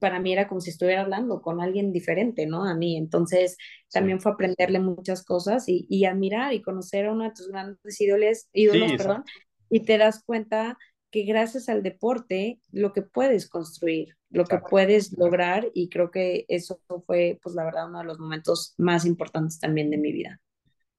para 0.00 0.20
mí 0.20 0.32
era 0.32 0.48
como 0.48 0.60
si 0.60 0.70
estuviera 0.70 1.02
hablando 1.02 1.42
con 1.42 1.60
alguien 1.60 1.92
diferente, 1.92 2.46
¿no? 2.46 2.64
A 2.64 2.74
mí. 2.74 2.96
Entonces, 2.96 3.56
también 3.90 4.20
fue 4.20 4.32
aprenderle 4.32 4.80
muchas 4.80 5.24
cosas 5.24 5.64
y, 5.66 6.04
admirar 6.04 6.52
y 6.52 6.62
conocer 6.62 7.06
a 7.06 7.12
uno 7.12 7.24
de 7.24 7.30
tus 7.30 7.48
grandes 7.48 8.00
ídolos, 8.00 8.48
ídolos 8.52 8.92
perdón, 8.92 9.24
y 9.68 9.80
te 9.80 9.98
das 9.98 10.22
cuenta 10.24 10.76
que 11.10 11.24
gracias 11.24 11.68
al 11.68 11.82
deporte, 11.82 12.58
lo 12.72 12.92
que 12.92 13.02
puedes 13.02 13.48
construir, 13.48 14.16
lo 14.30 14.44
que 14.44 14.58
puedes 14.58 15.12
lograr, 15.18 15.70
y 15.74 15.90
creo 15.90 16.10
que 16.10 16.46
eso 16.48 16.80
fue, 17.06 17.38
pues 17.42 17.54
la 17.54 17.64
verdad, 17.64 17.88
uno 17.88 17.98
de 17.98 18.06
los 18.06 18.18
momentos 18.18 18.74
más 18.78 19.04
importantes 19.04 19.60
también 19.60 19.90
de 19.90 19.98
mi 19.98 20.10
vida. 20.10 20.40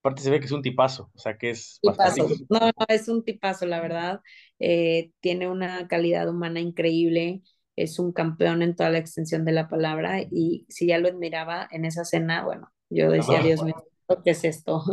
Aparte 0.03 0.21
se 0.21 0.29
ve 0.29 0.39
que 0.39 0.45
es 0.45 0.51
un 0.51 0.61
tipazo, 0.61 1.09
o 1.15 1.19
sea 1.19 1.37
que 1.37 1.49
es 1.51 1.79
tipazo. 1.81 2.27
No, 2.49 2.59
no, 2.59 2.85
es 2.89 3.07
un 3.07 3.23
tipazo, 3.23 3.65
la 3.65 3.81
verdad. 3.81 4.19
Eh, 4.59 5.11
tiene 5.21 5.47
una 5.47 5.87
calidad 5.87 6.29
humana 6.29 6.59
increíble, 6.59 7.41
es 7.75 7.99
un 7.99 8.11
campeón 8.11 8.61
en 8.61 8.75
toda 8.75 8.89
la 8.89 8.99
extensión 8.99 9.45
de 9.45 9.51
la 9.51 9.67
palabra 9.67 10.21
y 10.21 10.65
si 10.69 10.87
ya 10.87 10.97
lo 10.99 11.07
admiraba 11.07 11.67
en 11.71 11.85
esa 11.85 12.05
cena, 12.05 12.43
bueno, 12.43 12.71
yo 12.89 13.09
decía, 13.09 13.41
Dios 13.41 13.63
mío, 13.63 13.75
¿qué 14.23 14.31
es 14.31 14.43
esto? 14.43 14.83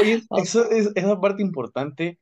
Oye, 0.00 0.22
eso 0.42 0.70
es 0.70 0.90
esa 0.94 1.20
parte 1.20 1.42
importante. 1.42 2.18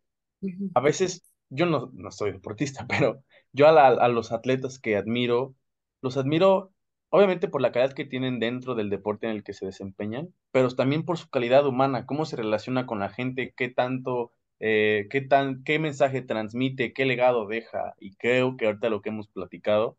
A 0.75 0.81
veces, 0.81 1.23
yo 1.49 1.67
no, 1.67 1.91
no 1.95 2.11
soy 2.11 2.33
deportista, 2.33 2.87
pero 2.89 3.23
yo 3.53 3.69
a, 3.69 3.89
a 3.89 4.09
los 4.09 4.33
atletas 4.33 4.79
que 4.79 4.97
admiro, 4.97 5.55
los 6.03 6.17
admiro 6.17 6.73
obviamente 7.11 7.49
por 7.49 7.61
la 7.61 7.73
calidad 7.73 7.95
que 7.95 8.05
tienen 8.05 8.39
dentro 8.39 8.75
del 8.75 8.89
deporte 8.89 9.27
en 9.27 9.33
el 9.33 9.45
que 9.45 9.53
se 9.53 9.67
desempeñan, 9.67 10.33
pero 10.53 10.71
también 10.71 11.05
por 11.05 11.19
su 11.19 11.29
calidad 11.29 11.67
humana, 11.67 12.07
cómo 12.07 12.25
se 12.25 12.37
relaciona 12.37 12.87
con 12.87 13.01
la 13.01 13.11
gente, 13.11 13.53
qué 13.57 13.69
tanto, 13.69 14.33
eh, 14.61 15.09
qué 15.11 15.21
tan, 15.23 15.65
qué 15.65 15.79
mensaje 15.79 16.23
transmite, 16.23 16.93
qué 16.93 17.05
legado 17.07 17.47
deja, 17.47 17.95
y 17.99 18.15
creo 18.17 18.57
que 18.57 18.67
ahorita 18.67 18.91
lo 18.91 19.03
que 19.03 19.11
hemos 19.11 19.29
platicado, 19.29 19.99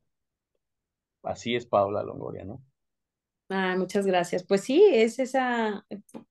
así 1.24 1.56
es 1.56 1.66
Paula 1.66 2.04
Longoria, 2.04 2.46
¿no? 2.46 2.62
Ah, 3.50 3.76
muchas 3.78 4.06
gracias. 4.06 4.46
Pues 4.46 4.62
sí, 4.62 4.82
es 4.94 5.20
esa, 5.20 5.86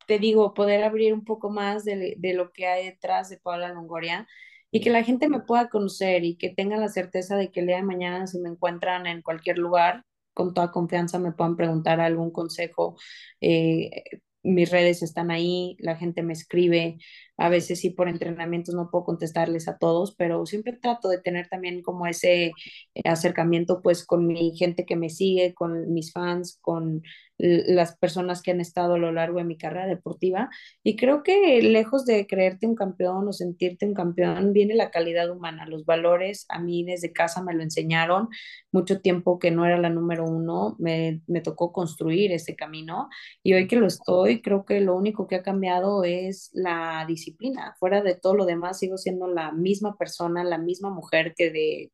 te 0.06 0.18
digo, 0.18 0.54
poder 0.54 0.82
abrir 0.84 1.12
un 1.12 1.24
poco 1.24 1.50
más 1.50 1.84
de, 1.84 2.14
de 2.16 2.32
lo 2.34 2.50
que 2.52 2.66
hay 2.66 2.86
detrás 2.86 3.28
de 3.28 3.36
Paula 3.38 3.68
Longoria 3.74 4.26
y 4.70 4.80
que 4.80 4.90
la 4.90 5.02
gente 5.04 5.28
me 5.28 5.40
pueda 5.40 5.68
conocer 5.68 6.24
y 6.24 6.36
que 6.36 6.48
tenga 6.50 6.78
la 6.78 6.88
certeza 6.88 7.36
de 7.36 7.50
que 7.50 7.60
el 7.60 7.66
día 7.66 7.76
de 7.76 7.82
mañana 7.82 8.26
si 8.26 8.38
me 8.40 8.48
encuentran 8.48 9.06
en 9.06 9.20
cualquier 9.22 9.58
lugar, 9.58 10.04
con 10.32 10.54
toda 10.54 10.70
confianza 10.72 11.18
me 11.18 11.32
puedan 11.32 11.56
preguntar 11.56 12.00
algún 12.00 12.30
consejo. 12.30 12.96
Eh, 13.42 14.04
mis 14.42 14.70
redes 14.70 15.02
están 15.02 15.30
ahí, 15.30 15.76
la 15.80 15.96
gente 15.96 16.22
me 16.22 16.32
escribe, 16.32 16.98
a 17.40 17.48
veces 17.48 17.80
sí 17.80 17.90
por 17.90 18.08
entrenamientos 18.08 18.74
no 18.74 18.90
puedo 18.90 19.04
contestarles 19.04 19.66
a 19.66 19.78
todos, 19.78 20.14
pero 20.14 20.44
siempre 20.44 20.74
trato 20.74 21.08
de 21.08 21.20
tener 21.20 21.48
también 21.48 21.80
como 21.82 22.06
ese 22.06 22.52
eh, 22.94 23.08
acercamiento 23.08 23.80
pues 23.82 24.04
con 24.04 24.26
mi 24.26 24.54
gente 24.56 24.84
que 24.84 24.96
me 24.96 25.08
sigue, 25.08 25.54
con 25.54 25.92
mis 25.92 26.12
fans, 26.12 26.58
con 26.60 27.02
las 27.40 27.96
personas 27.96 28.42
que 28.42 28.50
han 28.50 28.60
estado 28.60 28.94
a 28.94 28.98
lo 28.98 29.12
largo 29.12 29.38
de 29.38 29.44
mi 29.44 29.56
carrera 29.56 29.86
deportiva. 29.86 30.50
Y 30.82 30.96
creo 30.96 31.22
que 31.22 31.62
lejos 31.62 32.04
de 32.04 32.26
creerte 32.26 32.66
un 32.66 32.74
campeón 32.74 33.28
o 33.28 33.32
sentirte 33.32 33.86
un 33.86 33.94
campeón, 33.94 34.52
viene 34.52 34.74
la 34.74 34.90
calidad 34.90 35.30
humana, 35.30 35.66
los 35.66 35.84
valores. 35.84 36.46
A 36.48 36.60
mí 36.60 36.84
desde 36.84 37.12
casa 37.12 37.42
me 37.42 37.54
lo 37.54 37.62
enseñaron. 37.62 38.28
Mucho 38.72 39.00
tiempo 39.00 39.38
que 39.38 39.50
no 39.50 39.64
era 39.64 39.78
la 39.78 39.90
número 39.90 40.24
uno, 40.24 40.76
me, 40.78 41.22
me 41.26 41.40
tocó 41.40 41.72
construir 41.72 42.32
ese 42.32 42.56
camino. 42.56 43.08
Y 43.42 43.54
hoy 43.54 43.66
que 43.66 43.76
lo 43.76 43.86
estoy, 43.86 44.42
creo 44.42 44.64
que 44.64 44.80
lo 44.80 44.96
único 44.96 45.26
que 45.26 45.36
ha 45.36 45.42
cambiado 45.42 46.04
es 46.04 46.50
la 46.52 47.04
disciplina. 47.06 47.29
Fuera 47.78 48.02
de 48.02 48.14
todo 48.14 48.34
lo 48.34 48.46
demás, 48.46 48.78
sigo 48.78 48.96
siendo 48.96 49.26
la 49.26 49.52
misma 49.52 49.96
persona, 49.96 50.44
la 50.44 50.58
misma 50.58 50.90
mujer 50.90 51.34
que 51.36 51.50
de 51.50 51.92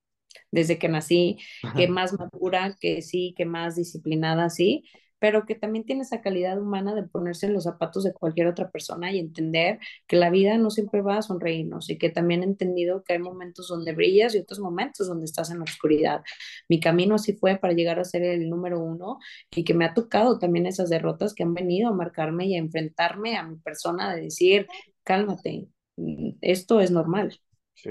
desde 0.51 0.79
que 0.79 0.89
nací, 0.89 1.39
que 1.77 1.89
más 1.89 2.13
madura, 2.13 2.77
que 2.81 3.03
sí, 3.03 3.35
que 3.37 3.45
más 3.45 3.77
disciplinada, 3.77 4.51
sí, 4.51 4.85
pero 5.19 5.47
que 5.47 5.55
también 5.55 5.85
tiene 5.85 6.03
esa 6.03 6.21
calidad 6.21 6.61
humana 6.61 6.95
de 6.95 7.03
ponerse 7.03 7.47
en 7.47 7.55
los 7.55 7.65
zapatos 7.65 8.05
de 8.05 8.13
cualquier 8.13 8.49
otra 8.49 8.71
persona 8.71 9.11
y 9.13 9.19
entender 9.19 9.79
que 10.07 10.17
la 10.17 10.31
vida 10.31 10.59
no 10.59 10.71
siempre 10.71 11.01
va 11.01 11.19
a 11.19 11.23
sonreírnos 11.23 11.89
y 11.91 11.99
que 11.99 12.11
también 12.11 12.43
he 12.43 12.47
entendido 12.47 13.03
que 13.03 13.15
hay 13.15 13.19
momentos 13.19 13.69
donde 13.69 13.95
brillas 13.95 14.35
y 14.35 14.39
otros 14.39 14.61
momentos 14.61 15.09
donde 15.09 15.25
estás 15.25 15.51
en 15.51 15.59
la 15.59 15.65
oscuridad. 15.65 16.23
Mi 16.69 16.81
camino 16.81 17.15
así 17.15 17.33
fue 17.33 17.57
para 17.57 17.73
llegar 17.73 17.99
a 17.99 18.05
ser 18.05 18.23
el 18.23 18.51
número 18.51 18.81
uno 18.81 19.19
y 19.51 19.65
que 19.65 19.75
me 19.75 19.87
ha 19.87 19.95
tocado 19.95 20.39
también 20.39 20.67
esas 20.67 20.91
derrotas 20.91 21.35
que 21.35 21.43
han 21.45 21.55
venido 21.55 21.89
a 21.89 21.95
marcarme 21.95 22.47
y 22.47 22.55
a 22.55 22.59
enfrentarme 22.59 23.37
a 23.37 23.43
mi 23.45 23.57
persona 23.57 24.15
de 24.15 24.23
decir, 24.23 24.67
cálmate, 25.07 25.69
mm, 25.97 26.31
esto 26.43 26.81
es 26.81 26.91
normal. 26.91 27.41
Sí. 27.75 27.91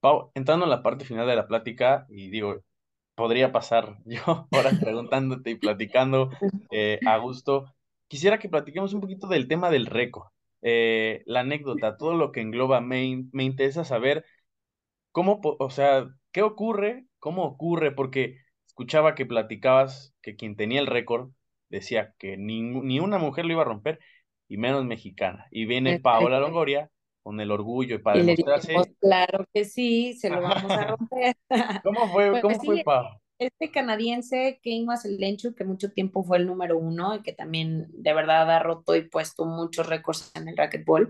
Pau, 0.00 0.30
entrando 0.34 0.66
en 0.66 0.70
la 0.70 0.82
parte 0.82 1.04
final 1.04 1.26
de 1.26 1.36
la 1.36 1.48
plática, 1.48 2.06
y 2.10 2.28
digo, 2.28 2.62
podría 3.14 3.52
pasar 3.52 3.96
yo 4.04 4.46
ahora 4.52 4.70
preguntándote 4.80 5.50
y 5.50 5.54
platicando 5.56 6.30
eh, 6.70 7.00
a 7.06 7.16
gusto. 7.18 7.64
Quisiera 8.08 8.38
que 8.38 8.50
platiquemos 8.50 8.92
un 8.92 9.00
poquito 9.00 9.26
del 9.26 9.48
tema 9.48 9.70
del 9.70 9.86
récord, 9.86 10.28
eh, 10.60 11.22
la 11.26 11.40
anécdota, 11.40 11.96
todo 11.96 12.14
lo 12.14 12.30
que 12.30 12.42
engloba. 12.42 12.80
Me, 12.80 13.24
me 13.32 13.44
interesa 13.44 13.84
saber 13.84 14.24
cómo, 15.12 15.40
o 15.42 15.70
sea, 15.70 16.08
qué 16.32 16.42
ocurre, 16.42 17.06
cómo 17.18 17.44
ocurre, 17.44 17.92
porque 17.92 18.36
escuchaba 18.66 19.14
que 19.14 19.26
platicabas 19.26 20.14
que 20.22 20.36
quien 20.36 20.56
tenía 20.56 20.80
el 20.80 20.86
récord 20.86 21.30
decía 21.70 22.14
que 22.18 22.36
ni, 22.36 22.62
ni, 22.62 23.00
una 23.00 23.18
mujer 23.18 23.46
lo 23.46 23.52
iba 23.54 23.62
a 23.62 23.64
romper, 23.66 23.98
y 24.52 24.58
menos 24.58 24.84
mexicana. 24.84 25.46
Y 25.50 25.64
viene 25.64 25.98
Paola 25.98 26.38
Longoria 26.38 26.90
con 27.22 27.40
el 27.40 27.50
orgullo 27.50 27.96
y 27.96 27.98
para 28.00 28.18
demostrarse. 28.18 28.74
claro 29.00 29.46
que 29.54 29.64
sí, 29.64 30.12
se 30.12 30.28
lo 30.28 30.42
vamos 30.42 30.70
a 30.70 30.88
romper. 30.88 31.36
¿Cómo 31.82 32.06
fue, 32.12 32.30
pues 32.32 32.42
cómo 32.42 32.60
fue, 32.60 32.84
este 33.38 33.70
canadiense, 33.70 34.60
King 34.62 34.84
Maselenchu, 34.84 35.54
que 35.54 35.64
mucho 35.64 35.90
tiempo 35.90 36.22
fue 36.22 36.36
el 36.36 36.46
número 36.46 36.76
uno 36.78 37.16
y 37.16 37.22
que 37.22 37.32
también 37.32 37.86
de 37.92 38.12
verdad 38.12 38.50
ha 38.50 38.58
roto 38.58 38.94
y 38.94 39.08
puesto 39.08 39.46
muchos 39.46 39.86
récords 39.86 40.30
en 40.34 40.48
el 40.48 40.56
racquetball. 40.56 41.08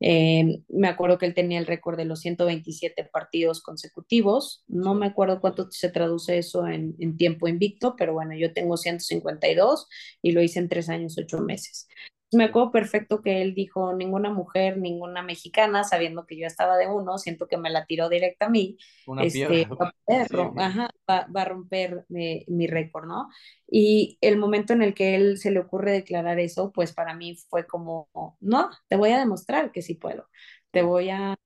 Eh, 0.00 0.60
me 0.68 0.88
acuerdo 0.88 1.16
que 1.16 1.24
él 1.24 1.34
tenía 1.34 1.58
el 1.58 1.66
récord 1.66 1.96
de 1.96 2.04
los 2.04 2.20
127 2.20 3.04
partidos 3.04 3.62
consecutivos. 3.62 4.62
No 4.68 4.94
me 4.94 5.06
acuerdo 5.06 5.40
cuánto 5.40 5.70
se 5.70 5.88
traduce 5.88 6.36
eso 6.36 6.66
en, 6.66 6.94
en 6.98 7.16
tiempo 7.16 7.48
invicto, 7.48 7.96
pero 7.96 8.12
bueno, 8.12 8.34
yo 8.36 8.52
tengo 8.52 8.76
152 8.76 9.88
y 10.20 10.32
lo 10.32 10.42
hice 10.42 10.58
en 10.58 10.68
tres 10.68 10.90
años, 10.90 11.16
ocho 11.18 11.38
meses 11.40 11.88
me 12.34 12.44
acuerdo 12.44 12.70
perfecto 12.70 13.22
que 13.22 13.42
él 13.42 13.54
dijo, 13.54 13.94
ninguna 13.94 14.30
mujer, 14.30 14.78
ninguna 14.78 15.22
mexicana, 15.22 15.84
sabiendo 15.84 16.26
que 16.26 16.36
yo 16.38 16.46
estaba 16.46 16.76
de 16.76 16.86
uno, 16.86 17.18
siento 17.18 17.46
que 17.48 17.56
me 17.56 17.70
la 17.70 17.86
tiró 17.86 18.08
directa 18.08 18.46
a 18.46 18.50
mí, 18.50 18.76
este, 19.20 19.66
va, 21.08 21.26
a 21.34 21.44
romper 21.44 22.04
mi, 22.08 22.66
récord, 22.66 23.06
¿no? 23.06 23.28
Y 23.66 24.18
el 24.20 24.38
momento 24.38 24.72
en 24.72 24.82
el 24.82 24.94
que 24.94 25.14
él 25.14 25.38
se 25.38 25.50
le 25.50 25.60
ocurre 25.60 25.92
declarar 25.92 26.38
eso, 26.38 26.72
pues 26.72 26.92
para 26.92 27.14
mí 27.14 27.36
fue 27.48 27.66
como, 27.66 28.08
no, 28.40 28.70
te 28.88 28.96
voy 28.96 29.10
a 29.10 29.18
demostrar 29.18 29.72
que 29.72 29.82
sí 29.82 29.94
puedo, 29.94 30.28
te 30.70 30.82
voy 30.82 31.10
a 31.10 31.36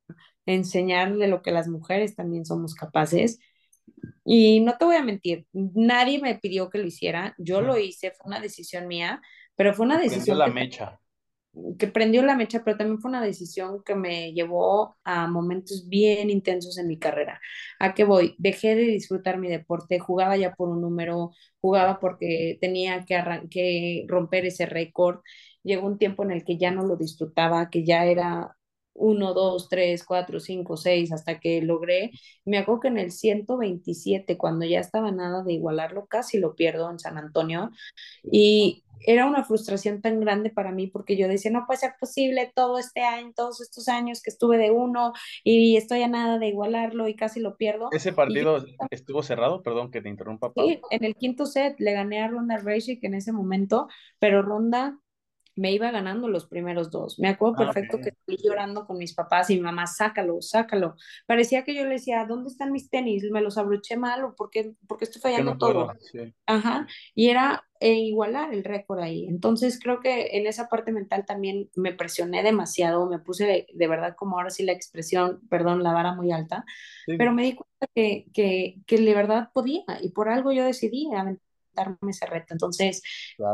enseñar 0.47 1.17
de 1.17 1.29
lo 1.29 1.43
que 1.43 1.53
las 1.53 1.69
mujeres 1.69 2.17
también 2.17 2.45
somos 2.45 2.75
capaces. 2.75 3.39
Y 4.25 4.61
no 4.61 4.77
te 4.77 4.85
voy 4.85 4.97
a 4.97 5.03
mentir, 5.03 5.47
nadie 5.53 6.21
me 6.21 6.39
pidió 6.39 6.69
que 6.71 6.79
lo 6.79 6.87
hiciera, 6.87 7.35
yo 7.39 7.63
lo 7.63 7.79
hice, 7.79 8.13
fue 8.13 8.27
una 8.27 8.41
decisión 8.41 8.87
mía, 8.87 9.23
pero 9.59 9.75
fue 9.75 9.87
una 9.87 9.99
decisión... 9.99 10.39
Prendió 10.39 10.47
la 10.47 10.53
mecha. 10.55 11.01
Que 11.77 11.89
prendió 11.89 12.23
la 12.23 12.37
mecha, 12.37 12.63
pero 12.65 12.77
también 12.77 13.01
fue 13.01 13.09
una 13.09 13.21
decisión 13.21 13.83
que 13.85 13.97
me 13.97 14.33
llevó 14.33 14.97
a 15.03 15.27
momentos 15.27 15.89
bien 15.89 16.31
intensos 16.31 16.79
en 16.79 16.87
mi 16.87 16.97
carrera. 16.97 17.41
¿A 17.81 17.93
qué 17.93 18.05
voy? 18.05 18.37
Dejé 18.39 18.77
de 18.77 18.83
disfrutar 18.83 19.39
mi 19.39 19.49
deporte, 19.49 19.99
jugaba 19.99 20.37
ya 20.37 20.55
por 20.55 20.69
un 20.69 20.81
número, 20.81 21.33
jugaba 21.61 21.99
porque 21.99 22.57
tenía 22.61 23.05
que, 23.05 23.21
que 23.51 24.05
romper 24.07 24.47
ese 24.47 24.65
récord. 24.65 25.23
Llegó 25.65 25.89
un 25.89 25.99
tiempo 25.99 26.23
en 26.23 26.31
el 26.31 26.45
que 26.45 26.57
ya 26.57 26.71
no 26.71 26.87
lo 26.87 26.95
disfrutaba, 26.97 27.69
que 27.69 27.85
ya 27.85 28.05
era 28.05 28.57
uno, 28.99 29.35
dos, 29.35 29.69
tres, 29.69 30.05
cuatro, 30.05 30.41
cinco, 30.41 30.77
seis, 30.77 31.13
hasta 31.13 31.41
que 31.41 31.63
logré. 31.63 32.11
Me 32.45 32.59
acuerdo 32.59 32.81
que 32.81 32.89
en 32.89 32.99
el 32.99 33.13
127, 33.13 34.37
cuando 34.37 34.67
ya 34.67 34.81
estaba 34.81 35.11
nada 35.11 35.43
de 35.43 35.55
igualarlo, 35.55 36.07
casi 36.07 36.39
lo 36.39 36.55
pierdo 36.55 36.91
en 36.91 36.99
San 36.99 37.19
Antonio. 37.19 37.71
Y 38.31 38.85
era 39.07 39.27
una 39.27 39.45
frustración 39.45 40.01
tan 40.01 40.21
grande 40.21 40.51
para 40.51 40.73
mí 40.73 40.87
porque 40.87 41.17
yo 41.17 41.29
decía, 41.29 41.51
no 41.51 41.65
puede 41.67 41.81
ser 41.81 41.95
posible 41.99 42.51
todo 42.55 42.79
este 42.79 43.03
año, 43.03 43.33
todos 43.35 43.61
estos 43.61 43.89
años 43.89 44.23
que 44.23 44.31
estuve 44.31 44.59
de 44.59 44.71
uno 44.71 45.13
y 45.45 45.77
estoy 45.77 46.03
a 46.03 46.09
nada 46.09 46.39
de 46.39 46.49
igualarlo 46.49 47.09
y 47.09 47.15
casi 47.15 47.41
lo 47.41 47.57
pierdo. 47.57 47.89
¿Ese 47.93 48.13
partido 48.13 48.65
estuvo 48.91 49.23
cerrado? 49.23 49.63
Perdón 49.63 49.91
que 49.91 50.01
te 50.01 50.09
interrumpa. 50.09 50.53
Sí, 50.57 50.81
en 50.91 51.05
el 51.05 51.15
quinto 51.15 51.47
set 51.47 51.79
le 51.79 51.93
gané 51.93 52.21
a 52.21 52.29
Ronda 52.29 52.59
Rousey 52.59 52.99
en 53.03 53.15
ese 53.15 53.33
momento, 53.33 53.89
pero 54.19 54.43
Ronda 54.43 54.99
me 55.59 55.73
iba 55.73 55.91
ganando 55.91 56.29
los 56.29 56.47
primeros 56.47 56.91
dos. 56.91 57.19
Me 57.19 57.29
acuerdo 57.29 57.57
ah, 57.59 57.65
perfecto 57.67 57.99
que 57.99 58.11
estoy 58.11 58.37
llorando 58.43 58.87
con 58.87 58.97
mis 58.97 59.13
papás 59.13 59.51
y 59.51 59.57
mi 59.57 59.63
mamá, 59.63 59.87
sácalo, 59.89 60.41
sácalo. 60.41 60.95
Parecía 61.27 61.65
que 61.65 61.75
yo 61.75 61.85
le 61.85 61.95
decía, 61.95 62.25
¿dónde 62.27 62.49
están 62.49 62.71
mis 62.71 62.89
tenis? 62.89 63.25
¿Me 63.33 63.41
los 63.41 63.59
abroché 63.59 63.97
mal 63.97 64.23
o 64.25 64.37
por 64.37 64.51
qué, 64.51 64.75
porque 64.87 65.05
estoy 65.05 65.21
fallando 65.21 65.59
todo? 65.59 65.93
Ajá, 66.47 66.87
y 67.15 67.29
era 67.29 67.65
e 67.81 67.95
igualar 67.95 68.55
el 68.55 68.63
récord 68.63 69.01
ahí. 69.01 69.27
Entonces 69.27 69.81
creo 69.83 70.01
que 70.01 70.37
en 70.39 70.47
esa 70.47 70.69
parte 70.69 70.93
mental 70.93 71.25
también 71.27 71.71
me 71.75 71.93
presioné 71.93 72.43
demasiado, 72.43 73.09
me 73.09 73.19
puse 73.19 73.67
de, 73.73 73.89
verdad 73.89 74.15
como 74.17 74.37
ahora 74.37 74.51
sí 74.51 74.65
la 74.65 74.73
expresión, 74.73 75.41
perdón, 75.49 75.83
la 75.83 75.93
vara 75.93 76.15
muy 76.15 76.31
alta, 76.33 76.65
pero 77.07 77.33
me 77.33 77.43
di 77.43 77.55
cuenta 77.55 77.87
que, 77.95 78.27
que, 78.33 78.77
que 78.87 78.99
de 78.99 79.15
verdad 79.15 79.51
podía 79.53 79.85
y 80.03 80.11
por 80.11 80.29
algo 80.29 80.53
yo 80.53 80.65
decidí 80.65 81.09
aventarme 81.79 82.11
ese 82.11 82.27
reto. 82.27 82.55
Entonces, 82.55 83.03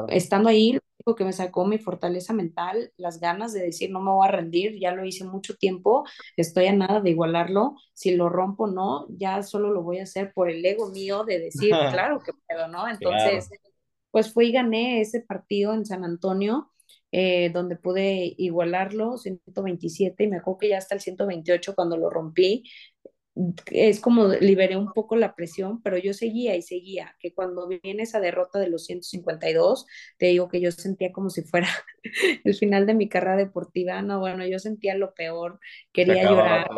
estando 0.08 0.48
ahí, 0.48 0.78
que 1.14 1.24
me 1.24 1.34
sacó 1.34 1.66
mi 1.66 1.76
fortaleza 1.76 2.32
mental, 2.32 2.90
las 2.96 3.20
ganas 3.20 3.52
de 3.52 3.60
decir 3.60 3.90
no 3.90 4.00
me 4.00 4.10
voy 4.10 4.26
a 4.26 4.30
rendir, 4.30 4.80
ya 4.80 4.92
lo 4.92 5.04
hice 5.04 5.24
mucho 5.24 5.54
tiempo, 5.56 6.04
estoy 6.36 6.66
a 6.66 6.72
nada 6.72 7.00
de 7.00 7.10
igualarlo, 7.10 7.76
si 7.92 8.16
lo 8.16 8.30
rompo 8.30 8.66
no, 8.68 9.06
ya 9.10 9.42
solo 9.42 9.70
lo 9.70 9.82
voy 9.82 9.98
a 9.98 10.04
hacer 10.04 10.32
por 10.32 10.48
el 10.48 10.64
ego 10.64 10.88
mío 10.88 11.24
de 11.24 11.40
decir, 11.40 11.70
claro 12.08 12.20
que 12.20 12.32
puedo, 12.46 12.68
¿no? 12.68 12.88
Entonces, 12.88 13.50
pues 14.10 14.32
fui 14.32 14.46
y 14.46 14.52
gané 14.52 15.02
ese 15.02 15.20
partido 15.20 15.74
en 15.74 15.84
San 15.84 16.04
Antonio. 16.04 16.70
Eh, 17.16 17.50
donde 17.50 17.76
pude 17.76 18.34
igualarlo, 18.38 19.18
127, 19.18 20.24
y 20.24 20.26
me 20.26 20.38
acuerdo 20.38 20.58
que 20.58 20.68
ya 20.70 20.78
hasta 20.78 20.96
el 20.96 21.00
128 21.00 21.72
cuando 21.76 21.96
lo 21.96 22.10
rompí, 22.10 22.64
es 23.72 24.00
como 24.00 24.28
liberé 24.28 24.76
un 24.76 24.92
poco 24.92 25.16
la 25.16 25.34
presión, 25.34 25.82
pero 25.82 25.98
yo 25.98 26.14
seguía 26.14 26.54
y 26.54 26.62
seguía, 26.62 27.16
que 27.18 27.34
cuando 27.34 27.66
viene 27.66 28.04
esa 28.04 28.20
derrota 28.20 28.60
de 28.60 28.68
los 28.68 28.84
152, 28.84 29.86
te 30.18 30.26
digo 30.26 30.48
que 30.48 30.60
yo 30.60 30.70
sentía 30.70 31.10
como 31.12 31.30
si 31.30 31.42
fuera 31.42 31.68
el 32.44 32.54
final 32.54 32.86
de 32.86 32.94
mi 32.94 33.08
carrera 33.08 33.36
deportiva, 33.36 34.02
no, 34.02 34.20
bueno, 34.20 34.46
yo 34.46 34.60
sentía 34.60 34.94
lo 34.94 35.14
peor, 35.14 35.58
quería 35.92 36.30
llorar, 36.30 36.70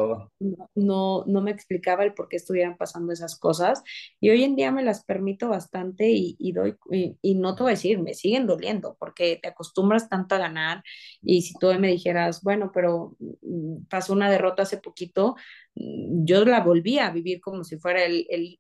no, 0.74 1.24
no, 1.26 1.40
me 1.42 1.50
explicaba 1.50 2.04
el 2.04 2.14
por 2.14 2.28
qué 2.28 2.36
estuvieran 2.36 2.78
pasando 2.78 3.12
esas 3.12 3.38
cosas, 3.38 3.82
y 4.18 4.30
hoy 4.30 4.42
en 4.42 4.56
día 4.56 4.72
me 4.72 4.82
las 4.82 5.04
permito 5.04 5.50
bastante 5.50 6.08
y, 6.08 6.36
y 6.38 6.52
doy, 6.52 6.76
y, 7.20 7.34
no 7.34 7.54
te 7.54 7.64
voy 7.64 7.72
a 7.72 7.74
decir, 7.74 7.98
me 7.98 8.14
siguen 8.14 8.46
doliendo, 8.46 8.96
porque 8.98 9.38
te 9.42 9.48
acostumbras 9.48 10.08
tanto 10.08 10.34
a 10.34 10.38
ganar, 10.38 10.82
y 11.20 11.42
si 11.42 11.52
tú 11.58 11.66
me 11.78 11.88
dijeras, 11.88 12.42
bueno, 12.42 12.70
pero 12.72 13.14
mm, 13.20 13.84
pasó 13.90 14.14
una 14.14 14.30
derrota 14.30 14.62
hace 14.62 14.78
poquito, 14.78 15.36
yo 15.76 16.45
la 16.46 16.60
volví 16.60 16.98
a 16.98 17.10
vivir 17.10 17.40
como 17.40 17.64
si 17.64 17.78
fuera 17.78 18.04
el, 18.04 18.26
el, 18.30 18.58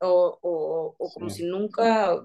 o, 0.00 0.38
o, 0.42 0.96
o 0.98 1.12
como 1.12 1.30
si 1.30 1.44
nunca 1.44 2.24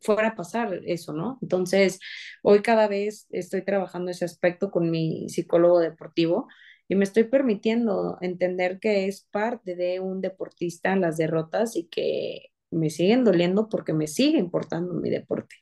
fuera 0.00 0.28
a 0.28 0.36
pasar 0.36 0.80
eso, 0.86 1.12
¿no? 1.12 1.38
Entonces, 1.42 2.00
hoy 2.42 2.62
cada 2.62 2.88
vez 2.88 3.26
estoy 3.30 3.62
trabajando 3.64 4.10
ese 4.10 4.24
aspecto 4.24 4.70
con 4.70 4.90
mi 4.90 5.28
psicólogo 5.28 5.80
deportivo 5.80 6.48
y 6.88 6.94
me 6.96 7.04
estoy 7.04 7.24
permitiendo 7.24 8.18
entender 8.20 8.80
que 8.80 9.06
es 9.06 9.26
parte 9.30 9.76
de 9.76 10.00
un 10.00 10.20
deportista 10.20 10.96
las 10.96 11.16
derrotas 11.16 11.76
y 11.76 11.88
que 11.88 12.48
me 12.70 12.90
siguen 12.90 13.24
doliendo 13.24 13.68
porque 13.68 13.92
me 13.92 14.06
sigue 14.06 14.38
importando 14.38 14.94
mi 14.94 15.10
deporte. 15.10 15.56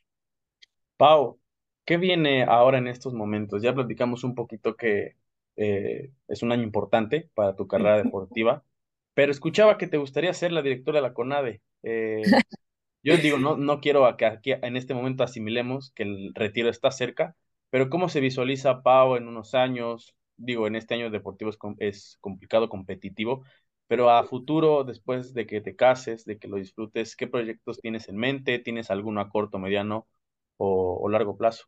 Pau, 0.97 1.41
¿qué 1.85 1.97
viene 1.97 2.45
ahora 2.45 2.79
en 2.79 2.87
estos 2.87 3.15
momentos? 3.15 3.63
Ya 3.63 3.75
platicamos 3.75 4.25
un 4.25 4.35
poquito 4.35 4.77
que 4.77 5.17
eh, 5.61 6.11
es 6.27 6.43
un 6.43 6.53
año 6.53 6.63
importante 6.63 7.29
para 7.35 7.55
tu 7.55 7.69
carrera 7.69 8.03
deportiva, 8.03 8.65
pero 9.13 9.31
escuchaba 9.31 9.77
que 9.77 9.87
te 9.87 9.99
gustaría 9.99 10.33
ser 10.33 10.53
la 10.53 10.63
directora 10.63 10.99
de 10.99 11.03
la 11.03 11.13
CONADE. 11.13 11.61
Eh, 11.83 12.23
yo 13.03 13.17
digo, 13.19 13.37
no, 13.37 13.59
no 13.59 13.81
quiero 13.81 14.17
que 14.17 14.25
aquí 14.25 14.53
en 14.53 14.77
este 14.79 14.95
momento 14.95 15.23
asimilemos 15.23 15.93
que 15.93 16.05
el 16.05 16.33
retiro 16.35 16.71
está 16.71 16.91
cerca, 16.91 17.37
pero 17.69 17.91
¿cómo 17.91 18.09
se 18.09 18.21
visualiza 18.21 18.83
Pau 18.83 19.17
en 19.17 19.29
unos 19.29 19.55
años? 19.55 20.15
Digo, 20.39 20.67
en 20.67 20.77
este 20.77 20.95
año 20.95 21.11
deportivo 21.11 21.51
es, 21.79 22.17
complicado, 22.21 22.71
competitivo, 22.71 23.45
pero 23.87 24.09
a 24.09 24.25
futuro, 24.25 24.85
después 24.85 25.35
de 25.35 25.47
que 25.47 25.61
te 25.61 25.77
cases, 25.77 26.25
de 26.25 26.39
que 26.39 26.49
lo 26.49 26.57
disfrutes, 26.57 27.17
¿qué 27.17 27.27
proyectos 27.27 27.81
tienes 27.83 28.09
en 28.09 28.17
mente? 28.17 28.59
¿Tienes 28.61 28.91
alguno 28.91 29.21
a 29.21 29.29
corto, 29.29 29.59
mediano 29.59 30.09
o 30.57 31.07
largo 31.11 31.37
plazo? 31.37 31.67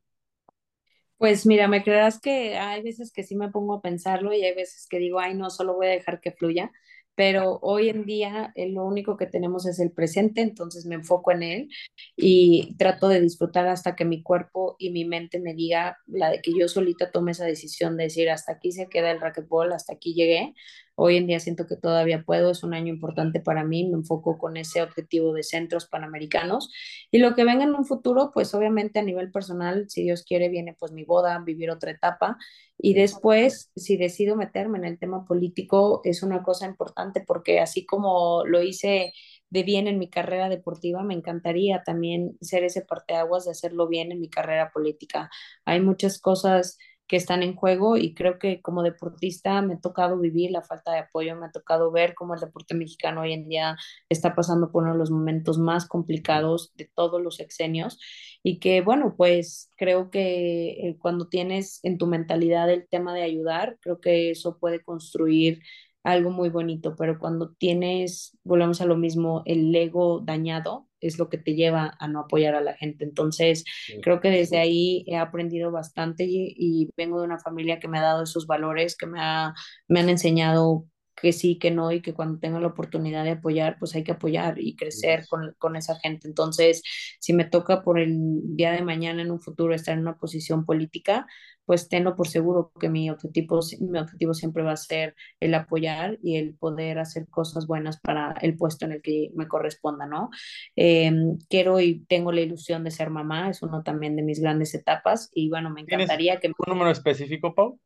Pues 1.22 1.46
mira, 1.46 1.68
me 1.68 1.84
creerás 1.84 2.18
que 2.20 2.56
hay 2.58 2.82
veces 2.82 3.12
que 3.12 3.22
sí 3.22 3.36
me 3.36 3.48
pongo 3.48 3.74
a 3.74 3.80
pensarlo 3.80 4.32
y 4.32 4.42
hay 4.44 4.56
veces 4.56 4.88
que 4.90 4.98
digo, 4.98 5.20
ay, 5.20 5.34
no, 5.36 5.50
solo 5.50 5.74
voy 5.76 5.86
a 5.86 5.90
dejar 5.90 6.20
que 6.20 6.32
fluya, 6.32 6.72
pero 7.14 7.60
hoy 7.62 7.90
en 7.90 8.04
día 8.04 8.50
eh, 8.56 8.68
lo 8.68 8.84
único 8.84 9.16
que 9.16 9.26
tenemos 9.26 9.64
es 9.66 9.78
el 9.78 9.92
presente, 9.92 10.40
entonces 10.40 10.84
me 10.84 10.96
enfoco 10.96 11.30
en 11.30 11.44
él 11.44 11.68
y 12.16 12.74
trato 12.76 13.06
de 13.06 13.20
disfrutar 13.20 13.68
hasta 13.68 13.94
que 13.94 14.04
mi 14.04 14.20
cuerpo 14.24 14.74
y 14.80 14.90
mi 14.90 15.04
mente 15.04 15.38
me 15.38 15.54
diga 15.54 15.96
la 16.08 16.30
de 16.30 16.42
que 16.42 16.52
yo 16.58 16.66
solita 16.66 17.12
tome 17.12 17.30
esa 17.32 17.44
decisión 17.44 17.96
de 17.96 18.04
decir, 18.04 18.28
hasta 18.28 18.52
aquí 18.54 18.72
se 18.72 18.88
queda 18.88 19.12
el 19.12 19.20
racquetball, 19.20 19.72
hasta 19.72 19.92
aquí 19.92 20.14
llegué, 20.14 20.54
Hoy 20.94 21.16
en 21.16 21.26
día 21.26 21.40
siento 21.40 21.66
que 21.66 21.76
todavía 21.76 22.22
puedo, 22.24 22.50
es 22.50 22.62
un 22.62 22.74
año 22.74 22.92
importante 22.92 23.40
para 23.40 23.64
mí, 23.64 23.88
me 23.88 23.96
enfoco 23.96 24.38
con 24.38 24.56
ese 24.56 24.82
objetivo 24.82 25.32
de 25.32 25.42
centros 25.42 25.86
panamericanos. 25.86 26.70
Y 27.10 27.18
lo 27.18 27.34
que 27.34 27.44
venga 27.44 27.64
en 27.64 27.74
un 27.74 27.84
futuro, 27.84 28.30
pues 28.32 28.54
obviamente 28.54 28.98
a 28.98 29.02
nivel 29.02 29.30
personal, 29.30 29.86
si 29.88 30.02
Dios 30.02 30.22
quiere, 30.22 30.48
viene 30.48 30.76
pues 30.78 30.92
mi 30.92 31.04
boda, 31.04 31.38
vivir 31.38 31.70
otra 31.70 31.90
etapa. 31.92 32.36
Y 32.78 32.94
después, 32.94 33.70
si 33.76 33.96
decido 33.96 34.36
meterme 34.36 34.78
en 34.78 34.84
el 34.84 34.98
tema 34.98 35.24
político, 35.24 36.00
es 36.04 36.22
una 36.22 36.42
cosa 36.42 36.66
importante 36.66 37.22
porque 37.26 37.60
así 37.60 37.86
como 37.86 38.44
lo 38.44 38.62
hice 38.62 39.12
de 39.50 39.62
bien 39.62 39.86
en 39.86 39.98
mi 39.98 40.08
carrera 40.08 40.48
deportiva, 40.48 41.02
me 41.02 41.14
encantaría 41.14 41.82
también 41.84 42.38
ser 42.40 42.64
ese 42.64 42.80
parteaguas 42.82 43.44
de 43.44 43.50
hacerlo 43.50 43.86
bien 43.86 44.10
en 44.10 44.18
mi 44.20 44.30
carrera 44.30 44.70
política. 44.72 45.30
Hay 45.66 45.80
muchas 45.80 46.18
cosas 46.18 46.78
que 47.12 47.18
están 47.18 47.42
en 47.42 47.54
juego 47.54 47.98
y 47.98 48.14
creo 48.14 48.38
que 48.38 48.62
como 48.62 48.82
deportista 48.82 49.60
me 49.60 49.74
ha 49.74 49.80
tocado 49.80 50.18
vivir 50.18 50.50
la 50.50 50.62
falta 50.62 50.92
de 50.92 51.00
apoyo, 51.00 51.36
me 51.36 51.44
ha 51.44 51.50
tocado 51.50 51.92
ver 51.92 52.14
cómo 52.14 52.32
el 52.32 52.40
deporte 52.40 52.74
mexicano 52.74 53.20
hoy 53.20 53.34
en 53.34 53.46
día 53.50 53.76
está 54.08 54.34
pasando 54.34 54.72
por 54.72 54.84
uno 54.84 54.94
de 54.94 54.98
los 54.98 55.10
momentos 55.10 55.58
más 55.58 55.86
complicados 55.86 56.72
de 56.74 56.90
todos 56.94 57.20
los 57.20 57.36
sexenios 57.36 58.00
y 58.42 58.60
que 58.60 58.80
bueno, 58.80 59.14
pues 59.14 59.68
creo 59.76 60.10
que 60.10 60.70
eh, 60.88 60.96
cuando 60.98 61.28
tienes 61.28 61.80
en 61.82 61.98
tu 61.98 62.06
mentalidad 62.06 62.70
el 62.70 62.88
tema 62.88 63.12
de 63.12 63.24
ayudar, 63.24 63.76
creo 63.82 64.00
que 64.00 64.30
eso 64.30 64.56
puede 64.58 64.82
construir 64.82 65.60
algo 66.04 66.30
muy 66.30 66.48
bonito, 66.48 66.96
pero 66.96 67.18
cuando 67.18 67.52
tienes, 67.52 68.38
volvemos 68.42 68.80
a 68.80 68.86
lo 68.86 68.96
mismo, 68.96 69.42
el 69.44 69.74
ego 69.74 70.20
dañado 70.20 70.88
es 71.02 71.18
lo 71.18 71.28
que 71.28 71.38
te 71.38 71.54
lleva 71.54 71.96
a 71.98 72.08
no 72.08 72.20
apoyar 72.20 72.54
a 72.54 72.60
la 72.60 72.74
gente. 72.74 73.04
Entonces, 73.04 73.64
creo 74.02 74.20
que 74.20 74.30
desde 74.30 74.58
ahí 74.58 75.04
he 75.06 75.16
aprendido 75.16 75.70
bastante 75.70 76.24
y, 76.24 76.54
y, 76.56 76.90
vengo 76.96 77.20
de 77.20 77.26
una 77.26 77.38
familia 77.38 77.80
que 77.80 77.88
me 77.88 77.98
ha 77.98 78.02
dado 78.02 78.22
esos 78.22 78.46
valores, 78.46 78.96
que 78.96 79.06
me, 79.06 79.20
ha, 79.20 79.54
me 79.88 80.00
han 80.00 80.08
enseñado 80.08 80.86
que 81.22 81.32
sí, 81.32 81.56
que 81.56 81.70
no, 81.70 81.92
y 81.92 82.02
que 82.02 82.14
cuando 82.14 82.40
tenga 82.40 82.58
la 82.58 82.66
oportunidad 82.66 83.22
de 83.22 83.30
apoyar, 83.30 83.78
pues 83.78 83.94
hay 83.94 84.02
que 84.02 84.12
apoyar 84.12 84.58
y 84.58 84.74
crecer 84.74 85.24
con, 85.30 85.54
con, 85.58 85.76
esa 85.76 85.94
gente. 86.00 86.26
Entonces, 86.26 86.82
si 87.20 87.32
me 87.32 87.44
toca 87.44 87.82
por 87.82 88.00
el 88.00 88.40
día 88.56 88.72
de 88.72 88.82
mañana 88.82 89.22
en 89.22 89.30
un 89.30 89.40
futuro 89.40 89.72
estar 89.72 89.94
en 89.94 90.00
una 90.00 90.16
posición 90.18 90.66
política, 90.66 91.26
pues 91.64 91.88
tenlo 91.88 92.16
por 92.16 92.26
seguro 92.26 92.72
que 92.80 92.88
mi 92.88 93.08
objetivo, 93.08 93.60
mi 93.80 94.00
objetivo 94.00 94.34
siempre 94.34 94.64
va 94.64 94.72
a 94.72 94.76
ser 94.76 95.14
el 95.38 95.54
apoyar 95.54 96.18
y 96.22 96.36
el 96.36 96.56
poder 96.56 96.98
hacer 96.98 97.28
cosas 97.28 97.68
buenas 97.68 98.00
para 98.00 98.32
el 98.42 98.56
puesto 98.56 98.84
en 98.84 98.92
el 98.92 99.02
que 99.02 99.30
me 99.36 99.46
corresponda, 99.46 100.06
¿no? 100.06 100.30
Eh, 100.74 101.12
quiero 101.48 101.78
y 101.78 102.04
tengo 102.08 102.32
la 102.32 102.40
ilusión 102.40 102.82
de 102.82 102.90
ser 102.90 103.10
mamá, 103.10 103.48
es 103.48 103.62
uno 103.62 103.84
también 103.84 104.16
de 104.16 104.22
mis 104.22 104.40
grandes 104.40 104.74
etapas 104.74 105.30
y 105.32 105.48
bueno, 105.50 105.70
me 105.70 105.82
encantaría 105.82 106.40
que... 106.40 106.48
¿Un 106.48 106.54
número 106.66 106.90
específico, 106.90 107.54
Pau? 107.54 107.78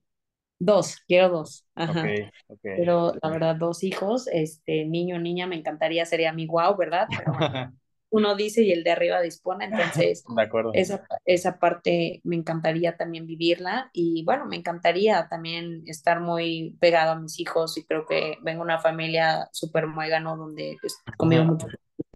Dos, 0.59 1.03
quiero 1.07 1.28
dos. 1.28 1.66
Ajá. 1.74 2.01
Okay, 2.01 2.31
okay, 2.49 2.73
Pero 2.78 3.12
la 3.23 3.31
verdad, 3.31 3.57
dos 3.57 3.85
hijos, 3.85 4.27
este, 4.33 4.87
niño, 4.87 5.19
niña, 5.19 5.47
me 5.47 5.57
encantaría, 5.57 6.07
sería 6.07 6.33
mi 6.33 6.47
wow, 6.47 6.77
¿verdad? 6.77 7.07
Pero 7.24 7.33
bueno, 7.39 7.73
uno 8.11 8.35
dice 8.37 8.62
y 8.62 8.73
el 8.73 8.85
de 8.85 8.93
arriba 8.93 9.20
dispone, 9.20 9.66
entonces 9.66 10.24
de 10.27 10.43
acuerdo. 10.43 10.70
Esa, 10.74 11.07
esa 11.24 11.59
parte 11.59 12.20
me 12.24 12.37
encantaría 12.37 12.97
también 12.97 13.27
vivirla 13.27 13.91
y 13.93 14.24
bueno, 14.24 14.47
me 14.47 14.57
encantaría 14.57 15.28
también 15.28 15.83
estar 15.87 16.20
muy 16.20 16.77
pegado 16.81 17.12
a 17.12 17.19
mis 17.19 17.39
hijos 17.41 17.77
y 17.77 17.85
creo 17.85 18.07
que 18.07 18.39
vengo 18.43 18.61
de 18.61 18.66
una 18.66 18.78
familia 18.78 19.49
súper 19.53 19.87
muégano 19.87 20.37
donde 20.37 20.77
pues, 20.81 20.97
conmigo 21.16 21.45
mucho 21.45 21.66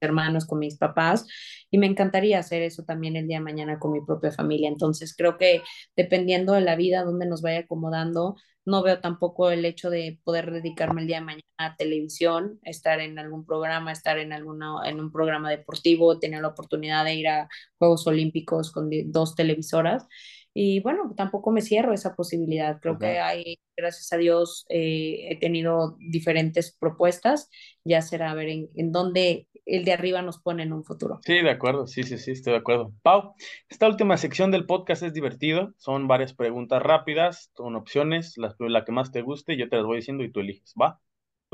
hermanos, 0.00 0.46
con 0.46 0.58
mis 0.58 0.76
papás, 0.76 1.26
y 1.70 1.78
me 1.78 1.86
encantaría 1.86 2.38
hacer 2.38 2.62
eso 2.62 2.84
también 2.84 3.16
el 3.16 3.28
día 3.28 3.38
de 3.38 3.44
mañana 3.44 3.78
con 3.78 3.92
mi 3.92 4.00
propia 4.00 4.32
familia. 4.32 4.68
Entonces, 4.68 5.14
creo 5.16 5.38
que 5.38 5.62
dependiendo 5.96 6.52
de 6.54 6.62
la 6.62 6.76
vida, 6.76 7.04
donde 7.04 7.26
nos 7.26 7.42
vaya 7.42 7.60
acomodando, 7.60 8.36
no 8.64 8.82
veo 8.82 9.00
tampoco 9.00 9.50
el 9.50 9.64
hecho 9.64 9.90
de 9.90 10.20
poder 10.24 10.50
dedicarme 10.50 11.00
el 11.02 11.06
día 11.06 11.18
de 11.18 11.24
mañana 11.24 11.42
a 11.58 11.76
televisión, 11.76 12.58
estar 12.62 13.00
en 13.00 13.18
algún 13.18 13.44
programa, 13.44 13.92
estar 13.92 14.18
en, 14.18 14.32
alguna, 14.32 14.76
en 14.84 15.00
un 15.00 15.10
programa 15.10 15.50
deportivo, 15.50 16.18
tener 16.18 16.42
la 16.42 16.48
oportunidad 16.48 17.04
de 17.04 17.14
ir 17.14 17.28
a 17.28 17.48
Juegos 17.78 18.06
Olímpicos 18.06 18.70
con 18.72 18.90
dos 19.06 19.34
televisoras. 19.34 20.06
Y 20.52 20.80
bueno, 20.80 21.14
tampoco 21.16 21.50
me 21.52 21.62
cierro 21.62 21.92
esa 21.92 22.14
posibilidad. 22.14 22.80
Creo 22.80 22.98
que 22.98 23.18
hay, 23.20 23.60
gracias 23.76 24.12
a 24.12 24.16
Dios, 24.16 24.66
eh, 24.68 25.28
he 25.30 25.38
tenido 25.38 25.96
diferentes 25.98 26.76
propuestas. 26.76 27.48
Ya 27.84 28.02
será 28.02 28.30
a 28.32 28.34
ver 28.34 28.48
en, 28.48 28.68
en 28.74 28.92
dónde 28.92 29.48
el 29.64 29.84
de 29.84 29.92
arriba 29.92 30.22
nos 30.22 30.38
pone 30.38 30.64
en 30.64 30.72
un 30.72 30.84
futuro. 30.84 31.20
Sí, 31.22 31.34
de 31.40 31.50
acuerdo, 31.50 31.86
sí, 31.86 32.02
sí, 32.02 32.18
sí, 32.18 32.32
estoy 32.32 32.54
de 32.54 32.58
acuerdo. 32.58 32.92
Pau, 33.02 33.34
esta 33.68 33.86
última 33.86 34.16
sección 34.16 34.50
del 34.50 34.66
podcast 34.66 35.02
es 35.02 35.12
divertido, 35.12 35.74
son 35.76 36.08
varias 36.08 36.34
preguntas 36.34 36.82
rápidas, 36.82 37.50
con 37.54 37.76
opciones, 37.76 38.36
la, 38.36 38.54
la 38.58 38.84
que 38.84 38.92
más 38.92 39.12
te 39.12 39.22
guste, 39.22 39.56
yo 39.56 39.68
te 39.68 39.76
las 39.76 39.84
voy 39.84 39.96
diciendo 39.98 40.24
y 40.24 40.32
tú 40.32 40.40
eliges, 40.40 40.74
¿va? 40.80 41.00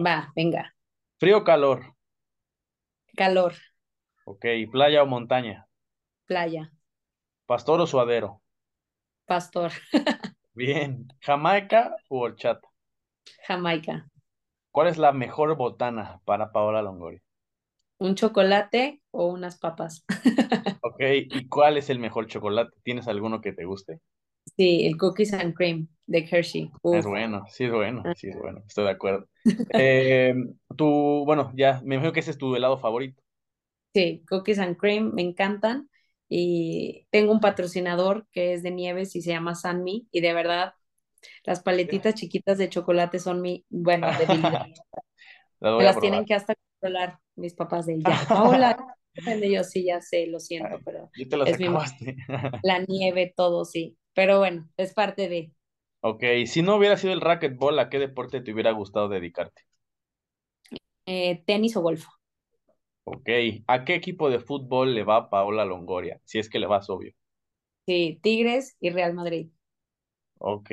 Va, 0.07 0.33
venga. 0.35 0.75
¿Frío 1.21 1.37
o 1.39 1.45
calor? 1.45 1.81
Calor. 3.17 3.55
Ok, 4.25 4.45
¿playa 4.71 5.03
o 5.03 5.07
montaña? 5.07 5.67
Playa. 6.27 6.71
¿Pastor 7.51 7.81
o 7.81 7.87
suadero? 7.89 8.31
Pastor. 9.27 9.73
Bien, 10.55 11.07
¿Jamaica 11.21 11.95
u 12.09 12.17
horchata? 12.19 12.69
Jamaica. 13.47 14.11
¿Cuál 14.71 14.87
es 14.87 14.97
la 14.97 15.11
mejor 15.11 15.57
botana 15.57 16.21
para 16.25 16.53
Paola 16.53 16.81
Longoria? 16.81 17.21
un 17.99 18.15
chocolate 18.15 19.01
o 19.11 19.27
unas 19.27 19.59
papas. 19.59 20.05
ok, 20.83 21.01
¿y 21.31 21.49
cuál 21.49 21.77
es 21.77 21.91
el 21.91 21.99
mejor 21.99 22.27
chocolate? 22.27 22.77
¿Tienes 22.83 23.09
alguno 23.09 23.41
que 23.41 23.53
te 23.53 23.65
guste? 23.65 24.01
Sí, 24.57 24.87
el 24.87 24.97
cookies 24.97 25.33
and 25.33 25.55
cream 25.55 25.89
de 26.07 26.27
Hershey. 26.31 26.71
Es 26.93 27.07
bueno, 27.07 27.45
sí 27.51 27.65
es 27.65 27.73
bueno, 27.73 28.03
ah. 28.05 28.15
sí 28.17 28.29
es 28.29 28.39
bueno, 28.39 28.63
estoy 28.67 28.85
de 28.85 28.91
acuerdo. 28.91 29.29
eh, 29.75 30.35
tú, 30.77 31.25
bueno, 31.27 31.53
ya, 31.55 31.81
me 31.85 31.97
imagino 31.97 32.13
que 32.13 32.21
ese 32.21 32.31
es 32.31 32.39
tu 32.39 32.55
helado 32.55 32.79
favorito. 32.79 33.23
Sí, 33.93 34.23
cookies 34.29 34.59
and 34.59 34.77
cream, 34.77 35.13
me 35.15 35.23
encantan. 35.23 35.89
Y 36.29 37.07
tengo 37.11 37.33
un 37.33 37.41
patrocinador 37.41 38.27
que 38.33 38.53
es 38.55 38.63
de 38.63 38.71
nieves 38.71 39.15
y 39.17 39.23
se 39.23 39.31
llama 39.31 39.55
Sanmi, 39.55 40.09
y 40.11 40.21
de 40.21 40.33
verdad, 40.33 40.75
las 41.45 41.63
paletitas 41.63 42.15
chiquitas 42.15 42.59
de 42.59 42.69
chocolate 42.69 43.19
son 43.19 43.41
mi, 43.41 43.65
bueno, 43.69 44.09
debilidad. 44.19 44.67
las, 45.61 45.85
las 45.85 46.01
tienen 46.01 46.25
que 46.25 46.35
hasta 46.35 46.55
controlar 46.55 47.19
mis 47.37 47.55
papás 47.55 47.87
de 47.87 47.95
ella. 47.95 48.05
Paola, 48.29 48.77
yo 49.51 49.65
sí, 49.65 49.85
ya 49.85 50.01
sé, 50.01 50.27
lo 50.27 50.41
siento, 50.41 50.79
pero 50.85 51.11
Yo 51.17 51.29
te 51.29 51.51
es 51.51 51.59
mi, 51.59 51.69
la 52.63 52.81
nieve, 52.87 53.33
todo, 53.37 53.65
sí. 53.65 53.97
Pero 54.15 54.39
bueno, 54.39 54.69
es 54.77 54.95
parte 54.95 55.29
de. 55.29 55.53
Ok, 56.01 56.23
si 56.47 56.63
no 56.63 56.77
hubiera 56.77 56.97
sido 56.97 57.13
el 57.13 57.21
racquetball, 57.21 57.79
¿a 57.79 57.89
qué 57.89 57.99
deporte 57.99 58.41
te 58.41 58.53
hubiera 58.53 58.71
gustado 58.73 59.09
dedicarte? 59.09 59.63
Eh, 61.07 61.43
tenis 61.47 61.77
o 61.77 61.83
golf. 61.83 62.05
Ok, 63.09 63.29
¿a 63.69 63.85
qué 63.85 63.95
equipo 63.95 64.31
de 64.31 64.41
fútbol 64.41 64.93
le 64.93 65.05
va 65.05 65.31
Paola 65.31 65.65
Longoria? 65.65 66.21
Si 66.25 66.41
es 66.41 66.51
que 66.51 66.59
le 66.59 66.67
vas, 66.67 66.91
obvio. 66.91 67.15
Sí, 67.87 68.19
Tigres 68.21 68.77
y 68.81 68.91
Real 68.91 69.15
Madrid. 69.15 69.49
Ok, 70.39 70.71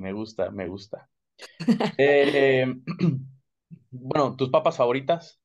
me 0.00 0.12
gusta, 0.12 0.50
me 0.50 0.66
gusta. 0.66 1.08
eh, 1.96 2.66
bueno, 3.92 4.34
¿tus 4.36 4.50
papas 4.50 4.76
favoritas? 4.76 5.40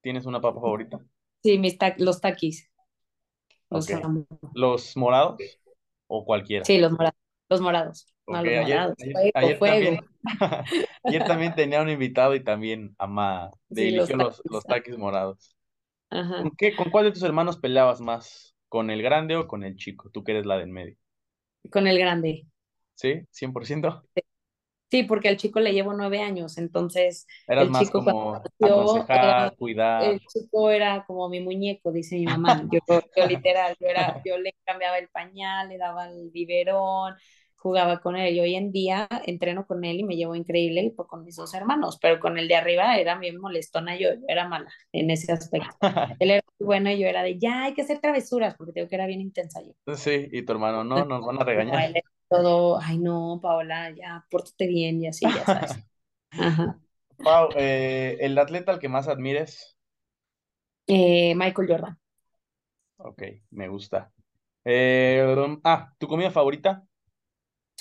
¿Tienes 0.00 0.24
una 0.24 0.40
papa 0.40 0.62
favorita? 0.62 0.98
Sí, 1.42 1.58
mis 1.58 1.76
los 1.98 2.22
taquis. 2.22 2.72
Los, 3.68 3.86
¿Los 4.54 4.96
morados 4.96 5.40
o 6.06 6.24
cualquiera? 6.24 6.64
Sí, 6.64 6.78
los 6.78 6.92
morados. 6.92 7.16
Los 7.50 7.60
morados. 7.60 8.06
ayer, 8.28 9.58
También, 9.58 10.00
ayer 11.04 11.24
también 11.26 11.54
tenía 11.54 11.82
un 11.82 11.90
invitado 11.90 12.34
y 12.34 12.42
también 12.42 12.94
ama 12.96 13.50
de 13.68 13.90
sí, 13.90 13.90
los, 13.90 14.10
los, 14.10 14.42
los, 14.48 14.64
taquis 14.64 14.96
morados. 14.96 15.54
Ajá. 16.12 16.42
¿Con, 16.42 16.50
qué, 16.56 16.74
¿Con 16.76 16.90
cuál 16.90 17.04
de 17.06 17.12
tus 17.12 17.22
hermanos 17.22 17.58
peleabas 17.58 18.00
más? 18.00 18.54
¿Con 18.68 18.90
el 18.90 19.02
grande 19.02 19.36
o 19.36 19.46
con 19.48 19.64
el 19.64 19.76
chico? 19.76 20.10
Tú 20.10 20.24
que 20.24 20.32
eres 20.32 20.46
la 20.46 20.58
del 20.58 20.68
medio. 20.68 20.96
Con 21.72 21.86
el 21.88 21.98
grande. 21.98 22.46
¿Sí? 22.94 23.26
¿100%? 23.30 24.02
Sí. 24.14 24.22
Sí, 24.90 25.02
porque 25.04 25.28
al 25.28 25.38
chico 25.38 25.60
le 25.60 25.72
llevo 25.72 25.94
nueve 25.94 26.20
años, 26.22 26.58
entonces 26.58 27.26
Eras 27.46 27.64
el 27.64 27.70
más 27.70 27.86
chico 27.86 28.00
como 28.00 28.34
nació, 28.34 28.82
aconsejar, 28.82 29.18
era- 29.24 29.50
cuidar. 29.56 30.04
el 30.04 30.20
chico 30.26 30.70
era 30.70 31.04
como 31.06 31.28
mi 31.30 31.40
muñeco, 31.40 31.92
dice 31.92 32.16
mi 32.16 32.26
mamá. 32.26 32.62
Yo, 32.70 32.80
yo 33.16 33.26
literal, 33.26 33.76
yo 33.80 33.86
era, 33.88 34.22
yo 34.26 34.38
le 34.38 34.54
cambiaba 34.64 34.98
el 34.98 35.08
pañal, 35.08 35.68
le 35.70 35.78
daba 35.78 36.08
el 36.10 36.30
biberón, 36.30 37.14
jugaba 37.62 38.00
con 38.00 38.16
él. 38.16 38.34
Y 38.34 38.40
hoy 38.40 38.54
en 38.56 38.72
día 38.72 39.08
entreno 39.26 39.66
con 39.66 39.84
él 39.84 40.00
y 40.00 40.04
me 40.04 40.16
llevo 40.16 40.34
increíble 40.34 40.94
con 40.96 41.24
mis 41.24 41.36
dos 41.36 41.54
hermanos, 41.54 41.98
pero 42.00 42.20
con 42.20 42.38
el 42.38 42.48
de 42.48 42.56
arriba 42.56 42.96
era 42.98 43.18
bien 43.18 43.40
molestona, 43.40 43.96
yo, 43.98 44.10
yo 44.14 44.20
era 44.28 44.48
mala 44.48 44.70
en 44.92 45.10
ese 45.10 45.32
aspecto. 45.32 45.76
Él 46.18 46.30
era 46.30 46.42
muy 46.58 46.66
bueno 46.66 46.90
y 46.90 46.98
yo 47.00 47.06
era 47.08 47.22
de 47.22 47.38
ya 47.38 47.64
hay 47.64 47.74
que 47.74 47.82
hacer 47.82 48.00
travesuras, 48.00 48.54
porque 48.56 48.72
tengo 48.72 48.88
que 48.88 48.94
era 48.96 49.06
bien 49.06 49.20
intensa 49.20 49.60
yo. 49.62 49.72
Sí, 49.96 50.28
y 50.32 50.42
tu 50.44 50.52
hermano, 50.52 50.82
no, 50.84 51.04
nos 51.04 51.24
van 51.24 51.40
a 51.40 51.44
regañar. 51.44 51.84
él 51.86 51.96
era 51.96 52.10
todo, 52.28 52.78
ay 52.80 52.98
no, 52.98 53.38
Paola, 53.42 53.90
ya, 53.90 54.26
pórtate 54.30 54.66
bien 54.66 55.00
y 55.02 55.06
así, 55.08 55.24
ya 55.32 55.44
sabes. 55.46 55.78
Ajá. 56.36 56.78
Pau, 57.24 57.48
eh, 57.56 58.18
el 58.20 58.38
atleta 58.38 58.70
al 58.72 58.78
que 58.80 58.88
más 58.88 59.08
admires, 59.08 59.76
Eh, 60.86 61.34
Michael 61.34 61.66
Jordan. 61.68 61.98
ok, 62.96 63.22
me 63.50 63.68
gusta. 63.68 64.12
Eh, 64.64 65.24
ah, 65.64 65.94
¿tu 65.98 66.08
comida 66.08 66.30
favorita? 66.30 66.86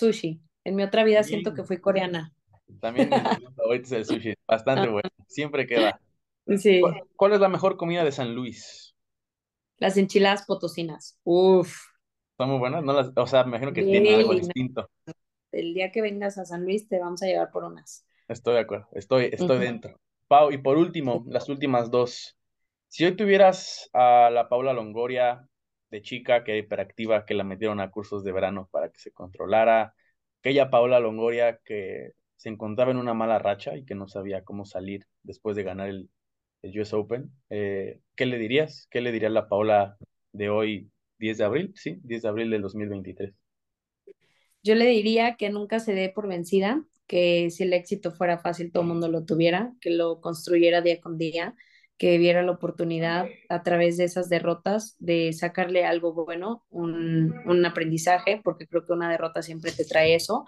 Sushi. 0.02 0.42
En 0.64 0.76
mi 0.76 0.82
otra 0.82 1.04
vida 1.04 1.22
siento 1.22 1.54
que 1.54 1.64
fui 1.64 1.80
coreana. 1.80 2.34
También 2.80 3.12
es 3.70 3.92
el 3.92 4.06
sushi, 4.06 4.34
bastante 4.48 4.90
bueno, 4.90 5.10
siempre 5.28 5.68
queda. 5.68 6.00
Sí. 6.58 6.82
¿Cuál, 6.82 7.04
cuál 7.16 7.34
es 7.34 7.40
la 7.40 7.50
mejor 7.50 7.78
comida 7.78 8.04
de 8.04 8.12
San 8.12 8.34
Luis? 8.34 8.96
Las 9.78 9.98
enchiladas 9.98 10.46
potosinas. 10.46 11.20
Uf. 11.24 11.76
¿Son 12.36 12.50
muy 12.50 12.58
buenas? 12.58 12.84
No 12.84 12.94
las, 12.94 13.12
o 13.16 13.28
sea, 13.28 13.44
me 13.44 13.50
imagino 13.50 13.74
que 13.74 13.84
Bien, 13.84 14.04
tienen 14.04 14.22
algo 14.22 14.34
distinto. 14.34 14.90
El 15.52 15.76
día 15.76 15.92
que 15.92 16.02
vengas 16.02 16.40
a 16.40 16.46
San 16.46 16.64
Luis 16.64 16.88
te 16.88 16.98
vamos 16.98 17.22
a 17.22 17.28
llevar 17.28 17.52
por 17.52 17.64
unas. 17.64 18.08
Estoy 18.28 18.56
de 18.56 18.62
acuerdo, 18.62 18.88
estoy, 18.94 19.30
estoy 19.32 19.60
dentro. 19.60 20.00
Pau, 20.28 20.52
y 20.52 20.58
por 20.58 20.78
último, 20.78 21.24
las 21.28 21.48
últimas 21.48 21.92
dos. 21.92 22.36
Si 22.88 23.06
hoy 23.06 23.16
tuvieras 23.16 23.90
a 23.94 24.32
la 24.32 24.50
Paula 24.50 24.74
Longoria 24.74 25.48
de 25.92 26.02
chica, 26.02 26.44
que 26.44 26.52
era 26.54 26.60
hiperactiva, 26.60 27.26
que 27.26 27.34
la 27.34 27.44
metieron 27.44 27.80
a 27.80 27.92
cursos 27.92 28.24
de 28.24 28.32
verano 28.32 28.70
para 28.72 28.90
que 28.90 29.00
se 29.00 29.12
controlara, 29.12 29.94
aquella 30.40 30.70
Paula 30.70 31.00
Longoria 31.00 31.60
que 31.64 32.14
se 32.36 32.50
encontraba 32.50 32.92
en 32.92 32.98
una 32.98 33.14
mala 33.14 33.40
racha 33.40 33.78
y 33.78 33.86
que 33.86 33.96
no 33.96 34.08
sabía 34.08 34.44
cómo 34.44 34.66
salir 34.66 35.06
después 35.24 35.56
de 35.56 35.64
ganar 35.64 35.90
el, 35.90 36.10
el 36.64 36.80
US 36.80 36.94
Open, 36.94 37.32
eh, 37.50 38.00
¿qué 38.16 38.26
le 38.26 38.38
dirías? 38.38 38.88
¿Qué 38.90 39.02
le 39.02 39.12
diría 39.12 39.30
la 39.30 39.48
Paula 39.48 39.98
de 40.32 40.50
hoy, 40.50 40.90
10 41.20 41.38
de 41.38 41.44
abril? 41.44 41.74
Sí, 41.76 42.00
10 42.04 42.24
de 42.24 42.30
abril 42.30 42.50
del 42.50 42.62
2023. 42.62 43.34
Yo 44.64 44.76
le 44.76 44.86
diría 44.86 45.36
que 45.38 45.50
nunca 45.50 45.80
se 45.80 45.94
dé 45.94 46.10
por 46.10 46.28
vencida, 46.28 46.84
que 47.08 47.50
si 47.50 47.64
el 47.64 47.74
éxito 47.74 48.12
fuera 48.12 48.38
fácil, 48.38 48.72
todo 48.72 48.84
el 48.84 48.90
mundo 48.90 49.08
lo 49.08 49.26
tuviera, 49.26 49.74
que 49.82 49.90
lo 49.90 50.22
construyera 50.22 50.82
día 50.82 51.02
con 51.02 51.18
día, 51.18 51.56
que 52.02 52.18
viera 52.18 52.42
la 52.42 52.54
oportunidad 52.54 53.28
a 53.48 53.62
través 53.62 53.96
de 53.96 54.06
esas 54.06 54.28
derrotas 54.28 54.96
de 54.98 55.32
sacarle 55.34 55.86
algo 55.86 56.14
bueno, 56.14 56.66
un, 56.72 57.36
un, 57.46 57.64
aprendizaje, 57.64 58.42
porque 58.44 58.66
creo 58.66 58.88
que 58.88 58.94
una 58.94 59.12
derrota 59.12 59.44
siempre 59.44 59.72
te 59.72 59.86
trae 59.86 60.16
eso. 60.16 60.46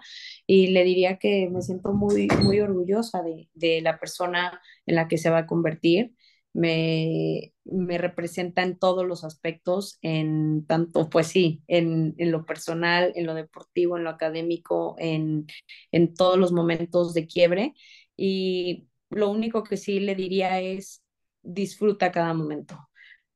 Y 0.48 0.68
le 0.72 0.82
diría 0.82 1.16
que 1.16 1.48
me 1.52 1.62
siento 1.62 1.92
muy, 1.92 2.26
muy 2.42 2.58
orgullosa 2.58 3.22
de, 3.22 3.48
de 3.54 3.80
la 3.82 4.00
persona 4.00 4.60
en 4.84 4.96
la 4.96 5.06
que 5.06 5.16
se 5.16 5.30
va 5.30 5.38
a 5.38 5.46
convertir 5.46 6.12
me, 6.52 7.52
me 7.64 7.98
representa 7.98 8.62
en 8.64 8.76
todos 8.76 9.06
los 9.06 9.22
aspectos, 9.22 9.98
en 10.02 10.66
tanto, 10.66 11.08
pues 11.08 11.28
sí, 11.28 11.62
en, 11.68 12.16
en 12.18 12.32
lo 12.32 12.46
personal, 12.46 13.12
en 13.14 13.26
lo 13.26 13.34
deportivo, 13.34 13.96
en 13.96 14.02
lo 14.04 14.10
académico, 14.10 14.96
en, 14.98 15.46
en 15.92 16.14
todos 16.14 16.36
los 16.36 16.50
momentos 16.52 17.14
de 17.14 17.28
quiebre. 17.28 17.74
Y 18.16 18.88
lo 19.10 19.30
único 19.30 19.62
que 19.62 19.76
sí 19.76 20.00
le 20.00 20.16
diría 20.16 20.60
es 20.60 21.03
disfruta 21.44 22.10
cada 22.10 22.34
momento, 22.34 22.88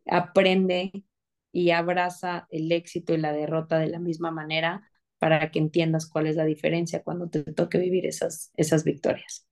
aprende 0.06 0.92
y 1.52 1.70
abraza 1.70 2.46
el 2.50 2.70
éxito 2.72 3.14
y 3.14 3.18
la 3.18 3.32
derrota 3.32 3.78
de 3.78 3.88
la 3.88 3.98
misma 3.98 4.30
manera 4.30 4.88
para 5.18 5.50
que 5.50 5.58
entiendas 5.58 6.08
cuál 6.08 6.26
es 6.26 6.36
la 6.36 6.44
diferencia 6.44 7.02
cuando 7.02 7.28
te 7.28 7.42
toque 7.42 7.78
vivir 7.78 8.06
esas, 8.06 8.52
esas 8.56 8.84
victorias. 8.84 9.46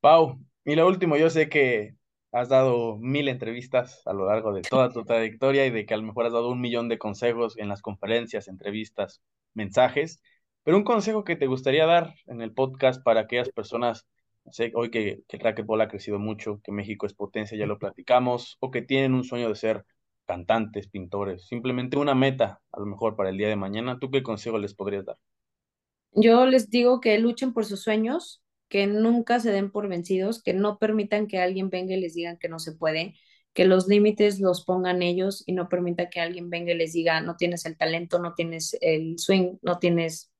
Pau, 0.00 0.38
y 0.64 0.74
lo 0.76 0.86
último, 0.86 1.16
yo 1.16 1.30
sé 1.30 1.48
que 1.48 1.96
has 2.32 2.48
dado 2.48 2.96
mil 2.98 3.28
entrevistas 3.28 4.02
a 4.06 4.12
lo 4.12 4.26
largo 4.26 4.52
de 4.52 4.62
toda 4.62 4.90
tu 4.90 5.04
trayectoria 5.04 5.66
y 5.66 5.70
de 5.70 5.86
que 5.86 5.94
a 5.94 5.96
lo 5.96 6.04
mejor 6.04 6.26
has 6.26 6.32
dado 6.32 6.50
un 6.50 6.60
millón 6.60 6.88
de 6.88 6.98
consejos 6.98 7.58
en 7.58 7.68
las 7.68 7.82
conferencias, 7.82 8.48
entrevistas, 8.48 9.22
mensajes, 9.54 10.22
pero 10.62 10.76
un 10.76 10.84
consejo 10.84 11.24
que 11.24 11.36
te 11.36 11.46
gustaría 11.46 11.86
dar 11.86 12.14
en 12.26 12.40
el 12.40 12.52
podcast 12.52 13.02
para 13.02 13.20
aquellas 13.20 13.50
personas, 13.50 14.06
hoy 14.74 14.90
que, 14.90 15.22
el 15.28 15.40
racquetball 15.40 15.80
ha 15.80 15.88
crecido 15.88 16.18
mucho, 16.18 16.60
que 16.62 16.72
México 16.72 17.06
es 17.06 17.14
potencia, 17.14 17.56
ya 17.56 17.66
lo 17.66 17.78
platicamos, 17.78 18.56
o 18.60 18.70
que 18.70 18.82
tienen 18.82 19.14
un 19.14 19.24
sueño 19.24 19.48
de 19.48 19.54
ser 19.54 19.84
cantantes, 20.26 20.88
pintores, 20.88 21.46
simplemente 21.46 21.96
una 21.96 22.14
meta 22.14 22.60
a 22.70 22.80
lo 22.80 22.86
mejor 22.86 23.16
para 23.16 23.30
el 23.30 23.36
día 23.36 23.48
de 23.48 23.56
mañana, 23.56 23.98
¿tú 23.98 24.10
qué 24.10 24.22
consejo 24.22 24.58
les 24.58 24.74
podrías 24.74 25.04
dar? 25.04 25.16
Yo 26.12 26.46
les 26.46 26.70
digo 26.70 27.00
que 27.00 27.18
luchen 27.18 27.52
por 27.52 27.64
sus 27.64 27.82
sueños, 27.82 28.42
que 28.68 28.86
nunca 28.86 29.40
se 29.40 29.50
den 29.50 29.70
por 29.70 29.88
vencidos, 29.88 30.42
que 30.42 30.54
no 30.54 30.78
permitan 30.78 31.26
que 31.26 31.38
alguien 31.38 31.70
venga 31.70 31.94
y 31.94 32.00
les 32.00 32.14
diga 32.14 32.38
que 32.38 32.48
no 32.48 32.58
se 32.58 32.72
puede, 32.72 33.14
que 33.52 33.64
los 33.66 33.86
límites 33.86 34.40
los 34.40 34.64
pongan 34.64 35.02
ellos 35.02 35.42
y 35.46 35.52
no 35.52 35.68
permita 35.68 36.08
que 36.08 36.20
alguien 36.20 36.48
venga 36.48 36.72
y 36.72 36.76
les 36.76 36.92
diga 36.92 37.20
no 37.20 37.36
tienes 37.36 37.66
el 37.66 37.76
talento, 37.76 38.18
no 38.18 38.34
tienes 38.34 38.76
el 38.80 39.18
swing, 39.18 39.56
no 39.62 39.78
tienes 39.78 40.32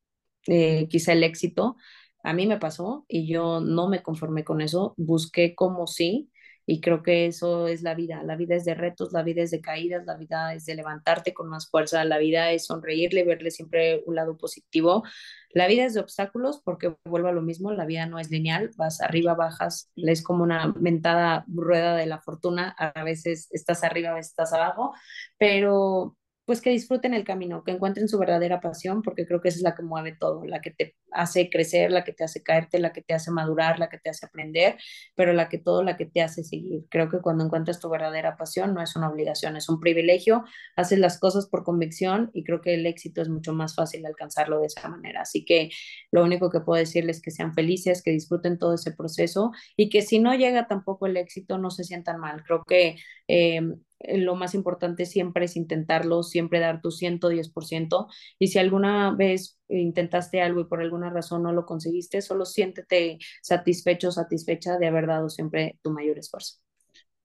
eh, 0.47 0.89
quizá 0.89 1.13
el 1.13 1.25
éxito. 1.25 1.77
A 2.23 2.33
mí 2.33 2.47
me 2.47 2.59
pasó 2.59 3.05
y 3.09 3.27
yo 3.27 3.61
no 3.61 3.89
me 3.89 4.03
conformé 4.03 4.45
con 4.45 4.61
eso, 4.61 4.95
busqué 4.97 5.55
como 5.55 5.87
sí 5.87 6.31
y 6.65 6.81
creo 6.81 7.03
que 7.03 7.27
eso 7.27 7.67
es 7.67 7.83
la 7.83 7.95
vida. 7.95 8.23
La 8.23 8.37
vida 8.37 8.55
es 8.55 8.65
de 8.65 8.75
retos, 8.75 9.13
la 9.13 9.23
vida 9.23 9.43
es 9.43 9.51
de 9.51 9.61
caídas, 9.61 10.07
la 10.07 10.17
vida 10.17 10.55
es 10.55 10.65
de 10.65 10.77
levantarte 10.77 11.35
con 11.35 11.49
más 11.49 11.69
fuerza, 11.69 12.05
la 12.05 12.19
vida 12.19 12.53
es 12.53 12.67
sonreírle, 12.67 13.25
verle 13.25 13.51
siempre 13.51 14.03
un 14.07 14.15
lado 14.15 14.37
positivo. 14.37 15.03
La 15.51 15.67
vida 15.67 15.85
es 15.85 15.95
de 15.95 16.01
obstáculos 16.01 16.61
porque 16.65 16.95
vuelvo 17.05 17.29
a 17.29 17.33
lo 17.33 17.43
mismo, 17.43 17.73
la 17.73 17.85
vida 17.85 18.07
no 18.07 18.19
es 18.19 18.31
lineal, 18.31 18.71
vas 18.77 19.01
arriba, 19.01 19.35
bajas, 19.35 19.91
es 19.97 20.23
como 20.23 20.45
una 20.45 20.73
mentada 20.81 21.45
rueda 21.49 21.97
de 21.97 22.07
la 22.07 22.21
fortuna, 22.21 22.75
a 22.79 23.03
veces 23.05 23.49
estás 23.51 23.85
arriba, 23.85 24.11
a 24.11 24.15
veces 24.15 24.31
estás 24.31 24.53
abajo, 24.53 24.95
pero 25.39 26.17
pues 26.53 26.61
que 26.61 26.69
disfruten 26.69 27.15
el 27.15 27.25
camino, 27.25 27.65
que 27.65 27.71
encuentren 27.71 28.09
su 28.09 28.19
verdadera 28.19 28.61
pasión, 28.61 29.01
porque 29.01 29.27
creo 29.27 29.41
que 29.41 29.49
esa 29.49 29.57
es 29.57 29.63
la 29.63 29.75
que 29.75 29.83
mueve 29.83 30.13
todo, 30.13 30.45
la 30.45 30.61
que 30.61 30.71
te 30.71 30.97
hace 31.11 31.49
crecer, 31.49 31.91
la 31.91 32.05
que 32.05 32.13
te 32.13 32.25
hace 32.25 32.43
caerte, 32.43 32.79
la 32.79 32.93
que 32.93 33.01
te 33.01 33.15
hace 33.15 33.31
madurar, 33.31 33.79
la 33.79 33.89
que 33.89 33.97
te 33.97 34.11
hace 34.11 34.27
aprender, 34.27 34.77
pero 35.15 35.33
la 35.33 35.49
que 35.49 35.57
todo, 35.57 35.83
la 35.83 35.97
que 35.97 36.05
te 36.05 36.21
hace 36.21 36.45
seguir. 36.45 36.85
Creo 36.91 37.09
que 37.09 37.21
cuando 37.21 37.43
encuentras 37.43 37.81
tu 37.81 37.89
verdadera 37.89 38.37
pasión 38.37 38.75
no 38.75 38.83
es 38.83 38.97
una 38.97 39.09
obligación, 39.09 39.57
es 39.57 39.71
un 39.71 39.81
privilegio, 39.81 40.45
haces 40.77 40.99
las 40.99 41.19
cosas 41.19 41.47
por 41.47 41.65
convicción 41.65 42.31
y 42.35 42.45
creo 42.45 42.61
que 42.61 42.75
el 42.75 42.85
éxito 42.85 43.23
es 43.23 43.31
mucho 43.31 43.55
más 43.55 43.75
fácil 43.75 44.05
alcanzarlo 44.05 44.61
de 44.61 44.67
esa 44.67 44.87
manera. 44.91 45.23
Así 45.23 45.47
que 45.47 45.71
lo 46.11 46.23
único 46.23 46.51
que 46.51 46.61
puedo 46.61 46.79
decirles 46.79 47.17
es 47.17 47.23
que 47.23 47.31
sean 47.31 47.55
felices, 47.55 48.03
que 48.03 48.11
disfruten 48.11 48.59
todo 48.59 48.75
ese 48.75 48.93
proceso 48.93 49.53
y 49.75 49.89
que 49.89 50.03
si 50.03 50.19
no 50.19 50.35
llega 50.35 50.67
tampoco 50.67 51.07
el 51.07 51.17
éxito, 51.17 51.57
no 51.57 51.71
se 51.71 51.85
sientan 51.85 52.21
mal. 52.21 52.43
Creo 52.45 52.63
que 52.65 52.97
eh, 53.27 53.63
lo 54.09 54.35
más 54.35 54.55
importante 54.55 55.07
siempre 55.07 55.45
es 55.45 55.57
intentarlo, 55.57 56.23
siempre 56.23 56.61
dar 56.61 56.81
tu 56.81 56.91
110%. 56.91 58.09
Y 58.39 58.49
si 58.49 58.59
alguna 58.59 59.15
vez 59.15 59.59
intentaste 59.69 60.41
algo 60.41 60.61
y 60.61 60.65
por 60.65 60.81
alguna 60.81 61.11
razón 61.11 61.43
no 61.43 61.53
lo 61.53 61.65
conseguiste, 61.67 62.23
solo 62.23 62.45
siéntete 62.45 63.19
satisfecho, 63.43 64.13
satisfecha 64.13 64.79
de 64.79 64.87
haber 64.87 65.07
dado 65.07 65.29
siempre 65.29 65.79
tu 65.83 65.91
mayor 65.91 66.19
esfuerzo. 66.19 66.57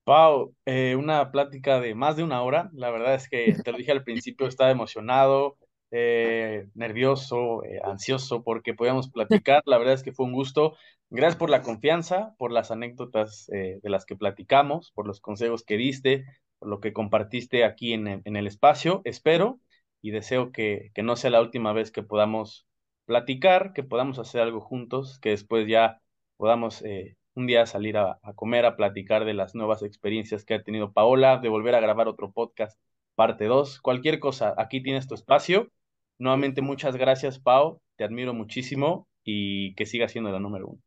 Wow, 0.06 0.56
eh, 0.66 0.96
una 0.96 1.32
plática 1.32 1.82
de 1.82 1.94
más 1.94 2.16
de 2.16 2.24
una 2.24 2.42
hora. 2.42 2.70
La 2.74 2.92
verdad 2.92 3.16
es 3.16 3.28
que 3.28 3.54
te 3.64 3.72
lo 3.72 3.78
dije 3.78 3.92
al 3.92 4.06
principio, 4.06 4.48
estaba 4.48 4.72
emocionado, 4.72 5.58
eh, 5.92 6.68
nervioso, 6.76 7.62
ansioso 7.84 8.42
porque 8.44 8.74
podíamos 8.74 9.10
platicar. 9.10 9.64
La 9.66 9.78
verdad 9.78 9.96
es 9.96 10.04
que 10.04 10.14
fue 10.14 10.26
un 10.26 10.32
gusto. 10.32 10.78
Gracias 11.10 11.38
por 11.38 11.50
la 11.50 11.62
confianza, 11.62 12.36
por 12.38 12.52
las 12.54 12.72
anécdotas 12.72 13.48
de 13.48 13.80
las 13.84 14.06
que 14.06 14.16
platicamos, 14.16 14.92
por 14.92 15.08
los 15.08 15.22
consejos 15.22 15.64
que 15.64 15.78
diste, 15.78 16.26
lo 16.62 16.80
que 16.80 16.94
compartiste 16.94 17.64
aquí 17.64 17.94
en 17.94 18.08
el, 18.08 18.22
en 18.26 18.36
el 18.36 18.48
espacio. 18.48 19.02
Espero 19.06 19.60
y 20.02 20.12
deseo 20.12 20.52
que, 20.52 20.92
que, 20.94 21.04
no 21.04 21.16
sea 21.16 21.32
la 21.32 21.42
última 21.42 21.74
vez 21.74 21.92
que 21.92 22.04
podamos 22.04 22.68
platicar, 23.06 23.74
que 23.74 23.84
podamos 23.84 24.20
hacer 24.20 24.42
algo 24.42 24.62
juntos, 24.62 25.20
que 25.20 25.30
después 25.30 25.68
ya 25.68 26.02
podamos 26.38 26.84
eh, 26.84 27.18
un 27.38 27.48
día 27.48 27.66
salir 27.66 27.98
a, 27.98 28.20
comer, 28.36 28.66
a 28.66 28.76
platicar 28.76 29.26
de 29.26 29.34
las 29.34 29.56
nuevas 29.56 29.84
experiencias 29.84 30.44
que 30.46 30.56
ha 30.56 30.64
tenido 30.64 30.92
Paola, 30.94 31.38
de 31.38 31.50
volver 31.50 31.76
a 31.76 31.80
grabar 31.80 32.08
otro 32.08 32.32
podcast, 32.32 32.80
parte 33.16 33.46
2, 33.46 33.80
cualquier 33.82 34.20
cosa, 34.20 34.54
aquí 34.58 34.82
tienes 34.82 35.08
tu 35.08 35.16
espacio. 35.16 35.72
Nuevamente, 36.20 36.62
muchas 36.62 36.96
gracias, 36.98 37.40
Pau, 37.40 37.82
te 37.96 38.04
admiro 38.04 38.34
muchísimo 38.34 39.08
y 39.24 39.76
que 39.76 39.86
siga 39.86 40.08
siendo 40.08 40.32
la 40.32 40.40
número 40.40 40.68
uno. 40.68 40.87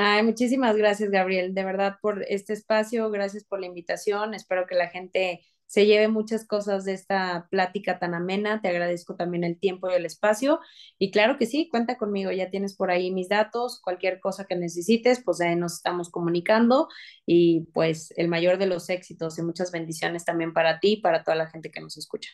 Ay, 0.00 0.22
muchísimas 0.22 0.76
gracias, 0.76 1.10
Gabriel, 1.10 1.54
de 1.54 1.64
verdad 1.64 1.96
por 2.00 2.22
este 2.28 2.52
espacio, 2.52 3.10
gracias 3.10 3.42
por 3.42 3.58
la 3.58 3.66
invitación. 3.66 4.32
Espero 4.32 4.64
que 4.64 4.76
la 4.76 4.88
gente 4.88 5.44
se 5.66 5.86
lleve 5.86 6.06
muchas 6.06 6.46
cosas 6.46 6.84
de 6.84 6.92
esta 6.92 7.48
plática 7.50 7.98
tan 7.98 8.14
amena. 8.14 8.62
Te 8.62 8.68
agradezco 8.68 9.16
también 9.16 9.42
el 9.42 9.58
tiempo 9.58 9.90
y 9.90 9.94
el 9.94 10.06
espacio. 10.06 10.60
Y 11.00 11.10
claro 11.10 11.36
que 11.36 11.46
sí, 11.46 11.68
cuenta 11.68 11.98
conmigo, 11.98 12.30
ya 12.30 12.48
tienes 12.48 12.76
por 12.76 12.92
ahí 12.92 13.10
mis 13.10 13.28
datos, 13.28 13.80
cualquier 13.82 14.20
cosa 14.20 14.44
que 14.46 14.54
necesites, 14.54 15.20
pues 15.24 15.40
ahí 15.40 15.56
nos 15.56 15.74
estamos 15.74 16.10
comunicando 16.10 16.86
y 17.26 17.66
pues 17.74 18.14
el 18.16 18.28
mayor 18.28 18.58
de 18.58 18.66
los 18.66 18.88
éxitos 18.90 19.36
y 19.40 19.42
muchas 19.42 19.72
bendiciones 19.72 20.24
también 20.24 20.52
para 20.52 20.78
ti 20.78 20.92
y 20.92 21.00
para 21.00 21.24
toda 21.24 21.36
la 21.36 21.50
gente 21.50 21.72
que 21.72 21.80
nos 21.80 21.98
escucha. 21.98 22.30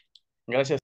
Gracias. 0.47 0.73